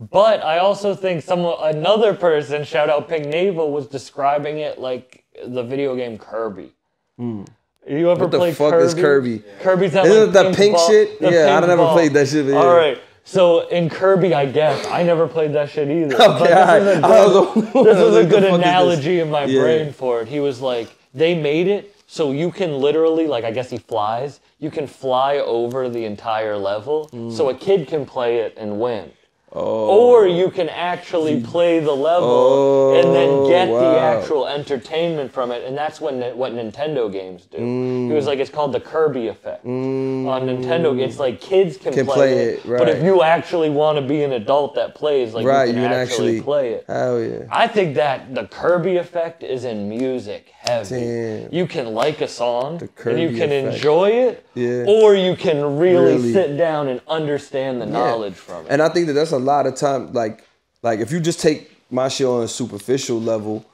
but 0.00 0.42
I 0.42 0.56
also 0.56 0.94
think 0.94 1.22
some 1.22 1.44
another 1.60 2.14
person, 2.14 2.64
shout 2.64 2.88
out 2.88 3.10
Pink 3.10 3.26
Navel, 3.26 3.72
was 3.72 3.86
describing 3.88 4.60
it 4.60 4.80
like 4.80 5.26
the 5.44 5.62
video 5.62 5.94
game 5.94 6.16
Kirby. 6.16 6.72
You 7.18 8.10
ever. 8.10 8.26
What 8.26 8.30
the 8.30 8.52
fuck 8.52 8.70
Kirby? 8.72 8.84
is 8.86 8.94
Kirby? 8.94 9.42
Kirby's 9.60 9.92
that 9.92 10.06
Isn't 10.06 10.18
like, 10.20 10.28
it 10.28 10.32
that 10.32 10.54
pink 10.56 10.76
ball- 10.76 10.88
shit? 10.88 11.20
the 11.20 11.30
Yeah, 11.32 11.56
I 11.56 11.60
never 11.60 11.76
ball. 11.78 11.94
played 11.94 12.12
that 12.14 12.28
shit, 12.28 12.46
yeah. 12.46 12.54
All 12.56 12.74
right. 12.76 12.98
So 13.24 13.66
in 13.68 13.90
Kirby, 13.90 14.34
I 14.34 14.46
guess 14.46 14.86
I 14.86 15.02
never 15.02 15.26
played 15.28 15.52
that 15.54 15.68
shit 15.70 15.88
either. 15.90 16.14
Okay, 16.20 16.54
but 16.54 16.84
this 16.84 16.96
is 16.96 17.04
a 17.04 17.04
was 17.04 17.74
good, 17.74 17.98
is 17.98 18.16
a 18.16 18.24
good 18.28 18.42
the 18.42 18.54
analogy 18.54 19.20
in 19.20 19.30
my 19.30 19.44
Yeah. 19.44 19.60
brain 19.62 19.92
for 19.92 20.20
it. 20.22 20.28
He 20.28 20.40
was 20.40 20.60
like, 20.60 20.88
they 21.14 21.34
made 21.34 21.66
it 21.68 21.94
so 22.06 22.32
you 22.32 22.50
can 22.50 22.78
literally, 22.78 23.26
like, 23.26 23.44
I 23.44 23.50
guess 23.50 23.68
he 23.70 23.76
flies. 23.78 24.40
You 24.58 24.70
can 24.70 24.86
fly 24.86 25.36
over 25.38 25.88
the 25.90 26.04
entire 26.04 26.56
level, 26.56 27.08
Mm. 27.12 27.30
so 27.32 27.48
a 27.50 27.54
kid 27.54 27.86
can 27.86 28.06
play 28.06 28.38
it 28.38 28.54
and 28.56 28.80
win. 28.80 29.10
Or 29.50 30.26
you 30.26 30.50
can 30.50 30.68
actually 30.68 31.40
play 31.40 31.80
the 31.80 31.92
level 31.92 32.94
and 32.94 33.14
then 33.14 33.48
get 33.48 33.66
the 33.66 33.78
Oh, 33.88 33.98
actual 33.98 34.46
entertainment 34.46 35.32
from 35.32 35.50
it, 35.50 35.64
and 35.64 35.76
that's 35.76 36.00
what 36.00 36.14
what 36.36 36.52
Nintendo 36.52 37.10
games 37.10 37.46
do. 37.46 37.58
Mm. 37.58 38.08
He 38.08 38.12
was 38.14 38.26
like, 38.26 38.38
it's 38.38 38.50
called 38.50 38.72
the 38.72 38.80
Kirby 38.80 39.28
effect 39.28 39.64
on 39.64 40.24
Nintendo. 40.24 40.98
It's 41.00 41.18
like 41.18 41.40
kids 41.40 41.76
can, 41.76 41.92
Can 41.94 42.04
play, 42.06 42.14
play 42.14 42.32
it, 42.32 42.64
it, 42.64 42.78
but 42.78 42.88
if 42.88 43.02
you 43.02 43.22
actually 43.22 43.70
want 43.70 43.96
to 43.98 44.02
be 44.06 44.22
an 44.22 44.32
adult 44.32 44.74
that 44.74 44.94
plays, 44.94 45.32
like 45.32 45.46
Right, 45.46 45.68
you 45.68 45.74
can, 45.74 45.82
you 45.82 45.88
can 45.88 45.98
actually, 45.98 46.28
actually 46.36 46.42
play 46.42 46.72
it. 46.74 46.84
Hell 46.86 47.20
yeah. 47.22 47.38
I 47.50 47.66
think 47.68 47.94
that 47.96 48.34
the 48.34 48.46
Kirby 48.46 48.96
effect 48.96 49.42
is 49.42 49.64
in 49.64 49.88
music 49.88 50.52
heavy. 50.58 50.96
Damn. 50.96 51.54
You 51.54 51.66
can 51.66 51.94
like 51.94 52.20
a 52.20 52.28
song 52.28 52.82
and 53.04 53.18
you 53.20 53.30
can 53.30 53.50
effect. 53.52 53.76
enjoy 53.76 54.10
it, 54.10 54.46
Yeah. 54.54 54.84
or 54.86 55.14
you 55.14 55.36
can 55.36 55.78
really, 55.78 56.14
Really. 56.16 56.32
sit 56.32 56.56
down 56.56 56.88
and 56.88 57.00
understand 57.08 57.80
the 57.80 57.86
knowledge 57.86 58.34
from 58.34 58.66
it. 58.66 58.68
And 58.70 58.82
I 58.82 58.88
think 58.90 59.06
that 59.06 59.14
that's 59.14 59.32
a 59.32 59.37
lot 59.38 59.66
of 59.66 59.74
time. 59.74 60.12
Like, 60.12 60.44
like 60.82 61.00
if 61.00 61.12
you 61.12 61.20
just 61.20 61.40
take 61.40 61.70
my 61.90 62.08
shit 62.08 62.26
on 62.26 62.42
a 62.42 62.48
superficial 62.48 63.20
level, 63.20 63.64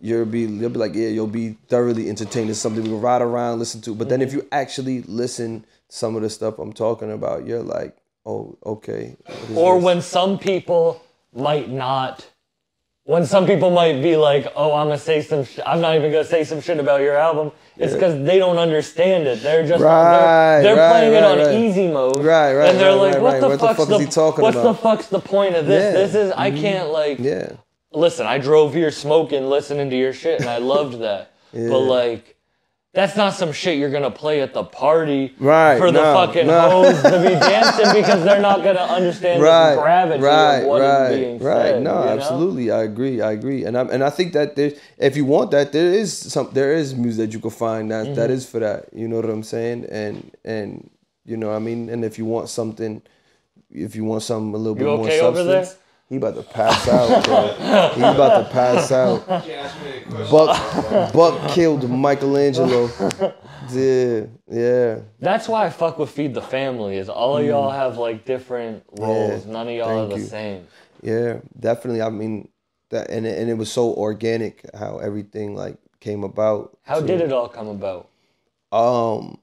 you'll 0.00 0.26
be 0.26 0.40
you'll 0.40 0.70
be 0.70 0.78
like, 0.78 0.94
yeah, 0.94 1.08
you'll 1.08 1.26
be 1.26 1.56
thoroughly 1.68 2.08
entertained. 2.08 2.50
It's 2.50 2.58
something 2.58 2.82
we 2.82 2.90
can 2.90 3.00
ride 3.00 3.22
around, 3.22 3.58
listen 3.58 3.80
to. 3.82 3.94
But 3.94 4.08
then 4.08 4.20
if 4.20 4.30
mm-hmm. 4.30 4.38
you 4.38 4.48
actually 4.52 5.02
listen 5.02 5.64
some 5.88 6.16
of 6.16 6.22
the 6.22 6.30
stuff 6.30 6.58
I'm 6.58 6.72
talking 6.72 7.12
about, 7.12 7.46
you're 7.46 7.62
like, 7.62 7.96
oh, 8.26 8.56
okay. 8.64 9.16
or 9.54 9.76
this? 9.76 9.84
when 9.84 10.02
some 10.02 10.38
people 10.38 11.02
might 11.34 11.70
not 11.70 12.28
when 13.04 13.26
some 13.26 13.46
people 13.46 13.70
might 13.70 14.00
be 14.02 14.16
like 14.16 14.46
oh 14.54 14.74
i'm 14.74 14.86
gonna 14.86 14.98
say 14.98 15.22
some 15.22 15.44
sh- 15.44 15.58
i'm 15.66 15.80
not 15.80 15.96
even 15.96 16.12
gonna 16.12 16.24
say 16.24 16.44
some 16.44 16.60
shit 16.60 16.78
about 16.78 17.00
your 17.00 17.16
album 17.16 17.50
it's 17.76 17.94
because 17.94 18.24
they 18.24 18.38
don't 18.38 18.58
understand 18.58 19.26
it 19.26 19.42
they're 19.42 19.66
just 19.66 19.82
Right, 19.82 20.60
they're, 20.60 20.62
they're 20.62 20.76
right, 20.76 20.90
playing 20.90 21.14
it 21.14 21.24
on 21.24 21.38
right. 21.38 21.54
easy 21.54 21.88
mode 21.88 22.18
Right, 22.18 22.54
right, 22.54 22.70
and 22.70 22.78
they're 22.78 22.90
right, 22.90 22.94
like 22.94 23.14
right, 23.14 23.22
what, 23.22 23.32
right. 23.32 23.40
the 23.40 23.48
What 23.48 23.60
the 23.60 23.66
fuck's 23.66 23.78
fuck 23.78 23.90
is 24.00 24.06
he 24.06 24.06
talking 24.06 24.44
about? 24.46 24.54
what's 24.64 24.78
the 24.78 24.82
fuck's 24.82 25.06
the 25.06 25.20
point 25.20 25.56
of 25.56 25.66
this 25.66 25.94
Yeah. 25.94 26.00
this 26.00 26.14
is 26.14 26.32
i 26.36 26.50
mm-hmm. 26.50 26.60
can't 26.60 26.88
like 26.90 27.18
yeah, 27.18 27.52
listen 27.92 28.26
i 28.26 28.38
drove 28.38 28.74
here 28.74 28.90
smoking 28.90 29.46
listening 29.48 29.90
to 29.90 29.96
your 29.96 30.12
shit 30.12 30.40
and 30.40 30.50
i 30.50 30.58
loved 30.58 30.98
that 31.00 31.32
but 31.52 31.80
like 31.80 32.31
that's 32.94 33.16
not 33.16 33.32
some 33.34 33.52
shit 33.52 33.78
you're 33.78 33.90
gonna 33.90 34.10
play 34.10 34.42
at 34.42 34.52
the 34.52 34.62
party 34.64 35.34
Right, 35.38 35.78
for 35.78 35.90
the 35.90 36.02
no, 36.02 36.14
fucking 36.26 36.46
no. 36.46 36.60
hoes 36.70 37.02
to 37.02 37.10
be 37.22 37.34
dancing 37.34 37.92
because 37.94 38.22
they're 38.24 38.40
not 38.40 38.62
gonna 38.62 38.80
understand 38.80 39.42
right, 39.42 39.74
the 39.76 39.80
gravity 39.80 40.22
right, 40.22 40.58
of 40.58 40.66
what 40.66 40.82
is 40.82 40.88
right, 40.88 41.08
being 41.16 41.38
right. 41.38 41.62
said. 41.72 41.82
no, 41.82 42.00
you 42.00 42.06
know? 42.06 42.12
absolutely, 42.12 42.70
I 42.70 42.82
agree, 42.82 43.20
I 43.22 43.32
agree, 43.32 43.64
and 43.64 43.78
I 43.78 43.82
and 43.84 44.04
I 44.04 44.10
think 44.10 44.34
that 44.34 44.56
there, 44.56 44.72
if 44.98 45.16
you 45.16 45.24
want 45.24 45.50
that, 45.52 45.72
there 45.72 45.92
is 45.92 46.12
some, 46.16 46.50
there 46.52 46.72
is 46.74 46.94
music 46.94 47.28
that 47.28 47.34
you 47.34 47.40
can 47.40 47.50
find 47.50 47.90
that 47.90 48.14
that 48.14 48.24
Mm-hmm. 48.28 48.32
is 48.34 48.48
for 48.48 48.58
that. 48.60 48.86
You 48.92 49.08
know 49.08 49.16
what 49.16 49.30
I'm 49.30 49.42
saying? 49.42 49.86
And 49.90 50.30
and 50.44 50.90
you 51.24 51.36
know, 51.36 51.52
I 51.54 51.60
mean, 51.60 51.88
and 51.88 52.04
if 52.04 52.18
you 52.18 52.24
want 52.26 52.48
something, 52.50 53.00
if 53.70 53.96
you 53.96 54.04
want 54.04 54.22
something 54.22 54.52
a 54.54 54.58
little 54.58 54.74
bit 54.74 54.84
You 54.84 54.96
more 54.96 55.06
okay 55.06 55.20
over 55.20 55.36
substance, 55.38 55.68
there? 55.70 55.78
He 56.12 56.18
about 56.18 56.34
to 56.36 56.42
pass 56.42 56.86
out, 56.88 57.24
bro. 57.24 57.88
he 57.94 58.02
about 58.02 58.44
to 58.44 58.50
pass 58.52 58.92
out. 58.92 59.26
Can't 59.26 59.48
ask 59.48 59.82
me 59.82 59.92
any 59.92 60.00
questions. 60.04 60.30
Buck, 60.30 61.12
Buck 61.14 61.50
killed 61.52 61.80
MichaelAngelo. 61.84 63.34
Yeah, 63.70 64.26
yeah. 64.54 65.00
That's 65.20 65.48
why 65.48 65.64
I 65.64 65.70
fuck 65.70 65.98
with 65.98 66.10
Feed 66.10 66.34
the 66.34 66.42
Family. 66.42 66.98
Is 66.98 67.08
all 67.08 67.38
of 67.38 67.46
y'all 67.46 67.70
have 67.70 67.96
like 67.96 68.26
different 68.26 68.84
roles. 68.98 69.46
None 69.46 69.68
of 69.68 69.72
y'all 69.74 69.88
are 69.88 70.06
Mm. 70.06 70.10
the 70.10 70.18
you. 70.18 70.24
same. 70.26 70.66
Yeah, 71.02 71.38
definitely. 71.58 72.02
I 72.02 72.10
mean, 72.10 72.48
that 72.90 73.08
and 73.08 73.24
it, 73.24 73.38
and 73.38 73.48
it 73.48 73.54
was 73.54 73.72
so 73.72 73.94
organic 73.94 74.68
how 74.74 74.98
everything 74.98 75.54
like 75.56 75.78
came 76.00 76.24
about. 76.24 76.76
How 76.82 77.00
did 77.00 77.22
it 77.22 77.32
all 77.32 77.48
come 77.48 77.68
about? 77.68 78.06
Um, 78.70 79.38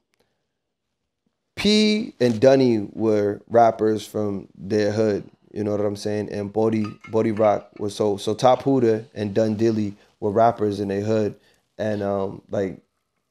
P 1.56 2.14
and 2.20 2.40
Dunny 2.40 2.88
were 2.94 3.42
rappers 3.50 4.06
from 4.06 4.50
their 4.56 4.92
hood. 4.92 5.28
You 5.52 5.64
know 5.64 5.72
what 5.72 5.82
I'm 5.82 5.96
saying? 5.96 6.30
And 6.32 6.52
Bori 6.52 6.86
Bori 7.10 7.32
Rock 7.32 7.72
was 7.80 7.96
so 7.96 8.18
so 8.18 8.34
Top 8.34 8.64
Hooter 8.64 9.06
and 9.14 9.34
Dun 9.34 9.56
Dilly 9.56 9.96
were 10.20 10.32
rappers 10.32 10.80
in 10.80 10.90
their 10.90 11.02
hood, 11.02 11.36
and 11.78 12.04
um 12.04 12.42
like 12.50 12.82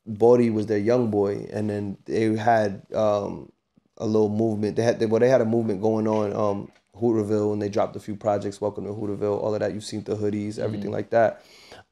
Bori 0.06 0.50
was 0.50 0.66
their 0.66 0.78
young 0.78 1.10
boy, 1.10 1.46
and 1.52 1.70
then 1.70 1.96
they 2.06 2.34
had 2.36 2.82
um 2.94 3.52
a 3.98 4.06
little 4.06 4.28
movement. 4.28 4.76
They 4.76 4.82
had 4.82 4.98
they, 4.98 5.06
well 5.06 5.20
they 5.20 5.28
had 5.28 5.40
a 5.40 5.46
movement 5.46 5.82
going 5.82 6.08
on 6.08 6.32
um 6.34 6.72
Hooterville, 7.00 7.52
and 7.52 7.62
they 7.62 7.68
dropped 7.68 7.96
a 7.96 8.00
few 8.00 8.16
projects. 8.16 8.60
Welcome 8.60 8.84
to 8.84 8.90
Hooterville, 8.90 9.40
all 9.40 9.54
of 9.54 9.60
that. 9.60 9.72
You've 9.72 9.84
seen 9.84 10.02
the 10.02 10.16
hoodies, 10.16 10.58
everything 10.58 10.90
like 10.90 11.10
that. 11.10 11.44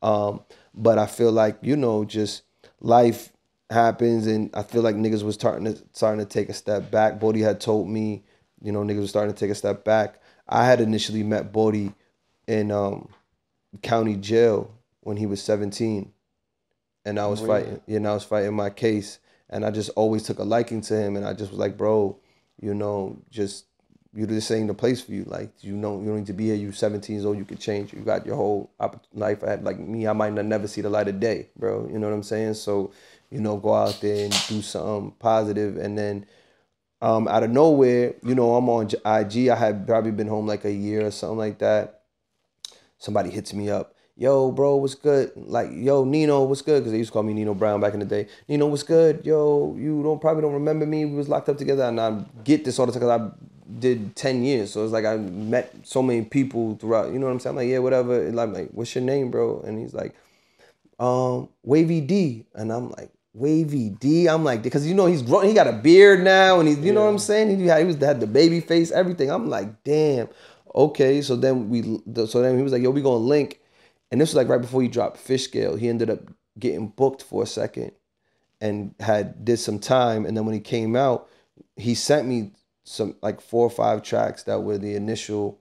Um, 0.02 0.40
but 0.74 0.98
I 0.98 1.06
feel 1.06 1.32
like 1.32 1.58
you 1.62 1.76
know 1.76 2.04
just 2.04 2.42
life 2.80 3.32
happens, 3.70 4.26
and 4.26 4.50
I 4.54 4.62
feel 4.62 4.82
like 4.82 4.96
niggas 4.96 5.22
was 5.22 5.34
starting 5.34 5.64
to 5.72 5.80
starting 5.92 6.24
to 6.24 6.28
take 6.28 6.48
a 6.48 6.54
step 6.54 6.90
back. 6.90 7.20
Bori 7.20 7.40
had 7.40 7.60
told 7.60 7.88
me, 7.88 8.24
you 8.62 8.72
know, 8.72 8.80
niggas 8.80 9.00
was 9.00 9.10
starting 9.10 9.34
to 9.34 9.38
take 9.38 9.50
a 9.50 9.54
step 9.54 9.84
back. 9.84 10.20
I 10.48 10.64
had 10.66 10.80
initially 10.80 11.22
met 11.22 11.52
Bori 11.52 11.92
in 12.46 12.70
um, 12.70 13.08
county 13.82 14.16
jail 14.16 14.72
when 15.00 15.16
he 15.16 15.26
was 15.26 15.42
17 15.42 16.12
and 17.06 17.20
I 17.20 17.26
was 17.28 17.40
fighting, 17.40 17.80
you 17.86 18.00
know, 18.00 18.10
I 18.10 18.14
was 18.14 18.24
fighting 18.24 18.52
my 18.52 18.68
case, 18.68 19.20
and 19.48 19.64
I 19.64 19.70
just 19.70 19.90
always 19.90 20.24
took 20.24 20.40
a 20.40 20.42
liking 20.42 20.80
to 20.82 21.00
him, 21.00 21.16
and 21.16 21.24
I 21.24 21.34
just 21.34 21.52
was 21.52 21.58
like, 21.58 21.76
bro, 21.76 22.18
you 22.60 22.74
know, 22.74 23.16
just 23.30 23.66
you 24.12 24.26
this 24.26 24.50
ain't 24.50 24.66
the 24.66 24.74
place 24.74 25.00
for 25.02 25.12
you. 25.12 25.22
Like, 25.24 25.50
you 25.60 25.76
know, 25.76 26.00
you 26.00 26.06
don't 26.06 26.16
need 26.16 26.26
to 26.26 26.32
be 26.32 26.46
here. 26.46 26.56
You're 26.56 26.72
17 26.72 27.14
years 27.14 27.24
old, 27.24 27.38
you 27.38 27.44
could 27.44 27.60
change. 27.60 27.92
You 27.92 28.00
got 28.00 28.26
your 28.26 28.34
whole 28.34 28.70
life 29.12 29.42
ahead. 29.42 29.62
Like 29.62 29.78
me, 29.78 30.08
I 30.08 30.14
might 30.14 30.32
not 30.32 30.46
never 30.46 30.66
see 30.66 30.80
the 30.80 30.90
light 30.90 31.06
of 31.06 31.20
day, 31.20 31.48
bro. 31.56 31.86
You 31.86 31.98
know 32.00 32.08
what 32.08 32.14
I'm 32.14 32.24
saying? 32.24 32.54
So, 32.54 32.90
you 33.30 33.40
know, 33.40 33.56
go 33.56 33.74
out 33.74 34.00
there 34.00 34.24
and 34.24 34.32
do 34.48 34.60
something 34.60 35.12
positive, 35.12 35.76
and 35.76 35.96
then. 35.96 36.26
Um, 37.02 37.28
out 37.28 37.42
of 37.42 37.50
nowhere, 37.50 38.14
you 38.22 38.34
know, 38.34 38.54
I'm 38.54 38.68
on 38.70 38.86
IG. 38.86 39.48
I 39.48 39.56
had 39.56 39.86
probably 39.86 40.12
been 40.12 40.28
home 40.28 40.46
like 40.46 40.64
a 40.64 40.72
year 40.72 41.06
or 41.06 41.10
something 41.10 41.38
like 41.38 41.58
that 41.58 41.96
somebody 42.98 43.30
hits 43.30 43.52
me 43.54 43.70
up. 43.70 43.94
Yo, 44.18 44.50
bro, 44.50 44.76
what's 44.76 44.94
good? 44.94 45.30
Like, 45.36 45.68
yo, 45.72 46.04
Nino, 46.04 46.44
what's 46.44 46.62
good? 46.62 46.80
Because 46.80 46.92
they 46.92 46.98
used 46.98 47.08
to 47.08 47.12
call 47.12 47.22
me 47.22 47.34
Nino 47.34 47.52
Brown 47.52 47.80
back 47.80 47.92
in 47.92 48.00
the 48.00 48.06
day. 48.06 48.28
Nino, 48.48 48.66
what's 48.66 48.82
good? 48.82 49.26
Yo, 49.26 49.76
you 49.78 50.02
don't 50.02 50.20
probably 50.20 50.40
don't 50.40 50.54
remember 50.54 50.86
me. 50.86 51.04
We 51.04 51.16
was 51.16 51.28
locked 51.28 51.50
up 51.50 51.58
together, 51.58 51.82
and 51.84 52.00
I 52.00 52.24
get 52.42 52.64
this 52.64 52.78
all 52.78 52.86
the 52.86 52.92
time 52.92 53.00
because 53.00 53.20
I 53.20 53.78
did 53.78 54.16
ten 54.16 54.42
years. 54.42 54.72
So 54.72 54.84
it's 54.84 54.92
like 54.92 55.04
I 55.04 55.18
met 55.18 55.74
so 55.82 56.02
many 56.02 56.22
people 56.22 56.76
throughout. 56.76 57.12
You 57.12 57.18
know 57.18 57.26
what 57.26 57.32
I'm 57.32 57.40
saying? 57.40 57.52
I'm 57.52 57.56
like, 57.56 57.68
yeah, 57.68 57.78
whatever. 57.78 58.26
And 58.26 58.40
I'm 58.40 58.54
like, 58.54 58.70
what's 58.70 58.94
your 58.94 59.04
name, 59.04 59.30
bro? 59.30 59.60
And 59.60 59.78
he's 59.78 59.92
like, 59.92 60.14
um, 60.98 61.50
Wavy 61.62 62.00
D, 62.00 62.46
and 62.54 62.72
I'm 62.72 62.90
like. 62.90 63.10
Wavy 63.36 63.90
D, 63.90 64.28
I'm 64.28 64.44
like, 64.44 64.62
because 64.62 64.86
you 64.86 64.94
know 64.94 65.04
he's 65.04 65.20
grown, 65.20 65.44
he 65.44 65.52
got 65.52 65.66
a 65.66 65.72
beard 65.72 66.24
now, 66.24 66.58
and 66.58 66.66
he's, 66.66 66.78
you 66.78 66.90
know 66.90 67.04
what 67.04 67.10
I'm 67.10 67.18
saying. 67.18 67.60
He 67.60 67.66
had, 67.66 67.80
he 67.80 67.84
was 67.84 67.96
had 67.96 68.18
the 68.18 68.26
baby 68.26 68.60
face, 68.60 68.90
everything. 68.90 69.30
I'm 69.30 69.50
like, 69.50 69.84
damn, 69.84 70.28
okay. 70.74 71.20
So 71.20 71.36
then 71.36 71.68
we, 71.68 71.82
so 72.26 72.40
then 72.40 72.56
he 72.56 72.62
was 72.62 72.72
like, 72.72 72.82
yo, 72.82 72.88
we 72.88 73.02
gonna 73.02 73.16
link, 73.16 73.60
and 74.10 74.18
this 74.18 74.30
was 74.30 74.36
like 74.36 74.48
right 74.48 74.60
before 74.60 74.80
he 74.80 74.88
dropped 74.88 75.18
Fish 75.18 75.44
Scale. 75.44 75.76
He 75.76 75.90
ended 75.90 76.08
up 76.08 76.20
getting 76.58 76.88
booked 76.88 77.22
for 77.22 77.42
a 77.42 77.46
second, 77.46 77.92
and 78.62 78.94
had 79.00 79.44
did 79.44 79.58
some 79.58 79.80
time, 79.80 80.24
and 80.24 80.34
then 80.34 80.46
when 80.46 80.54
he 80.54 80.60
came 80.60 80.96
out, 80.96 81.28
he 81.76 81.94
sent 81.94 82.26
me 82.26 82.52
some 82.84 83.16
like 83.20 83.42
four 83.42 83.66
or 83.66 83.70
five 83.70 84.02
tracks 84.02 84.44
that 84.44 84.62
were 84.62 84.78
the 84.78 84.94
initial 84.94 85.60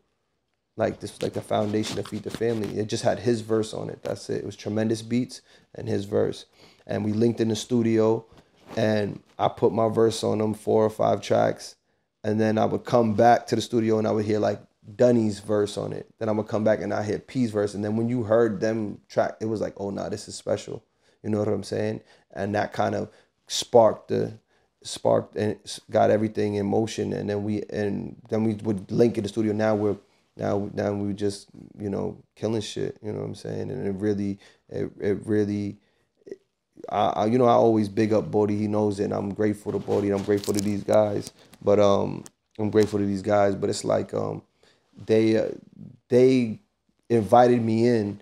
like 0.78 1.00
this 1.02 1.12
was 1.12 1.22
like 1.22 1.34
the 1.34 1.42
foundation 1.42 1.98
to 1.98 2.04
feed 2.04 2.24
the 2.24 2.30
family. 2.30 2.78
It 2.78 2.88
just 2.88 3.04
had 3.04 3.20
his 3.20 3.42
verse 3.42 3.74
on 3.74 3.90
it. 3.90 4.00
That's 4.04 4.30
it. 4.30 4.38
It 4.38 4.46
was 4.46 4.56
tremendous 4.56 5.02
beats 5.02 5.42
and 5.74 5.88
his 5.88 6.06
verse. 6.06 6.46
And 6.88 7.04
we 7.04 7.14
linked 7.14 7.40
in 7.40 7.50
the 7.50 7.56
studio 7.56 8.26
and 8.76 9.22
I 9.38 9.48
put 9.48 9.74
my 9.74 9.90
verse 9.90 10.24
on 10.24 10.38
them, 10.38 10.54
four 10.54 10.84
or 10.84 10.90
five 10.90 11.22
tracks. 11.22 11.76
And 12.24 12.40
then 12.40 12.58
I 12.58 12.66
would 12.66 12.86
come 12.86 13.14
back 13.14 13.48
to 13.48 13.56
the 13.56 13.62
studio 13.62 13.98
and 14.00 14.08
I 14.08 14.12
would 14.12 14.26
hear 14.26 14.40
like 14.40 14.62
Dunny's 14.96 15.40
verse 15.40 15.78
on 15.78 15.94
it. 15.94 16.08
Then 16.20 16.30
I 16.30 16.32
would 16.32 16.48
come 16.48 16.64
back 16.64 16.82
and 16.82 16.94
I 16.94 17.04
hear 17.04 17.20
P's 17.20 17.52
verse. 17.52 17.74
And 17.74 17.84
then 17.84 17.96
when 17.96 18.10
you 18.10 18.24
heard 18.24 18.60
them 18.60 19.00
track, 19.10 19.38
it 19.42 19.46
was 19.46 19.62
like, 19.62 19.74
oh 19.78 19.90
nah, 19.90 20.10
this 20.10 20.28
is 20.28 20.36
special. 20.36 20.84
You 21.24 21.30
know 21.30 21.40
what 21.40 21.48
I'm 21.48 21.64
saying? 21.64 22.02
And 22.32 22.54
that 22.56 22.74
kind 22.74 22.96
of 22.96 23.10
sparked 23.48 24.10
the 24.10 24.34
sparked 24.84 25.36
and 25.36 25.58
got 25.90 26.12
everything 26.12 26.56
in 26.56 26.66
motion. 26.68 27.14
And 27.14 27.30
then 27.30 27.44
we 27.44 27.64
and 27.70 28.16
then 28.30 28.44
we 28.44 28.54
would 28.56 28.92
link 28.92 29.18
in 29.18 29.24
the 29.24 29.30
studio. 29.30 29.54
Now 29.54 29.76
we're 29.76 29.98
now 30.38 30.70
now 30.74 30.92
we 30.94 31.14
just 31.14 31.48
you 31.80 31.90
know 31.90 32.18
killing 32.36 32.62
shit 32.62 32.98
you 33.02 33.12
know 33.12 33.20
what 33.20 33.26
i'm 33.26 33.36
saying 33.36 33.72
and 33.72 33.88
it 33.88 33.96
really 33.96 34.38
it, 34.70 34.92
it 35.00 35.26
really 35.26 35.78
I, 36.90 37.08
I 37.08 37.26
you 37.28 37.38
know 37.38 37.46
i 37.46 37.54
always 37.54 37.90
big 37.90 38.14
up 38.14 38.32
Bori. 38.32 38.56
He 38.58 38.68
knows 38.68 39.00
it 39.00 39.06
and 39.06 39.14
i'm 39.14 39.34
grateful 39.34 39.74
to 39.74 39.80
Bori 39.80 40.12
i'm 40.12 40.24
grateful 40.24 40.54
to 40.56 40.62
these 40.62 40.84
guys. 40.84 41.32
But 41.64 41.80
um 41.80 42.24
i'm 42.60 42.72
grateful 42.72 43.00
to 43.00 43.06
these 43.06 43.24
guys. 43.24 43.56
But 43.56 43.70
it's 43.72 43.86
like 43.86 44.14
um 44.14 44.44
they 45.08 45.38
uh, 45.38 45.50
they 46.10 46.60
invited 47.10 47.62
me 47.64 47.88
in 47.88 48.22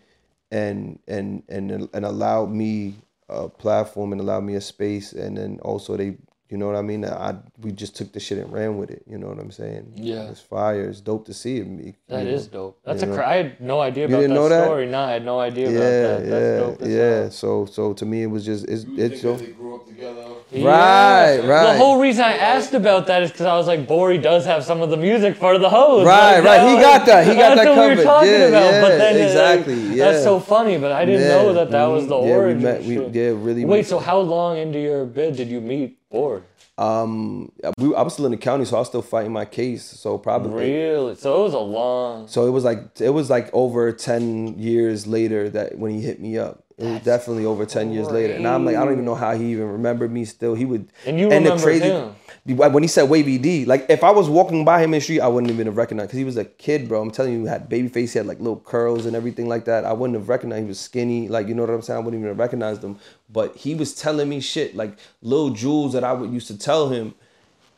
and 0.51 0.99
and 1.08 1.43
and 1.49 1.89
and 1.93 2.06
allowed 2.06 2.51
me 2.51 2.95
a 3.30 3.49
platform 3.49 4.12
and 4.14 4.22
allowed 4.22 4.43
me 4.43 4.56
a 4.56 4.62
space. 4.62 5.14
And 5.14 5.38
then 5.38 5.60
also 5.64 5.97
they 5.97 6.18
you 6.54 6.60
know 6.60 6.68
what 6.68 6.76
I 6.76 6.84
mean? 6.84 7.04
I 7.04 7.34
we 7.64 7.72
just 7.72 7.93
took 7.97 8.10
the 8.16 8.20
shit 8.26 8.38
and 8.38 8.49
ran 8.54 8.78
with 8.78 8.91
it. 8.91 9.01
You 9.12 9.18
know 9.18 9.28
what 9.32 9.39
I'm 9.43 9.49
saying? 9.62 9.84
Yeah. 9.95 10.30
it's 10.32 10.39
fire. 10.56 10.86
It's 10.91 11.01
dope 11.01 11.26
to 11.26 11.34
see 11.34 11.56
it. 11.62 11.68
Me, 11.68 11.95
That 12.10 12.26
you 12.28 12.34
is 12.38 12.45
know? 12.45 12.58
dope. 12.60 12.80
That's 12.86 13.01
you 13.01 13.08
a 13.08 13.10
know? 13.10 13.16
cra- 13.18 13.30
I 13.34 13.36
had 13.41 13.60
no 13.60 13.78
idea 13.89 14.04
You 14.04 14.10
about 14.10 14.22
didn't 14.22 14.36
that 14.36 14.39
know 14.41 14.49
that? 14.49 14.64
story. 14.66 14.86
Nah, 14.95 15.06
I 15.08 15.12
had 15.18 15.26
no 15.26 15.39
idea 15.49 15.66
about 15.70 15.82
Yeah, 15.82 16.01
that. 16.08 16.30
That's 16.34 16.62
dope 16.64 16.82
yeah, 16.82 16.88
yeah. 16.97 17.10
hell. 17.22 17.32
So 17.32 17.49
so 17.78 17.93
to 17.99 18.06
me 18.12 18.18
it 18.28 18.32
was 18.36 18.43
just 18.45 18.62
it's 18.74 18.84
You 18.84 18.91
would 18.91 18.99
it's 18.99 19.22
think 19.22 19.24
dope. 19.24 19.38
that 19.39 19.45
they 19.47 19.51
grew 19.62 19.76
up 19.78 19.86
together. 19.88 20.26
Right, 20.56 21.38
The 21.41 21.78
whole 21.78 21.99
reason 21.99 22.24
I 22.24 22.34
asked 22.38 22.76
about 22.76 23.08
that 23.08 23.24
is 23.24 23.32
because 23.32 23.47
I 23.47 23.56
was 23.58 23.66
like, 23.66 23.88
Bori 23.88 24.20
does 24.20 24.45
have 24.45 24.64
some 24.64 24.82
of 24.82 24.89
the 24.91 24.97
music 24.97 25.36
for 25.36 25.58
the 25.58 25.70
hose. 25.70 26.06
Right, 26.06 26.36
Like, 26.36 26.43
right. 26.45 26.58
that 26.58 26.68
He 26.70 26.76
was- 26.76 26.84
got 26.84 27.06
that. 27.08 27.28
He 27.28 27.34
got 27.43 27.56
that's 27.56 27.66
that 27.68 27.76
what 27.78 27.89
we 27.89 27.95
were 27.95 28.04
talking 28.04 28.30
Yeah, 28.30 28.51
about. 28.54 28.72
yeah, 28.74 28.82
but 28.82 28.89
then 29.01 29.16
it, 29.16 29.20
like, 29.20 29.28
exactly, 29.30 29.82
yeah. 29.97 30.06
That's 30.12 30.24
so 30.24 30.39
funny, 30.39 30.78
but 30.78 30.91
I 30.91 31.06
didn't 31.06 31.22
Yeah, 31.22 31.28
know 31.41 31.54
that 31.54 31.72
that 31.72 31.86
was 31.86 32.06
the 32.08 32.16
mhm. 32.16 32.28
Yeah, 32.28 32.38
we 32.38 32.43
origin. 32.43 32.62
met- 32.64 32.84
we- 32.84 33.06
yeah, 33.20 33.32
really 33.36 33.66
Wait, 33.66 33.78
met- 33.80 33.86
so 33.88 33.97
how 33.99 34.20
long 34.20 34.58
into 34.58 34.80
your 34.80 35.06
bid 35.06 35.36
did 35.36 35.47
you 35.47 35.60
meet 35.62 35.97
Bori? 36.14 36.43
Um, 36.78 37.51
we, 37.78 37.93
I 37.95 38.03
was 38.03 38.14
still 38.14 38.26
in 38.26 38.32
the 38.32 38.38
county, 38.38 38.66
so 38.66 38.78
I 38.78 38.80
was 38.80 38.88
still 38.88 39.01
fighting 39.01 39.34
my 39.34 39.45
case. 39.45 39.84
So 39.84 40.18
probably 40.18 40.53
Really? 40.53 41.16
So 41.16 41.41
it 41.41 41.43
was 41.43 41.53
a 41.55 41.59
long. 41.59 42.28
So 42.28 42.45
it 42.45 42.51
was 42.51 42.64
like 42.64 43.01
it 43.01 43.09
was 43.09 43.30
like 43.30 43.49
over 43.51 43.91
ten 43.91 44.57
years 44.59 45.07
later 45.07 45.49
that 45.49 45.78
when 45.78 45.91
he 45.91 46.01
hit 46.01 46.22
me 46.22 46.38
up. 46.38 46.64
It 46.78 46.86
was 46.86 47.03
definitely 47.03 47.45
over 47.45 47.65
ten 47.65 47.91
years 47.91 48.09
later, 48.09 48.34
and 48.34 48.47
I'm 48.47 48.65
like, 48.65 48.76
I 48.76 48.84
don't 48.84 48.93
even 48.93 49.05
know 49.05 49.15
how 49.15 49.36
he 49.36 49.51
even 49.51 49.67
remembered 49.67 50.11
me. 50.11 50.26
Still, 50.26 50.55
he 50.55 50.65
would. 50.65 50.88
And 51.05 51.19
you 51.19 51.30
and 51.32 51.45
the 51.45 51.51
remembered 51.51 51.84
him. 51.84 52.15
when 52.45 52.84
he 52.84 52.88
said 52.88 53.03
Wavy 53.03 53.38
D. 53.38 53.65
Like 53.65 53.86
if 53.89 54.03
I 54.03 54.09
was 54.09 54.28
walking 54.28 54.65
by 54.65 54.80
him 54.80 54.93
in 54.93 54.97
the 54.97 55.01
street, 55.01 55.19
I 55.19 55.28
wouldn't 55.28 55.51
even 55.51 55.67
have 55.67 55.78
recognized 55.78 56.09
because 56.09 56.17
he 56.17 56.26
was 56.26 56.38
a 56.38 56.45
kid, 56.45 56.88
bro. 56.88 57.01
I'm 57.01 57.11
telling 57.11 57.34
you, 57.34 57.41
he 57.41 57.47
had 57.47 57.69
baby 57.69 57.88
face, 57.88 58.13
he 58.13 58.19
had 58.19 58.26
like 58.26 58.39
little 58.39 58.59
curls 58.59 59.05
and 59.05 59.15
everything 59.15 59.47
like 59.47 59.65
that. 59.65 59.86
I 59.86 59.93
wouldn't 59.93 60.17
have 60.17 60.30
recognized. 60.30 60.63
He 60.63 60.67
was 60.67 60.80
skinny, 60.80 61.28
like 61.28 61.47
you 61.47 61.53
know 61.53 61.63
what 61.63 61.69
I'm 61.69 61.82
saying. 61.84 61.97
I 61.97 61.99
wouldn't 61.99 62.19
even 62.19 62.30
have 62.30 62.39
recognized 62.39 62.84
him. 62.84 62.97
But 63.30 63.55
he 63.55 63.76
was 63.76 63.93
telling 63.93 64.30
me 64.30 64.39
shit 64.39 64.76
like 64.76 64.97
little 65.21 65.51
jewels 65.51 65.93
that 65.93 66.03
I 66.03 66.13
would 66.13 66.32
used 66.32 66.47
to 66.47 66.57
tell 66.57 66.89
him 66.89 67.13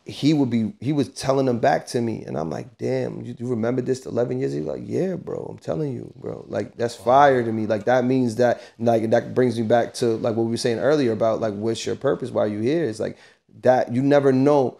he 0.06 0.32
would 0.32 0.50
be 0.50 0.72
he 0.80 0.92
was 0.92 1.08
telling 1.08 1.46
them 1.46 1.58
back 1.58 1.86
to 1.88 2.00
me. 2.00 2.22
And 2.24 2.38
i'm 2.38 2.50
like 2.50 2.78
damn 2.78 3.22
you, 3.22 3.34
you 3.38 3.46
remember 3.48 3.82
this 3.82 4.06
11 4.06 4.38
years? 4.38 4.52
He's 4.52 4.64
like 4.64 4.82
yeah 4.84 5.16
bro 5.16 5.46
i'm 5.50 5.58
telling 5.58 5.92
you 5.92 6.12
bro. 6.16 6.44
Like 6.48 6.76
that's 6.76 6.94
fire 6.94 7.44
to 7.44 7.52
me. 7.52 7.66
Like 7.66 7.84
that 7.84 8.04
means 8.04 8.36
that 8.36 8.62
like 8.78 9.10
that 9.10 9.34
brings 9.34 9.58
me 9.58 9.66
back 9.66 9.94
to 9.94 10.16
like 10.16 10.36
what 10.36 10.44
we 10.44 10.50
were 10.50 10.56
saying 10.56 10.78
earlier 10.78 11.12
about 11.12 11.40
like 11.40 11.54
what's 11.54 11.84
your 11.84 11.96
purpose? 11.96 12.30
Why 12.30 12.44
are 12.44 12.48
you 12.48 12.60
here? 12.60 12.84
It's 12.84 13.00
like 13.00 13.18
that 13.62 13.92
you 13.92 14.02
never 14.02 14.32
know. 14.32 14.78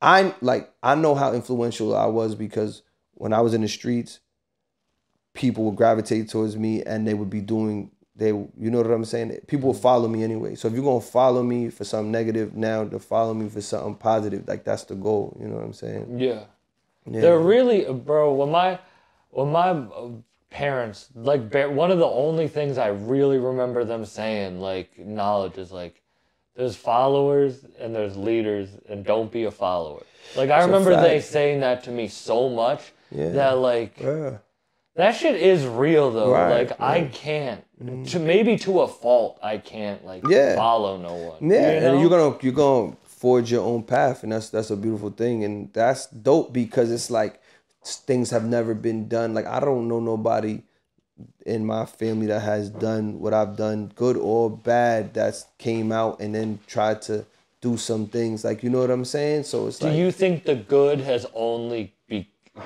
I 0.00 0.34
like 0.40 0.72
i 0.82 0.94
know 0.94 1.14
how 1.14 1.32
influential 1.32 1.96
i 1.96 2.06
was 2.06 2.34
because 2.34 2.82
when 3.14 3.32
i 3.32 3.40
was 3.40 3.54
in 3.54 3.60
the 3.60 3.68
streets 3.68 4.18
people 5.34 5.64
would 5.64 5.76
gravitate 5.76 6.28
towards 6.28 6.56
me 6.56 6.82
and 6.82 7.06
they 7.06 7.14
would 7.14 7.30
be 7.30 7.40
doing 7.40 7.90
they 8.22 8.28
you 8.28 8.70
know 8.70 8.78
what 8.78 8.90
I'm 8.90 9.04
saying? 9.04 9.36
People 9.46 9.68
will 9.68 9.74
follow 9.74 10.08
me 10.08 10.22
anyway. 10.22 10.54
So 10.54 10.68
if 10.68 10.74
you're 10.74 10.84
gonna 10.84 11.00
follow 11.00 11.42
me 11.42 11.70
for 11.70 11.84
something 11.84 12.12
negative 12.12 12.54
now 12.54 12.84
to 12.84 12.98
follow 12.98 13.34
me 13.34 13.48
for 13.48 13.60
something 13.60 13.94
positive, 13.96 14.46
like 14.46 14.64
that's 14.64 14.84
the 14.84 14.94
goal. 14.94 15.36
You 15.40 15.48
know 15.48 15.56
what 15.56 15.64
I'm 15.64 15.72
saying? 15.72 16.18
Yeah. 16.18 16.44
Yeah. 17.10 17.20
They're 17.20 17.40
really, 17.40 17.84
bro. 17.92 18.32
When 18.32 18.50
my 18.50 18.78
when 19.30 19.50
my 19.50 19.70
uh, 19.70 20.10
parents 20.50 21.08
like 21.14 21.52
one 21.70 21.90
of 21.90 21.98
the 21.98 22.06
only 22.06 22.46
things 22.46 22.78
I 22.78 22.88
really 22.88 23.38
remember 23.38 23.84
them 23.84 24.04
saying 24.04 24.60
like 24.60 24.98
knowledge 24.98 25.56
is 25.58 25.72
like 25.72 26.02
there's 26.54 26.76
followers 26.76 27.64
and 27.80 27.94
there's 27.94 28.16
leaders 28.16 28.68
and 28.88 29.04
don't 29.04 29.32
be 29.32 29.44
a 29.44 29.50
follower. 29.50 30.02
Like 30.36 30.50
I 30.50 30.60
a 30.60 30.66
remember 30.66 30.94
they 31.00 31.20
saying 31.20 31.60
that 31.60 31.84
to 31.84 31.90
me 31.90 32.08
so 32.08 32.48
much 32.48 32.92
Yeah. 33.10 33.30
that 33.30 33.58
like 33.58 33.98
yeah. 34.00 34.38
That 34.94 35.12
shit 35.12 35.36
is 35.36 35.66
real 35.66 36.10
though. 36.10 36.32
Right, 36.32 36.68
like 36.68 36.80
I 36.80 37.04
can't 37.04 37.64
mm. 37.82 38.08
to 38.10 38.18
maybe 38.18 38.56
to 38.58 38.80
a 38.80 38.88
fault 38.88 39.38
I 39.42 39.58
can't 39.58 40.04
like 40.04 40.22
Yeah. 40.28 40.56
follow 40.56 40.96
no 40.96 41.14
one. 41.14 41.50
Yeah, 41.50 41.74
you 41.74 41.80
know? 41.80 41.92
and 41.92 42.00
you're 42.00 42.10
gonna 42.10 42.38
you're 42.42 42.52
gonna 42.52 42.96
forge 43.06 43.52
your 43.52 43.64
own 43.64 43.84
path, 43.84 44.22
and 44.22 44.32
that's 44.32 44.50
that's 44.50 44.70
a 44.70 44.76
beautiful 44.76 45.10
thing, 45.10 45.44
and 45.44 45.72
that's 45.72 46.06
dope 46.06 46.52
because 46.52 46.90
it's 46.90 47.10
like 47.10 47.40
things 47.84 48.30
have 48.30 48.44
never 48.44 48.74
been 48.74 49.08
done. 49.08 49.34
Like 49.34 49.46
I 49.46 49.60
don't 49.60 49.88
know 49.88 50.00
nobody 50.00 50.62
in 51.46 51.64
my 51.64 51.84
family 51.86 52.26
that 52.26 52.40
has 52.40 52.70
done 52.70 53.20
what 53.20 53.34
I've 53.34 53.56
done, 53.56 53.92
good 53.94 54.16
or 54.16 54.50
bad, 54.50 55.14
that's 55.14 55.46
came 55.58 55.92
out 55.92 56.20
and 56.20 56.34
then 56.34 56.58
tried 56.66 57.02
to 57.02 57.24
do 57.60 57.76
some 57.76 58.06
things. 58.06 58.44
Like 58.44 58.62
you 58.62 58.70
know 58.70 58.80
what 58.80 58.90
I'm 58.90 59.04
saying? 59.04 59.44
So 59.44 59.66
it's 59.68 59.78
Do 59.78 59.86
like 59.86 59.96
you 59.96 60.10
think 60.10 60.44
the 60.44 60.56
good 60.56 61.00
has 61.00 61.26
only 61.34 61.94
be- 62.01 62.01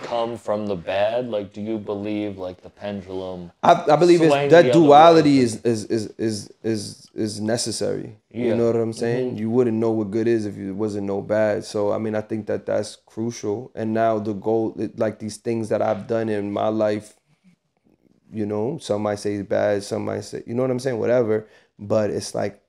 come 0.03 0.37
from 0.37 0.67
the 0.67 0.75
bad? 0.77 1.29
Like, 1.29 1.53
do 1.53 1.61
you 1.61 1.79
believe 1.79 2.39
like 2.39 2.63
the 2.63 2.71
pendulum? 2.71 3.53
I, 3.63 3.85
I 3.91 3.97
believe 3.97 4.21
that 4.21 4.73
duality 4.73 5.39
is 5.39 5.63
is 5.63 5.85
is 5.85 6.09
is 6.19 6.51
is 6.63 7.09
is 7.15 7.41
necessary. 7.41 8.17
Yeah. 8.31 8.37
Mm-hmm. 8.37 8.49
You 8.49 8.57
know 8.57 8.67
what 8.67 8.77
I'm 8.77 8.93
saying? 8.93 9.39
You 9.39 9.51
wouldn't 9.51 9.77
know 9.77 9.91
what 9.91 10.11
good 10.11 10.27
is 10.27 10.47
if 10.47 10.57
it 10.57 10.73
wasn't 10.73 11.07
no 11.07 11.23
bad. 11.23 11.65
So 11.65 11.93
I 11.93 11.99
mean, 11.99 12.15
I 12.15 12.21
think 12.21 12.47
that 12.47 12.67
that's 12.67 12.97
crucial. 13.07 13.71
And 13.75 13.95
now 13.95 14.19
the 14.19 14.33
goal, 14.33 14.75
like 14.97 15.19
these 15.19 15.37
things 15.37 15.69
that 15.69 15.83
I've 15.83 16.07
done 16.07 16.29
in 16.29 16.53
my 16.53 16.69
life, 16.69 17.15
you 18.33 18.47
know, 18.47 18.79
some 18.79 19.03
might 19.03 19.21
say 19.21 19.41
bad, 19.43 19.85
some 19.85 20.05
might 20.05 20.25
say, 20.25 20.43
you 20.47 20.55
know 20.55 20.63
what 20.63 20.71
I'm 20.71 20.81
saying, 20.81 20.99
whatever. 20.99 21.47
But 21.79 22.11
it's 22.11 22.35
like, 22.35 22.61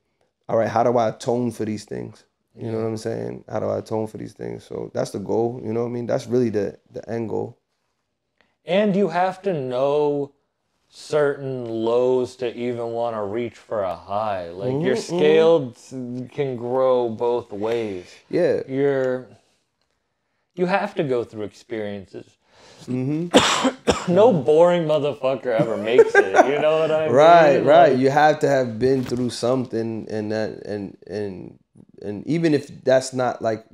all 0.48 0.56
right, 0.56 0.68
how 0.68 0.84
do 0.84 0.96
I 0.96 1.08
atone 1.08 1.50
for 1.50 1.64
these 1.64 1.84
things? 1.84 2.24
You 2.58 2.72
know 2.72 2.78
what 2.80 2.88
I'm 2.88 2.96
saying? 2.98 3.44
How 3.48 3.60
do 3.60 3.66
I 3.66 3.78
atone 3.78 4.08
for 4.08 4.18
these 4.18 4.34
things? 4.34 4.64
So 4.64 4.90
that's 4.94 5.12
the 5.12 5.20
goal. 5.20 5.60
You 5.64 5.72
know 5.72 5.82
what 5.82 5.90
I 5.90 5.92
mean? 5.92 6.06
That's 6.06 6.26
really 6.26 6.50
the 6.50 6.78
the 6.92 7.08
end 7.10 7.30
goal. 7.30 7.58
And 8.66 8.96
you 8.96 9.08
have 9.08 9.42
to 9.42 9.52
know 9.54 10.32
certain 10.88 11.66
lows 11.66 12.36
to 12.36 12.54
even 12.56 12.88
want 12.92 13.16
to 13.16 13.22
reach 13.22 13.56
for 13.56 13.82
a 13.84 13.96
high. 13.96 14.50
Like 14.50 14.82
your 14.82 14.96
Mm-hmm, 14.96 15.16
scale 15.16 15.74
can 16.32 16.56
grow 16.56 17.08
both 17.10 17.52
ways. 17.52 18.22
Yeah. 18.30 18.62
You're 18.68 19.28
you 20.54 20.66
have 20.66 20.94
to 20.96 21.04
go 21.04 21.24
through 21.24 21.44
experiences. 21.44 22.36
Mm-hmm. 22.86 24.12
no 24.12 24.32
boring 24.32 24.84
motherfucker 24.84 25.46
ever 25.58 25.76
makes 25.76 26.18
it. 26.18 26.40
You 26.46 26.58
know 26.58 26.80
what 26.80 26.90
I 26.92 27.10
mean? 27.16 27.16
right 27.16 27.58
right 27.64 27.96
you 27.98 28.10
have 28.10 28.40
to 28.40 28.48
have 28.48 28.78
been 28.78 29.04
through 29.04 29.30
something 29.30 30.06
and 30.10 30.32
that 30.32 30.62
and 30.66 30.96
and 31.06 31.58
and 32.02 32.26
even 32.26 32.54
if 32.54 32.68
that's 32.84 33.12
not 33.12 33.42
like 33.42 33.64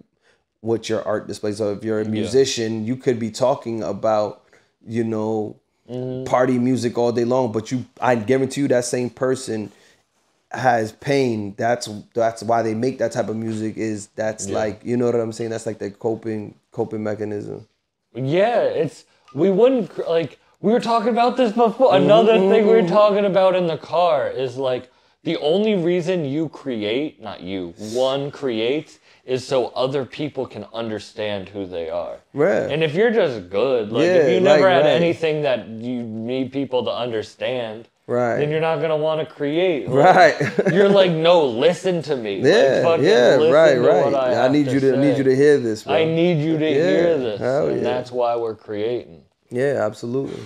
what 0.60 0.88
your 0.88 1.02
art 1.06 1.26
displays 1.26 1.58
so 1.58 1.72
if 1.72 1.84
you're 1.84 2.00
a 2.00 2.04
musician 2.04 2.84
you 2.84 2.96
could 2.96 3.18
be 3.18 3.30
talking 3.30 3.82
about 3.82 4.44
you 4.86 5.04
know 5.04 5.56
mm-hmm. 5.90 6.24
party 6.24 6.58
music 6.58 6.96
all 6.96 7.12
day 7.12 7.24
long 7.24 7.52
but 7.52 7.70
you 7.70 7.84
i 8.00 8.14
guarantee 8.14 8.62
you 8.62 8.68
that 8.68 8.84
same 8.84 9.10
person 9.10 9.70
has 10.56 10.92
pain. 10.92 11.54
That's 11.56 11.88
that's 12.14 12.42
why 12.42 12.62
they 12.62 12.74
make 12.74 12.98
that 12.98 13.12
type 13.12 13.28
of 13.28 13.36
music 13.36 13.76
is 13.76 14.08
that's 14.08 14.48
like 14.48 14.84
you 14.84 14.96
know 14.96 15.06
what 15.06 15.16
i'm 15.16 15.32
saying? 15.32 15.50
That's 15.50 15.66
like 15.66 15.78
the 15.78 15.90
coping 15.90 16.54
coping 16.72 17.02
mechanism. 17.02 17.66
Yeah, 18.14 18.60
it's 18.62 19.04
we 19.34 19.50
wouldn't 19.50 20.08
like 20.08 20.38
we 20.60 20.72
were 20.72 20.80
talking 20.80 21.10
about 21.10 21.36
this 21.36 21.52
before. 21.52 21.94
Another 21.94 22.38
thing 22.38 22.66
we 22.66 22.72
were 22.72 22.80
mm-hmm. 22.80 22.88
talking 22.88 23.24
about 23.24 23.54
in 23.54 23.66
the 23.66 23.78
car 23.78 24.28
is 24.28 24.56
like 24.56 24.90
the 25.24 25.36
only 25.38 25.74
reason 25.74 26.24
you 26.24 26.48
create, 26.50 27.20
not 27.20 27.40
you, 27.40 27.74
one 27.92 28.30
creates 28.30 28.98
is 29.24 29.46
so 29.46 29.68
other 29.68 30.04
people 30.04 30.46
can 30.46 30.66
understand 30.74 31.48
who 31.48 31.64
they 31.66 31.88
are. 31.88 32.18
Right. 32.34 32.70
And 32.70 32.82
if 32.84 32.94
you're 32.94 33.10
just 33.10 33.48
good, 33.48 33.90
like 33.90 34.02
Yeah, 34.04 34.14
if 34.16 34.32
you 34.34 34.40
never 34.40 34.62
like, 34.64 34.70
had 34.72 34.84
right. 34.84 34.90
anything 35.02 35.42
that 35.42 35.66
you 35.66 36.02
need 36.02 36.52
people 36.52 36.84
to 36.84 36.90
understand, 36.90 37.88
Right. 38.06 38.36
then 38.36 38.50
you're 38.50 38.60
not 38.60 38.82
gonna 38.82 38.98
want 38.98 39.26
to 39.26 39.34
create. 39.34 39.88
Right. 39.88 40.34
you're 40.74 40.90
like, 40.90 41.10
no, 41.10 41.46
listen 41.46 42.02
to 42.02 42.16
me. 42.18 42.36
Like, 42.42 42.52
Yeah, 42.52 42.82
fucking 42.82 43.04
yeah, 43.06 43.36
listen 43.36 43.52
right, 43.54 43.74
to 43.76 43.80
right. 43.80 44.14
I, 44.14 44.44
I, 44.44 44.48
need 44.48 44.66
you 44.66 44.78
to 44.80 44.90
say. 44.90 44.96
need 44.98 45.16
you 45.16 45.24
to 45.24 45.34
hear 45.34 45.56
this, 45.58 45.84
bro. 45.84 45.94
I 45.94 46.04
need 46.04 46.44
you 46.44 46.58
to 46.58 46.64
Yeah, 46.66 46.74
hear 46.74 47.18
this, 47.18 47.40
hell 47.40 47.68
and 47.68 47.78
yeah. 47.78 47.82
that's 47.82 48.12
why 48.12 48.36
we're 48.36 48.56
creating. 48.56 49.22
yeah, 49.50 49.78
absolutely. 49.80 50.42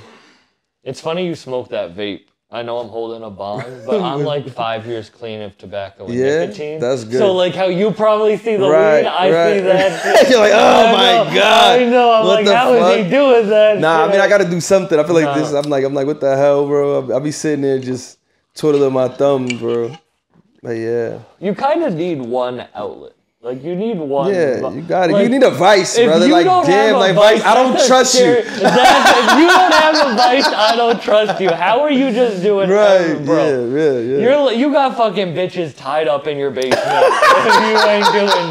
It's 0.84 1.00
funny 1.00 1.26
you 1.26 1.34
smoke 1.34 1.68
that 1.70 1.96
vape. 1.96 2.26
I 2.50 2.62
know 2.62 2.78
I'm 2.78 2.88
holding 2.88 3.22
a 3.22 3.28
bong, 3.30 3.82
but 3.86 4.00
I'm 4.02 4.24
like 4.24 4.48
five 4.48 4.86
years 4.86 5.10
clean 5.10 5.42
of 5.42 5.58
tobacco 5.58 6.06
and 6.06 6.14
Yeah, 6.18 6.40
nicotine. 6.40 6.80
that's 6.80 7.04
good. 7.04 7.18
So 7.18 7.34
like 7.34 7.54
how 7.54 7.66
you 7.66 7.90
probably 7.90 8.38
see 8.38 8.56
the 8.56 8.68
Right, 8.68 9.00
weed, 9.02 9.06
I 9.06 9.30
right. 9.30 9.54
see 9.54 9.60
that. 9.60 10.28
You're 10.30 10.40
like, 10.40 10.52
oh 10.54 10.86
I 10.86 10.92
my 10.92 11.30
know, 11.30 11.34
God, 11.34 11.78
I 11.80 11.84
know. 11.84 12.10
I'm 12.12 12.24
what 12.24 12.44
like, 12.44 12.56
how 12.56 12.72
is 12.72 12.96
he 12.96 13.02
fuck? 13.02 13.10
doing 13.10 13.48
that? 13.50 13.78
Nah, 13.80 14.04
I 14.04 14.10
mean 14.10 14.20
I 14.20 14.28
gotta 14.28 14.48
do 14.48 14.60
something. 14.62 14.98
I 14.98 15.04
feel 15.04 15.14
like 15.14 15.26
Nah. 15.26 15.34
this. 15.34 15.52
I'm 15.52 15.68
like 15.70 15.84
I'm 15.84 15.92
like 15.92 16.06
what 16.06 16.20
the 16.20 16.34
hell, 16.36 16.66
bro? 16.66 17.02
I'll, 17.02 17.12
I'll 17.14 17.20
be 17.20 17.32
sitting 17.32 17.60
there 17.60 17.78
just 17.78 18.18
twiddling 18.54 18.94
my 18.94 19.08
thumbs, 19.08 19.60
bro. 19.60 19.94
But 20.62 20.70
yeah, 20.72 21.18
You 21.40 21.54
kind 21.54 21.82
of 21.84 21.92
need 21.94 22.20
one 22.22 22.66
outlet. 22.74 23.12
Like 23.48 23.64
you 23.64 23.74
need 23.76 23.96
one. 23.96 24.28
yeah, 24.34 24.68
you 24.68 24.82
got 24.82 25.08
it. 25.08 25.14
Like, 25.14 25.22
you 25.22 25.30
need 25.30 25.42
a 25.42 25.50
vice, 25.50 25.96
brother. 25.98 26.28
Like 26.28 26.44
damn, 26.66 26.98
like 26.98 27.14
vice. 27.14 27.42
I 27.42 27.54
don't 27.54 27.80
trust 27.86 28.20
you. 28.20 28.26
If 28.26 28.46
you 28.46 28.60
don't 28.60 29.72
have 29.72 29.94
a 30.06 30.14
vice, 30.16 30.44
I 30.44 30.76
don't 30.76 31.00
trust 31.00 31.40
you. 31.40 31.50
How 31.50 31.80
are 31.80 31.90
you 31.90 32.12
just 32.12 32.42
doing, 32.42 32.68
Right? 32.68 33.14
bro? 33.24 33.38
Yeah, 33.74 33.74
yeah, 33.74 34.00
yeah. 34.00 34.18
You're 34.18 34.52
you 34.52 34.70
got 34.70 34.98
fucking 34.98 35.28
bitches 35.28 35.74
tied 35.74 36.08
up 36.08 36.26
in 36.26 36.36
your 36.36 36.50
basement. 36.50 36.74
you 36.76 37.78
ain't 37.88 38.12
doing 38.12 38.48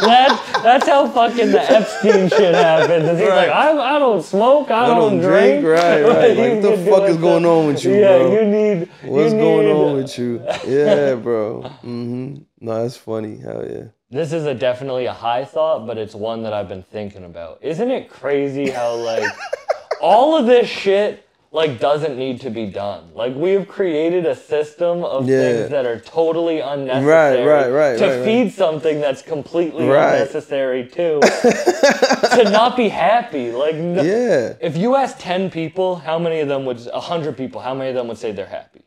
that's 0.00 0.62
that's 0.62 0.86
how 0.86 1.08
fucking 1.08 1.50
the 1.50 1.62
Epstein 1.68 2.28
shit 2.28 2.54
happens. 2.54 3.18
He's 3.18 3.28
Right. 3.28 3.48
like, 3.48 3.50
I, 3.50 3.96
I 3.96 3.98
don't 3.98 4.22
smoke, 4.22 4.70
I, 4.70 4.84
I 4.84 4.86
don't 4.94 5.18
drink, 5.18 5.64
right, 5.66 6.02
right. 6.04 6.36
Like, 6.36 6.62
what 6.62 6.62
the 6.62 6.90
fuck 6.90 7.08
is 7.08 7.16
going 7.16 7.44
on 7.44 7.66
with 7.66 7.82
you, 7.84 7.94
yeah, 7.96 8.18
bro? 8.18 8.32
you 8.32 8.44
need. 8.44 8.88
What's 9.02 9.32
you 9.32 9.38
going 9.40 9.66
on 9.68 9.96
with 9.96 10.18
you? 10.18 10.40
Yeah, 10.66 11.14
bro. 11.16 11.62
Mm-hmm. 11.82 12.36
No, 12.60 12.82
that's 12.82 12.96
funny. 12.96 13.38
Hell 13.38 13.66
yeah. 13.68 13.84
This 14.10 14.32
is 14.32 14.46
a 14.46 14.54
definitely 14.54 15.06
a 15.06 15.12
high 15.12 15.44
thought, 15.44 15.86
but 15.86 15.98
it's 15.98 16.14
one 16.14 16.42
that 16.44 16.52
I've 16.52 16.68
been 16.68 16.82
thinking 16.84 17.24
about. 17.24 17.58
Isn't 17.62 17.90
it 17.90 18.08
crazy 18.08 18.70
how 18.70 18.94
like 18.94 19.30
all 20.00 20.36
of 20.38 20.46
this 20.46 20.68
shit 20.68 21.22
like 21.52 21.80
doesn't 21.80 22.16
need 22.16 22.40
to 22.42 22.50
be 22.50 22.66
done? 22.66 23.10
Like 23.14 23.34
we've 23.34 23.66
created 23.66 24.24
a 24.24 24.34
system 24.36 25.04
of 25.04 25.28
Yeah. 25.28 25.40
things 25.40 25.70
that 25.70 25.86
are 25.86 25.98
totally 26.00 26.60
unnecessary 26.60 27.44
right, 27.46 27.68
right, 27.70 27.98
to 27.98 28.06
right, 28.06 28.16
right. 28.16 28.24
feed 28.24 28.52
something 28.52 29.00
that's 29.00 29.22
completely 29.22 29.86
Right. 29.88 30.14
unnecessary 30.14 30.86
too. 30.86 31.20
to 31.22 32.48
not 32.50 32.76
be 32.76 32.88
happy. 32.88 33.50
Like 33.52 33.74
n- 33.74 33.96
Yeah. 33.96 34.54
if 34.60 34.76
you 34.76 34.96
ask 34.96 35.18
10 35.18 35.50
people, 35.50 35.96
how 35.96 36.18
many 36.18 36.40
of 36.40 36.48
them 36.48 36.64
would 36.64 36.78
100 36.80 37.36
people, 37.36 37.60
how 37.60 37.74
many 37.74 37.90
of 37.90 37.96
them 37.96 38.08
would 38.08 38.18
say 38.18 38.32
they're 38.32 38.46
happy? 38.46 38.82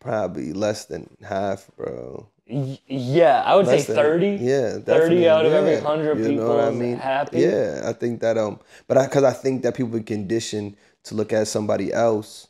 Probably 0.00 0.52
less 0.52 0.84
than 0.84 1.16
half, 1.26 1.70
bro. 1.76 2.28
Yeah, 2.48 3.42
I 3.44 3.54
would 3.56 3.66
Less 3.66 3.86
say 3.86 3.94
than- 3.94 4.02
30. 4.02 4.26
Yeah, 4.40 4.78
30 4.78 5.28
out 5.28 5.44
of 5.44 5.52
every 5.52 5.72
yeah. 5.72 5.80
100 5.82 6.18
You 6.18 6.22
know 6.24 6.28
people 6.30 6.48
what 6.56 6.64
I 6.64 6.70
mean? 6.70 6.96
happy. 6.96 7.40
Yeah, 7.40 7.82
I 7.84 7.92
think 7.92 8.20
that 8.20 8.38
um, 8.38 8.58
but 8.86 8.96
I 8.96 9.04
because 9.04 9.24
I 9.24 9.32
think 9.32 9.62
that 9.62 9.74
people 9.74 9.94
are 9.96 10.02
conditioned 10.02 10.76
to 11.04 11.14
look 11.14 11.32
at 11.32 11.46
somebody 11.48 11.92
else 11.92 12.48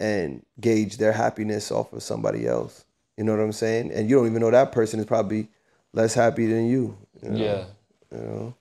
and 0.00 0.42
gauge 0.60 0.96
their 0.96 1.12
happiness 1.12 1.70
off 1.70 1.92
of 1.92 2.02
somebody 2.02 2.46
else. 2.46 2.84
You 3.16 3.24
know 3.24 3.32
what 3.36 3.42
I'm 3.42 3.52
saying? 3.52 3.92
And 3.92 4.08
you 4.08 4.16
don't 4.16 4.26
even 4.26 4.40
know 4.40 4.50
that 4.50 4.72
person 4.72 4.98
is 5.00 5.06
probably 5.06 5.48
less 5.92 6.14
happy 6.14 6.46
than 6.46 6.66
you. 6.66 6.96
you 7.22 7.28
know? 7.30 7.36
Yeah. 7.38 7.64
You 8.12 8.18
know? 8.24 8.54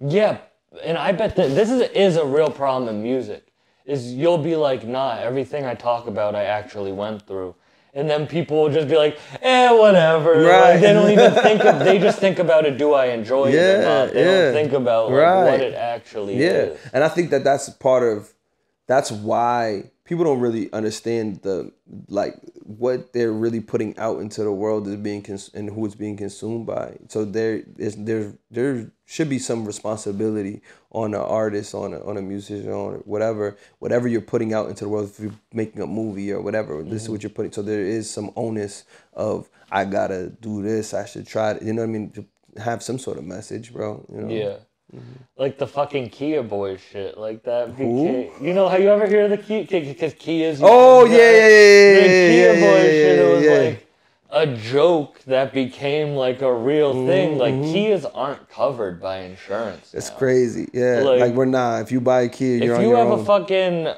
Yeah, 0.00 0.38
and 0.82 0.96
I 0.96 1.12
bet 1.12 1.36
that 1.36 1.54
this 1.54 1.70
is 1.70 1.82
is 1.90 2.16
a 2.16 2.24
real 2.24 2.50
problem 2.50 2.88
in 2.94 3.02
music. 3.02 3.46
Is 3.84 4.14
you'll 4.14 4.38
be 4.38 4.56
like, 4.56 4.86
nah, 4.86 5.18
everything 5.18 5.66
I 5.66 5.74
talk 5.74 6.06
about, 6.06 6.34
I 6.34 6.44
actually 6.44 6.92
went 6.92 7.26
through, 7.26 7.54
and 7.94 8.10
then 8.10 8.26
people 8.26 8.62
will 8.62 8.70
just 8.70 8.88
be 8.88 8.96
like, 8.96 9.18
eh, 9.40 9.70
whatever. 9.70 10.36
Like, 10.36 10.52
Right. 10.52 10.76
they 10.80 10.92
don't 10.92 11.10
even 11.10 11.32
think 11.42 11.64
of. 11.64 11.78
They 11.80 11.98
just 11.98 12.18
think 12.18 12.38
about 12.38 12.66
it. 12.66 12.76
Do 12.76 12.92
I 12.92 13.06
enjoy 13.06 13.46
it 13.50 13.54
or 13.54 13.56
Yeah, 13.56 13.80
not? 14.04 14.12
They 14.12 14.24
yeah. 14.24 14.42
don't 14.42 14.52
think 14.52 14.72
about 14.72 15.10
like, 15.10 15.20
Right. 15.22 15.44
what 15.52 15.60
it 15.60 15.74
actually 15.74 16.36
Yeah, 16.36 16.50
is. 16.50 16.78
and 16.92 17.04
I 17.04 17.08
think 17.08 17.30
that 17.30 17.44
that's 17.44 17.68
part 17.70 18.02
of 18.02 18.32
that's 18.86 19.10
why 19.10 19.90
people 20.04 20.24
don't 20.24 20.40
really 20.40 20.70
understand 20.72 21.40
the 21.42 21.72
like 22.08 22.34
what 22.64 23.12
they're 23.12 23.32
really 23.32 23.60
putting 23.60 23.96
out 23.98 24.20
into 24.20 24.42
the 24.42 24.50
world 24.50 24.88
is 24.88 24.96
being 24.96 25.22
cons- 25.22 25.50
and 25.52 25.68
who 25.68 25.84
it's 25.84 25.94
being 25.94 26.16
consumed 26.16 26.66
by. 26.66 26.96
So 27.08 27.24
there 27.26 27.62
is 27.76 27.94
there 27.96 28.32
there 28.50 28.90
should 29.04 29.28
be 29.28 29.38
some 29.38 29.66
responsibility 29.66 30.62
on 30.90 31.12
an 31.12 31.20
artist, 31.20 31.74
on 31.74 31.92
a, 31.92 32.02
on 32.02 32.16
a 32.16 32.22
musician, 32.22 32.72
on 32.72 32.94
whatever 33.04 33.58
whatever 33.80 34.08
you're 34.08 34.22
putting 34.22 34.54
out 34.54 34.70
into 34.70 34.84
the 34.84 34.88
world. 34.88 35.10
If 35.10 35.20
you're 35.20 35.34
making 35.52 35.82
a 35.82 35.86
movie 35.86 36.32
or 36.32 36.40
whatever, 36.40 36.82
this 36.82 36.94
is 36.94 37.02
mm-hmm. 37.02 37.12
what 37.12 37.22
you're 37.22 37.30
putting. 37.30 37.52
So 37.52 37.60
there 37.60 37.82
is 37.82 38.08
some 38.08 38.32
onus 38.34 38.84
of 39.12 39.50
I 39.70 39.84
gotta 39.84 40.30
do 40.30 40.62
this. 40.62 40.94
I 40.94 41.04
should 41.04 41.26
try. 41.26 41.52
It. 41.52 41.62
You 41.62 41.74
know 41.74 41.82
what 41.82 41.88
I 41.88 41.92
mean? 41.92 42.10
To 42.12 42.24
have 42.56 42.82
some 42.82 42.98
sort 42.98 43.18
of 43.18 43.24
message, 43.24 43.74
bro. 43.74 44.06
You 44.10 44.20
know? 44.22 44.28
Yeah. 44.34 44.56
Mm-hmm. 44.94 45.02
Like 45.36 45.58
the 45.58 45.66
fucking 45.66 46.10
Kia 46.10 46.42
boy 46.42 46.76
shit, 46.76 47.18
like 47.18 47.42
that. 47.44 47.76
became- 47.76 48.30
You 48.40 48.54
know, 48.54 48.68
have 48.68 48.80
you 48.80 48.88
ever 48.88 49.06
heard 49.08 49.30
of 49.32 49.38
the 49.38 49.38
Kia? 49.38 49.64
Because 49.80 50.14
Kia's. 50.14 50.60
Oh 50.62 51.04
yeah, 51.04 51.16
yeah, 51.16 51.18
yeah, 51.18 51.38
yeah, 51.38 51.94
the 51.94 52.00
yeah, 52.00 52.28
Kia 52.30 52.54
yeah, 52.54 52.60
boy 52.60 52.76
yeah, 52.76 52.90
shit. 52.90 53.18
It 53.18 53.34
was 53.34 53.46
like 53.70 53.86
a 54.30 54.56
joke 54.56 55.20
that 55.26 55.52
became 55.52 56.14
like 56.14 56.42
a 56.42 56.52
real 56.54 56.94
Mm-hmm, 56.94 57.06
thing. 57.06 57.38
Like 57.38 57.54
Kias 57.54 58.08
aren't 58.14 58.48
covered 58.48 59.00
by 59.00 59.18
insurance. 59.20 59.92
It's 59.94 60.10
now. 60.10 60.16
crazy. 60.16 60.68
Yeah, 60.72 61.00
Like- 61.02 61.20
like, 61.20 61.34
we're 61.34 61.44
not. 61.46 61.82
If 61.82 61.90
you 61.92 62.00
buy 62.00 62.22
a 62.22 62.28
Kia, 62.28 62.56
you're 62.58 62.72
If 62.74 62.78
on 62.78 62.84
you 62.84 62.90
your 62.90 62.98
have 62.98 63.08
own. 63.08 63.20
a 63.20 63.24
fucking, 63.24 63.88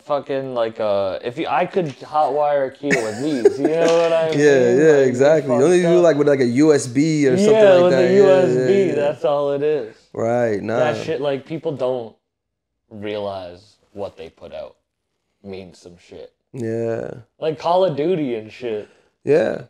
fucking 0.00 0.54
like 0.54 0.80
uh, 0.80 1.18
if 1.22 1.38
you, 1.38 1.46
I 1.48 1.66
could 1.66 1.86
hotwire 2.00 2.68
a 2.68 2.70
Kia 2.70 2.90
with 2.90 3.22
these. 3.22 3.58
You 3.58 3.68
know 3.68 3.98
what 4.02 4.12
I 4.12 4.30
mean? 4.30 4.38
yeah, 4.38 4.74
yeah, 4.74 4.92
Like, 4.98 5.06
exactly. 5.08 5.54
You 5.56 5.62
only 5.62 5.82
do 5.82 5.98
like 6.00 6.16
with 6.16 6.28
like 6.28 6.40
a 6.40 6.44
USB 6.44 7.24
or 7.30 7.36
something 7.36 7.52
like 7.54 7.82
with 7.82 7.92
that. 7.92 8.08
the 8.08 8.14
Yeah, 8.14 8.20
USB. 8.44 8.68
yeah, 8.68 8.84
yeah. 8.86 8.94
That's 8.94 9.24
all 9.24 9.52
it 9.52 9.62
is. 9.62 9.96
right. 10.12 10.62
Nah. 10.62 10.78
That 10.78 11.04
shit, 11.04 11.20
like 11.20 11.46
people 11.46 11.72
don't 11.76 12.16
realize 12.90 13.76
what 13.92 14.16
they 14.16 14.28
put 14.30 14.52
out 14.52 14.76
means 15.42 15.78
some 15.78 15.96
shit. 15.98 16.32
Yeah, 16.52 17.10
Like 17.38 17.58
Call 17.58 17.84
of 17.84 17.96
Duty 17.96 18.34
and 18.36 18.50
shit. 18.50 18.88
yeah. 19.24 19.64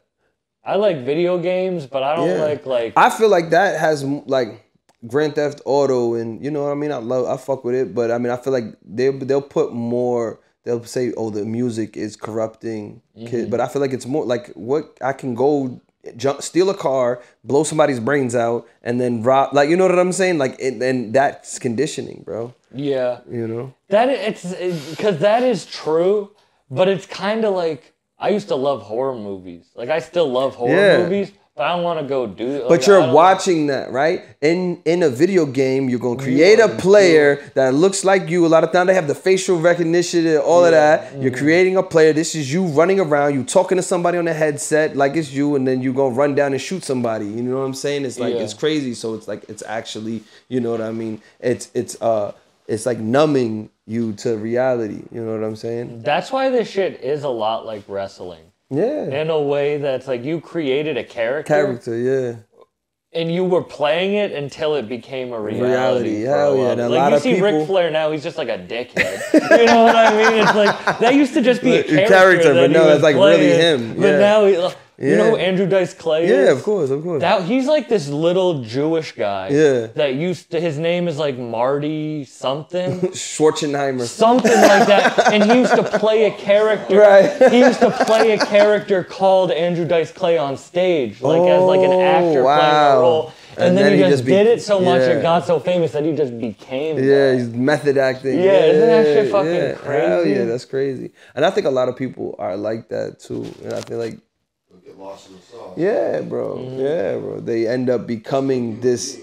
I 0.64 0.74
like 0.74 1.04
video 1.04 1.38
games, 1.38 1.86
but 1.86 2.02
I 2.02 2.16
don't 2.16 2.28
Yeah. 2.28 2.42
like 2.42 2.66
like. 2.66 2.92
I 2.96 3.08
feel 3.10 3.28
like 3.28 3.50
that 3.50 3.78
has 3.78 4.02
like 4.02 4.65
Grand 5.06 5.34
Theft 5.34 5.60
Auto, 5.64 6.14
and 6.14 6.42
you 6.44 6.50
know 6.50 6.62
what 6.64 6.72
I 6.72 6.74
mean. 6.74 6.92
I 6.92 6.96
love, 6.96 7.26
I 7.26 7.36
fuck 7.36 7.64
with 7.64 7.74
it, 7.74 7.94
but 7.94 8.10
I 8.10 8.18
mean, 8.18 8.30
I 8.32 8.36
feel 8.36 8.52
like 8.52 8.64
they 8.84 9.10
they'll 9.10 9.42
put 9.42 9.72
more. 9.72 10.40
They'll 10.64 10.82
say, 10.84 11.12
"Oh, 11.16 11.30
the 11.30 11.44
music 11.44 11.96
is 11.96 12.16
corrupting 12.16 13.02
Mm-hmm. 13.16 13.26
kids," 13.26 13.48
but 13.50 13.60
I 13.60 13.68
feel 13.68 13.80
like 13.80 13.92
it's 13.92 14.06
more 14.06 14.24
like 14.24 14.48
what 14.54 14.96
I 15.00 15.12
can 15.12 15.34
go 15.34 15.80
jump, 16.16 16.42
steal 16.42 16.70
a 16.70 16.74
car, 16.74 17.22
blow 17.44 17.62
somebody's 17.64 18.00
brains 18.00 18.34
out, 18.34 18.66
and 18.82 19.00
then 19.00 19.22
rob. 19.22 19.52
Like 19.54 19.68
you 19.68 19.76
know 19.76 19.86
what 19.86 19.98
I'm 19.98 20.12
saying? 20.12 20.38
Like, 20.38 20.56
it, 20.58 20.80
and 20.82 21.12
that's 21.14 21.58
conditioning, 21.58 22.22
bro. 22.24 22.54
yeah, 22.72 23.20
You 23.30 23.46
know? 23.46 23.74
that 23.88 24.08
it's 24.08 24.44
because 24.90 25.18
that 25.18 25.42
is 25.42 25.66
true, 25.66 26.30
but 26.70 26.88
it's 26.88 27.06
kind 27.06 27.44
of 27.44 27.54
like 27.54 27.94
I 28.18 28.30
used 28.30 28.48
to 28.48 28.56
love 28.56 28.82
horror 28.82 29.14
movies. 29.16 29.70
Like 29.76 29.88
I 29.90 30.00
still 30.00 30.28
love 30.30 30.54
horror 30.56 30.82
Yeah. 30.82 30.98
movies, 31.04 31.32
I 31.58 31.68
don't 31.74 31.82
want 31.84 32.00
to 32.00 32.06
go 32.06 32.26
do. 32.26 32.60
like, 32.60 32.68
But 32.68 32.86
I 32.88 32.92
you're 32.92 33.12
watching 33.12 33.68
that, 33.68 33.90
right? 33.90 34.22
In 34.42 34.82
in 34.84 35.02
a 35.02 35.08
video 35.08 35.46
game, 35.46 35.88
you're 35.88 35.98
gonna 35.98 36.22
create 36.22 36.58
a 36.60 36.68
player 36.68 37.50
that 37.54 37.72
looks 37.72 38.04
like 38.04 38.28
you. 38.28 38.44
A 38.44 38.48
lot 38.48 38.62
of 38.62 38.72
time 38.72 38.86
they 38.88 38.94
have 38.94 39.06
the 39.08 39.14
facial 39.14 39.58
recognition 39.58 40.26
and 40.26 40.38
all 40.38 40.64
of 40.64 40.72
that. 40.72 41.12
You're 41.14 41.30
Mm-hmm. 41.30 41.38
creating 41.44 41.76
a 41.78 41.82
player. 41.82 42.12
This 42.12 42.34
is 42.34 42.52
you 42.52 42.64
running 42.66 43.00
around. 43.00 43.34
You 43.34 43.42
talking 43.42 43.76
to 43.76 43.82
somebody 43.82 44.18
on 44.18 44.28
a 44.28 44.34
headset 44.34 44.96
like 44.96 45.16
it's 45.16 45.32
you, 45.32 45.56
and 45.56 45.66
then 45.66 45.80
you 45.80 45.94
gonna 45.94 46.14
run 46.14 46.34
down 46.34 46.52
and 46.52 46.60
shoot 46.60 46.84
somebody. 46.84 47.24
You 47.26 47.42
know 47.42 47.58
what 47.58 47.64
I'm 47.64 47.74
saying? 47.74 48.04
It's 48.04 48.18
like 48.18 48.34
Yeah. 48.34 48.40
it's 48.42 48.52
crazy. 48.54 48.92
So 48.92 49.14
it's 49.14 49.26
like 49.26 49.48
it's 49.48 49.62
actually, 49.66 50.24
you 50.48 50.60
know 50.60 50.70
what 50.72 50.82
I 50.82 50.90
mean? 50.92 51.22
It's 51.40 51.70
it's 51.72 51.96
uh 52.02 52.32
it's 52.68 52.84
like 52.84 52.98
numbing 52.98 53.70
you 53.86 54.12
to 54.14 54.36
reality. 54.36 55.04
You 55.10 55.22
know 55.24 55.32
what 55.32 55.42
I'm 55.44 55.56
saying? 55.56 56.02
That's 56.02 56.30
why 56.30 56.50
this 56.50 56.68
shit 56.68 57.00
is 57.02 57.22
a 57.24 57.28
lot 57.30 57.64
like 57.64 57.84
wrestling. 57.88 58.42
Yeah. 58.70 59.04
In 59.22 59.30
a 59.30 59.40
way 59.40 59.78
that's 59.78 60.06
like 60.08 60.24
you 60.24 60.40
created 60.40 60.96
a 60.96 61.04
character, 61.04 61.54
Character, 61.54 61.96
yeah. 61.96 62.36
and 63.12 63.30
you 63.32 63.44
were 63.44 63.62
playing 63.62 64.14
it 64.14 64.32
until 64.32 64.74
it 64.74 64.88
became 64.88 65.32
a 65.32 65.40
reality. 65.40 65.62
Reality, 65.70 66.20
hell 66.22 66.56
yeah, 66.56 66.70
and 66.72 66.80
a 66.80 66.88
like 66.88 66.98
lot 66.98 67.10
you 67.10 67.16
of 67.16 67.22
see 67.22 67.34
people- 67.34 67.58
Ric 67.60 67.66
Flair 67.68 67.90
now, 67.90 68.10
he's 68.10 68.24
just 68.24 68.38
like 68.38 68.48
a 68.48 68.58
dickhead. 68.58 69.20
you 69.58 69.66
know 69.66 69.84
what 69.84 69.94
I 69.94 70.16
mean? 70.16 70.42
It's 70.42 70.54
like 70.56 70.98
that 70.98 71.14
used 71.14 71.34
to 71.34 71.42
just 71.42 71.62
be 71.62 71.76
a 71.76 71.84
character, 71.84 72.08
character, 72.08 72.54
but 72.54 72.70
no, 72.72 72.88
it's, 72.88 73.02
like, 73.02 73.14
really 73.14 73.50
him, 73.52 73.94
But 74.00 74.18
now 74.18 74.44
he, 74.46 74.68
you 74.98 75.16
know 75.16 75.36
Andrew 75.36 75.66
Dice 75.66 75.92
Clay 75.94 76.24
is? 76.24 76.30
Yeah, 76.30 76.52
of 76.52 76.62
course, 76.62 76.90
of 76.90 77.02
course. 77.02 77.20
That 77.20 77.42
he's 77.44 77.66
like 77.66 77.88
this 77.88 78.08
little 78.08 78.62
Jewish 78.62 79.12
guy. 79.12 79.48
Yeah. 79.48 79.86
That 79.88 80.14
used 80.14 80.50
to 80.52 80.60
his 80.60 80.78
name 80.78 81.06
is 81.08 81.18
like 81.18 81.36
Marty 81.38 82.24
something. 82.24 83.00
Schwarzenheimer. 83.12 84.06
something 84.06 84.52
like 84.52 84.86
that. 84.86 85.32
And 85.32 85.44
he 85.50 85.58
used 85.58 85.74
to 85.74 85.82
play 85.98 86.24
a 86.24 86.30
character. 86.30 86.98
Right. 86.98 87.50
He 87.52 87.58
used 87.58 87.80
to 87.80 87.90
play 87.90 88.32
a 88.32 88.38
character 88.38 89.04
called 89.04 89.50
Andrew 89.50 89.84
Dice 89.84 90.12
Clay 90.12 90.38
on 90.38 90.56
stage, 90.56 91.20
like 91.20 91.42
as 91.42 91.62
like 91.62 91.80
an 91.80 91.92
Oh, 91.92 92.00
actor 92.02 92.42
playing 92.42 92.96
a 92.96 93.00
role. 93.00 93.32
And, 93.58 93.76
then, 93.76 93.92
he, 93.94 94.00
just, 94.00 94.26
be- 94.26 94.32
did 94.32 94.46
it 94.46 94.60
so 94.60 94.80
much 94.80 95.00
yeah. 95.00 95.12
and 95.12 95.22
got 95.22 95.46
so 95.46 95.58
famous 95.58 95.92
that 95.92 96.04
he 96.04 96.14
just 96.14 96.38
became. 96.38 96.98
Yeah, 96.98 97.30
that. 97.32 97.38
he's 97.38 97.48
method 97.48 97.96
acting. 97.96 98.38
Yeah, 98.38 98.66
isn't 98.66 98.86
that 98.86 99.04
shit 99.04 99.32
fucking 99.32 99.50
Hell 99.50 99.76
crazy? 100.22 100.30
yeah, 100.30 100.44
that's 100.44 100.66
crazy. 100.66 101.12
And 101.34 101.42
I 101.42 101.50
think 101.50 101.66
a 101.66 101.70
lot 101.70 101.88
of 101.88 101.96
people 101.96 102.34
are 102.38 102.54
like 102.54 102.90
that 102.90 103.18
too. 103.18 103.44
And 103.64 103.72
I 103.72 103.80
feel 103.80 103.96
like, 103.98 104.18
get 104.96 105.04
lost 105.04 105.28
in 105.28 105.36
the 105.36 105.42
sauce. 105.42 105.74
yeah, 105.76 106.20
bro, 106.22 106.56
Mm-hmm. 106.56 106.80
yeah, 106.80 107.18
bro. 107.18 107.40
They 107.40 107.66
end 107.66 107.90
up 107.90 108.06
becoming 108.06 108.80
this. 108.80 109.20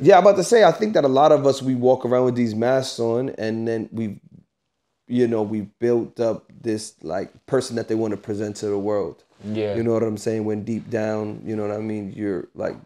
Yeah, 0.00 0.16
I'm 0.18 0.24
about 0.26 0.36
to 0.36 0.44
say. 0.44 0.64
I 0.64 0.72
think 0.72 0.94
that 0.94 1.04
a 1.04 1.08
lot 1.08 1.30
of 1.32 1.46
us 1.46 1.62
we 1.62 1.74
walk 1.74 2.04
around 2.04 2.24
with 2.24 2.34
these 2.34 2.54
masks 2.54 2.98
on, 2.98 3.30
and 3.38 3.68
then 3.68 3.88
we, 3.92 4.20
you 5.06 5.28
know, 5.28 5.42
we 5.42 5.62
built 5.78 6.18
up 6.18 6.50
this 6.60 6.94
like 7.02 7.30
person 7.46 7.76
that 7.76 7.88
they 7.88 7.94
want 7.94 8.10
to 8.12 8.16
present 8.16 8.56
to 8.56 8.66
the 8.66 8.78
world. 8.78 9.22
Yeah. 9.44 9.74
You 9.76 9.82
know 9.82 9.92
what 9.92 10.02
I'm 10.02 10.16
saying? 10.16 10.44
When 10.44 10.64
deep 10.64 10.88
down, 10.90 11.42
you 11.44 11.54
know 11.56 11.66
what 11.66 11.76
I 11.76 11.80
mean. 11.80 12.12
You're 12.16 12.48
like, 12.54 12.76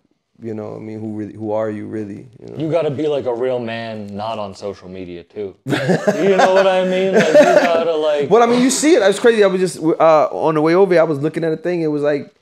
you 0.42 0.54
know, 0.54 0.76
I 0.76 0.78
mean, 0.78 1.00
who 1.00 1.14
really, 1.14 1.34
who 1.34 1.52
are 1.52 1.70
you 1.70 1.86
really? 1.86 2.28
You 2.38 2.46
know? 2.46 2.56
You 2.56 2.70
gotta 2.70 2.90
be 2.90 3.06
like 3.06 3.24
a 3.26 3.34
real 3.34 3.58
man, 3.58 4.06
not 4.14 4.38
on 4.38 4.54
social 4.54 4.88
media 4.88 5.24
too. 5.24 5.56
you 5.64 6.36
know 6.36 6.54
what 6.54 6.66
I 6.66 6.84
mean? 6.84 7.14
Like 7.14 7.28
you 7.28 7.34
gotta 7.34 7.94
like. 7.94 8.30
Well, 8.30 8.42
I 8.42 8.46
mean, 8.46 8.62
you 8.62 8.70
see 8.70 8.94
it. 8.94 9.00
That's 9.00 9.18
crazy. 9.18 9.42
I 9.42 9.46
was 9.46 9.60
just 9.60 9.78
uh, 9.78 10.26
on 10.26 10.54
the 10.54 10.60
way 10.60 10.74
over. 10.74 10.92
here, 10.92 11.00
I 11.00 11.04
was 11.04 11.20
looking 11.20 11.44
at 11.44 11.52
a 11.52 11.56
thing. 11.56 11.82
It 11.82 11.86
was 11.86 12.02
like, 12.02 12.34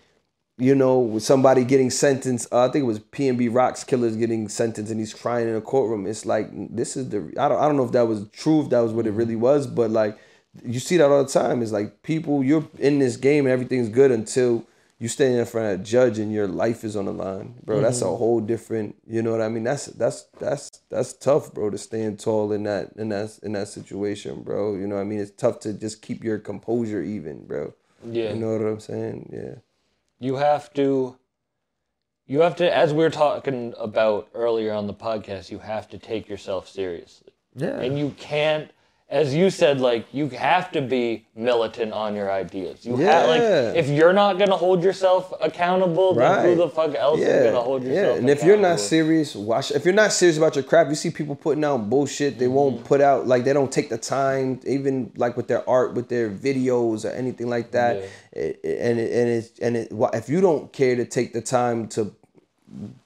you 0.58 0.74
know, 0.74 0.98
with 0.98 1.22
somebody 1.22 1.64
getting 1.64 1.90
sentenced. 1.90 2.52
Uh, 2.52 2.66
I 2.66 2.68
think 2.70 2.82
it 2.82 2.86
was 2.86 2.98
PnB 2.98 3.54
Rock's 3.54 3.84
killers 3.84 4.16
getting 4.16 4.48
sentenced, 4.48 4.90
and 4.90 4.98
he's 4.98 5.14
crying 5.14 5.48
in 5.48 5.54
a 5.54 5.60
courtroom. 5.60 6.06
It's 6.06 6.26
like 6.26 6.48
this 6.52 6.96
is 6.96 7.10
the. 7.10 7.32
I 7.38 7.48
don't. 7.48 7.60
I 7.60 7.66
don't 7.66 7.76
know 7.76 7.84
if 7.84 7.92
that 7.92 8.08
was 8.08 8.28
true. 8.30 8.62
If 8.62 8.70
that 8.70 8.80
was 8.80 8.92
what 8.92 9.06
it 9.06 9.12
really 9.12 9.36
was, 9.36 9.68
but 9.68 9.90
like, 9.90 10.18
you 10.64 10.80
see 10.80 10.96
that 10.96 11.10
all 11.10 11.22
the 11.22 11.30
time. 11.30 11.62
It's 11.62 11.72
like 11.72 12.02
people. 12.02 12.42
You're 12.42 12.66
in 12.78 12.98
this 12.98 13.16
game, 13.16 13.46
and 13.46 13.52
everything's 13.52 13.88
good 13.88 14.10
until 14.10 14.66
you 15.04 15.08
stand 15.08 15.38
in 15.38 15.44
front 15.44 15.74
of 15.74 15.80
a 15.80 15.84
judge 15.84 16.18
and 16.18 16.32
your 16.32 16.48
life 16.48 16.82
is 16.82 16.96
on 16.96 17.04
the 17.04 17.12
line, 17.12 17.56
bro. 17.62 17.82
That's 17.82 18.00
a 18.00 18.06
mm-hmm. 18.06 18.16
whole 18.16 18.40
different. 18.40 18.96
You 19.06 19.20
know 19.20 19.32
what 19.32 19.42
I 19.42 19.50
mean? 19.50 19.62
That's 19.62 19.84
that's 19.84 20.22
that's 20.40 20.70
that's 20.88 21.12
tough, 21.12 21.52
bro. 21.52 21.68
To 21.68 21.76
stand 21.76 22.20
tall 22.20 22.52
in 22.52 22.62
that 22.62 22.92
in 22.96 23.10
that 23.10 23.38
in 23.42 23.52
that 23.52 23.68
situation, 23.68 24.42
bro. 24.42 24.74
You 24.76 24.86
know 24.86 24.94
what 24.94 25.02
I 25.02 25.04
mean? 25.04 25.18
It's 25.20 25.30
tough 25.30 25.60
to 25.60 25.74
just 25.74 26.00
keep 26.00 26.24
your 26.24 26.38
composure 26.38 27.02
even, 27.02 27.46
bro. 27.46 27.74
yeah. 28.02 28.32
You 28.32 28.36
know 28.36 28.52
what 28.56 28.66
I'm 28.66 28.80
saying? 28.80 29.28
Yeah. 29.30 29.56
you 30.20 30.36
have 30.36 30.72
to 30.72 31.18
you 32.26 32.40
have 32.40 32.56
to 32.56 32.74
as 32.74 32.94
we 32.94 33.04
were 33.04 33.10
talking 33.10 33.74
about 33.78 34.30
earlier 34.32 34.72
on 34.72 34.86
the 34.86 34.94
podcast 34.94 35.50
you 35.50 35.58
have 35.58 35.86
to 35.90 35.98
take 35.98 36.30
yourself 36.30 36.66
seriously 36.66 37.34
Yeah. 37.54 37.78
and 37.78 37.98
you 37.98 38.14
can't 38.16 38.70
as 39.20 39.32
you 39.38 39.48
said 39.48 39.80
like 39.80 40.04
you 40.18 40.24
have 40.30 40.66
to 40.76 40.80
be 40.94 41.04
militant 41.36 41.92
on 41.92 42.10
your 42.18 42.30
ideas 42.44 42.84
you 42.88 42.96
have 42.96 43.28
like 43.28 43.42
if 43.82 43.86
you're 43.96 44.12
not 44.22 44.32
gonna 44.40 44.56
hold 44.66 44.82
yourself 44.88 45.32
accountable 45.48 46.08
then 46.14 46.44
who 46.46 46.54
the 46.62 46.68
fuck 46.68 46.92
else 47.06 47.20
is 47.20 47.26
Yeah, 47.28 47.44
gonna 47.44 47.60
hold 47.70 47.82
yourself? 47.84 48.14
yeah, 48.14 48.18
and 48.20 48.28
if 48.36 48.42
you're 48.46 48.62
not 48.68 48.80
serious, 48.80 49.28
watch. 49.36 49.70
If 49.70 49.84
you're 49.84 49.94
not 50.04 50.12
serious 50.12 50.36
about 50.36 50.54
your 50.56 50.64
craft, 50.70 50.90
you 50.90 50.96
see 50.96 51.10
people 51.20 51.36
putting 51.46 51.64
out 51.64 51.88
bullshit. 51.88 52.38
They 52.42 52.48
won't 52.48 52.76
Mm-hmm. 52.76 52.86
put 52.92 53.00
out 53.10 53.20
like 53.32 53.44
they 53.44 53.52
don't 53.52 53.70
take 53.78 53.88
the 53.88 53.98
time, 53.98 54.58
even 54.66 55.12
like 55.16 55.36
with 55.38 55.48
their 55.48 55.62
art, 55.68 55.94
with 55.94 56.08
their 56.08 56.28
videos 56.30 57.04
or 57.04 57.10
anything 57.22 57.48
like 57.56 57.70
that. 57.78 57.92
It- 57.96 58.58
it- 58.64 58.78
and 58.86 58.94
it, 58.98 59.08
and 59.18 59.26
it's 59.36 59.50
and 59.64 59.72
it, 59.76 59.88
if 60.20 60.28
you 60.28 60.40
don't 60.40 60.72
care 60.72 60.96
to 60.96 61.04
take 61.04 61.32
the 61.38 61.40
time 61.40 61.86
to 61.96 62.00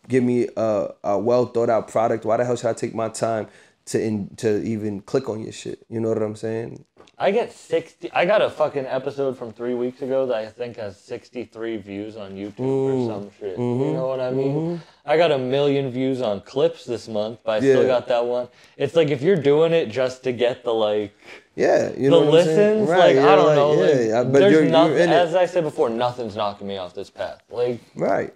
give 0.09 0.24
me 0.24 0.48
a, 0.56 0.88
a 1.04 1.18
well 1.18 1.46
thought 1.46 1.68
out 1.68 1.88
product, 1.88 2.24
why 2.24 2.36
the 2.38 2.44
hell 2.44 2.56
should 2.56 2.70
I 2.70 2.72
take 2.72 2.94
my 2.94 3.09
time 3.09 3.46
to 3.89 4.03
in, 4.03 4.28
to 4.36 4.62
even 4.62 5.01
click 5.01 5.28
on 5.28 5.43
your 5.43 5.53
shit? 5.53 5.84
You 5.89 6.01
know 6.01 6.09
what 6.09 6.22
I'm 6.22 6.36
saying? 6.36 6.84
I 7.20 7.32
get 7.32 7.53
60. 7.53 8.12
I 8.12 8.24
got 8.26 8.43
a 8.43 8.49
fucking 8.49 8.86
episode 8.86 9.36
from 9.36 9.53
three 9.53 9.74
weeks 9.74 10.03
ago 10.03 10.26
that 10.26 10.36
I 10.36 10.47
think 10.47 10.76
has 10.76 11.01
63 11.01 11.78
views 11.78 12.16
on 12.16 12.32
YouTube 12.32 12.61
or 12.61 13.09
some 13.09 13.30
shit. 13.41 13.59
Mm-hmm. 13.59 13.82
You 13.82 13.93
know 13.93 14.07
what 14.07 14.20
I 14.20 14.30
mean? 14.30 14.80
I 15.05 15.16
got 15.16 15.32
a 15.32 15.39
million 15.39 15.91
views 15.91 16.20
on 16.20 16.43
clips 16.43 16.84
this 16.84 17.09
month, 17.09 17.41
but 17.45 17.57
I 17.57 17.61
still 17.61 17.86
got 17.86 18.07
that 18.09 18.24
one. 18.24 18.47
It's 18.76 18.95
like 18.95 19.09
if 19.09 19.20
you're 19.20 19.41
doing 19.41 19.72
it 19.72 19.86
just 19.86 20.22
to 20.24 20.32
get 20.32 20.62
the 20.62 20.72
like 20.72 21.16
Yeah, 21.59 21.88
you 21.90 22.04
the 22.04 22.11
know 22.11 22.18
what 22.20 22.26
I'm 22.28 22.32
listens, 22.32 22.88
Right, 22.88 22.98
like 22.98 23.09
I 23.09 23.12
you're 23.14 23.36
don't 23.36 23.46
like, 23.46 23.56
know. 23.56 23.70
like, 23.72 24.09
yeah, 24.09 24.22
but 24.24 24.38
there's 24.38 24.52
you're, 24.52 24.62
you're 24.62 24.70
nothing. 24.70 24.96
in 24.98 25.09
it. 25.09 25.12
As 25.12 25.34
I 25.34 25.46
said 25.46 25.64
before, 25.64 25.90
nothing's 25.90 26.36
knocking 26.36 26.68
me 26.68 26.76
off 26.78 26.94
this 26.94 27.11
path. 27.11 27.42
Like 27.50 27.80
right. 27.96 28.32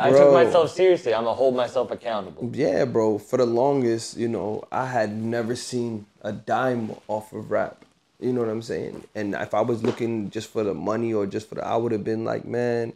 I 0.00 0.10
Bro. 0.10 0.18
took 0.20 0.32
myself 0.34 0.70
seriously. 0.70 1.12
I'm 1.12 1.24
gonna 1.24 1.34
hold 1.34 1.56
myself 1.56 1.90
accountable. 1.90 2.48
Yeah, 2.54 2.84
bro. 2.84 3.18
For 3.18 3.38
the 3.38 3.46
longest, 3.46 4.16
you 4.16 4.28
know, 4.28 4.62
I 4.70 4.86
had 4.86 5.12
never 5.12 5.56
seen 5.56 6.06
a 6.22 6.30
dime 6.32 6.94
off 7.08 7.32
of 7.32 7.50
rap. 7.50 7.84
You 8.20 8.32
know 8.32 8.40
what 8.42 8.50
I'm 8.50 8.62
saying? 8.62 9.04
And 9.16 9.34
if 9.34 9.52
I 9.54 9.62
was 9.62 9.82
looking 9.82 10.30
just 10.30 10.48
for 10.50 10.62
the 10.62 10.74
money 10.74 11.12
or 11.12 11.26
just 11.26 11.48
for 11.48 11.56
the, 11.56 11.66
I 11.66 11.76
would 11.76 11.90
have 11.92 12.04
been 12.04 12.24
like, 12.24 12.44
man, 12.44 12.92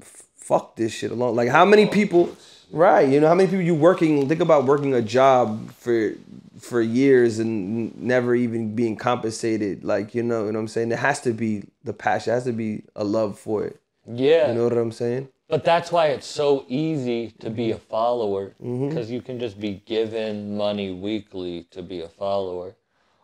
fuck 0.00 0.76
this 0.76 0.92
shit 0.92 1.10
alone. 1.10 1.36
Like, 1.36 1.48
how 1.50 1.64
many 1.66 1.86
people? 1.86 2.34
Right. 2.72 3.08
You 3.08 3.20
know, 3.20 3.28
how 3.28 3.34
many 3.34 3.48
people 3.48 3.64
you 3.64 3.74
working? 3.74 4.28
Think 4.28 4.40
about 4.40 4.64
working 4.64 4.94
a 4.94 5.02
job 5.02 5.70
for 5.72 6.12
for 6.60 6.80
years 6.80 7.38
and 7.38 7.96
never 8.00 8.34
even 8.34 8.74
being 8.74 8.96
compensated. 8.96 9.84
Like, 9.84 10.14
you 10.14 10.22
know, 10.22 10.46
you 10.46 10.52
know 10.52 10.58
what 10.58 10.62
I'm 10.62 10.68
saying? 10.68 10.88
There 10.88 10.98
has 10.98 11.20
to 11.22 11.32
be 11.32 11.64
the 11.84 11.92
passion. 11.92 12.30
There 12.30 12.34
has 12.36 12.44
to 12.44 12.52
be 12.52 12.82
a 12.96 13.04
love 13.04 13.38
for 13.38 13.64
it. 13.64 13.80
Yeah. 14.10 14.48
You 14.48 14.54
know 14.54 14.64
what 14.64 14.72
I'm 14.76 14.90
saying? 14.92 15.28
But 15.48 15.64
that's 15.64 15.92
why 15.92 16.06
it's 16.08 16.26
so 16.26 16.64
easy 16.66 17.32
to 17.38 17.50
be 17.50 17.70
a 17.70 17.78
follower 17.78 18.54
Mm-hmm. 18.60 18.88
because 18.88 19.10
you 19.10 19.22
can 19.22 19.38
just 19.38 19.60
be 19.60 19.82
given 19.86 20.56
money 20.56 20.90
weekly 20.92 21.68
to 21.70 21.82
be 21.82 22.00
a 22.00 22.08
follower, 22.08 22.74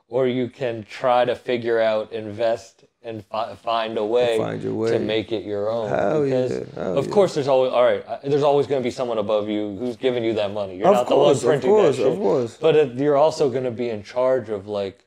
or 0.09 0.29
you 0.29 0.49
can 0.49 0.85
try 0.85 1.25
to 1.25 1.35
figure 1.35 1.81
out, 1.81 2.13
invest, 2.13 2.85
and 3.05 3.25
fi- 3.27 3.55
find 3.57 3.99
a 3.99 4.05
way, 4.05 4.39
Find 4.39 4.79
way. 4.79 4.91
to 4.93 4.99
make 4.99 5.33
it 5.33 5.45
your 5.45 5.71
own. 5.71 5.89
Hell 5.89 6.23
because 6.23 6.51
yeah, 6.53 6.65
hell 6.75 6.99
of 6.99 7.07
yeah. 7.07 7.13
course, 7.13 7.35
there's 7.35 7.49
always 7.49 7.73
all 7.73 7.83
right. 7.85 8.05
There's 8.23 8.43
always 8.43 8.67
going 8.67 8.81
to 8.81 8.85
be 8.87 8.91
someone 8.91 9.19
above 9.19 9.49
you 9.49 9.77
who's 9.79 9.97
giving 9.97 10.23
you 10.25 10.35
that 10.35 10.53
money. 10.53 10.77
You're 10.77 10.89
Of 10.89 10.95
not 10.95 11.07
course, 11.07 11.41
the 11.41 11.47
one 11.49 11.57
of 11.57 11.61
printing 11.63 11.71
course, 11.71 11.97
that 11.97 12.03
shit. 12.05 12.13
of 12.13 12.19
course. 12.19 12.57
But 12.61 12.77
it, 12.77 12.95
you're 12.95 13.17
also 13.17 13.51
going 13.51 13.65
to 13.65 13.71
be 13.71 13.89
in 13.91 14.03
charge 14.03 14.49
of 14.51 14.69
like 14.69 15.05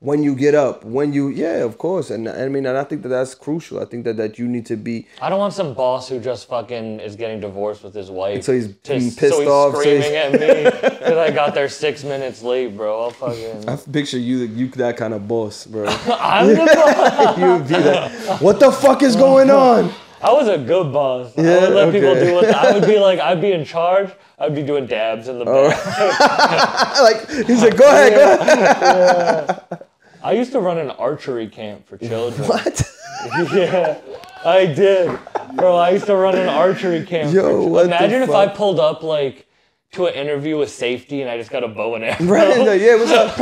when 0.00 0.22
you 0.22 0.34
get 0.34 0.54
up, 0.54 0.84
when 0.84 1.12
you 1.14 1.28
yeah, 1.28 1.64
of 1.64 1.78
course, 1.78 2.10
and 2.10 2.28
I 2.28 2.48
mean, 2.48 2.66
and 2.66 2.76
I 2.76 2.84
think 2.84 3.02
that 3.02 3.08
that's 3.08 3.34
crucial. 3.34 3.80
I 3.80 3.86
think 3.86 4.04
that 4.04 4.18
that 4.18 4.38
you 4.38 4.46
need 4.46 4.66
to 4.66 4.76
be 4.76 5.06
I 5.22 5.30
don't 5.30 5.38
want 5.38 5.54
some 5.54 5.72
boss 5.72 6.08
who 6.08 6.20
just 6.20 6.48
fucking 6.48 7.00
is 7.00 7.16
getting 7.16 7.40
divorced 7.40 7.82
with 7.82 7.94
his 7.94 8.10
wife. 8.10 8.44
So 8.44 8.52
he's 8.52 8.68
to- 8.76 8.90
being 8.98 9.10
so 9.10 9.20
pissed 9.20 9.38
he's 9.38 9.48
off, 9.48 9.74
so 9.74 9.80
screaming 9.80 10.02
he's- 10.02 10.34
at 10.34 10.40
me 10.40 10.64
because 10.90 11.16
I 11.16 11.30
got 11.30 11.54
there 11.54 11.68
six 11.70 12.04
minutes 12.04 12.42
late, 12.42 12.76
bro. 12.76 13.04
I'll 13.04 13.10
fucking. 13.10 13.68
I 13.68 13.76
picture 13.76 14.18
you 14.18 14.38
you 14.44 14.68
that 14.72 14.98
kind 14.98 15.14
of 15.14 15.26
boss, 15.26 15.66
bro. 15.66 15.86
I'm 16.06 16.48
the 16.48 16.56
boss. 16.56 17.38
you 17.38 17.46
would 17.52 17.66
be 17.66 17.74
like, 17.78 18.40
what 18.42 18.60
the 18.60 18.70
fuck 18.70 19.02
is 19.02 19.16
going 19.16 19.50
on? 19.50 19.90
I 20.20 20.32
was 20.32 20.48
a 20.48 20.58
good 20.58 20.92
boss. 20.92 21.32
I 21.38 21.42
Yeah, 21.42 21.60
would 21.60 21.74
let 21.74 21.92
people 21.92 22.14
do 22.14 22.34
what 22.34 22.44
I 22.46 22.72
would 22.72 22.86
be 22.86 22.98
like. 22.98 23.18
I'd 23.20 23.40
be 23.40 23.52
in 23.52 23.64
charge. 23.64 24.10
I'd 24.38 24.54
be 24.54 24.62
doing 24.62 24.86
dabs 24.86 25.28
in 25.28 25.38
the 25.38 25.44
Oh. 25.48 25.68
back. 25.70 26.98
like 27.00 27.46
he's 27.46 27.62
like, 27.62 27.76
go 27.76 27.84
ahead, 27.88 28.12
go 28.14 29.62
ahead. 29.62 29.82
I 30.26 30.32
used 30.32 30.50
to 30.52 30.60
run 30.60 30.76
an 30.78 30.90
archery 30.90 31.46
camp 31.46 31.86
for 31.86 31.98
children. 31.98 32.48
What? 32.48 32.82
yeah, 33.54 34.00
I 34.44 34.66
did, 34.66 35.16
bro. 35.54 35.76
I 35.76 35.90
used 35.90 36.06
to 36.06 36.16
run 36.16 36.34
an 36.36 36.48
archery 36.48 37.06
camp. 37.06 37.32
Yo, 37.32 37.62
for, 37.62 37.70
what 37.70 37.82
the 37.82 37.94
imagine 37.94 38.22
if 38.22 38.30
I 38.30 38.48
pulled 38.48 38.80
up 38.80 39.04
like 39.04 39.46
to 39.92 40.06
an 40.06 40.14
interview 40.14 40.58
with 40.58 40.68
safety 40.68 41.22
and 41.22 41.30
I 41.30 41.38
just 41.38 41.52
got 41.52 41.62
a 41.62 41.68
bow 41.68 41.94
and 41.94 42.02
arrow. 42.02 42.24
Right? 42.24 42.56
Yeah, 42.80 42.96
what's 42.96 43.12
up? 43.12 43.36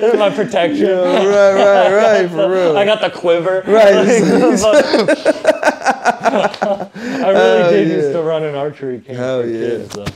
This 0.00 0.14
is 0.14 0.18
my 0.18 0.30
protection. 0.30 0.88
right, 0.88 1.26
right, 1.26 1.92
right, 2.22 2.30
for 2.30 2.50
real. 2.50 2.78
I 2.78 2.86
got 2.86 3.02
the 3.02 3.10
quiver. 3.10 3.62
Right, 3.66 3.92
I 7.12 7.28
really 7.28 7.70
did 7.74 7.88
yeah. 7.88 7.94
used 7.94 8.12
to 8.12 8.22
run 8.22 8.44
an 8.44 8.54
archery 8.54 9.00
camp 9.00 9.18
Hell 9.18 9.42
for 9.42 9.48
yeah. 9.48 9.60
kids. 9.60 9.88
Though. 9.90 10.06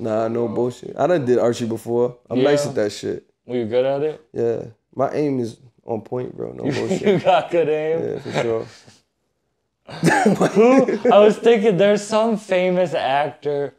Nah, 0.00 0.28
no 0.28 0.48
bullshit. 0.48 0.96
I 0.96 1.06
done 1.06 1.26
did 1.26 1.38
archery 1.38 1.68
before. 1.68 2.16
I'm 2.30 2.42
nice 2.42 2.64
Yeah. 2.64 2.70
at 2.70 2.74
that 2.76 2.92
shit. 2.92 3.29
Were 3.50 3.56
you 3.56 3.66
good 3.66 3.84
at 3.84 4.02
it? 4.02 4.24
Yeah, 4.32 4.66
my 4.94 5.10
aim 5.10 5.40
is 5.40 5.56
on 5.84 6.02
point, 6.02 6.36
bro. 6.36 6.52
No 6.52 6.62
bullshit. 6.72 7.02
you 7.04 7.18
got 7.18 7.50
good 7.50 7.68
aim. 7.68 8.08
Yeah, 8.08 8.18
for 8.20 8.32
sure. 8.32 8.66
I 11.12 11.18
was 11.18 11.36
thinking 11.36 11.76
there's 11.76 12.06
some 12.06 12.36
famous 12.36 12.94
actor. 12.94 13.74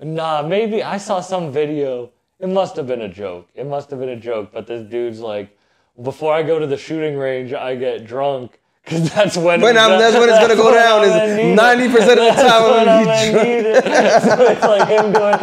Nah, 0.00 0.42
maybe 0.42 0.84
I 0.84 0.98
saw 0.98 1.20
some 1.20 1.50
video. 1.50 2.12
It 2.38 2.48
must 2.48 2.76
have 2.76 2.86
been 2.86 3.02
a 3.02 3.08
joke. 3.08 3.48
It 3.56 3.66
must 3.66 3.90
have 3.90 3.98
been 3.98 4.10
a 4.10 4.20
joke. 4.20 4.50
But 4.52 4.68
this 4.68 4.88
dude's 4.88 5.18
like, 5.18 5.58
before 6.00 6.32
I 6.32 6.44
go 6.44 6.60
to 6.60 6.66
the 6.68 6.76
shooting 6.76 7.16
range, 7.16 7.52
I 7.52 7.74
get 7.74 8.06
drunk. 8.06 8.60
Cause 8.88 9.10
that's 9.12 9.36
when 9.36 9.60
When 9.60 9.76
I'm, 9.76 9.98
that's 9.98 10.16
when 10.16 10.30
it's 10.30 10.38
gonna 10.38 10.56
go 10.56 10.72
down. 10.74 11.04
Is 11.04 11.12
ninety 11.56 11.88
percent 11.92 12.18
of 12.18 12.34
the 12.34 12.42
time 12.42 12.62
when 12.62 12.88
I'm 12.88 13.08
I'm 13.08 13.32
gonna 13.32 13.44
be 13.44 13.62
drunk. 13.62 13.84
So 14.24 14.46
it's 14.46 14.62
like 14.62 14.88
him 14.88 15.12
doing 15.12 15.38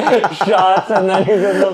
shots 0.50 0.90
and 0.92 1.10
then 1.10 1.24
he's 1.26 1.36
in 1.36 1.60
the 1.60 1.68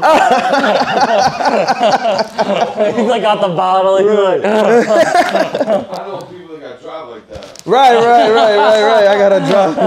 He's 2.95 3.07
like 3.07 3.21
got 3.21 3.39
the 3.41 3.49
bottle. 3.55 3.97
He's 3.97 4.07
like, 4.07 4.43
I 4.45 6.07
know 6.07 6.19
people 6.29 6.57
that 6.57 6.61
got 6.61 6.81
dropped 6.81 7.09
like 7.11 7.27
that. 7.29 7.61
Right, 7.65 7.95
right, 7.95 8.31
right, 8.31 8.57
right, 8.57 8.83
right. 8.83 9.07
I 9.07 9.17
gotta 9.17 9.39
drive. 9.49 9.77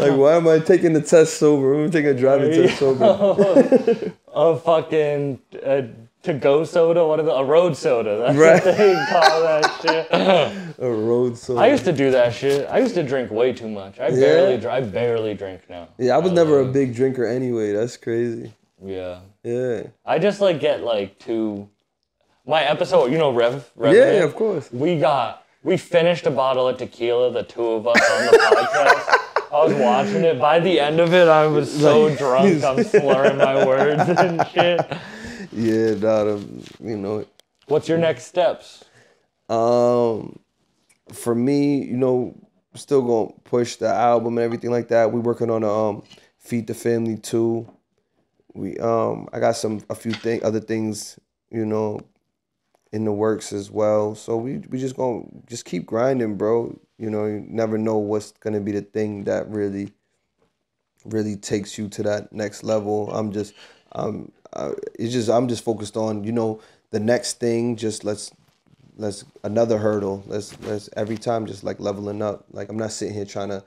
like, 0.00 0.16
why 0.18 0.34
am 0.36 0.48
I 0.48 0.58
taking 0.58 0.92
the 0.94 1.00
test 1.02 1.38
sober? 1.38 1.74
I'm 1.74 1.90
taking 1.90 2.10
a 2.10 2.14
driving 2.14 2.50
test 2.52 2.78
sober. 2.78 3.04
a 4.34 4.56
fucking 4.58 5.38
uh, 5.64 5.82
to 6.22 6.34
go 6.34 6.64
soda. 6.64 7.06
What 7.06 7.20
is 7.20 7.26
it? 7.26 7.32
A 7.34 7.44
road 7.44 7.76
soda. 7.76 8.18
That's 8.18 8.36
Right. 8.38 8.64
what 8.64 8.76
they 8.76 8.94
call 9.08 9.40
that 9.42 9.78
shit. 9.82 10.76
A 10.78 10.90
road 10.90 11.36
soda. 11.36 11.60
I 11.60 11.68
used 11.68 11.84
to 11.84 11.92
do 11.92 12.10
that 12.10 12.32
shit. 12.34 12.68
I 12.70 12.78
used 12.78 12.94
to 12.94 13.02
drink 13.02 13.30
way 13.30 13.52
too 13.52 13.68
much. 13.68 13.98
I 14.00 14.10
barely, 14.10 14.66
I 14.66 14.80
barely 14.80 15.34
drink 15.34 15.62
now. 15.68 15.88
yeah, 15.98 16.14
I 16.14 16.18
was 16.18 16.32
never 16.32 16.60
a 16.60 16.64
big 16.66 16.94
drinker 16.94 17.24
anyway. 17.26 17.72
That's 17.72 17.96
crazy. 17.96 18.52
Yeah. 18.84 19.20
Yeah. 19.42 19.84
I 20.06 20.18
just 20.18 20.40
like 20.40 20.60
get 20.60 20.82
like 20.82 21.18
too. 21.18 21.68
My 22.46 22.62
episode, 22.64 23.12
you 23.12 23.18
know, 23.18 23.30
Rev. 23.32 23.70
Rev 23.76 23.94
Yeah, 23.94 24.12
yeah, 24.12 24.24
of 24.24 24.34
course. 24.34 24.72
We 24.72 24.98
got 24.98 25.44
we 25.62 25.76
finished 25.76 26.26
a 26.26 26.30
bottle 26.30 26.66
of 26.68 26.78
tequila, 26.78 27.30
the 27.32 27.42
two 27.42 27.64
of 27.66 27.86
us 27.86 28.10
on 28.10 28.26
the 28.26 28.38
podcast. 28.38 29.16
I 29.52 29.64
was 29.64 29.74
watching 29.74 30.24
it. 30.24 30.40
By 30.40 30.60
the 30.60 30.80
end 30.80 31.00
of 31.00 31.12
it, 31.12 31.28
I 31.28 31.46
was 31.46 31.70
so 31.72 32.14
drunk, 32.16 32.62
I'm 32.64 32.82
slurring 32.84 33.36
my 33.36 33.66
words 33.66 34.02
and 34.08 34.46
shit. 34.48 34.80
Yeah, 35.52 35.94
the, 35.94 36.44
you 36.80 36.96
know. 36.96 37.26
What's 37.66 37.88
your 37.88 37.98
next 37.98 38.24
steps? 38.24 38.84
Um, 39.48 40.38
for 41.12 41.34
me, 41.34 41.84
you 41.84 41.96
know, 41.96 42.36
still 42.74 43.02
gonna 43.02 43.32
push 43.44 43.76
the 43.76 43.88
album 43.88 44.38
and 44.38 44.44
everything 44.44 44.70
like 44.70 44.88
that. 44.88 45.12
We 45.12 45.20
working 45.20 45.50
on 45.50 45.62
a 45.62 45.72
um, 45.72 46.02
feed 46.38 46.66
the 46.66 46.74
family 46.74 47.16
too. 47.16 47.68
We 48.54 48.78
um, 48.78 49.28
I 49.32 49.40
got 49.40 49.56
some 49.56 49.80
a 49.90 49.94
few 49.94 50.12
thing 50.12 50.44
other 50.44 50.60
things, 50.60 51.18
you 51.50 51.66
know, 51.66 52.00
in 52.92 53.04
the 53.04 53.12
works 53.12 53.52
as 53.52 53.70
well. 53.70 54.14
So 54.14 54.36
we 54.36 54.58
we 54.68 54.78
just 54.78 54.96
gonna 54.96 55.24
just 55.46 55.64
keep 55.64 55.86
grinding, 55.86 56.36
bro. 56.36 56.78
You 56.98 57.10
know, 57.10 57.26
you 57.26 57.44
never 57.48 57.78
know 57.78 57.98
what's 57.98 58.32
gonna 58.32 58.60
be 58.60 58.72
the 58.72 58.82
thing 58.82 59.24
that 59.24 59.48
really, 59.48 59.92
really 61.04 61.36
takes 61.36 61.76
you 61.78 61.88
to 61.88 62.02
that 62.04 62.32
next 62.32 62.62
level. 62.62 63.10
I'm 63.12 63.32
just, 63.32 63.54
um, 63.92 64.30
uh, 64.52 64.72
it's 64.98 65.12
just 65.12 65.28
I'm 65.28 65.48
just 65.48 65.64
focused 65.64 65.96
on 65.96 66.24
you 66.24 66.32
know 66.32 66.60
the 66.90 67.00
next 67.00 67.40
thing. 67.40 67.76
Just 67.76 68.04
let's 68.04 68.30
let's 68.96 69.24
another 69.44 69.78
hurdle. 69.78 70.22
Let's 70.26 70.58
let's 70.62 70.88
every 70.96 71.16
time 71.18 71.46
just 71.46 71.64
like 71.64 71.80
leveling 71.80 72.22
up. 72.22 72.44
Like 72.52 72.68
I'm 72.68 72.78
not 72.78 72.92
sitting 72.92 73.14
here 73.14 73.24
trying 73.24 73.48
to, 73.50 73.64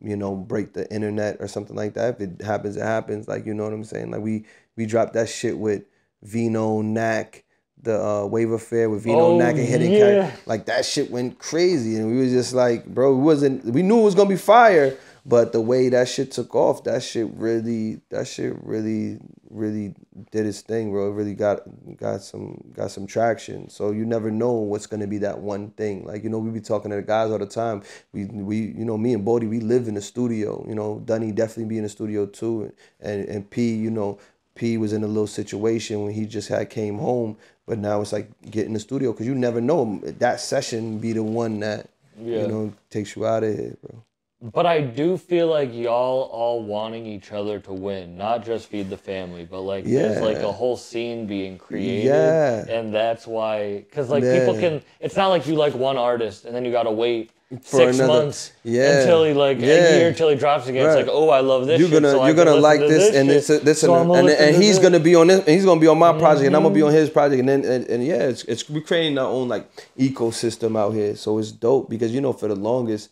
you 0.00 0.16
know, 0.16 0.34
break 0.34 0.72
the 0.72 0.90
internet 0.92 1.36
or 1.40 1.48
something 1.48 1.76
like 1.76 1.94
that. 1.94 2.14
If 2.14 2.20
it 2.20 2.42
happens, 2.42 2.76
it 2.76 2.82
happens. 2.82 3.28
Like 3.28 3.46
you 3.46 3.54
know 3.54 3.64
what 3.64 3.72
I'm 3.72 3.84
saying. 3.84 4.10
Like 4.10 4.22
we 4.22 4.44
we 4.76 4.86
dropped 4.86 5.14
that 5.14 5.28
shit 5.28 5.58
with 5.58 5.84
Vino 6.22 6.80
Knack, 6.80 7.44
the 7.82 8.02
uh, 8.02 8.26
Wave 8.26 8.50
Affair 8.50 8.88
with 8.90 9.02
Vino 9.04 9.32
Oh, 9.32 9.38
Knack 9.38 9.56
and 9.56 9.66
Hidden 9.66 9.90
yeah. 9.90 10.30
Cat. 10.30 10.40
Like 10.46 10.66
that 10.66 10.84
shit 10.84 11.10
went 11.10 11.38
crazy, 11.38 11.96
and 11.96 12.10
we 12.10 12.18
was 12.18 12.30
just 12.30 12.52
like, 12.52 12.86
bro, 12.86 13.14
we 13.14 13.22
wasn't. 13.22 13.64
We 13.64 13.82
knew 13.82 14.00
it 14.00 14.04
was 14.04 14.14
gonna 14.14 14.28
be 14.28 14.36
fire, 14.36 14.96
but 15.26 15.52
the 15.52 15.60
way 15.60 15.88
that 15.90 16.08
shit 16.08 16.30
took 16.32 16.54
off, 16.54 16.84
that 16.84 17.02
shit 17.02 17.28
really, 17.34 18.00
that 18.10 18.26
shit 18.26 18.54
really, 18.62 19.18
really 19.50 19.94
did 20.30 20.46
its 20.46 20.60
thing, 20.62 20.90
bro. 20.90 21.08
It 21.10 21.14
really 21.14 21.34
got 21.34 21.60
got 21.96 22.22
some 22.22 22.72
got 22.74 22.90
some 22.90 23.06
traction. 23.06 23.68
So 23.68 23.90
you 23.90 24.04
never 24.06 24.30
know 24.30 24.52
what's 24.52 24.86
gonna 24.86 25.06
be 25.06 25.18
that 25.18 25.38
one 25.40 25.70
thing. 25.70 26.04
Like 26.04 26.24
you 26.24 26.30
know, 26.30 26.38
we 26.38 26.50
be 26.50 26.60
talking 26.60 26.90
to 26.90 26.96
the 26.96 27.02
guys 27.02 27.30
all 27.30 27.38
the 27.38 27.46
time. 27.46 27.82
We 28.12 28.24
we 28.26 28.56
you 28.58 28.84
know 28.84 28.96
me 28.96 29.14
and 29.14 29.24
Bodie, 29.24 29.46
we 29.46 29.60
live 29.60 29.88
in 29.88 29.94
the 29.94 30.02
studio. 30.02 30.64
You 30.68 30.74
know, 30.74 31.00
Dunny 31.04 31.32
definitely 31.32 31.66
be 31.66 31.76
in 31.78 31.82
the 31.84 31.88
studio 31.90 32.26
too, 32.26 32.72
and 33.00 33.28
and 33.28 33.48
P, 33.50 33.74
you 33.74 33.90
know. 33.90 34.18
P 34.56 34.76
was 34.76 34.92
in 34.92 35.02
a 35.04 35.06
little 35.06 35.28
situation 35.28 36.04
when 36.04 36.12
he 36.12 36.26
just 36.26 36.48
had 36.48 36.68
came 36.68 36.98
home, 36.98 37.36
but 37.66 37.78
now 37.78 38.02
it's 38.02 38.12
like 38.12 38.28
get 38.50 38.66
in 38.66 38.74
the 38.74 38.80
studio 38.80 39.12
because 39.12 39.26
you 39.26 39.34
never 39.34 39.58
know 39.60 40.00
that 40.04 40.38
session 40.40 40.98
be 40.98 41.12
the 41.14 41.22
one 41.22 41.60
that 41.60 41.88
Yeah. 42.20 42.42
you 42.42 42.48
know 42.48 42.72
takes 42.90 43.16
you 43.16 43.24
out 43.24 43.42
of 43.44 43.56
here, 43.56 43.76
bro. 43.80 44.02
But 44.42 44.64
I 44.64 44.80
do 44.80 45.18
feel 45.18 45.48
like 45.48 45.74
y'all 45.74 46.22
all 46.32 46.62
wanting 46.62 47.04
each 47.04 47.30
other 47.30 47.58
to 47.60 47.74
win, 47.74 48.16
not 48.16 48.42
just 48.42 48.68
feed 48.68 48.88
the 48.88 48.96
family, 48.96 49.44
but 49.44 49.60
like 49.60 49.84
there's 49.84 50.22
like 50.22 50.38
a 50.38 50.50
whole 50.50 50.78
scene 50.78 51.26
being 51.26 51.58
created, 51.58 52.06
Yeah. 52.06 52.64
and 52.66 52.94
that's 52.94 53.26
why, 53.26 53.80
because 53.80 54.08
like 54.08 54.22
people 54.22 54.54
can. 54.54 54.80
It's 54.98 55.16
not 55.16 55.28
like 55.28 55.46
you 55.46 55.56
like 55.56 55.74
one 55.74 55.98
artist 55.98 56.46
and 56.46 56.54
then 56.56 56.64
you 56.64 56.72
gotta 56.72 56.90
wait 56.90 57.32
For 57.62 57.76
six 57.76 57.98
another- 57.98 58.12
months 58.12 58.52
Yeah. 58.64 59.00
until 59.00 59.24
he 59.24 59.34
like 59.34 59.60
Yeah. 59.60 59.66
a 59.66 59.98
year 59.98 60.08
until 60.08 60.30
he 60.30 60.36
drops 60.36 60.68
again. 60.68 60.86
Right. 60.86 60.98
It's 61.00 61.06
like, 61.06 61.14
oh, 61.14 61.28
I 61.28 61.40
love 61.40 61.66
this. 61.66 61.78
You're 61.78 61.90
gonna 61.90 62.10
so 62.12 62.24
you're 62.24 62.34
gonna 62.34 62.54
like 62.54 62.80
to 62.80 62.88
this, 62.88 63.14
and 63.14 63.28
shit, 63.28 63.46
this 63.46 63.60
this 63.62 63.80
so 63.82 63.94
and, 63.94 64.10
and, 64.10 64.28
and 64.30 64.56
to 64.56 64.62
he's 64.62 64.76
this. 64.76 64.82
gonna 64.82 65.00
be 65.00 65.16
on 65.16 65.26
this 65.26 65.40
and 65.40 65.48
he's 65.48 65.66
gonna 65.66 65.80
be 65.80 65.88
on 65.88 65.98
my 65.98 66.12
project 66.18 66.46
and 66.46 66.56
I'm 66.56 66.62
gonna 66.62 66.74
be 66.74 66.80
on 66.80 66.88
mm-hmm. 66.88 66.96
his 66.96 67.10
project 67.10 67.40
and 67.40 67.48
then 67.50 67.64
and, 67.66 67.86
and 67.88 68.02
yeah 68.02 68.28
it's 68.28 68.44
it's 68.44 68.70
we're 68.70 68.80
creating 68.80 69.18
our 69.18 69.26
own 69.28 69.48
like 69.48 69.68
ecosystem 69.98 70.78
out 70.78 70.94
here 70.94 71.14
so 71.14 71.36
it's 71.36 71.52
dope 71.52 71.90
because 71.90 72.14
you 72.14 72.22
know 72.22 72.32
for 72.32 72.48
the 72.48 72.54
longest 72.54 73.10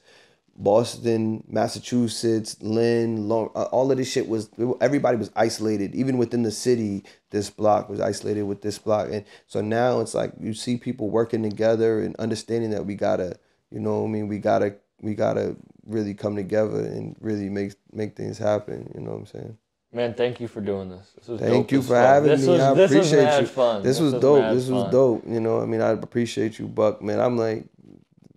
Boston, 0.59 1.45
Massachusetts, 1.49 2.57
Lynn, 2.61 3.29
Long, 3.29 3.51
uh, 3.55 3.65
all 3.65 3.93
of 3.93 3.97
this 3.97 4.11
shit 4.11 4.29
was 4.29 4.51
everybody 4.81 5.17
was 5.17 5.31
isolated. 5.37 5.95
Even 5.95 6.19
within 6.19 6.43
the 6.43 6.51
city, 6.51 7.05
this 7.31 7.49
block 7.49 7.89
was 7.89 8.01
isolated 8.01 8.43
with 8.43 8.61
this 8.61 8.77
block, 8.77 9.09
and 9.11 9.25
so 9.47 9.61
now 9.61 10.01
it's 10.01 10.15
like 10.15 10.33
you 10.41 10.53
see 10.53 10.77
people 10.77 11.11
working 11.11 11.43
together 11.45 12.01
and 12.03 12.17
understanding 12.17 12.71
that 12.71 12.85
we 12.85 12.97
gotta, 12.97 13.39
you 13.71 13.79
know, 13.79 14.01
what 14.01 14.09
I 14.09 14.11
mean, 14.11 14.27
we 14.27 14.39
gotta, 14.39 14.75
we 15.01 15.15
gotta 15.15 15.55
really 15.87 16.13
come 16.13 16.35
together 16.35 16.81
and 16.85 17.15
really 17.21 17.49
make 17.49 17.75
make 17.93 18.17
things 18.17 18.37
happen. 18.37 18.91
You 18.97 19.01
know 19.03 19.13
what 19.13 19.19
I'm 19.21 19.27
saying? 19.27 19.59
Man, 19.93 20.13
thank 20.13 20.39
you 20.39 20.49
for 20.49 20.61
doing 20.61 20.91
this. 20.91 21.13
This 21.17 21.29
was 21.29 21.41
Thank 21.41 21.53
dope 21.53 21.73
you 21.73 21.81
for 21.81 21.95
fuck. 21.95 22.05
having 22.05 22.31
this 22.31 22.43
me. 22.43 22.53
Was, 22.53 22.61
I 22.61 22.75
this 22.75 22.91
appreciate 22.91 23.17
was 23.17 23.25
mad 23.25 23.41
you. 23.41 23.47
Fun. 23.47 23.83
This, 23.83 24.01
was, 24.01 24.13
dope. 24.13 24.41
mad 24.41 24.57
This 24.57 24.69
was 24.69 24.83
fun. 24.83 24.93
dope. 24.93 25.25
You 25.27 25.41
know, 25.41 25.63
I 25.63 25.65
mean, 25.65 25.81
I 25.81 25.91
appreciate 25.91 26.59
you, 26.59 26.67
Buck. 26.67 27.01
Man, 27.01 27.19
I'm 27.21 27.39
like, 27.39 27.65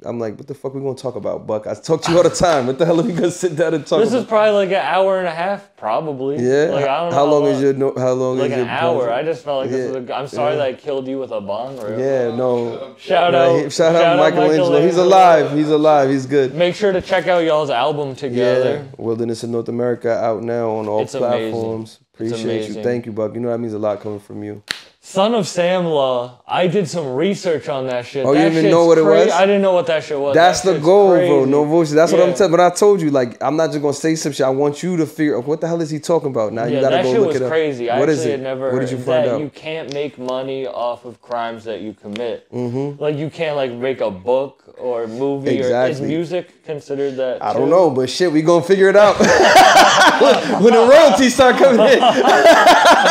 I'm 0.03 0.19
like, 0.19 0.35
what 0.37 0.47
the 0.47 0.53
fuck 0.55 0.73
we 0.73 0.81
gonna 0.81 0.95
talk 0.95 1.15
about, 1.15 1.45
Buck? 1.45 1.67
I 1.67 1.73
talk 1.75 2.01
to 2.03 2.11
you 2.11 2.17
all 2.17 2.23
the 2.23 2.29
time. 2.31 2.65
What 2.67 2.79
the 2.79 2.85
hell 2.87 2.99
are 2.99 3.03
we 3.03 3.13
gonna 3.13 3.29
sit 3.29 3.55
down 3.55 3.73
and 3.75 3.85
talk 3.85 3.99
This 3.99 4.09
about? 4.09 4.21
is 4.21 4.25
probably 4.27 4.51
like 4.65 4.69
an 4.69 4.83
hour 4.83 5.19
and 5.19 5.27
a 5.27 5.31
half, 5.31 5.75
probably. 5.77 6.37
yeah. 6.37 6.71
Like 6.71 6.85
I 6.85 7.03
don't 7.03 7.13
how 7.13 7.25
long 7.25 7.43
long- 7.43 7.51
is 7.53 7.61
your 7.61 7.73
no, 7.73 7.93
how 7.95 8.13
long 8.13 8.39
like 8.39 8.51
is 8.51 8.57
an 8.57 8.67
hour. 8.67 9.03
project? 9.05 9.17
I 9.17 9.23
just 9.31 9.43
felt 9.43 9.61
like 9.61 9.69
this 9.69 9.93
Yeah. 9.93 9.99
was. 9.99 10.09
A, 10.09 10.15
I'm 10.15 10.27
sorry 10.27 10.51
Yeah. 10.53 10.57
that 10.57 10.67
I 10.67 10.73
killed 10.73 11.07
you 11.07 11.19
with 11.19 11.31
a 11.31 11.39
bong. 11.41 11.77
Or 11.79 11.89
Yeah, 11.97 12.35
no. 12.35 12.95
Shout 12.97 13.33
Yeah, 13.33 13.39
out. 13.43 13.63
he- 13.63 13.69
shout, 13.69 13.95
out 13.95 14.15
to 14.15 14.21
MichaelAngelo. 14.37 14.83
He's 14.83 14.97
alive. 14.97 15.51
He's 15.51 15.69
alive. 15.69 16.09
He's 16.09 16.25
good. 16.25 16.55
Make 16.55 16.73
sure 16.75 16.91
to 16.91 17.01
check 17.01 17.27
out 17.27 17.43
y'all's 17.43 17.69
album 17.69 18.15
together. 18.15 18.83
Yeah, 18.85 18.95
Wilderness 18.97 19.43
in 19.43 19.51
North 19.51 19.69
America 19.69 20.11
out 20.11 20.41
now 20.41 20.69
on 20.71 20.87
all 20.87 21.01
It's 21.01 21.13
amazing. 21.13 21.87
Appreciate 22.13 22.67
you. 22.69 22.83
Thank 22.83 23.05
you, 23.05 23.11
Buck. 23.11 23.33
You 23.33 23.39
know 23.39 23.49
that 23.49 23.57
means 23.59 23.73
a 23.73 23.79
lot 23.79 23.99
coming 24.01 24.19
from 24.19 24.43
you. 24.43 24.61
Son 25.03 25.33
of 25.33 25.47
Sam 25.47 25.85
Law. 25.85 26.41
I 26.47 26.67
did 26.67 26.87
some 26.87 27.15
research 27.15 27.67
on 27.69 27.87
that 27.87 28.05
shit. 28.05 28.23
Oh, 28.23 28.33
you 28.33 28.37
didn't 28.39 28.59
even 28.59 28.69
know 28.71 28.85
what 28.85 28.99
it 28.99 29.03
cra- 29.03 29.15
was? 29.15 29.29
I 29.31 29.47
didn't 29.47 29.63
know 29.63 29.73
what 29.73 29.87
that 29.87 30.03
shit 30.03 30.19
was. 30.19 30.35
That's 30.35 30.61
That 30.61 30.73
the 30.73 30.79
goal, 30.79 31.15
bro. 31.15 31.45
No 31.45 31.65
bullshit. 31.65 31.95
That's 31.95 32.11
what 32.11 32.21
I'm 32.21 32.35
telling. 32.35 32.51
But 32.51 32.59
I 32.59 32.69
told 32.69 33.01
you, 33.01 33.09
like, 33.09 33.41
I'm 33.41 33.55
not 33.55 33.71
just 33.71 33.81
gonna 33.81 33.93
say 33.95 34.13
some 34.13 34.31
shit. 34.31 34.45
I 34.45 34.49
want 34.49 34.83
you 34.83 34.97
to 34.97 35.07
figure 35.07 35.39
out 35.39 35.47
what 35.47 35.59
the 35.59 35.67
hell 35.67 35.81
is 35.81 35.89
he 35.89 35.97
talking 35.99 36.29
about. 36.29 36.53
Now 36.53 36.65
Yeah, 36.65 36.75
you 36.75 36.81
gotta 36.81 36.95
that 36.97 37.03
go 37.03 37.11
shit 37.13 37.19
look 37.19 37.27
was 37.29 37.35
it 37.37 37.41
up. 37.43 37.49
crazy. 37.49 37.89
I 37.89 37.97
What 37.97 38.09
actually 38.09 38.21
is 38.21 38.25
it? 38.27 38.31
had 38.31 38.41
never 38.41 38.71
What 38.73 38.79
did 38.81 38.91
you 38.91 38.97
find 38.99 39.27
out? 39.27 39.39
you 39.41 39.49
can't 39.49 39.91
make 39.91 40.19
money 40.19 40.67
off 40.67 41.03
of 41.05 41.19
crimes 41.19 41.63
that 41.63 41.81
you 41.81 41.93
commit. 41.93 42.51
Mm-hmm. 42.53 43.01
Like 43.01 43.15
you 43.17 43.31
can't 43.31 43.55
like 43.55 43.71
make 43.71 44.01
a 44.01 44.11
book 44.11 44.75
or 44.77 45.07
movie 45.07 45.63
or 45.63 45.87
is 45.87 45.99
music 45.99 46.60
considered 46.71 47.15
that? 47.17 47.43
I 47.43 47.53
too? 47.53 47.59
don't 47.59 47.69
know, 47.69 47.89
but 47.89 48.09
shit, 48.09 48.31
we 48.31 48.41
gonna 48.41 48.63
figure 48.63 48.89
it 48.89 48.95
out 48.95 49.17
when 50.63 50.73
the 50.73 50.79
royalties 50.89 51.33
start 51.35 51.55
coming 51.57 51.79
in. 51.81 51.99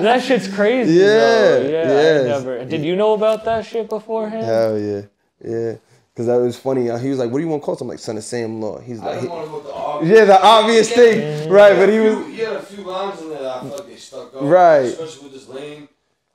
That 0.00 0.22
shit's 0.22 0.48
crazy. 0.48 0.94
Yeah, 0.94 1.06
though. 1.06 1.60
yeah. 1.62 1.68
yes. 1.84 2.26
Never. 2.26 2.64
Did 2.64 2.82
you 2.84 2.96
know 2.96 3.12
about 3.12 3.44
that 3.44 3.66
shit 3.66 3.88
beforehand? 3.88 4.44
Hell 4.44 4.78
yeah, 4.78 5.02
yeah. 5.44 5.74
Cause 6.16 6.26
that 6.26 6.36
was 6.36 6.58
funny. 6.58 6.90
Uh, 6.90 6.98
He 6.98 7.08
was 7.10 7.18
like, 7.18 7.30
"What 7.30 7.38
do 7.38 7.44
you 7.44 7.48
want 7.48 7.62
to 7.62 7.66
call 7.66 7.74
it?" 7.74 7.80
I'm 7.80 7.88
like, 7.88 7.98
"Son 7.98 8.16
of 8.16 8.24
Sam 8.24 8.60
Law." 8.60 8.78
He's 8.80 9.00
I 9.00 9.04
like, 9.06 9.20
didn't 9.20 9.30
want 9.30 9.44
to 9.46 9.50
go 9.52 9.60
the 9.60 9.72
obvious. 9.72 10.18
"Yeah, 10.18 10.24
the 10.24 10.42
obvious 10.42 10.90
thing, 10.92 11.50
right?" 11.50 11.76
But 11.76 11.88
he 11.88 11.94
He, 11.94 12.00
was, 12.00 12.26
he 12.26 12.38
had 12.38 12.52
a 12.56 12.62
few 12.62 12.84
lines 12.84 13.20
in 13.22 13.28
there 13.30 13.38
that 13.42 13.56
I 13.56 13.60
felt 13.60 13.78
like 13.78 13.88
they 13.88 13.96
stuck 13.96 14.34
up. 14.34 14.42
Right. 14.42 14.78
Especially 14.80 15.24
with 15.24 15.32
this 15.32 15.48
lane, 15.48 15.88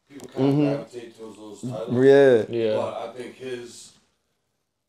people 0.09 0.27
kind 0.29 0.49
of 0.49 0.55
gravitate 0.77 1.17
towards 1.19 1.37
those 1.37 1.61
titles. 1.71 2.05
yeah, 2.05 2.45
Yeah. 2.49 2.75
But 2.77 2.93
I 3.09 3.13
think 3.13 3.35
his, 3.35 3.91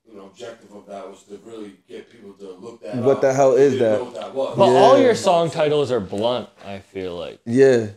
you 0.08 0.16
know, 0.16 0.26
objective 0.26 0.72
of 0.72 0.86
that 0.86 1.08
was 1.08 1.22
to 1.24 1.38
really 1.44 1.72
get 1.88 2.10
people 2.10 2.32
to 2.34 2.52
look 2.52 2.82
that 2.82 2.96
What 2.96 3.16
up. 3.16 3.20
the 3.22 3.32
hell 3.34 3.54
is 3.54 3.78
that? 3.78 4.14
that 4.14 4.34
was. 4.34 4.56
But 4.56 4.64
all 4.68 4.98
your 4.98 5.14
song 5.14 5.50
titles 5.50 5.90
are 5.92 6.00
blunt. 6.00 6.48
I 6.64 6.78
feel 6.78 7.16
like. 7.16 7.40
yeah. 7.44 7.88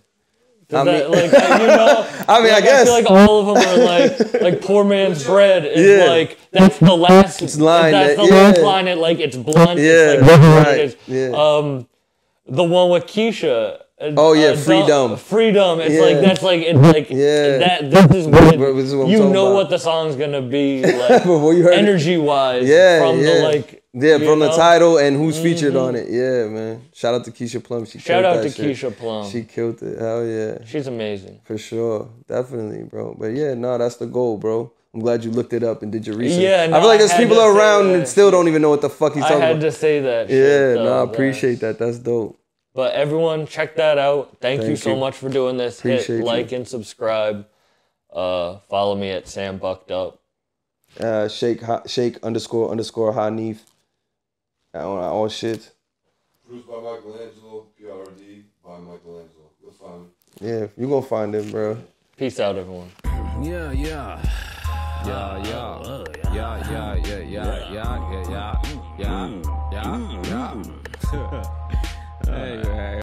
I 0.72 0.84
that, 0.84 0.86
mean- 0.86 1.12
like 1.12 1.32
you 1.32 1.68
know, 1.68 2.08
I 2.30 2.44
mean, 2.44 2.54
I 2.54 2.62
guess. 2.62 2.82
I 2.82 2.86
feel 2.86 2.94
like 2.94 3.10
all 3.10 3.40
of 3.40 3.46
them 3.48 3.80
are 3.80 3.86
like 3.86 4.34
like 4.42 4.62
poor 4.62 4.84
man's 4.84 5.24
bread 5.24 5.66
is 5.66 5.98
Yeah. 6.00 6.06
like 6.12 6.38
that's 6.52 6.78
the 6.78 6.96
last 6.96 7.42
line 7.58 7.92
That's 7.92 8.16
that- 8.18 8.28
the 8.28 8.32
last 8.32 8.60
line. 8.62 8.88
It 8.88 9.00
like 9.00 9.18
it's 9.20 9.36
blunt. 9.36 9.80
Yeah, 9.80 10.14
it's 10.14 10.22
like, 10.22 10.40
right, 10.68 10.78
it 10.80 10.80
is. 10.80 10.98
yeah. 11.08 11.30
Um, 11.36 11.88
the 12.46 12.64
one 12.64 12.92
with 12.92 13.06
Keisha. 13.08 13.82
Oh, 14.02 14.34
yeah, 14.34 14.56
Freedom. 14.56 15.18
Freedom. 15.18 15.80
It's 15.82 15.94
Yeah. 15.94 16.02
like 16.02 16.22
that's 16.22 16.42
like 16.44 16.62
it's 16.62 16.80
like 16.80 17.10
Yeah. 17.10 17.58
that. 17.58 17.92
This 17.92 18.26
is 18.26 18.28
when 18.28 18.76
this 18.78 18.86
is 18.86 18.94
you 18.94 19.30
know 19.30 19.48
about. 19.48 19.54
what 19.56 19.70
the 19.70 19.78
song's 19.78 20.16
gonna 20.16 20.42
be 20.42 20.84
like 21.00 21.24
Before 21.24 21.54
you 21.54 21.64
heard 21.64 21.74
energy 21.74 22.18
wise. 22.18 22.68
Yeah, 22.68 23.00
from 23.00 23.20
yeah. 23.20 23.34
the 23.34 23.40
like. 23.44 23.84
Yeah, 23.92 24.20
from 24.20 24.38
the 24.40 24.52
title 24.52 25.00
and 25.00 25.18
who's 25.18 25.40
featured 25.40 25.76
on 25.76 25.96
it. 25.96 26.06
Mm-hmm. 26.08 26.54
Yeah, 26.54 26.60
man. 26.60 26.82
Shout 26.94 27.16
out 27.16 27.26
to 27.26 27.32
Keisha 27.32 27.62
Plum. 27.64 27.86
She 27.86 27.98
Shout 27.98 28.24
killed 28.24 28.38
out 28.38 28.44
to 28.44 28.50
shit. 28.52 28.66
Keisha 28.78 28.96
Plum. 28.96 29.30
She 29.30 29.44
killed 29.44 29.82
it. 29.82 30.00
Hell 30.00 30.24
yeah. 30.26 30.60
She's 30.64 30.86
amazing. 30.86 31.42
For 31.44 31.58
sure. 31.58 32.08
Definitely, 32.28 32.84
bro. 32.84 33.16
But 33.20 33.34
yeah, 33.34 33.56
no, 33.56 33.78
that's 33.80 33.96
the 33.98 34.06
goal, 34.06 34.38
bro. 34.38 34.72
I'm 34.94 35.02
glad 35.02 35.24
you 35.24 35.32
looked 35.32 35.54
it 35.54 35.64
up 35.64 35.82
and 35.84 35.92
did 35.92 36.06
your 36.08 36.16
research. 36.18 36.40
Yeah, 36.42 36.68
I 36.72 36.80
feel 36.80 36.88
like 36.88 37.00
there's 37.00 37.14
people 37.14 37.40
around 37.42 37.90
that. 37.90 37.96
and 37.96 38.08
still 38.08 38.32
don't 38.32 38.48
even 38.48 38.62
know 38.62 38.70
what 38.70 38.82
the 38.82 38.90
fuck 38.90 39.14
he's 39.14 39.24
talking 39.24 39.38
about. 39.38 39.44
I 39.44 39.48
had 39.50 39.58
about. 39.58 39.66
to 39.66 39.72
say 39.72 40.00
that. 40.02 40.30
yeah, 40.30 40.36
shit, 40.36 40.76
no. 40.78 41.00
I 41.02 41.04
appreciate 41.04 41.60
that. 41.60 41.78
That's 41.80 42.00
dope. 42.00 42.39
But 42.74 42.94
everyone, 42.94 43.48
check 43.48 43.76
that 43.78 43.98
out. 43.98 44.38
Thank, 44.40 44.64
you 44.64 44.76
so 44.76 44.94
you. 44.94 45.00
much 45.00 45.16
for 45.16 45.30
doing 45.30 45.58
this. 45.58 45.82
Hit 45.82 45.94
Appreciate 45.94 46.18
you. 46.20 46.24
like 46.24 46.52
and 46.52 46.68
subscribe. 46.68 47.48
Uh, 48.12 48.60
follow 48.70 48.96
me 48.96 49.10
at 49.10 49.28
Sam 49.28 49.58
Bucked 49.58 49.92
Up. 49.92 50.22
Uh, 51.00 51.28
Shaykh 51.28 51.62
Ha- 51.62 51.84
Shaykh 51.86 52.18
underscore 52.24 52.72
underscore 52.72 53.14
Hanif. 53.14 53.60
On 54.74 54.84
all 54.84 55.30
shit. 55.30 55.72
Produced 56.46 56.68
by 56.68 56.76
MichaelAngelo, 56.76 57.66
PRD 57.80 58.44
by 58.64 58.72
MichaelAngelo. 58.72 59.50
You'll 59.62 59.72
find 59.72 60.02
me. 60.02 60.08
Yeah, 60.42 60.68
you 60.78 60.88
gonna 60.88 61.02
find 61.02 61.34
him, 61.36 61.52
bro. 61.52 61.78
Peace 62.16 62.40
out, 62.40 62.56
everyone. 62.56 62.90
Yeah, 63.42 63.72
yeah. 63.72 64.22
Yeah, 65.06 65.14
ah, 65.16 65.38
yeah. 65.38 66.04
Yeah, 66.34 66.72
yeah, 66.72 66.96
yeah, 66.96 67.24
yeah, 67.24 67.72
yeah, 67.72 67.74
yeah, 67.74 68.30
yeah, 68.30 68.62
yeah, 69.00 69.10
mm. 69.10 69.44
yeah, 69.72 70.54
mm. 70.54 70.84
Mm. 71.12 71.96
哎 72.32 73.02